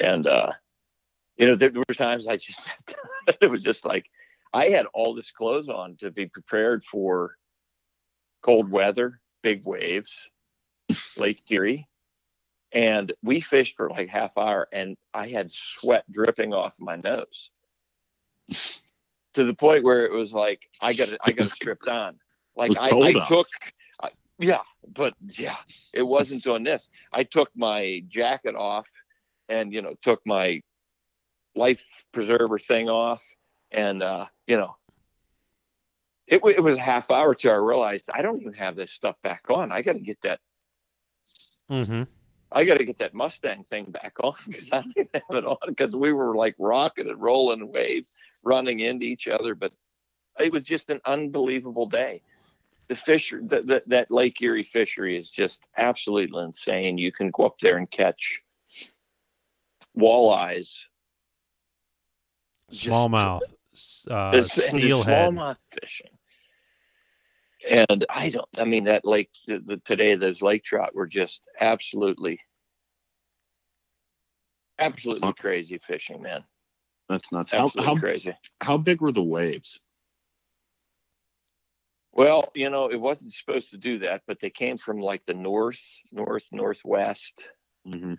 and 0.00 0.26
uh, 0.26 0.52
you 1.36 1.46
know, 1.46 1.56
there 1.56 1.72
were 1.72 1.94
times 1.94 2.26
I 2.26 2.36
just 2.36 2.68
it 3.40 3.50
was 3.50 3.62
just 3.62 3.84
like 3.84 4.06
I 4.52 4.66
had 4.66 4.86
all 4.92 5.14
this 5.14 5.30
clothes 5.30 5.68
on 5.68 5.96
to 6.00 6.10
be 6.10 6.26
prepared 6.26 6.84
for 6.84 7.36
cold 8.42 8.70
weather, 8.70 9.20
big 9.42 9.64
waves, 9.64 10.12
Lake 11.16 11.42
Erie. 11.50 11.88
And 12.72 13.12
we 13.22 13.40
fished 13.40 13.76
for 13.76 13.90
like 13.90 14.08
half 14.08 14.38
hour 14.38 14.68
and 14.72 14.96
I 15.12 15.28
had 15.28 15.52
sweat 15.52 16.04
dripping 16.10 16.54
off 16.54 16.74
my 16.78 16.96
nose 16.96 17.50
to 19.34 19.44
the 19.44 19.54
point 19.54 19.84
where 19.84 20.04
it 20.06 20.12
was 20.12 20.32
like, 20.32 20.68
I 20.80 20.92
got 20.92 21.08
it, 21.08 21.20
I 21.24 21.32
got 21.32 21.46
stripped 21.46 21.88
on. 21.88 22.18
Like 22.56 22.78
I, 22.78 22.90
I 22.90 23.12
took, 23.26 23.48
I, 24.00 24.10
yeah, 24.38 24.60
but 24.94 25.14
yeah, 25.28 25.56
it 25.92 26.02
wasn't 26.02 26.42
doing 26.44 26.62
this. 26.62 26.88
I 27.12 27.24
took 27.24 27.50
my 27.56 28.02
jacket 28.08 28.54
off 28.54 28.86
and, 29.48 29.72
you 29.72 29.82
know, 29.82 29.94
took 30.02 30.20
my 30.24 30.62
life 31.56 31.82
preserver 32.12 32.58
thing 32.58 32.88
off 32.88 33.22
and, 33.72 34.02
uh, 34.02 34.26
you 34.46 34.56
know, 34.56 34.76
it, 36.26 36.42
wa- 36.42 36.50
it 36.50 36.62
was 36.62 36.76
a 36.76 36.80
half 36.80 37.10
hour 37.10 37.34
till 37.34 37.52
I 37.52 37.56
realized 37.56 38.08
I 38.12 38.22
don't 38.22 38.40
even 38.40 38.54
have 38.54 38.76
this 38.76 38.92
stuff 38.92 39.16
back 39.22 39.42
on. 39.48 39.72
I 39.72 39.82
got 39.82 39.94
to 39.94 40.00
get 40.00 40.18
that. 40.22 40.38
Mm-hmm. 41.70 42.02
I 42.52 42.64
got 42.64 42.78
to 42.78 42.84
get 42.84 42.98
that 42.98 43.14
Mustang 43.14 43.64
thing 43.64 43.84
back 43.86 44.14
on 44.22 44.34
because 44.46 44.68
I 44.72 44.82
didn't 44.94 45.10
have 45.14 45.36
it 45.38 45.44
on 45.44 45.56
because 45.66 45.94
we 45.94 46.12
were 46.12 46.34
like 46.34 46.54
rocking 46.58 47.08
and 47.08 47.20
rolling 47.20 47.70
waves, 47.70 48.10
running 48.42 48.80
into 48.80 49.06
each 49.06 49.28
other. 49.28 49.54
But 49.54 49.72
it 50.38 50.52
was 50.52 50.64
just 50.64 50.90
an 50.90 51.00
unbelievable 51.04 51.86
day. 51.86 52.22
The 52.88 52.96
fisher, 52.96 53.40
the, 53.44 53.62
the, 53.62 53.82
that 53.86 54.10
Lake 54.10 54.42
Erie 54.42 54.64
fishery 54.64 55.16
is 55.16 55.28
just 55.30 55.62
absolutely 55.76 56.42
insane. 56.42 56.98
You 56.98 57.12
can 57.12 57.30
go 57.30 57.44
up 57.46 57.58
there 57.60 57.76
and 57.76 57.88
catch 57.88 58.42
walleyes, 59.96 60.76
Smallmouth, 62.72 63.40
uh, 64.10 64.30
It's- 64.34 64.58
and 64.68 64.76
the 64.76 64.82
steelhead. 64.82 65.30
smallmouth 65.32 65.56
fishing. 65.80 66.10
And 67.68 68.06
I 68.08 68.30
don't. 68.30 68.48
I 68.56 68.64
mean, 68.64 68.84
that 68.84 69.04
lake 69.04 69.30
the, 69.46 69.58
the, 69.58 69.76
today, 69.78 70.14
those 70.14 70.40
lake 70.42 70.64
trout 70.64 70.94
were 70.94 71.06
just 71.06 71.42
absolutely, 71.60 72.40
absolutely 74.78 75.32
crazy 75.34 75.78
fishing, 75.86 76.22
man. 76.22 76.44
That's 77.08 77.32
nuts. 77.32 77.50
How, 77.52 77.64
Absolutely 77.66 77.94
how 77.94 78.00
crazy. 78.00 78.32
how 78.60 78.76
big 78.78 79.00
were 79.00 79.12
the 79.12 79.22
waves? 79.22 79.78
Well, 82.12 82.50
you 82.54 82.70
know, 82.70 82.90
it 82.90 83.00
wasn't 83.00 83.32
supposed 83.32 83.70
to 83.70 83.76
do 83.78 83.98
that, 84.00 84.22
but 84.26 84.40
they 84.40 84.50
came 84.50 84.76
from 84.76 84.98
like 84.98 85.24
the 85.24 85.34
north, 85.34 85.80
north, 86.12 86.48
northwest, 86.52 87.48
Mm-hmm. 87.88 88.12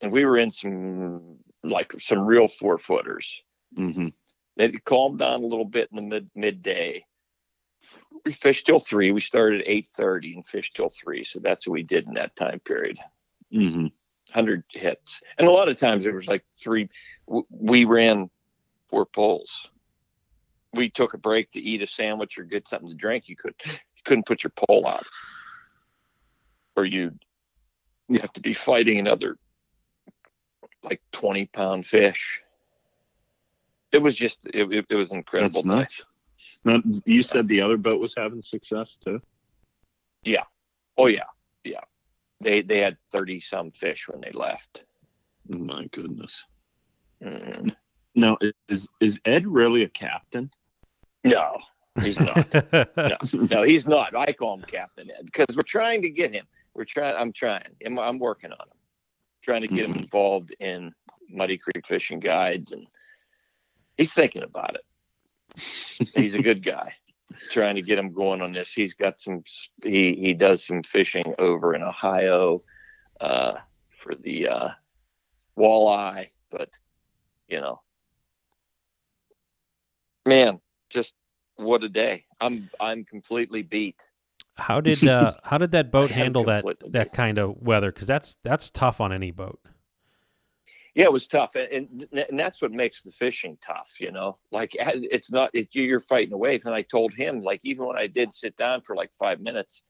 and 0.00 0.12
we 0.12 0.24
were 0.24 0.38
in 0.38 0.52
some 0.52 1.38
like 1.64 1.92
some 1.98 2.24
real 2.24 2.46
four 2.46 2.78
footers. 2.78 3.42
Mm-hmm. 3.76 4.08
It 4.58 4.84
calmed 4.84 5.18
down 5.18 5.42
a 5.42 5.46
little 5.46 5.64
bit 5.64 5.88
in 5.90 5.96
the 5.96 6.02
mid 6.02 6.30
midday. 6.36 7.04
We 8.26 8.32
fished 8.32 8.66
till 8.66 8.80
three. 8.80 9.12
We 9.12 9.20
started 9.20 9.60
at 9.60 9.68
eight 9.68 9.86
thirty 9.94 10.34
and 10.34 10.44
fished 10.44 10.74
till 10.74 10.88
three. 10.88 11.22
So 11.22 11.38
that's 11.38 11.64
what 11.64 11.74
we 11.74 11.84
did 11.84 12.08
in 12.08 12.14
that 12.14 12.34
time 12.34 12.58
period. 12.58 12.98
Mm-hmm. 13.54 13.86
Hundred 14.32 14.64
hits, 14.68 15.22
and 15.38 15.46
a 15.46 15.50
lot 15.52 15.68
of 15.68 15.78
times 15.78 16.04
it 16.04 16.12
was 16.12 16.26
like 16.26 16.44
three. 16.60 16.88
We 17.48 17.84
ran 17.84 18.28
four 18.90 19.06
poles. 19.06 19.70
We 20.74 20.90
took 20.90 21.14
a 21.14 21.18
break 21.18 21.52
to 21.52 21.60
eat 21.60 21.82
a 21.82 21.86
sandwich 21.86 22.36
or 22.36 22.42
get 22.42 22.66
something 22.66 22.88
to 22.88 22.96
drink. 22.96 23.28
You 23.28 23.36
could 23.36 23.54
you 23.64 24.02
couldn't 24.04 24.26
put 24.26 24.42
your 24.42 24.52
pole 24.56 24.88
out, 24.88 25.06
or 26.74 26.84
you'd 26.84 27.24
you 28.08 28.18
have 28.18 28.32
to 28.32 28.40
be 28.40 28.54
fighting 28.54 28.98
another 28.98 29.38
like 30.82 31.00
twenty 31.12 31.46
pound 31.46 31.86
fish. 31.86 32.42
It 33.92 33.98
was 33.98 34.16
just 34.16 34.48
it, 34.52 34.72
it, 34.72 34.86
it 34.90 34.96
was 34.96 35.12
incredible. 35.12 35.62
That's 35.62 35.66
nuts. 35.66 36.06
Now, 36.66 36.82
you 37.04 37.22
said 37.22 37.46
the 37.46 37.60
other 37.60 37.76
boat 37.76 38.00
was 38.00 38.12
having 38.16 38.42
success 38.42 38.98
too. 39.02 39.22
Yeah. 40.24 40.42
Oh 40.98 41.06
yeah, 41.06 41.22
yeah. 41.62 41.80
They 42.40 42.60
they 42.60 42.80
had 42.80 42.98
thirty 43.12 43.38
some 43.38 43.70
fish 43.70 44.08
when 44.08 44.20
they 44.20 44.32
left. 44.32 44.84
My 45.48 45.86
goodness. 45.92 46.44
Mm. 47.22 47.70
Now, 48.16 48.36
is 48.68 48.88
is 49.00 49.20
Ed 49.24 49.46
really 49.46 49.84
a 49.84 49.88
captain? 49.88 50.50
No, 51.22 51.58
he's 52.02 52.18
not. 52.18 52.52
no, 52.96 53.16
no, 53.32 53.62
he's 53.62 53.86
not. 53.86 54.16
I 54.16 54.32
call 54.32 54.54
him 54.54 54.64
Captain 54.66 55.08
Ed 55.08 55.26
because 55.26 55.56
we're 55.56 55.62
trying 55.62 56.02
to 56.02 56.10
get 56.10 56.34
him. 56.34 56.46
We're 56.74 56.84
trying. 56.84 57.14
I'm 57.16 57.32
trying. 57.32 57.62
I'm, 57.86 57.96
I'm 58.00 58.18
working 58.18 58.50
on 58.50 58.58
him. 58.58 58.76
Trying 59.42 59.62
to 59.62 59.68
get 59.68 59.84
him 59.84 59.94
Mhm. 59.94 60.00
involved 60.00 60.52
in 60.58 60.92
Muddy 61.30 61.58
Creek 61.58 61.86
fishing 61.86 62.18
guides, 62.18 62.72
and 62.72 62.88
he's 63.96 64.12
thinking 64.12 64.42
about 64.42 64.74
it. 64.74 64.82
He's 65.56 66.34
a 66.34 66.42
good 66.42 66.64
guy. 66.64 66.92
Trying 67.50 67.74
to 67.74 67.82
get 67.82 67.98
him 67.98 68.12
going 68.12 68.40
on 68.40 68.52
this. 68.52 68.72
He's 68.72 68.94
got 68.94 69.20
some. 69.20 69.42
He 69.82 70.14
he 70.14 70.32
does 70.32 70.64
some 70.64 70.82
fishing 70.84 71.34
over 71.38 71.74
in 71.74 71.82
Ohio 71.82 72.62
uh, 73.20 73.54
for 73.98 74.14
the 74.14 74.48
uh, 74.48 74.68
walleye, 75.58 76.28
but 76.50 76.70
you 77.48 77.60
know, 77.60 77.80
man, 80.24 80.60
just 80.88 81.14
what 81.56 81.82
a 81.82 81.88
day. 81.88 82.24
I'm 82.40 82.70
I'm 82.80 83.04
completely 83.04 83.62
beat. 83.62 83.96
how 84.54 84.80
did 84.80 85.06
uh, 85.06 85.34
how 85.44 85.58
did 85.58 85.72
that 85.72 85.90
boat 85.90 86.10
handle 86.10 86.44
that 86.44 86.64
that 86.90 87.12
kind 87.12 87.38
of 87.38 87.56
weather? 87.60 87.90
Because 87.90 88.06
that's 88.06 88.36
that's 88.44 88.70
tough 88.70 89.00
on 89.00 89.12
any 89.12 89.32
boat. 89.32 89.60
Yeah, 90.96 91.04
it 91.04 91.12
was 91.12 91.26
tough, 91.26 91.56
and, 91.56 92.06
and 92.14 92.26
and 92.30 92.40
that's 92.40 92.62
what 92.62 92.72
makes 92.72 93.02
the 93.02 93.12
fishing 93.12 93.58
tough. 93.64 93.90
You 94.00 94.12
know, 94.12 94.38
like 94.50 94.70
it's 94.78 95.30
not 95.30 95.50
it, 95.52 95.68
you're 95.72 96.00
fighting 96.00 96.32
a 96.32 96.38
wave. 96.38 96.62
And 96.64 96.74
I 96.74 96.80
told 96.80 97.12
him, 97.12 97.42
like, 97.42 97.60
even 97.64 97.84
when 97.86 97.98
I 97.98 98.06
did 98.06 98.32
sit 98.32 98.56
down 98.56 98.80
for 98.80 98.96
like 98.96 99.12
five 99.12 99.38
minutes, 99.38 99.82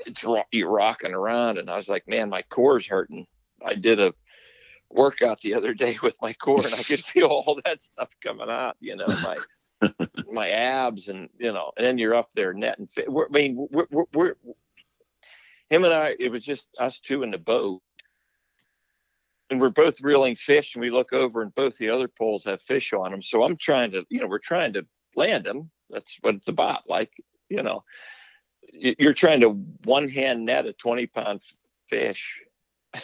it's 0.00 0.22
you're 0.52 0.70
rocking 0.70 1.14
around, 1.14 1.56
and 1.56 1.70
I 1.70 1.76
was 1.76 1.88
like, 1.88 2.06
man, 2.06 2.28
my 2.28 2.42
core's 2.42 2.86
hurting. 2.86 3.26
I 3.64 3.74
did 3.74 4.00
a 4.00 4.12
workout 4.90 5.40
the 5.40 5.54
other 5.54 5.72
day 5.72 5.98
with 6.02 6.16
my 6.20 6.34
core, 6.34 6.66
and 6.66 6.74
I 6.74 6.82
could 6.82 7.00
feel 7.04 7.26
all 7.46 7.58
that 7.64 7.82
stuff 7.82 8.10
coming 8.22 8.50
out. 8.50 8.76
You 8.80 8.96
know, 8.96 9.06
my 9.08 9.38
my 10.30 10.50
abs, 10.50 11.08
and 11.08 11.30
you 11.38 11.52
know, 11.54 11.72
and 11.78 11.86
then 11.86 11.96
you're 11.96 12.14
up 12.14 12.32
there 12.34 12.52
netting. 12.52 12.88
Fi- 12.88 13.06
I 13.08 13.28
mean, 13.30 13.66
we're, 13.70 13.86
we're, 13.90 14.04
we're 14.12 14.34
him 15.70 15.84
and 15.84 15.94
I. 15.94 16.16
It 16.20 16.30
was 16.30 16.42
just 16.42 16.68
us 16.78 17.00
two 17.00 17.22
in 17.22 17.30
the 17.30 17.38
boat 17.38 17.80
and 19.50 19.60
we're 19.60 19.68
both 19.68 20.00
reeling 20.00 20.36
fish 20.36 20.74
and 20.74 20.80
we 20.80 20.90
look 20.90 21.12
over 21.12 21.42
and 21.42 21.54
both 21.54 21.76
the 21.78 21.90
other 21.90 22.08
poles 22.08 22.44
have 22.44 22.62
fish 22.62 22.92
on 22.92 23.10
them 23.10 23.20
so 23.20 23.42
i'm 23.42 23.56
trying 23.56 23.90
to 23.90 24.04
you 24.08 24.20
know 24.20 24.26
we're 24.26 24.38
trying 24.38 24.72
to 24.72 24.86
land 25.16 25.44
them 25.44 25.70
that's 25.90 26.16
what 26.22 26.34
it's 26.34 26.48
about 26.48 26.88
like 26.88 27.10
you 27.48 27.62
know 27.62 27.82
you're 28.72 29.12
trying 29.12 29.40
to 29.40 29.50
one 29.84 30.08
hand 30.08 30.44
net 30.44 30.66
a 30.66 30.72
20 30.72 31.06
pound 31.06 31.42
fish 31.88 32.40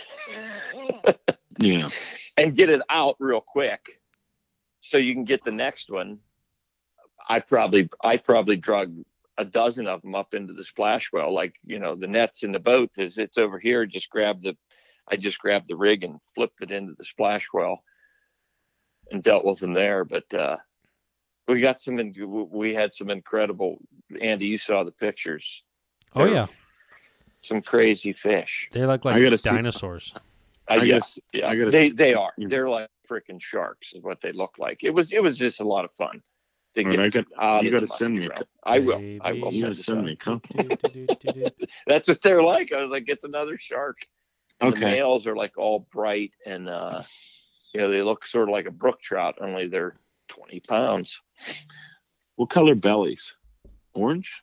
Yeah. 1.58 1.88
and 2.36 2.56
get 2.56 2.70
it 2.70 2.82
out 2.88 3.16
real 3.18 3.40
quick 3.40 4.00
so 4.80 4.98
you 4.98 5.14
can 5.14 5.24
get 5.24 5.42
the 5.44 5.52
next 5.52 5.90
one 5.90 6.18
i 7.28 7.40
probably 7.40 7.88
i 8.02 8.16
probably 8.16 8.56
drug 8.56 8.94
a 9.38 9.44
dozen 9.44 9.86
of 9.86 10.02
them 10.02 10.14
up 10.14 10.34
into 10.34 10.52
the 10.52 10.64
splash 10.64 11.10
well, 11.12 11.32
like 11.32 11.54
you 11.64 11.78
know 11.78 11.94
the 11.94 12.06
nets 12.06 12.42
in 12.42 12.52
the 12.52 12.58
boat. 12.58 12.90
Is 12.96 13.18
it's 13.18 13.38
over 13.38 13.58
here? 13.58 13.84
Just 13.86 14.10
grab 14.10 14.40
the, 14.40 14.56
I 15.08 15.16
just 15.16 15.38
grabbed 15.38 15.68
the 15.68 15.76
rig 15.76 16.04
and 16.04 16.20
flipped 16.34 16.62
it 16.62 16.70
into 16.70 16.94
the 16.98 17.04
splash 17.04 17.48
well, 17.52 17.82
and 19.10 19.22
dealt 19.22 19.44
with 19.44 19.60
them 19.60 19.72
there. 19.74 20.04
But 20.04 20.32
uh, 20.34 20.56
we 21.48 21.60
got 21.60 21.80
some. 21.80 21.98
In, 21.98 22.12
we 22.50 22.74
had 22.74 22.92
some 22.92 23.10
incredible. 23.10 23.78
Andy, 24.20 24.46
you 24.46 24.58
saw 24.58 24.84
the 24.84 24.92
pictures. 24.92 25.62
Oh 26.14 26.24
They're 26.24 26.34
yeah, 26.34 26.46
some 27.42 27.62
crazy 27.62 28.12
fish. 28.12 28.68
they 28.72 28.84
look 28.86 29.04
I 29.06 29.10
like 29.12 29.22
gotta 29.22 29.38
see- 29.38 29.50
dinosaurs. 29.50 30.12
Uh, 30.68 30.74
I 30.74 30.78
guess 30.84 31.18
yeah, 31.32 31.48
I 31.48 31.54
gotta 31.56 31.70
they 31.70 31.86
s- 31.88 31.92
they 31.94 32.14
are. 32.14 32.32
They're 32.36 32.68
like 32.68 32.88
freaking 33.08 33.40
sharks, 33.40 33.92
is 33.92 34.02
what 34.02 34.20
they 34.20 34.32
look 34.32 34.58
like. 34.58 34.82
It 34.82 34.90
was 34.90 35.12
it 35.12 35.22
was 35.22 35.38
just 35.38 35.60
a 35.60 35.64
lot 35.64 35.84
of 35.84 35.92
fun 35.92 36.20
to 36.74 36.82
get 36.82 36.98
right, 36.98 37.00
I 37.06 37.08
got- 37.08 37.26
out 37.40 37.62
you 37.64 37.70
gotta 37.70 37.86
send 37.86 38.18
me 38.18 38.26
a 38.26 38.30
realm. 38.30 38.42
I 38.64 38.78
will. 38.80 39.18
I 39.20 39.32
will 39.34 39.52
You 39.52 39.60
send 39.60 39.62
gotta 39.62 40.96
you 40.96 41.06
send 41.06 41.34
me 41.36 41.46
a 41.46 41.50
That's 41.86 42.08
what 42.08 42.20
they're 42.22 42.42
like. 42.42 42.72
I 42.72 42.80
was 42.80 42.90
like, 42.90 43.04
it's 43.08 43.22
another 43.22 43.56
shark. 43.60 43.98
And 44.60 44.72
The 44.74 44.80
males 44.80 45.26
are 45.26 45.36
like 45.36 45.58
all 45.58 45.86
bright 45.92 46.32
and 46.46 46.68
uh, 46.68 47.02
you 47.74 47.80
know 47.80 47.90
they 47.90 48.02
look 48.02 48.26
sort 48.26 48.48
of 48.48 48.52
like 48.52 48.66
a 48.66 48.70
brook 48.70 49.00
trout, 49.02 49.36
only 49.40 49.68
they're 49.68 49.96
20 50.28 50.60
pounds. 50.60 51.20
What 52.36 52.50
color 52.50 52.74
bellies? 52.74 53.34
Orange? 53.94 54.42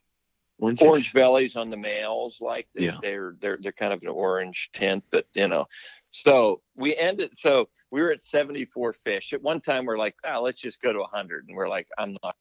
Orange. 0.60 0.82
Orange 0.82 1.14
bellies 1.14 1.56
on 1.56 1.70
the 1.70 1.78
males, 1.78 2.38
like 2.40 2.68
they, 2.74 2.86
Yeah. 2.86 2.98
they're 3.02 3.36
they're 3.42 3.58
they're 3.60 3.72
kind 3.72 3.92
of 3.92 4.02
an 4.04 4.10
orange 4.10 4.70
tint, 4.74 5.04
but 5.12 5.26
you 5.34 5.48
know. 5.48 5.66
So 6.12 6.62
we 6.76 6.96
ended. 6.96 7.32
So 7.36 7.70
we 7.90 8.02
were 8.02 8.12
at 8.12 8.24
74 8.24 8.94
fish. 8.94 9.34
At 9.34 9.42
one 9.42 9.62
time, 9.62 9.86
we're 9.86 9.98
like, 9.98 10.16
oh, 10.24 10.42
let's 10.44 10.62
just 10.62 10.80
go 10.80 10.94
to 10.94 11.00
100, 11.00 11.48
and 11.48 11.58
we're 11.58 11.68
like, 11.68 11.88
I'm 11.98 12.16
not, 12.24 12.36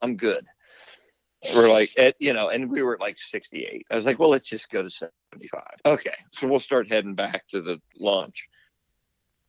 I'm 0.00 0.16
good. 0.16 0.46
We're 1.54 1.70
like, 1.70 1.90
at, 1.98 2.16
you 2.18 2.32
know, 2.32 2.48
and 2.48 2.70
we 2.70 2.82
were 2.82 2.94
at 2.94 3.00
like 3.00 3.18
68. 3.18 3.86
I 3.90 3.96
was 3.96 4.04
like, 4.04 4.18
well, 4.18 4.28
let's 4.28 4.46
just 4.46 4.70
go 4.70 4.82
to 4.82 4.90
75. 4.90 5.62
Okay, 5.86 6.14
so 6.32 6.46
we'll 6.46 6.58
start 6.58 6.88
heading 6.88 7.14
back 7.14 7.46
to 7.48 7.62
the 7.62 7.80
launch. 7.98 8.48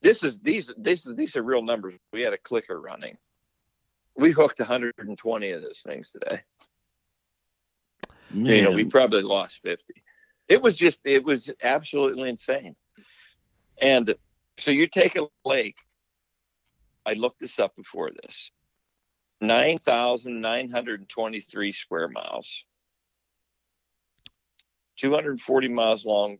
This 0.01 0.23
is 0.23 0.39
these 0.39 0.73
these 0.77 1.07
these 1.15 1.35
are 1.35 1.43
real 1.43 1.61
numbers. 1.61 1.93
We 2.11 2.21
had 2.21 2.33
a 2.33 2.37
clicker 2.37 2.79
running. 2.79 3.17
We 4.15 4.31
hooked 4.31 4.59
120 4.59 5.51
of 5.51 5.61
those 5.61 5.81
things 5.85 6.11
today 6.11 6.41
Man, 8.33 8.55
you 8.55 8.61
know, 8.61 8.71
we 8.71 8.85
probably 8.85 9.21
lost 9.21 9.59
50. 9.63 9.93
It 10.47 10.61
was 10.61 10.77
just, 10.77 10.99
it 11.03 11.23
was 11.23 11.51
absolutely 11.61 12.29
insane. 12.29 12.75
And 13.81 14.15
so 14.57 14.71
you 14.71 14.87
take 14.87 15.15
a 15.15 15.27
lake, 15.45 15.77
I 17.05 17.13
looked 17.13 17.39
this 17.39 17.59
up 17.59 17.75
before 17.75 18.11
this 18.23 18.51
9,923 19.41 21.71
square 21.71 22.07
miles, 22.07 22.63
240 24.97 25.67
miles 25.67 26.05
long, 26.05 26.37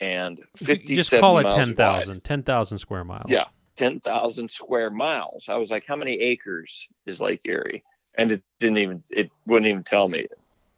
and 0.00 0.38
You 0.60 0.66
57 0.66 0.96
Just 0.96 1.10
call 1.10 1.38
it 1.38 1.44
10,000. 1.44 2.22
10,000 2.22 2.78
square 2.78 3.04
miles. 3.04 3.26
Yeah. 3.28 3.44
10,000 3.76 4.50
square 4.50 4.90
miles. 4.90 5.48
I 5.48 5.56
was 5.56 5.70
like, 5.70 5.86
how 5.86 5.96
many 5.96 6.20
acres 6.20 6.86
is 7.06 7.20
Lake 7.20 7.40
Erie? 7.44 7.82
And 8.18 8.30
it 8.30 8.42
didn't 8.60 8.76
even, 8.78 9.02
it 9.10 9.30
wouldn't 9.46 9.68
even 9.68 9.82
tell 9.82 10.10
me. 10.10 10.26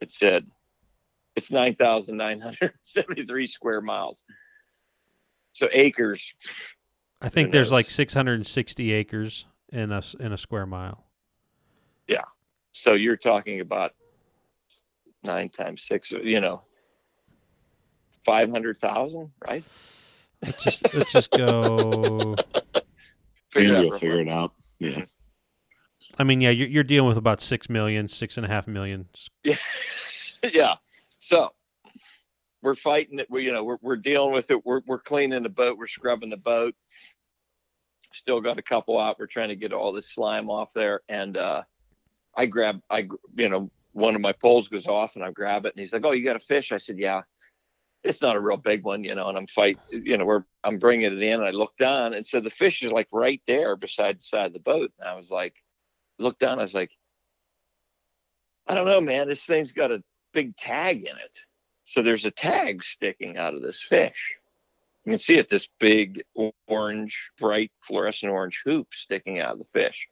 It 0.00 0.12
said 0.12 0.46
it's 1.34 1.50
9,973 1.50 3.46
square 3.48 3.80
miles. 3.80 4.22
So 5.52 5.68
acres. 5.72 6.34
I 7.20 7.28
think 7.28 7.50
there's 7.52 7.68
knows? 7.68 7.72
like 7.72 7.90
660 7.90 8.92
acres 8.92 9.46
in 9.72 9.90
a 9.90 10.02
in 10.20 10.32
a 10.32 10.38
square 10.38 10.66
mile. 10.66 11.03
So 12.74 12.94
you're 12.94 13.16
talking 13.16 13.60
about 13.60 13.92
nine 15.22 15.48
times 15.48 15.84
six, 15.84 16.10
you 16.10 16.40
know, 16.40 16.62
500,000, 18.26 19.30
right? 19.46 19.64
Let's 20.42 20.62
just 20.62 20.94
let's 20.94 21.12
just 21.12 21.30
go. 21.30 22.34
Figure 23.50 23.68
it 23.68 23.76
out 23.76 23.76
Andy 23.76 23.90
will 23.90 23.98
figure 23.98 24.20
it 24.20 24.28
out. 24.28 24.52
Yeah. 24.80 25.04
I 26.18 26.24
mean, 26.24 26.40
yeah, 26.40 26.50
you're, 26.50 26.66
you're 26.66 26.84
dealing 26.84 27.08
with 27.08 27.16
about 27.16 27.40
six 27.40 27.70
million, 27.70 28.08
six 28.08 28.36
and 28.36 28.44
a 28.44 28.48
half 28.48 28.66
million. 28.66 29.06
Yeah. 29.44 29.56
yeah. 30.52 30.74
So 31.20 31.52
we're 32.60 32.74
fighting 32.74 33.20
it. 33.20 33.30
We, 33.30 33.44
you 33.44 33.52
know, 33.52 33.62
we're, 33.62 33.78
we're 33.80 33.96
dealing 33.96 34.34
with 34.34 34.50
it. 34.50 34.66
We're, 34.66 34.80
we're 34.86 34.98
cleaning 34.98 35.44
the 35.44 35.48
boat. 35.48 35.78
We're 35.78 35.86
scrubbing 35.86 36.30
the 36.30 36.36
boat. 36.36 36.74
Still 38.12 38.40
got 38.40 38.58
a 38.58 38.62
couple 38.62 38.98
out. 38.98 39.20
We're 39.20 39.28
trying 39.28 39.50
to 39.50 39.56
get 39.56 39.72
all 39.72 39.92
this 39.92 40.12
slime 40.12 40.50
off 40.50 40.72
there. 40.74 41.02
And, 41.08 41.36
uh, 41.36 41.62
I 42.36 42.46
grab, 42.46 42.80
I, 42.90 43.08
you 43.36 43.48
know, 43.48 43.66
one 43.92 44.14
of 44.14 44.20
my 44.20 44.32
poles 44.32 44.68
goes 44.68 44.86
off 44.86 45.14
and 45.14 45.24
I 45.24 45.30
grab 45.30 45.66
it 45.66 45.74
and 45.74 45.80
he's 45.80 45.92
like, 45.92 46.04
Oh, 46.04 46.12
you 46.12 46.24
got 46.24 46.36
a 46.36 46.40
fish? 46.40 46.72
I 46.72 46.78
said, 46.78 46.98
yeah, 46.98 47.22
it's 48.02 48.20
not 48.20 48.36
a 48.36 48.40
real 48.40 48.56
big 48.56 48.84
one, 48.84 49.04
you 49.04 49.14
know, 49.14 49.28
and 49.28 49.38
I'm 49.38 49.46
fight, 49.46 49.78
you 49.90 50.16
know, 50.16 50.24
we're, 50.24 50.44
I'm 50.62 50.78
bringing 50.78 51.06
it 51.06 51.22
in 51.22 51.34
and 51.34 51.44
I 51.44 51.50
look 51.50 51.76
down 51.76 52.14
and 52.14 52.26
so 52.26 52.40
the 52.40 52.50
fish 52.50 52.82
is 52.82 52.92
like 52.92 53.08
right 53.12 53.40
there 53.46 53.76
beside 53.76 54.18
the 54.18 54.24
side 54.24 54.46
of 54.46 54.52
the 54.52 54.58
boat. 54.58 54.92
And 54.98 55.08
I 55.08 55.14
was 55.14 55.30
like, 55.30 55.54
look 56.18 56.38
down. 56.38 56.58
I 56.58 56.62
was 56.62 56.74
like, 56.74 56.90
I 58.66 58.74
don't 58.74 58.86
know, 58.86 59.00
man, 59.00 59.28
this 59.28 59.44
thing's 59.44 59.72
got 59.72 59.92
a 59.92 60.02
big 60.32 60.56
tag 60.56 61.02
in 61.02 61.16
it. 61.16 61.38
So 61.84 62.02
there's 62.02 62.24
a 62.24 62.30
tag 62.30 62.82
sticking 62.82 63.36
out 63.36 63.54
of 63.54 63.62
this 63.62 63.82
fish. 63.82 64.38
You 65.04 65.12
can 65.12 65.18
see 65.18 65.36
it, 65.36 65.50
this 65.50 65.68
big 65.78 66.24
orange, 66.66 67.30
bright 67.38 67.72
fluorescent 67.86 68.32
orange 68.32 68.62
hoop 68.64 68.88
sticking 68.92 69.38
out 69.38 69.52
of 69.52 69.58
the 69.58 69.66
fish. 69.66 70.08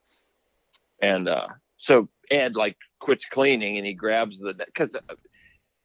And 1.01 1.27
uh, 1.27 1.47
so 1.83 2.07
Ed 2.31 2.55
like 2.55 2.77
quits 3.01 3.25
cleaning 3.25 3.77
and 3.77 3.85
he 3.85 3.93
grabs 3.93 4.39
the 4.39 4.53
because 4.53 4.95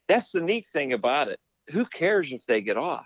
that's 0.07 0.31
the 0.31 0.39
neat 0.39 0.65
thing 0.71 0.93
about 0.93 1.27
it. 1.27 1.39
Who 1.71 1.85
cares 1.85 2.31
if 2.31 2.45
they 2.45 2.61
get 2.61 2.77
off? 2.77 3.05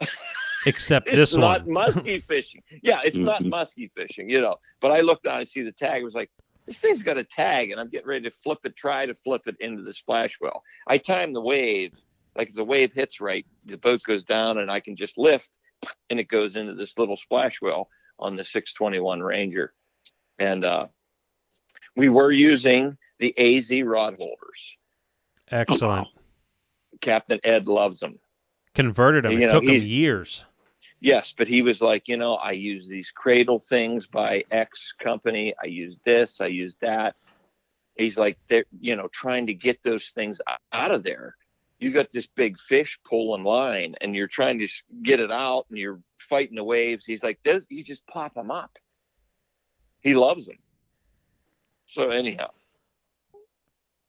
Except 0.66 1.06
this 1.06 1.12
one. 1.12 1.20
It's 1.20 1.30
this 1.32 1.36
not 1.38 1.64
one. 1.64 1.72
musky 1.74 2.20
fishing. 2.20 2.62
Yeah, 2.82 3.00
it's 3.04 3.16
not 3.16 3.42
Mhm. 3.42 3.50
musky 3.50 3.90
fishing, 3.96 4.30
you 4.30 4.40
know. 4.40 4.56
But 4.80 4.92
I 4.92 5.00
looked 5.00 5.24
down 5.24 5.40
and 5.40 5.48
see 5.48 5.62
the 5.62 5.72
tag. 5.72 6.00
It 6.02 6.04
was 6.04 6.14
like, 6.14 6.30
this 6.66 6.78
thing's 6.78 7.02
got 7.02 7.16
a 7.18 7.24
tag, 7.24 7.72
and 7.72 7.80
I'm 7.80 7.88
getting 7.88 8.06
ready 8.08 8.30
to 8.30 8.36
flip 8.42 8.58
it, 8.64 8.76
try 8.76 9.04
to 9.06 9.14
flip 9.14 9.42
it 9.46 9.56
into 9.60 9.82
the 9.82 9.92
splash 9.92 10.36
well. 10.40 10.62
I 10.86 10.98
time 10.98 11.32
the 11.32 11.40
wave, 11.40 11.92
like 12.36 12.50
if 12.50 12.54
the 12.54 12.64
wave 12.64 12.92
hits 12.92 13.20
right, 13.20 13.44
the 13.66 13.78
boat 13.78 14.00
goes 14.04 14.22
down, 14.22 14.58
and 14.58 14.70
I 14.70 14.78
can 14.78 14.94
just 14.94 15.18
lift, 15.18 15.58
and 16.08 16.20
it 16.20 16.28
goes 16.28 16.54
into 16.54 16.74
this 16.74 16.96
little 16.98 17.16
splash 17.16 17.60
well 17.60 17.88
on 18.20 18.36
the 18.36 18.44
621 18.44 19.20
Ranger. 19.22 19.72
And 20.38 20.64
uh, 20.64 20.86
we 21.98 22.08
were 22.08 22.30
using 22.30 22.96
the 23.18 23.36
AZ 23.36 23.70
rod 23.82 24.14
holders. 24.18 24.76
Excellent. 25.50 26.06
Oh, 26.06 26.20
Captain 27.00 27.40
Ed 27.42 27.66
loves 27.66 27.98
them. 27.98 28.20
Converted 28.74 29.24
them. 29.24 29.32
You 29.32 29.38
It 29.38 29.46
know, 29.48 29.60
took 29.60 29.64
him 29.64 29.82
years. 29.82 30.44
Yes, 31.00 31.34
but 31.36 31.48
he 31.48 31.60
was 31.60 31.80
like, 31.80 32.06
you 32.06 32.16
know, 32.16 32.34
I 32.34 32.52
use 32.52 32.86
these 32.88 33.10
cradle 33.10 33.58
things 33.58 34.06
by 34.06 34.44
X 34.52 34.94
company. 35.00 35.54
I 35.62 35.66
use 35.66 35.96
this. 36.04 36.40
I 36.40 36.46
use 36.46 36.76
that. 36.80 37.16
He's 37.96 38.16
like, 38.16 38.38
they're, 38.48 38.64
you 38.80 38.94
know, 38.94 39.08
trying 39.08 39.48
to 39.48 39.54
get 39.54 39.82
those 39.82 40.10
things 40.10 40.40
out 40.72 40.92
of 40.92 41.02
there. 41.02 41.34
You 41.80 41.92
got 41.92 42.12
this 42.12 42.26
big 42.26 42.58
fish 42.60 42.98
pulling 43.04 43.42
line, 43.44 43.96
and 44.00 44.14
you're 44.14 44.28
trying 44.28 44.58
to 44.60 44.68
get 45.02 45.18
it 45.18 45.32
out, 45.32 45.66
and 45.68 45.78
you're 45.78 46.00
fighting 46.18 46.56
the 46.56 46.64
waves. 46.64 47.04
He's 47.04 47.24
like, 47.24 47.40
this, 47.42 47.66
you 47.68 47.82
just 47.82 48.06
pop 48.06 48.34
them 48.34 48.52
up. 48.52 48.78
He 50.00 50.14
loves 50.14 50.46
them. 50.46 50.58
So 51.88 52.10
anyhow, 52.10 52.50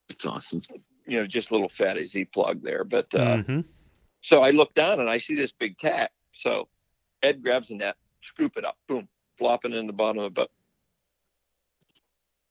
It's 0.10 0.26
awesome. 0.26 0.62
you 1.08 1.20
know, 1.20 1.28
just 1.28 1.50
a 1.50 1.54
little 1.54 1.70
fatty 1.70 2.06
Z 2.06 2.26
plug 2.26 2.62
there. 2.62 2.84
But 2.84 3.14
uh, 3.16 3.44
hmm 3.44 3.62
So 4.22 4.42
I 4.44 4.52
look 4.52 4.74
down 4.74 5.00
and 5.00 5.10
I 5.10 5.18
see 5.18 5.36
this 5.36 5.52
big 5.52 5.78
cat. 5.78 6.12
So 6.34 6.68
Ed 7.24 7.42
grabs 7.42 7.70
the 7.70 7.76
net, 7.76 7.96
scoop 8.22 8.58
it 8.58 8.66
up, 8.66 8.78
boom, 8.88 9.08
flop 9.38 9.66
it 9.66 9.74
in 9.74 9.88
the 9.88 9.94
bottom 9.94 10.20
of 10.20 10.24
the 10.26 10.42
boat. 10.42 10.52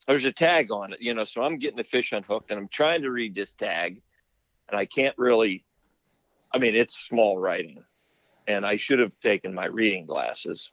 There's 0.06 0.24
a 0.24 0.32
tag 0.32 0.72
on 0.72 0.94
it, 0.94 1.02
you 1.02 1.12
know, 1.12 1.24
so 1.24 1.42
I'm 1.42 1.58
getting 1.58 1.76
the 1.76 1.84
fish 1.84 2.12
unhooked 2.12 2.50
and 2.50 2.58
I'm 2.58 2.68
trying 2.68 3.02
to 3.02 3.10
read 3.10 3.34
this 3.34 3.52
tag 3.52 4.00
and 4.68 4.78
I 4.78 4.86
can't 4.86 5.14
really, 5.18 5.64
I 6.52 6.58
mean, 6.58 6.74
it's 6.74 6.96
small 6.98 7.36
writing 7.36 7.84
and 8.46 8.64
I 8.64 8.76
should 8.76 9.00
have 9.00 9.18
taken 9.20 9.52
my 9.54 9.66
reading 9.66 10.06
glasses 10.06 10.70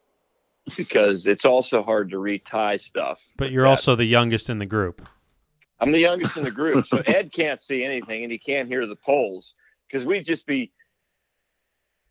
because 0.78 1.28
it's 1.28 1.46
also 1.46 1.84
hard 1.84 2.10
to 2.12 2.20
retie 2.20 2.78
stuff. 2.78 3.22
But 3.38 3.52
you're 3.52 3.64
that. 3.64 3.70
also 3.70 3.96
the 3.96 4.06
youngest 4.06 4.50
in 4.50 4.60
the 4.60 4.66
group. 4.66 5.08
I'm 5.80 5.92
the 5.92 6.00
youngest 6.00 6.38
in 6.38 6.44
the 6.44 6.52
group, 6.52 6.86
so 6.88 6.98
Ed 7.06 7.32
can't 7.32 7.62
see 7.62 7.84
anything 7.84 8.24
and 8.24 8.32
he 8.32 8.38
can't 8.38 8.68
hear 8.68 8.86
the 8.86 8.96
poles 8.96 9.56
because 9.88 10.06
we'd 10.06 10.26
just 10.26 10.46
be 10.46 10.72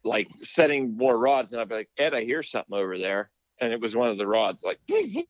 like 0.04 0.28
setting 0.42 0.96
more 0.96 1.16
rods, 1.16 1.52
and 1.52 1.60
I'd 1.60 1.68
be 1.68 1.74
like, 1.76 1.90
Ed, 1.98 2.14
I 2.14 2.24
hear 2.24 2.42
something 2.42 2.76
over 2.76 2.98
there, 2.98 3.30
and 3.60 3.72
it 3.72 3.80
was 3.80 3.96
one 3.96 4.10
of 4.10 4.18
the 4.18 4.26
rods, 4.26 4.62
like 4.62 4.78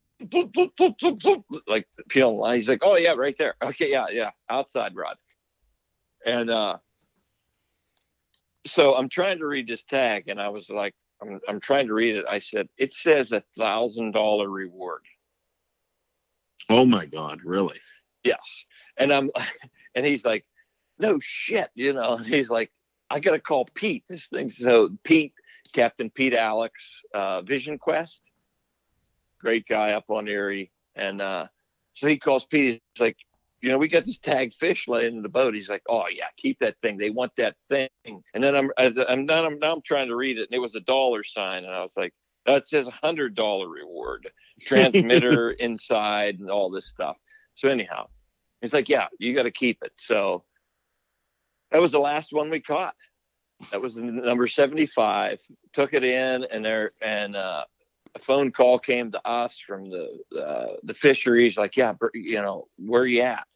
like 1.67 1.87
peeling 2.09 2.37
line. 2.37 2.57
He's 2.57 2.69
like, 2.69 2.81
Oh 2.83 2.97
yeah, 2.97 3.13
right 3.13 3.37
there. 3.39 3.55
Okay, 3.63 3.91
yeah, 3.91 4.07
yeah, 4.11 4.31
outside 4.51 4.97
rod, 4.97 5.17
and 6.27 6.51
uh, 6.51 6.79
so 8.67 8.95
I'm 8.95 9.09
trying 9.09 9.39
to 9.39 9.47
read 9.47 9.69
this 9.69 9.85
tag, 9.85 10.29
and 10.29 10.41
I 10.41 10.49
was 10.49 10.69
like, 10.71 10.95
I'm 11.21 11.41
I'm 11.49 11.61
trying 11.61 11.87
to 11.89 11.95
read 11.95 12.17
it. 12.17 12.25
I 12.29 12.39
said, 12.39 12.69
it 12.77 12.93
says 12.93 13.33
a 13.33 13.43
thousand 13.57 14.13
dollar 14.13 14.49
reward. 14.49 15.03
Oh 16.69 16.85
my 16.85 17.07
God, 17.07 17.41
really? 17.45 17.79
Yes. 18.23 18.65
And 18.97 19.13
I'm 19.13 19.31
and 19.95 20.05
he's 20.07 20.25
like, 20.25 20.45
no 20.99 21.19
shit, 21.21 21.71
you 21.75 21.93
know. 21.93 22.15
And 22.15 22.27
he's 22.27 22.51
like, 22.51 22.71
I 23.11 23.21
gotta 23.21 23.41
call 23.41 23.69
Pete. 23.75 24.05
This 24.09 24.27
thing 24.27 24.49
so 24.49 24.91
Pete, 25.05 25.35
Captain 25.73 26.11
Pete 26.11 26.35
Alex, 26.35 27.03
uh, 27.15 27.43
Vision 27.43 27.79
Quest. 27.79 28.23
Great 29.41 29.67
guy 29.69 29.93
up 29.93 30.05
on 30.09 30.29
Erie. 30.29 30.71
And 30.95 31.21
uh 31.21 31.47
so 31.95 32.09
he 32.09 32.19
calls 32.19 32.45
Pete, 32.45 32.83
he's 32.95 33.01
like, 33.01 33.17
you 33.65 33.71
know, 33.71 33.79
we 33.79 33.89
got 33.89 34.05
this 34.05 34.19
tagged 34.19 34.53
fish 34.53 34.87
laying 34.89 35.17
in 35.17 35.23
the 35.23 35.29
boat. 35.31 35.55
He's 35.55 35.71
like, 35.71 35.83
oh 35.89 36.05
yeah, 36.15 36.27
keep 36.37 36.59
that 36.59 36.77
thing. 36.83 36.99
They 36.99 37.09
want 37.09 37.33
that 37.37 37.57
thing. 37.71 37.89
And 38.05 38.45
then 38.45 38.55
I'm 38.55 38.71
I'm 38.77 39.25
now 39.25 39.47
I'm, 39.47 39.59
now 39.59 39.73
I'm 39.73 39.81
trying 39.81 40.09
to 40.09 40.17
read 40.17 40.37
it, 40.37 40.51
and 40.51 40.55
it 40.55 40.59
was 40.59 40.75
a 40.75 40.81
dollar 40.81 41.25
sign, 41.25 41.65
and 41.65 41.73
I 41.73 41.81
was 41.81 41.97
like, 41.97 42.13
that 42.45 42.69
says 42.69 42.87
a 42.87 42.91
hundred 42.91 43.35
dollar 43.35 43.67
reward, 43.67 44.31
transmitter 44.61 45.53
inside, 45.53 46.41
and 46.41 46.51
all 46.51 46.71
this 46.71 46.91
stuff. 46.91 47.17
So 47.55 47.71
anyhow, 47.71 48.09
he's 48.61 48.75
like, 48.75 48.91
yeah, 48.91 49.07
you 49.19 49.35
got 49.35 49.45
to 49.45 49.51
keep 49.51 49.79
it. 49.83 49.93
So 49.97 50.45
that 51.73 51.81
was 51.81 51.93
the 51.93 52.01
last 52.01 52.35
one 52.35 52.51
we 52.51 52.61
caught. 52.61 52.95
That 53.73 53.81
was 53.81 53.97
number 53.97 54.47
75. 54.47 55.41
Took 55.73 55.95
it 55.95 56.05
in, 56.05 56.45
and 56.45 56.63
there 56.63 56.91
and 57.01 57.35
uh, 57.35 57.65
a 58.15 58.19
phone 58.19 58.53
call 58.53 58.79
came 58.79 59.11
to 59.13 59.27
us 59.27 59.59
from 59.59 59.91
the 59.91 60.21
uh, 60.39 60.77
the 60.85 60.95
fisheries. 60.95 61.57
Like, 61.57 61.77
yeah, 61.77 61.95
you 62.15 62.41
know, 62.41 62.69
where 62.77 63.07
you 63.07 63.23
at? 63.23 63.47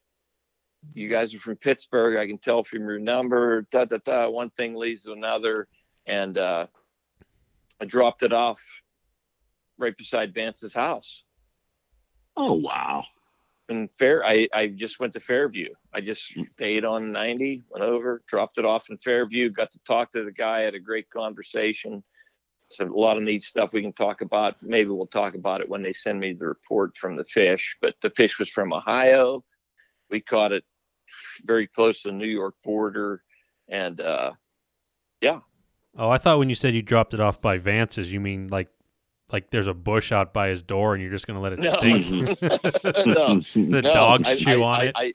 You 0.95 1.09
guys 1.09 1.35
are 1.35 1.41
from 1.41 1.57
Pittsburgh. 1.57 2.19
I 2.19 2.27
can 2.27 2.39
tell 2.39 2.65
from 2.65 2.81
your 2.81 2.99
number. 2.99 3.63
Da 3.71 3.85
da 3.85 3.99
da. 4.05 4.29
One 4.29 4.51
thing 4.51 4.75
leads 4.75 5.05
to 5.05 5.13
another, 5.13 5.69
and 6.07 6.37
uh, 6.39 6.67
I 7.81 7.85
dropped 7.85 8.23
it 8.23 8.33
off 8.33 8.61
right 9.77 9.97
beside 9.97 10.35
Vance's 10.35 10.75
house. 10.75 11.23
Oh 12.37 12.55
wow! 12.55 13.05
And 13.69 13.91
fair, 13.93 14.25
I 14.25 14.49
I 14.53 14.69
just 14.69 14.99
went 14.99 15.13
to 15.15 15.21
Fairview. 15.21 15.69
I 15.93 16.01
just 16.01 16.33
stayed 16.55 16.85
on 16.85 17.13
90, 17.13 17.63
went 17.71 17.85
over, 17.85 18.23
dropped 18.29 18.59
it 18.59 18.65
off 18.65 18.91
in 18.91 18.99
Fairview. 18.99 19.51
Got 19.51 19.73
to 19.73 19.79
talk 19.81 20.13
to 20.13 20.25
the 20.25 20.33
guy. 20.33 20.61
Had 20.61 20.75
a 20.75 20.81
great 20.81 21.11
conversation. 21.11 22.03
So 22.71 22.85
a 22.85 22.89
lot 22.95 23.17
of 23.17 23.23
neat 23.23 23.43
stuff 23.45 23.73
we 23.73 23.81
can 23.83 23.93
talk 23.95 24.21
about. 24.21 24.57
Maybe 24.63 24.91
we'll 24.91 25.07
talk 25.07 25.35
about 25.35 25.61
it 25.61 25.69
when 25.69 25.83
they 25.83 25.93
send 25.93 26.21
me 26.21 26.35
the 26.35 26.47
report 26.47 26.97
from 26.97 27.17
the 27.17 27.25
fish. 27.25 27.77
But 27.81 27.95
the 28.03 28.11
fish 28.11 28.39
was 28.39 28.49
from 28.51 28.73
Ohio. 28.73 29.43
We 30.11 30.21
caught 30.21 30.53
it 30.53 30.65
very 31.45 31.67
close 31.67 32.03
to 32.03 32.09
the 32.09 32.15
New 32.15 32.27
York 32.27 32.55
border, 32.63 33.23
and 33.69 34.01
uh, 34.01 34.33
yeah. 35.21 35.41
Oh, 35.97 36.11
I 36.11 36.19
thought 36.19 36.39
when 36.39 36.49
you 36.49 36.55
said 36.55 36.75
you 36.75 36.83
dropped 36.83 37.15
it 37.15 37.21
off 37.21 37.41
by 37.41 37.57
Vance's, 37.59 38.13
you 38.13 38.21
mean 38.21 38.49
like 38.49 38.69
like 39.33 39.51
there's 39.51 39.67
a 39.67 39.75
bush 39.75 40.13
out 40.13 40.33
by 40.33 40.49
his 40.49 40.63
door 40.63 40.95
and 40.95 41.03
you're 41.03 41.11
just 41.13 41.27
gonna 41.27 41.41
let 41.41 41.53
it 41.55 41.59
No. 41.61 41.71
stink. 41.73 42.07
no, 42.43 43.41
the 43.41 43.81
no, 43.83 43.93
dogs 43.93 44.29
I- 44.29 44.37
chew 44.37 44.63
I- 44.63 44.67
on 44.67 44.81
I- 44.81 44.85
it. 44.85 44.93
I- 44.97 45.13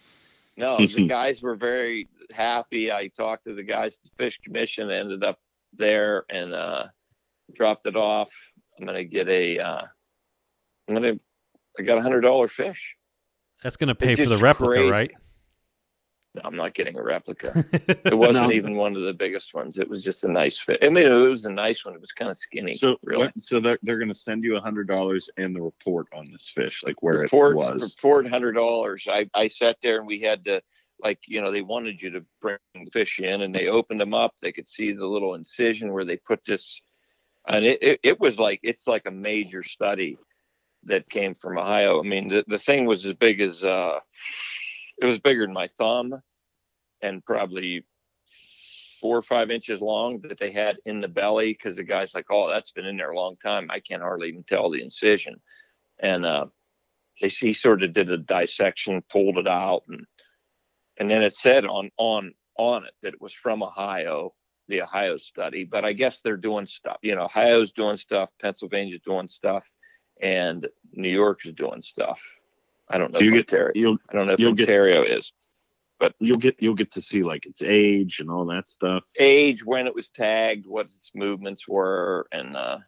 no, 0.57 0.77
the 0.77 1.07
guys 1.09 1.41
were 1.41 1.55
very 1.55 2.07
happy. 2.31 2.91
I 2.91 3.07
talked 3.07 3.45
to 3.45 3.55
the 3.55 3.63
guys 3.63 3.97
at 3.97 4.03
the 4.11 4.23
Fish 4.23 4.39
Commission, 4.43 4.91
ended 4.91 5.23
up 5.23 5.39
there 5.75 6.25
and 6.29 6.53
uh, 6.53 6.85
dropped 7.53 7.85
it 7.85 7.95
off. 7.95 8.31
I'm 8.79 8.85
gonna 8.85 9.03
get 9.03 9.27
a. 9.27 9.59
Uh, 9.59 9.81
I'm 10.87 10.95
gonna. 10.95 11.13
I 11.79 11.83
got 11.83 11.97
a 11.97 12.01
hundred 12.01 12.21
dollar 12.21 12.47
fish. 12.47 12.95
That's 13.63 13.77
gonna 13.77 13.95
pay 13.95 14.13
It's 14.13 14.21
for 14.23 14.29
the 14.29 14.37
replica, 14.37 14.73
crazy. 14.73 14.89
right? 14.91 15.11
No, 16.35 16.41
I'm 16.45 16.55
not 16.55 16.73
getting 16.73 16.97
a 16.97 17.03
replica. 17.03 17.63
It 18.05 18.17
wasn't 18.17 18.47
No. 18.47 18.51
even 18.51 18.75
one 18.75 18.95
of 18.95 19.03
the 19.03 19.13
biggest 19.13 19.53
ones. 19.53 19.77
It 19.77 19.87
was 19.87 20.03
just 20.03 20.23
a 20.23 20.27
nice 20.27 20.57
fish. 20.57 20.79
I 20.81 20.89
mean, 20.89 21.05
it 21.05 21.11
was 21.11 21.45
a 21.45 21.49
nice 21.51 21.85
one. 21.85 21.93
It 21.93 22.01
was 22.01 22.11
kind 22.11 22.31
of 22.31 22.37
skinny. 22.39 22.73
So 22.73 22.97
really. 23.03 23.25
what, 23.25 23.39
so 23.39 23.59
they're 23.59 23.77
they're 23.83 23.99
gonna 23.99 24.15
send 24.15 24.43
you 24.43 24.57
a 24.57 24.59
hundred 24.61 24.87
dollars 24.87 25.29
and 25.37 25.55
the 25.55 25.61
report 25.61 26.07
on 26.13 26.31
this 26.31 26.49
fish, 26.53 26.83
like 26.83 27.01
where 27.03 27.19
report, 27.19 27.53
it 27.53 27.57
was. 27.57 27.95
report 27.95 28.27
hundred 28.27 28.53
dollars. 28.53 29.07
I, 29.09 29.29
I 29.35 29.47
sat 29.47 29.77
there 29.83 29.97
and 29.99 30.07
we 30.07 30.21
had 30.21 30.43
to 30.45 30.61
like 30.99 31.19
you 31.27 31.39
know 31.41 31.51
they 31.51 31.61
wanted 31.61 32.01
you 32.01 32.09
to 32.11 32.25
bring 32.41 32.57
the 32.73 32.89
fish 32.91 33.19
in 33.19 33.41
and 33.43 33.53
they 33.53 33.67
opened 33.67 34.01
them 34.01 34.13
up. 34.15 34.33
They 34.41 34.51
could 34.51 34.67
see 34.67 34.91
the 34.91 35.05
little 35.05 35.35
incision 35.35 35.93
where 35.93 36.05
they 36.05 36.17
put 36.17 36.43
this, 36.45 36.81
and 37.47 37.65
it, 37.65 37.83
it, 37.83 37.99
it 38.03 38.19
was 38.19 38.39
like 38.39 38.59
it's 38.63 38.87
like 38.87 39.05
a 39.05 39.11
major 39.11 39.63
study 39.63 40.17
that 40.83 41.09
came 41.09 41.35
from 41.35 41.57
Ohio. 41.57 41.99
I 41.99 42.03
mean 42.03 42.29
the, 42.29 42.43
the 42.47 42.59
thing 42.59 42.85
was 42.85 43.05
as 43.05 43.13
big 43.13 43.41
as 43.41 43.63
uh, 43.63 43.99
it 45.01 45.05
was 45.05 45.19
bigger 45.19 45.45
than 45.45 45.53
my 45.53 45.67
thumb, 45.67 46.21
and 47.01 47.25
probably 47.25 47.85
four 49.01 49.17
or 49.17 49.21
five 49.21 49.51
inches 49.51 49.81
long 49.81 50.19
that 50.19 50.39
they 50.39 50.51
had 50.51 50.77
in 50.85 51.01
the 51.01 51.07
belly 51.09 51.51
because 51.51 51.75
the 51.75 51.83
guy's 51.83 52.15
like, 52.15 52.27
oh, 52.31 52.49
that's 52.49 52.71
been 52.71 52.85
in 52.85 52.95
there 52.95 53.11
a 53.11 53.19
long 53.19 53.35
time. 53.43 53.67
I 53.69 53.81
can't 53.81 54.01
hardly 54.01 54.29
even 54.29 54.43
tell 54.43 54.69
the 54.69 54.81
incision, 54.81 55.41
and 55.99 56.25
uh, 56.25 56.45
they 57.21 57.27
he 57.27 57.53
sort 57.53 57.83
of 57.83 57.93
did 57.93 58.09
a 58.09 58.17
dissection, 58.17 59.03
pulled 59.09 59.37
it 59.37 59.47
out, 59.47 59.83
and 59.89 60.05
and 60.97 61.09
then 61.09 61.21
it 61.21 61.33
said 61.33 61.65
on 61.65 61.89
on 61.97 62.33
on 62.57 62.85
it 62.85 62.93
that 63.01 63.13
it 63.13 63.21
was 63.21 63.33
from 63.33 63.63
Ohio, 63.63 64.33
the 64.73 64.81
Ohio 64.81 65.17
study. 65.17 65.63
But 65.63 65.85
I 65.85 65.93
guess 65.93 66.21
they're 66.21 66.37
doing 66.37 66.65
stuff. 66.65 66.97
You 67.01 67.15
know, 67.15 67.23
Ohio's 67.25 67.71
doing 67.71 67.97
stuff, 67.97 68.31
Pennsylvania's 68.41 69.01
doing 69.05 69.27
stuff, 69.27 69.65
and 70.21 70.67
New 70.91 71.09
York 71.09 71.45
is 71.45 71.53
doing 71.53 71.81
stuff. 71.81 72.19
I 72.89 72.97
don't 72.97 73.11
know. 73.11 73.19
So 73.19 73.25
you 73.25 73.31
get 73.31 73.51
Ontario, 73.53 73.71
you'll 73.75 73.97
I 74.09 74.13
don't 74.13 74.27
know 74.27 74.33
if 74.33 74.39
you'll 74.39 74.53
get- 74.53 74.67
Ontario 74.69 75.01
is 75.03 75.31
But 75.99 76.15
you'll 76.19 76.37
get 76.45 76.55
you'll 76.59 76.75
get 76.83 76.91
to 76.93 77.01
see 77.01 77.23
like 77.23 77.45
its 77.45 77.61
age 77.63 78.19
and 78.19 78.29
all 78.29 78.45
that 78.47 78.67
stuff. 78.67 79.03
age, 79.19 79.63
when 79.63 79.87
it 79.87 79.95
was 79.95 80.09
tagged, 80.09 80.65
what 80.67 80.87
its 80.87 81.11
movements 81.15 81.65
were, 81.67 82.27
and 82.31 82.57
uh, 82.57 82.79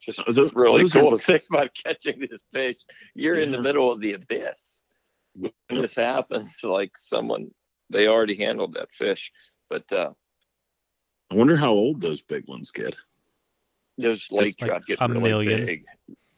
just 0.00 0.18
Uh, 0.20 0.32
tho- 0.32 0.50
really 0.54 0.82
those 0.82 0.92
cool 0.92 1.14
are- 1.14 1.16
to 1.16 1.22
think 1.22 1.44
about 1.50 1.70
catching 1.74 2.18
this 2.20 2.42
fish. 2.52 2.76
You're 3.14 3.36
in 3.36 3.50
the 3.52 3.62
middle 3.62 3.90
of 3.90 4.00
the 4.00 4.12
abyss. 4.12 4.82
When 5.36 5.52
this 5.70 5.94
happens, 5.94 6.62
like 6.62 6.92
someone 6.98 7.50
they 7.90 8.06
already 8.08 8.36
handled 8.36 8.74
that 8.74 8.90
fish, 8.92 9.32
but 9.70 9.90
uh, 9.92 10.12
I 11.34 11.36
wonder 11.36 11.56
how 11.56 11.72
old 11.72 12.00
those 12.00 12.22
big 12.22 12.46
ones 12.46 12.70
get. 12.70 12.96
those 13.98 14.28
lake 14.30 14.54
like 14.60 14.68
trout 14.68 14.86
get 14.86 14.98
a 15.00 15.08
really 15.08 15.20
million. 15.46 15.66
big, 15.66 15.84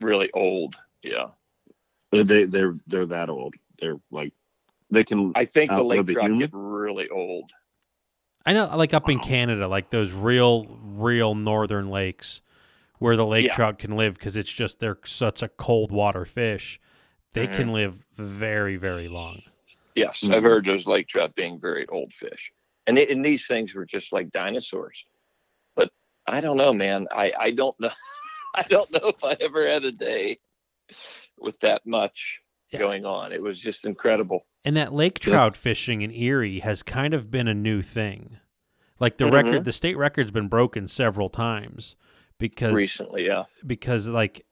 really 0.01 0.31
old. 0.33 0.75
Yeah, 1.03 1.27
They 2.13 2.23
they 2.23 2.45
they're 2.45 2.77
they're 2.87 3.05
that 3.07 3.29
old. 3.29 3.55
They're 3.79 4.01
like 4.11 4.33
they 4.91 5.05
can. 5.05 5.33
I 5.35 5.45
think 5.45 5.71
the 5.71 5.83
lake 5.83 6.01
Outlive 6.01 6.15
trout 6.15 6.25
human? 6.31 6.39
get 6.41 6.51
really 6.55 7.09
old. 7.11 7.51
I 8.47 8.55
know, 8.55 8.75
like 8.75 8.95
up 8.95 9.11
in 9.11 9.19
Canada, 9.19 9.69
like 9.69 9.91
those 9.91 10.13
real, 10.13 10.65
real 10.83 11.35
northern 11.35 11.91
lakes 11.91 12.41
where 12.99 13.17
the 13.17 13.27
lake 13.27 13.47
Yeah. 13.47 13.55
trout 13.55 13.79
can 13.79 13.97
live 13.97 14.15
because 14.15 14.37
it's 14.37 14.53
just 14.53 14.79
they're 14.79 14.99
such 15.05 15.43
a 15.43 15.49
cold 15.49 15.93
water 15.93 16.25
fish. 16.25 16.81
They 17.33 17.49
Mhm. 17.49 17.57
can 17.57 17.73
live 17.73 17.99
very, 18.17 18.77
very 18.77 19.09
long. 19.09 19.43
Yes. 19.95 20.23
I've 20.25 20.45
heard 20.45 20.65
those 20.65 20.87
lake 20.87 21.09
trout 21.09 21.35
being 21.35 21.61
very 21.61 21.87
old 21.89 22.13
fish, 22.15 22.53
and 22.87 22.99
it, 22.99 23.11
and 23.11 23.25
these 23.25 23.47
things 23.47 23.75
were 23.75 23.85
just 23.87 24.13
like 24.13 24.31
dinosaurs. 24.33 25.05
But 25.75 25.91
I 26.27 26.41
don't 26.41 26.57
know, 26.57 26.73
man. 26.73 27.07
I 27.11 27.33
I 27.39 27.51
don't 27.53 27.79
know. 27.81 27.91
I 28.55 28.63
don't 28.63 28.91
know 28.91 29.09
if 29.09 29.23
I 29.23 29.37
ever 29.41 29.69
had 29.69 29.85
a 29.85 29.93
day 29.93 30.39
with 31.39 31.59
that 31.61 31.87
much 31.87 32.41
Yeah. 32.71 32.79
going 32.79 33.05
on. 33.05 33.33
It 33.33 33.43
was 33.43 33.59
just 33.59 33.85
incredible. 33.85 34.47
And 34.65 34.77
that 34.77 34.93
lake 34.95 35.19
Yeah. 35.23 35.33
trout 35.33 35.57
fishing 35.57 36.03
in 36.03 36.11
Erie 36.11 36.61
has 36.61 36.83
kind 36.83 37.13
of 37.15 37.31
been 37.31 37.49
a 37.49 37.55
new 37.55 37.83
thing. 37.83 38.39
Like 38.99 39.19
the 39.19 39.27
Mhm. 39.27 39.33
record, 39.33 39.65
the 39.65 39.73
state 39.73 39.97
record's 39.99 40.31
been 40.31 40.49
broken 40.49 40.89
several 40.89 41.29
times 41.29 41.97
because 42.39 42.75
Recently, 42.75 43.27
yeah. 43.27 43.45
because 43.67 44.09
like 44.09 44.47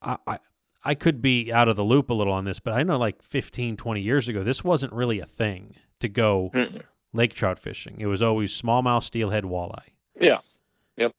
I, 0.00 0.16
I 0.26 0.38
I 0.84 0.94
could 0.94 1.20
be 1.20 1.52
out 1.52 1.68
of 1.68 1.76
the 1.76 1.84
loop 1.84 2.08
a 2.08 2.14
little 2.14 2.32
on 2.32 2.44
this, 2.46 2.60
but 2.60 2.72
I 2.72 2.82
know 2.82 2.96
like 2.96 3.20
15, 3.20 3.76
20 3.76 4.00
years 4.00 4.26
ago, 4.28 4.42
this 4.42 4.64
wasn't 4.64 4.92
really 4.94 5.20
a 5.20 5.26
thing 5.26 5.74
to 6.00 6.08
go 6.08 6.50
Mm-mm. 6.54 6.82
Lake 7.12 7.34
trout 7.34 7.58
fishing. 7.58 7.96
It 7.98 8.06
was 8.06 8.22
always 8.22 8.50
smallmouth, 8.60 9.04
steelhead, 9.04 9.44
walleye. 9.44 9.88
Yeah. 10.20 10.38
Yep. 10.96 11.14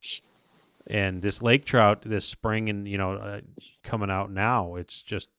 And 0.88 1.22
this 1.22 1.42
lake 1.42 1.66
trout 1.66 2.02
this 2.04 2.26
spring 2.26 2.70
and 2.70 2.88
you 2.88 2.98
know 2.98 3.14
uh, 3.14 3.42
coming 3.84 4.10
out 4.10 4.32
now, 4.32 4.76
it's 4.76 5.02
just 5.02 5.30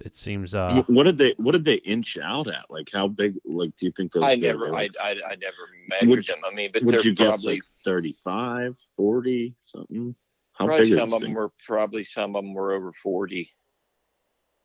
it 0.00 0.14
seems 0.14 0.54
uh 0.54 0.82
what 0.86 1.04
did 1.04 1.18
they 1.18 1.34
what 1.38 1.52
did 1.52 1.64
they 1.64 1.74
inch 1.76 2.18
out 2.22 2.46
at? 2.46 2.66
Like 2.70 2.88
how 2.92 3.08
big? 3.08 3.34
Like 3.44 3.74
do 3.76 3.86
you 3.86 3.92
think 3.96 4.12
those? 4.12 4.22
I 4.22 4.36
they're 4.36 4.52
never, 4.54 4.74
I, 4.74 4.88
I, 5.02 5.10
I 5.10 5.34
never 5.36 5.68
measured 5.88 6.08
Would- 6.08 6.26
them. 6.26 6.38
I 6.46 6.54
mean, 6.54 6.70
but 6.72 6.84
would 6.84 6.94
they're 6.94 7.02
you 7.02 7.14
guess 7.14 7.42
probably 7.42 7.54
like 7.54 7.62
35, 7.84 8.76
40, 8.96 9.54
something? 9.60 10.14
How 10.52 10.66
probably 10.66 10.86
big 10.86 10.98
some 10.98 11.08
these 11.08 11.14
of 11.14 11.20
them 11.20 11.34
were 11.34 11.52
probably 11.66 12.04
some 12.04 12.36
of 12.36 12.42
them 12.44 12.54
were 12.54 12.72
over 12.72 12.92
forty. 12.92 13.50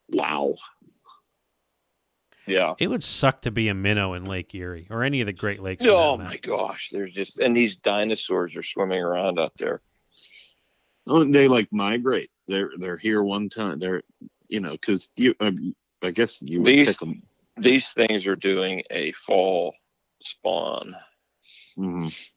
Wow. 0.10 0.56
Yeah. 2.46 2.74
it 2.80 2.88
would 2.88 3.04
suck 3.04 3.42
to 3.44 3.52
be 3.52 3.70
a 3.70 3.74
minnow 3.74 4.14
in 4.14 4.26
Lake 4.26 4.54
Erie 4.54 4.88
or 4.90 5.04
any 5.04 5.22
of 5.22 5.28
the 5.28 5.34
Great 5.34 5.62
Lakes. 5.62 5.86
Oh 5.88 6.18
my 6.18 6.38
gosh, 6.38 6.90
there's 6.92 7.14
just 7.14 7.38
and 7.40 7.56
these 7.56 7.76
dinosaurs 7.78 8.56
are 8.56 8.64
swimming 8.64 9.02
around 9.02 9.40
out 9.40 9.54
there. 9.58 9.82
Oh, 11.08 11.24
they 11.24 11.48
like 11.48 11.68
migrate. 11.72 12.32
They're 12.48 12.72
they're 12.80 12.98
here 12.98 13.24
one 13.24 13.50
time. 13.50 13.80
They're 13.80 14.04
you 14.48 14.60
know 14.60 14.72
because 14.72 15.10
you 15.16 15.34
um, 15.40 15.74
I 16.02 16.12
guess 16.12 16.42
you 16.42 16.60
would 16.60 16.68
These- 16.68 16.98
them. 16.98 17.24
These 17.58 17.94
things 17.94 18.26
are 18.26 18.36
doing 18.36 18.82
a 18.90 19.12
fall 19.12 19.76
spawn, 20.22 20.96
Mhm. 21.78 22.30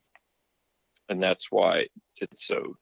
and 1.09 1.23
that's 1.23 1.51
why 1.51 1.89
it's 2.17 2.47
so 2.47 2.77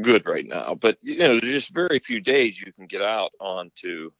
good 0.00 0.26
right 0.26 0.44
now. 0.46 0.74
But 0.74 0.98
you 1.02 1.18
know, 1.18 1.38
there's 1.38 1.52
just 1.52 1.70
very 1.72 2.00
few 2.00 2.18
days 2.20 2.60
you 2.60 2.72
can 2.72 2.86
get 2.86 3.00
out 3.02 3.30
onto 3.38 4.10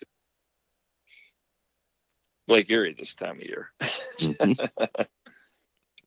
Lake 2.52 2.70
Erie 2.70 2.94
this 2.98 3.14
time 3.14 3.36
of 3.36 3.42
year. 3.42 3.70
Mhm. 4.18 4.68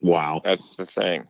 wow. 0.02 0.42
That's 0.44 0.76
the 0.76 0.86
thing. 0.86 1.28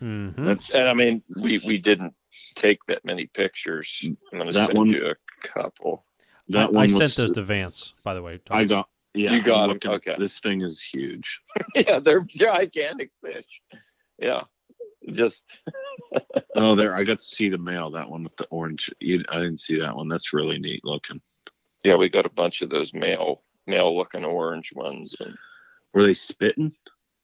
hmm 0.00 0.44
That's 0.44 0.74
And 0.74 0.88
I 0.88 0.94
mean, 0.94 1.22
we 1.36 1.58
we 1.64 1.78
didn't 1.78 2.14
take 2.54 2.84
that 2.88 3.04
many 3.04 3.26
pictures. 3.26 4.00
I'm 4.04 4.16
gonna 4.38 4.52
That 4.52 4.66
send 4.66 4.78
one- 4.78 4.88
you 4.88 5.06
a 5.06 5.14
couple. 5.46 6.04
that 6.48 6.68
I, 6.68 6.70
one. 6.70 6.76
I 6.76 6.82
was, 6.84 6.96
sent 6.96 7.14
those 7.16 7.30
to 7.32 7.42
Vance, 7.42 7.94
by 8.04 8.14
the 8.14 8.22
way. 8.22 8.40
I 8.50 8.64
got. 8.64 8.88
Yeah, 9.14 9.32
You 9.32 9.42
got 9.42 9.56
I'm 9.64 9.70
'em, 9.70 9.74
looking- 9.74 9.90
okay. 9.92 10.16
This 10.18 10.38
thing 10.40 10.62
is 10.62 10.80
huge. 10.82 11.40
yeah, 11.74 11.98
they're 11.98 12.20
gigantic 12.20 13.10
fish. 13.24 13.62
Yeah, 14.18 14.42
just 15.12 15.60
Oh, 16.54 16.74
there! 16.74 16.94
I 16.94 17.04
got 17.04 17.18
to 17.20 17.24
see 17.24 17.48
the 17.48 17.58
male. 17.58 17.90
That 17.90 18.08
one 18.10 18.22
with 18.24 18.36
the 18.36 18.46
orange. 18.50 18.90
You, 19.00 19.24
I 19.28 19.36
didn't 19.38 19.60
see 19.60 19.78
that 19.80 19.94
one. 19.96 20.08
That's 20.08 20.32
really 20.32 20.58
neat 20.58 20.84
looking. 20.84 21.20
Yeah, 21.88 21.96
we 21.96 22.10
got 22.10 22.26
a 22.26 22.30
bunch 22.30 22.60
of 22.60 22.68
those 22.68 22.92
male 22.92 23.40
male 23.66 23.96
looking 23.96 24.24
orange 24.24 24.72
ones. 24.74 25.16
And 25.20 25.34
Were 25.94 26.04
they 26.04 26.12
spitting 26.12 26.72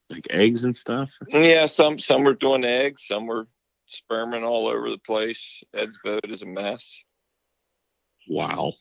like 0.09 0.27
eggs 0.31 0.65
and 0.65 0.75
stuff? 0.75 1.11
yeah, 1.29 1.67
some 1.67 1.99
some 1.99 2.25
were 2.25 2.35
doing 2.35 2.65
eggs, 2.65 3.05
some 3.07 3.27
were 3.27 3.47
sperming 3.87 4.43
all 4.43 4.67
over 4.67 4.89
the 4.89 4.99
place. 4.99 5.63
Ed's 5.75 5.99
boat 6.03 6.25
is 6.31 6.41
a 6.41 6.47
mess. 6.47 7.03
Wow. 8.27 8.73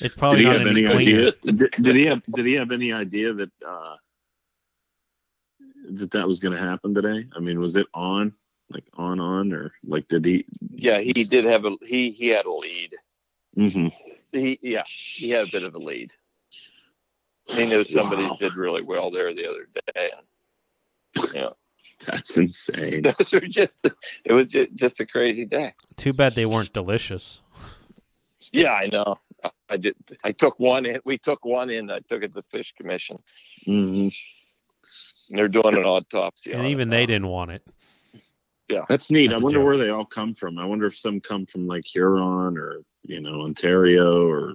It's 0.00 0.14
Did 0.14 0.18
probably 0.18 0.38
he 0.40 0.44
not 0.44 0.58
have 0.58 0.66
any 0.66 0.86
any 0.86 0.94
idea? 0.94 1.32
Did, 1.42 1.70
did 1.80 1.96
he 1.96 2.04
have? 2.04 2.22
Did 2.34 2.44
he 2.44 2.52
have 2.54 2.70
any 2.70 2.92
idea 2.92 3.32
that 3.32 3.50
uh, 3.66 3.96
that 5.92 6.10
that 6.10 6.28
was 6.28 6.40
going 6.40 6.54
to 6.54 6.62
happen 6.62 6.94
today? 6.94 7.26
I 7.34 7.40
mean, 7.40 7.58
was 7.58 7.76
it 7.76 7.86
on, 7.94 8.34
like 8.70 8.84
on, 8.94 9.18
on, 9.18 9.52
or 9.54 9.72
like 9.82 10.08
did 10.08 10.26
he? 10.26 10.44
Yeah, 10.70 10.98
he 11.00 11.24
did 11.24 11.44
have 11.44 11.64
a 11.64 11.76
he 11.82 12.10
he 12.10 12.28
had 12.28 12.44
a 12.44 12.52
lead. 12.52 12.94
hmm 13.56 13.88
He 14.34 14.58
yeah, 14.62 14.82
he 14.86 15.30
had 15.30 15.48
a 15.48 15.50
bit 15.50 15.62
of 15.62 15.74
a 15.74 15.78
lead. 15.78 16.12
He 17.46 17.66
knew 17.66 17.84
somebody 17.84 18.24
Wow. 18.24 18.36
did 18.40 18.56
really 18.56 18.82
well 18.82 19.10
there 19.10 19.32
the 19.34 19.46
other 19.48 19.68
day. 19.94 20.10
And, 21.16 21.34
yeah, 21.34 21.48
That's 22.06 22.36
insane. 22.36 23.02
those 23.18 23.32
were 23.32 23.40
just 23.40 23.86
it 24.24 24.32
was 24.32 24.50
just, 24.50 24.74
just 24.74 25.00
a 25.00 25.06
crazy 25.06 25.44
day. 25.46 25.72
Too 25.96 26.12
bad 26.12 26.34
they 26.34 26.46
weren't 26.46 26.72
delicious. 26.72 27.40
Yeah, 28.52 28.72
I 28.72 28.86
know. 28.86 29.16
I- 29.42 29.50
I 29.70 29.76
did. 29.78 29.96
I 30.22 30.32
took 30.32 30.58
one 30.60 30.84
in. 30.86 31.00
We 31.04 31.16
took 31.18 31.44
one 31.44 31.70
in. 31.70 31.90
I 31.90 31.98
took 32.00 32.22
it 32.22 32.28
to 32.28 32.34
the 32.34 32.42
fish 32.42 32.72
commission. 32.80 33.18
hmm 33.64 34.08
And 35.28 35.38
they're 35.38 35.48
doing 35.48 35.74
an 35.76 35.84
autopsy. 35.84 36.52
and 36.52 36.60
on 36.60 36.66
it 36.66 36.70
even 36.70 36.88
now. 36.90 36.96
they 36.96 37.06
didn't 37.06 37.28
want 37.28 37.50
it. 37.50 37.62
Yeah, 38.68 38.84
that's 38.88 39.10
neat. 39.10 39.28
That's 39.28 39.38
I 39.38 39.40
a 39.40 39.44
wonder 39.44 39.58
joke. 39.60 39.66
where 39.66 39.76
they 39.78 39.90
all 39.90 40.04
come 40.06 40.34
from. 40.34 40.58
I 40.58 40.64
wonder 40.64 40.86
if 40.86 40.96
some 40.96 41.20
come 41.20 41.44
from 41.46 41.66
like 41.66 41.84
Huron 41.86 42.56
or 42.56 42.80
you 43.04 43.20
know 43.20 43.42
Ontario 43.42 44.26
or 44.26 44.54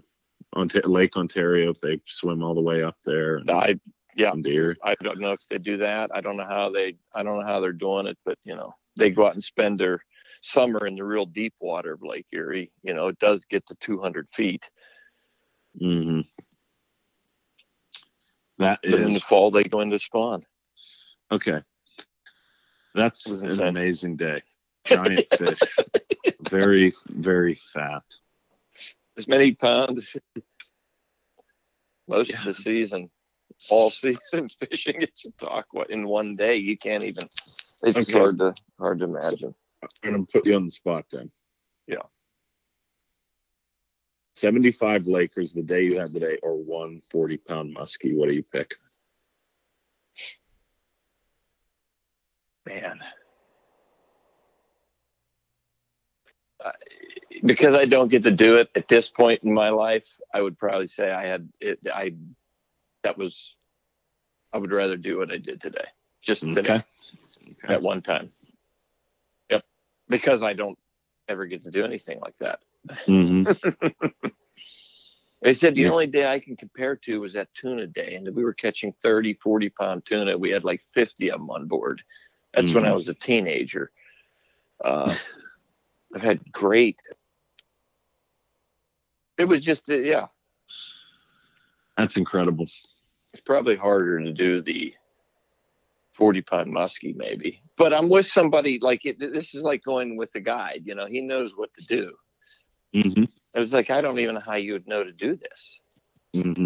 Ont- 0.53 0.87
Lake 0.87 1.15
Ontario 1.15 1.71
if 1.71 1.79
they 1.81 1.99
swim 2.05 2.43
all 2.43 2.55
the 2.55 2.61
way 2.61 2.83
up 2.83 2.97
there. 3.05 3.37
And 3.37 3.49
I 3.51 3.79
yeah. 4.15 4.33
Erie. 4.45 4.75
I 4.83 4.95
don't 5.01 5.19
know 5.19 5.31
if 5.31 5.47
they 5.47 5.57
do 5.57 5.77
that. 5.77 6.11
I 6.13 6.21
don't 6.21 6.37
know 6.37 6.45
how 6.45 6.69
they. 6.69 6.95
I 7.13 7.23
don't 7.23 7.39
know 7.39 7.45
how 7.45 7.59
they're 7.59 7.71
doing 7.71 8.07
it, 8.07 8.17
but 8.25 8.37
you 8.43 8.55
know, 8.55 8.73
they 8.97 9.09
go 9.09 9.27
out 9.27 9.35
and 9.35 9.43
spend 9.43 9.79
their 9.79 10.03
summer 10.41 10.85
in 10.87 10.95
the 10.95 11.03
real 11.03 11.25
deep 11.25 11.53
water 11.61 11.93
of 11.93 12.03
Lake 12.03 12.25
Erie. 12.33 12.71
You 12.83 12.93
know, 12.93 13.07
it 13.07 13.19
does 13.19 13.45
get 13.45 13.65
to 13.67 13.75
200 13.75 14.27
feet. 14.29 14.69
Mm-hmm. 15.81 16.21
That 18.57 18.79
But 18.83 18.93
in 18.93 19.13
the 19.13 19.19
fall, 19.21 19.51
they 19.51 19.63
go 19.63 19.79
into 19.79 19.99
spawn. 19.99 20.45
okay. 21.31 21.61
That's 22.95 23.25
an 23.27 23.45
insane. 23.45 23.67
amazing 23.67 24.15
day. 24.17 24.41
Giant 24.83 25.27
fish, 25.37 25.59
very 26.49 26.91
very 27.07 27.53
fat. 27.53 28.03
As 29.19 29.27
many 29.27 29.53
pounds 29.53 30.15
most 32.07 32.33
of 32.33 32.43
the 32.45 32.53
season 32.53 33.09
all 33.69 33.91
season 33.91 34.49
fishing 34.59 34.95
it's 35.01 35.25
a 35.25 35.31
talk 35.31 35.67
what 35.71 35.89
in 35.91 36.07
one 36.07 36.35
day 36.35 36.55
you 36.55 36.77
can't 36.77 37.03
even 37.03 37.27
it's 37.83 37.97
Okay. 37.97 38.13
hard 38.13 38.37
to 38.39 38.55
hard 38.79 38.99
to 38.99 39.05
imagine 39.05 39.53
I'm 39.83 40.11
gonna 40.11 40.25
put 40.25 40.45
you 40.45 40.55
on 40.55 40.65
the 40.65 40.71
spot 40.71 41.05
then. 41.11 41.31
Yeah. 41.87 42.03
75 44.35 45.07
Lakers 45.07 45.53
the 45.53 45.61
day 45.61 45.83
you 45.83 45.99
had 45.99 46.13
today, 46.13 46.37
or 46.43 46.55
one 46.55 47.01
40 47.11 47.37
pound 47.37 47.75
muskie. 47.75 48.15
What 48.15 48.27
do 48.27 48.33
you 48.33 48.43
pick? 48.43 48.75
man 52.65 52.99
I 56.63 56.71
because 57.45 57.73
I 57.73 57.85
don't 57.85 58.09
get 58.09 58.23
to 58.23 58.31
do 58.31 58.57
it 58.57 58.69
at 58.75 58.87
this 58.87 59.09
point 59.09 59.43
in 59.43 59.53
my 59.53 59.69
life, 59.69 60.07
I 60.33 60.41
would 60.41 60.57
probably 60.57 60.87
say 60.87 61.11
I 61.11 61.25
had 61.25 61.49
it. 61.59 61.79
I 61.93 62.13
that 63.03 63.17
was 63.17 63.55
I 64.53 64.57
would 64.57 64.71
rather 64.71 64.97
do 64.97 65.17
what 65.19 65.31
I 65.31 65.37
did 65.37 65.61
today, 65.61 65.85
just 66.21 66.43
today, 66.43 66.59
Okay. 66.61 66.83
Okay. 67.63 67.73
at 67.73 67.81
one 67.81 68.01
time. 68.01 68.31
Yep, 69.49 69.63
because 70.07 70.41
I 70.43 70.53
don't 70.53 70.77
ever 71.27 71.45
get 71.45 71.63
to 71.63 71.71
do 71.71 71.85
anything 71.85 72.19
like 72.21 72.37
that. 72.39 72.59
hmm 73.05 73.43
They 75.41 75.53
said 75.53 75.73
the 75.75 75.81
Yeah. 75.83 75.91
only 75.91 76.07
day 76.07 76.27
I 76.27 76.39
can 76.39 76.57
compare 76.57 76.97
to 76.97 77.21
was 77.21 77.31
that 77.33 77.53
tuna 77.53 77.87
day, 77.87 78.15
and 78.15 78.27
we 78.35 78.43
were 78.43 78.53
catching 78.53 78.91
30, 79.01 79.35
40 79.35 79.69
pound 79.69 80.05
tuna. 80.05 80.37
We 80.37 80.49
had 80.49 80.65
like 80.65 80.81
50 80.93 81.31
of 81.31 81.39
them 81.39 81.49
on 81.49 81.65
board. 81.65 82.01
That's 82.53 82.73
when 82.73 82.83
I 82.83 82.89
Mhm. 82.89 82.95
was 82.95 83.07
a 83.07 83.13
teenager. 83.13 83.91
Uh, 84.83 85.15
I've 86.13 86.21
had 86.21 86.51
great. 86.51 86.99
It 89.39 89.45
was 89.47 89.61
just, 89.61 89.89
uh, 89.89 89.95
yeah, 89.95 90.27
That's 91.97 92.17
incredible. 92.17 92.65
it's 93.33 93.41
probably 93.45 93.77
harder 93.77 94.19
to 94.19 94.33
do 94.33 94.61
the 94.61 94.93
40 96.13 96.41
pound 96.41 96.75
muskie, 96.75 97.15
maybe. 97.15 97.61
But 97.77 97.93
I'm 97.93 98.09
with 98.09 98.25
somebody 98.25 98.79
like 98.81 99.05
it. 99.05 99.17
This 99.17 99.55
is 99.55 99.63
like 99.63 99.81
going 99.83 100.17
with 100.17 100.35
a 100.35 100.41
guide, 100.41 100.81
you 100.83 100.93
know, 100.93 101.05
he 101.05 101.21
knows 101.21 101.53
what 101.55 101.73
to 101.75 101.85
do. 101.85 102.13
hmm 102.93 103.23
It 103.55 103.59
was 103.59 103.71
like, 103.71 103.89
I 103.89 104.01
don't 104.01 104.19
even 104.19 104.35
know 104.35 104.41
how 104.41 104.55
you 104.55 104.73
would 104.73 104.87
know 104.87 105.05
to 105.05 105.13
do 105.13 105.37
this. 105.37 105.79
hmm 106.33 106.65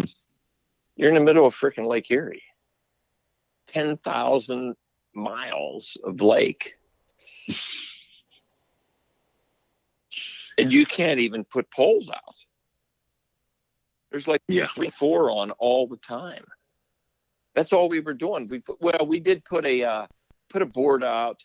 You're 0.96 1.10
in 1.10 1.14
the 1.14 1.20
middle 1.20 1.46
of 1.46 1.54
freaking 1.54 1.86
Lake 1.86 2.10
Erie. 2.10 2.42
10,000 3.68 4.74
miles 5.14 5.96
of 6.04 6.20
lake. 6.20 6.74
and 10.58 10.72
you 10.72 10.84
can't 10.86 11.20
even 11.20 11.44
put 11.44 11.70
poles 11.70 12.10
out. 12.10 12.44
There's 14.14 14.28
like 14.28 14.42
Yeah. 14.46 14.68
three, 14.68 14.90
four 14.90 15.28
on 15.28 15.50
all 15.58 15.88
the 15.88 15.96
time. 15.96 16.44
That's 17.56 17.72
all 17.72 17.88
we 17.88 17.98
were 17.98 18.14
doing. 18.14 18.46
We 18.46 18.60
put, 18.60 18.80
well, 18.80 19.04
we 19.08 19.18
did 19.18 19.44
put 19.44 19.66
a 19.66 19.82
uh, 19.82 20.06
put 20.50 20.62
a 20.62 20.66
board 20.66 21.02
out. 21.02 21.42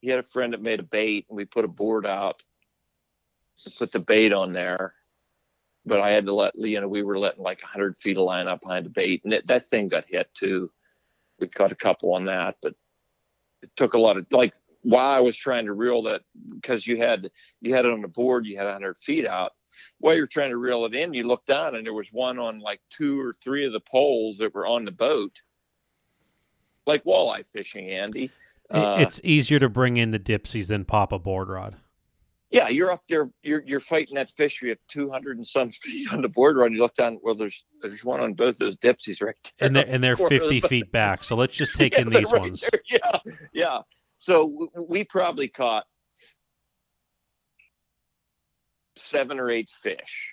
He 0.00 0.08
had 0.08 0.20
a 0.20 0.22
friend 0.22 0.54
that 0.54 0.62
made 0.62 0.80
a 0.80 0.84
bait, 0.84 1.26
and 1.28 1.36
we 1.36 1.44
put 1.44 1.66
a 1.66 1.68
board 1.68 2.06
out. 2.06 2.42
Put 3.76 3.92
the 3.92 3.98
bait 3.98 4.32
on 4.32 4.54
there, 4.54 4.94
but 5.84 6.00
I 6.00 6.12
had 6.12 6.24
to 6.24 6.34
let 6.34 6.54
you 6.56 6.80
know 6.80 6.88
we 6.88 7.02
were 7.02 7.18
letting 7.18 7.42
like 7.42 7.60
100 7.60 7.98
feet 7.98 8.16
of 8.16 8.22
line 8.22 8.48
up 8.48 8.62
behind 8.62 8.86
the 8.86 8.90
bait, 8.90 9.22
and 9.24 9.34
it, 9.34 9.46
that 9.46 9.66
thing 9.66 9.88
got 9.88 10.06
hit 10.08 10.30
too. 10.32 10.70
We 11.38 11.48
caught 11.48 11.72
a 11.72 11.76
couple 11.76 12.14
on 12.14 12.24
that, 12.24 12.56
but 12.62 12.74
it 13.60 13.68
took 13.76 13.92
a 13.92 13.98
lot 13.98 14.16
of 14.16 14.24
like 14.30 14.54
while 14.84 15.10
I 15.10 15.20
was 15.20 15.36
trying 15.36 15.66
to 15.66 15.72
reel 15.72 16.02
that 16.04 16.22
because 16.54 16.86
you 16.86 16.96
had 16.96 17.30
you 17.60 17.74
had 17.74 17.84
it 17.84 17.92
on 17.92 18.00
the 18.02 18.08
board, 18.08 18.46
you 18.46 18.56
had 18.56 18.64
100 18.64 18.96
feet 18.98 19.26
out. 19.26 19.52
While 19.98 20.14
you're 20.14 20.26
trying 20.28 20.50
to 20.50 20.56
reel 20.56 20.84
it 20.84 20.94
in, 20.94 21.12
you 21.14 21.24
look 21.26 21.44
down 21.46 21.74
and 21.74 21.84
there 21.84 21.92
was 21.94 22.08
one 22.12 22.38
on 22.38 22.60
like 22.60 22.80
two 22.90 23.20
or 23.20 23.34
three 23.42 23.66
of 23.66 23.72
the 23.72 23.80
poles 23.80 24.38
that 24.38 24.54
were 24.54 24.66
on 24.66 24.84
the 24.84 24.92
boat, 24.92 25.40
like 26.86 27.04
walleye 27.04 27.46
fishing, 27.46 27.90
Andy. 27.90 28.30
Uh, 28.70 28.96
it's 29.00 29.20
easier 29.24 29.58
to 29.58 29.68
bring 29.68 29.96
in 29.96 30.10
the 30.10 30.18
dipsies 30.18 30.68
than 30.68 30.84
pop 30.84 31.12
a 31.12 31.18
board 31.18 31.48
rod. 31.48 31.76
yeah, 32.50 32.68
you're 32.68 32.90
up 32.92 33.02
there, 33.08 33.28
you're 33.42 33.62
you're 33.66 33.80
fighting 33.80 34.14
that 34.14 34.30
fish. 34.30 34.62
You 34.62 34.70
have 34.70 34.78
200 34.88 35.36
and 35.38 35.46
some 35.46 35.70
feet 35.82 36.12
on 36.12 36.22
the 36.22 36.28
board 36.28 36.56
run. 36.56 36.72
You 36.72 36.78
look 36.80 36.94
down, 36.94 37.18
well, 37.22 37.34
there's 37.34 37.64
there's 37.82 38.04
one 38.04 38.20
on 38.20 38.34
both 38.34 38.58
those 38.58 38.76
dipsies 38.76 39.20
right 39.22 39.34
there. 39.58 39.66
And 39.66 39.76
they're, 39.76 39.86
and 39.88 40.02
they're 40.04 40.16
Corner 40.16 40.36
of 40.36 40.48
the 40.48 40.60
50 40.60 40.68
feet 40.68 40.92
back. 40.92 41.24
So 41.24 41.36
let's 41.36 41.54
just 41.54 41.74
take 41.78 41.94
Yeah, 41.94 42.02
in 42.02 42.10
these 42.10 42.32
right 42.32 42.40
ones. 42.42 42.60
there. 42.70 42.80
Yeah, 42.88 43.18
yeah. 43.52 43.78
So 44.24 44.70
we 44.88 45.04
probably 45.04 45.48
caught 45.48 45.84
seven 48.96 49.38
or 49.38 49.50
eight 49.50 49.68
fish 49.82 50.32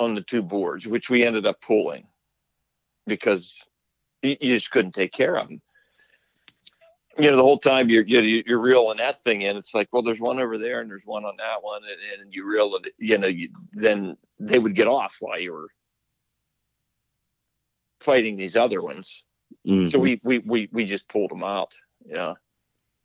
on 0.00 0.16
the 0.16 0.20
two 0.20 0.42
boards, 0.42 0.84
which 0.84 1.08
we 1.08 1.24
ended 1.24 1.46
up 1.46 1.60
pulling 1.60 2.08
because 3.06 3.54
you, 4.20 4.36
just 4.40 4.72
couldn't 4.72 4.96
take 4.96 5.12
care 5.12 5.36
of 5.36 5.46
them. 5.46 5.62
You 7.16 7.30
know, 7.30 7.36
the 7.36 7.42
whole 7.42 7.60
time 7.60 7.88
you're, 7.88 8.02
you're 8.02 8.58
reeling 8.58 8.98
that 8.98 9.22
thing 9.22 9.42
in. 9.42 9.56
It's 9.56 9.74
like, 9.74 9.86
well, 9.92 10.02
there's 10.02 10.18
one 10.18 10.40
over 10.40 10.58
there, 10.58 10.80
and 10.80 10.90
there's 10.90 11.06
one 11.06 11.24
on 11.24 11.36
that 11.36 11.62
one, 11.62 11.82
and, 11.84 12.22
and 12.22 12.34
you 12.34 12.44
reel 12.44 12.74
it. 12.74 12.92
You 12.98 13.18
know, 13.18 13.28
you, 13.28 13.50
then 13.74 14.16
they 14.40 14.58
would 14.58 14.74
get 14.74 14.88
off 14.88 15.14
while 15.20 15.38
you 15.38 15.52
were 15.52 15.68
fighting 18.00 18.36
these 18.36 18.56
other 18.56 18.82
ones 18.82 19.22
Mhm. 19.66 19.90
so 19.90 19.98
we 19.98 20.20
we 20.24 20.40
we 20.40 20.68
we 20.72 20.84
just 20.84 21.08
pulled 21.08 21.30
them 21.30 21.44
out 21.44 21.74
yeah 22.04 22.34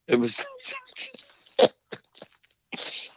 it 0.09 0.15
was 0.17 0.45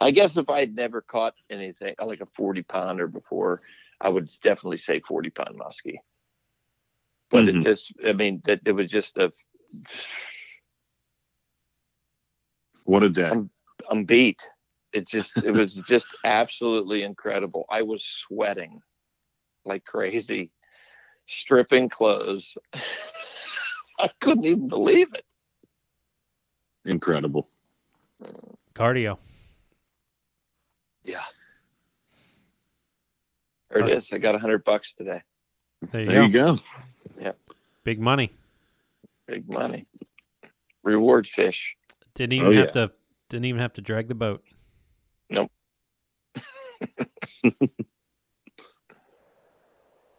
i 0.01 0.11
guess 0.11 0.37
if 0.37 0.49
I 0.49 0.59
had 0.61 0.75
never 0.75 1.01
caught 1.01 1.33
anything 1.49 1.95
like 2.03 2.21
a 2.21 2.27
40 2.37 2.63
pounder 2.63 3.07
before 3.07 3.61
i 3.99 4.09
would 4.09 4.29
definitely 4.41 4.77
say 4.77 4.99
40 4.99 5.29
pound 5.31 5.59
muskie 5.59 5.97
but 7.33 7.45
Mhm. 7.45 7.61
it 7.61 7.63
just, 7.63 7.93
I 8.07 8.13
mean, 8.13 8.41
that 8.45 8.61
it 8.63 8.73
was 8.73 8.91
just 8.91 9.17
a, 9.17 9.31
What 12.85 13.01
a 13.01 13.09
day. 13.09 13.27
I'm, 13.27 13.49
I'm 13.89 14.05
beat. 14.05 14.47
It 14.93 15.07
just, 15.07 15.35
it 15.37 15.49
was 15.49 15.73
just 15.87 16.07
absolutely 16.23 17.01
incredible. 17.01 17.65
I 17.71 17.81
was 17.81 18.03
sweating 18.05 18.81
like 19.65 19.83
crazy, 19.83 20.51
stripping 21.25 21.89
clothes. 21.89 22.55
I 23.99 24.09
couldn't 24.21 24.45
even 24.45 24.67
believe 24.67 25.13
it. 25.15 25.25
Incredible. 26.85 27.47
Cardio. 28.73 29.17
Yeah. 31.03 31.21
There 33.69 33.87
it 33.87 33.97
is. 33.97 34.11
I 34.13 34.17
got 34.17 34.35
a 34.35 34.39
hundred 34.39 34.63
bucks 34.63 34.93
today. 34.93 35.21
There 35.91 36.01
you 36.01 36.07
There 36.07 36.27
go. 36.27 36.27
you 36.27 36.59
go. 37.23 37.33
Big 37.83 37.99
money. 37.99 38.31
Big 39.27 39.49
money. 39.49 39.85
Reward 40.83 41.27
fish. 41.27 41.75
Didn't 42.15 42.33
even 42.33 42.47
Oh, 42.47 42.51
have 42.53 42.65
yeah. 42.67 42.71
to. 42.87 42.91
Didn't 43.29 43.45
even 43.45 43.61
have 43.61 43.73
to 43.73 43.81
drag 43.81 44.07
the 44.07 44.15
boat. 44.15 44.43
Nope. 45.29 45.51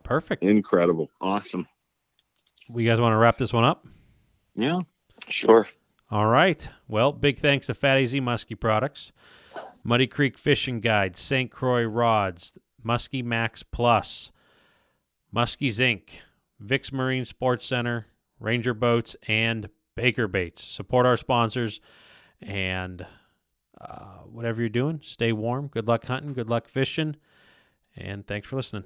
Perfect. 0.03 0.43
Incredible. 0.43 1.11
Awesome. 1.21 1.67
We 2.69 2.85
guys 2.85 3.01
want 3.01 3.13
to 3.13 3.17
wrap 3.19 3.39
this 3.39 3.53
one 3.53 3.65
up? 3.65 3.87
Yeah. 4.55 4.81
Sure. 5.29 5.67
All 6.11 6.27
right. 6.27 6.69
Well, 6.87 7.13
big 7.13 7.39
thanks 7.39 7.67
to 7.67 7.75
Fatty 7.75 8.07
Z 8.07 8.21
Muskie 8.21 8.59
Products, 8.59 9.13
Muddy 9.83 10.07
Creek 10.07 10.37
Fishing 10.39 10.81
Guide, 10.81 11.17
St. 11.17 11.51
Croix 11.51 11.85
Rods, 11.85 12.53
Muskie 12.85 13.25
Max 13.25 13.63
Plus, 13.63 14.31
Muskie's 15.35 15.79
Inc., 15.79 16.19
Vic's 16.61 16.93
Marine 16.93 17.25
Sports 17.25 17.67
Center, 17.67 18.07
Ranger 18.39 18.75
Boats, 18.75 19.17
and 19.27 19.69
Baker 19.97 20.29
Baits. 20.29 20.63
Support 20.63 21.07
our 21.07 21.17
sponsors 21.17 21.81
and 22.41 23.07
uh, 23.81 24.19
whatever 24.31 24.61
you're 24.61 24.69
doing, 24.69 25.01
stay 25.03 25.33
warm. 25.33 25.69
Good 25.69 25.89
luck 25.89 26.05
hunting. 26.07 26.33
Good 26.35 26.51
luck 26.51 26.69
fishing. 26.69 27.17
And 27.97 28.27
thanks 28.27 28.49
for 28.49 28.57
listening. 28.57 28.85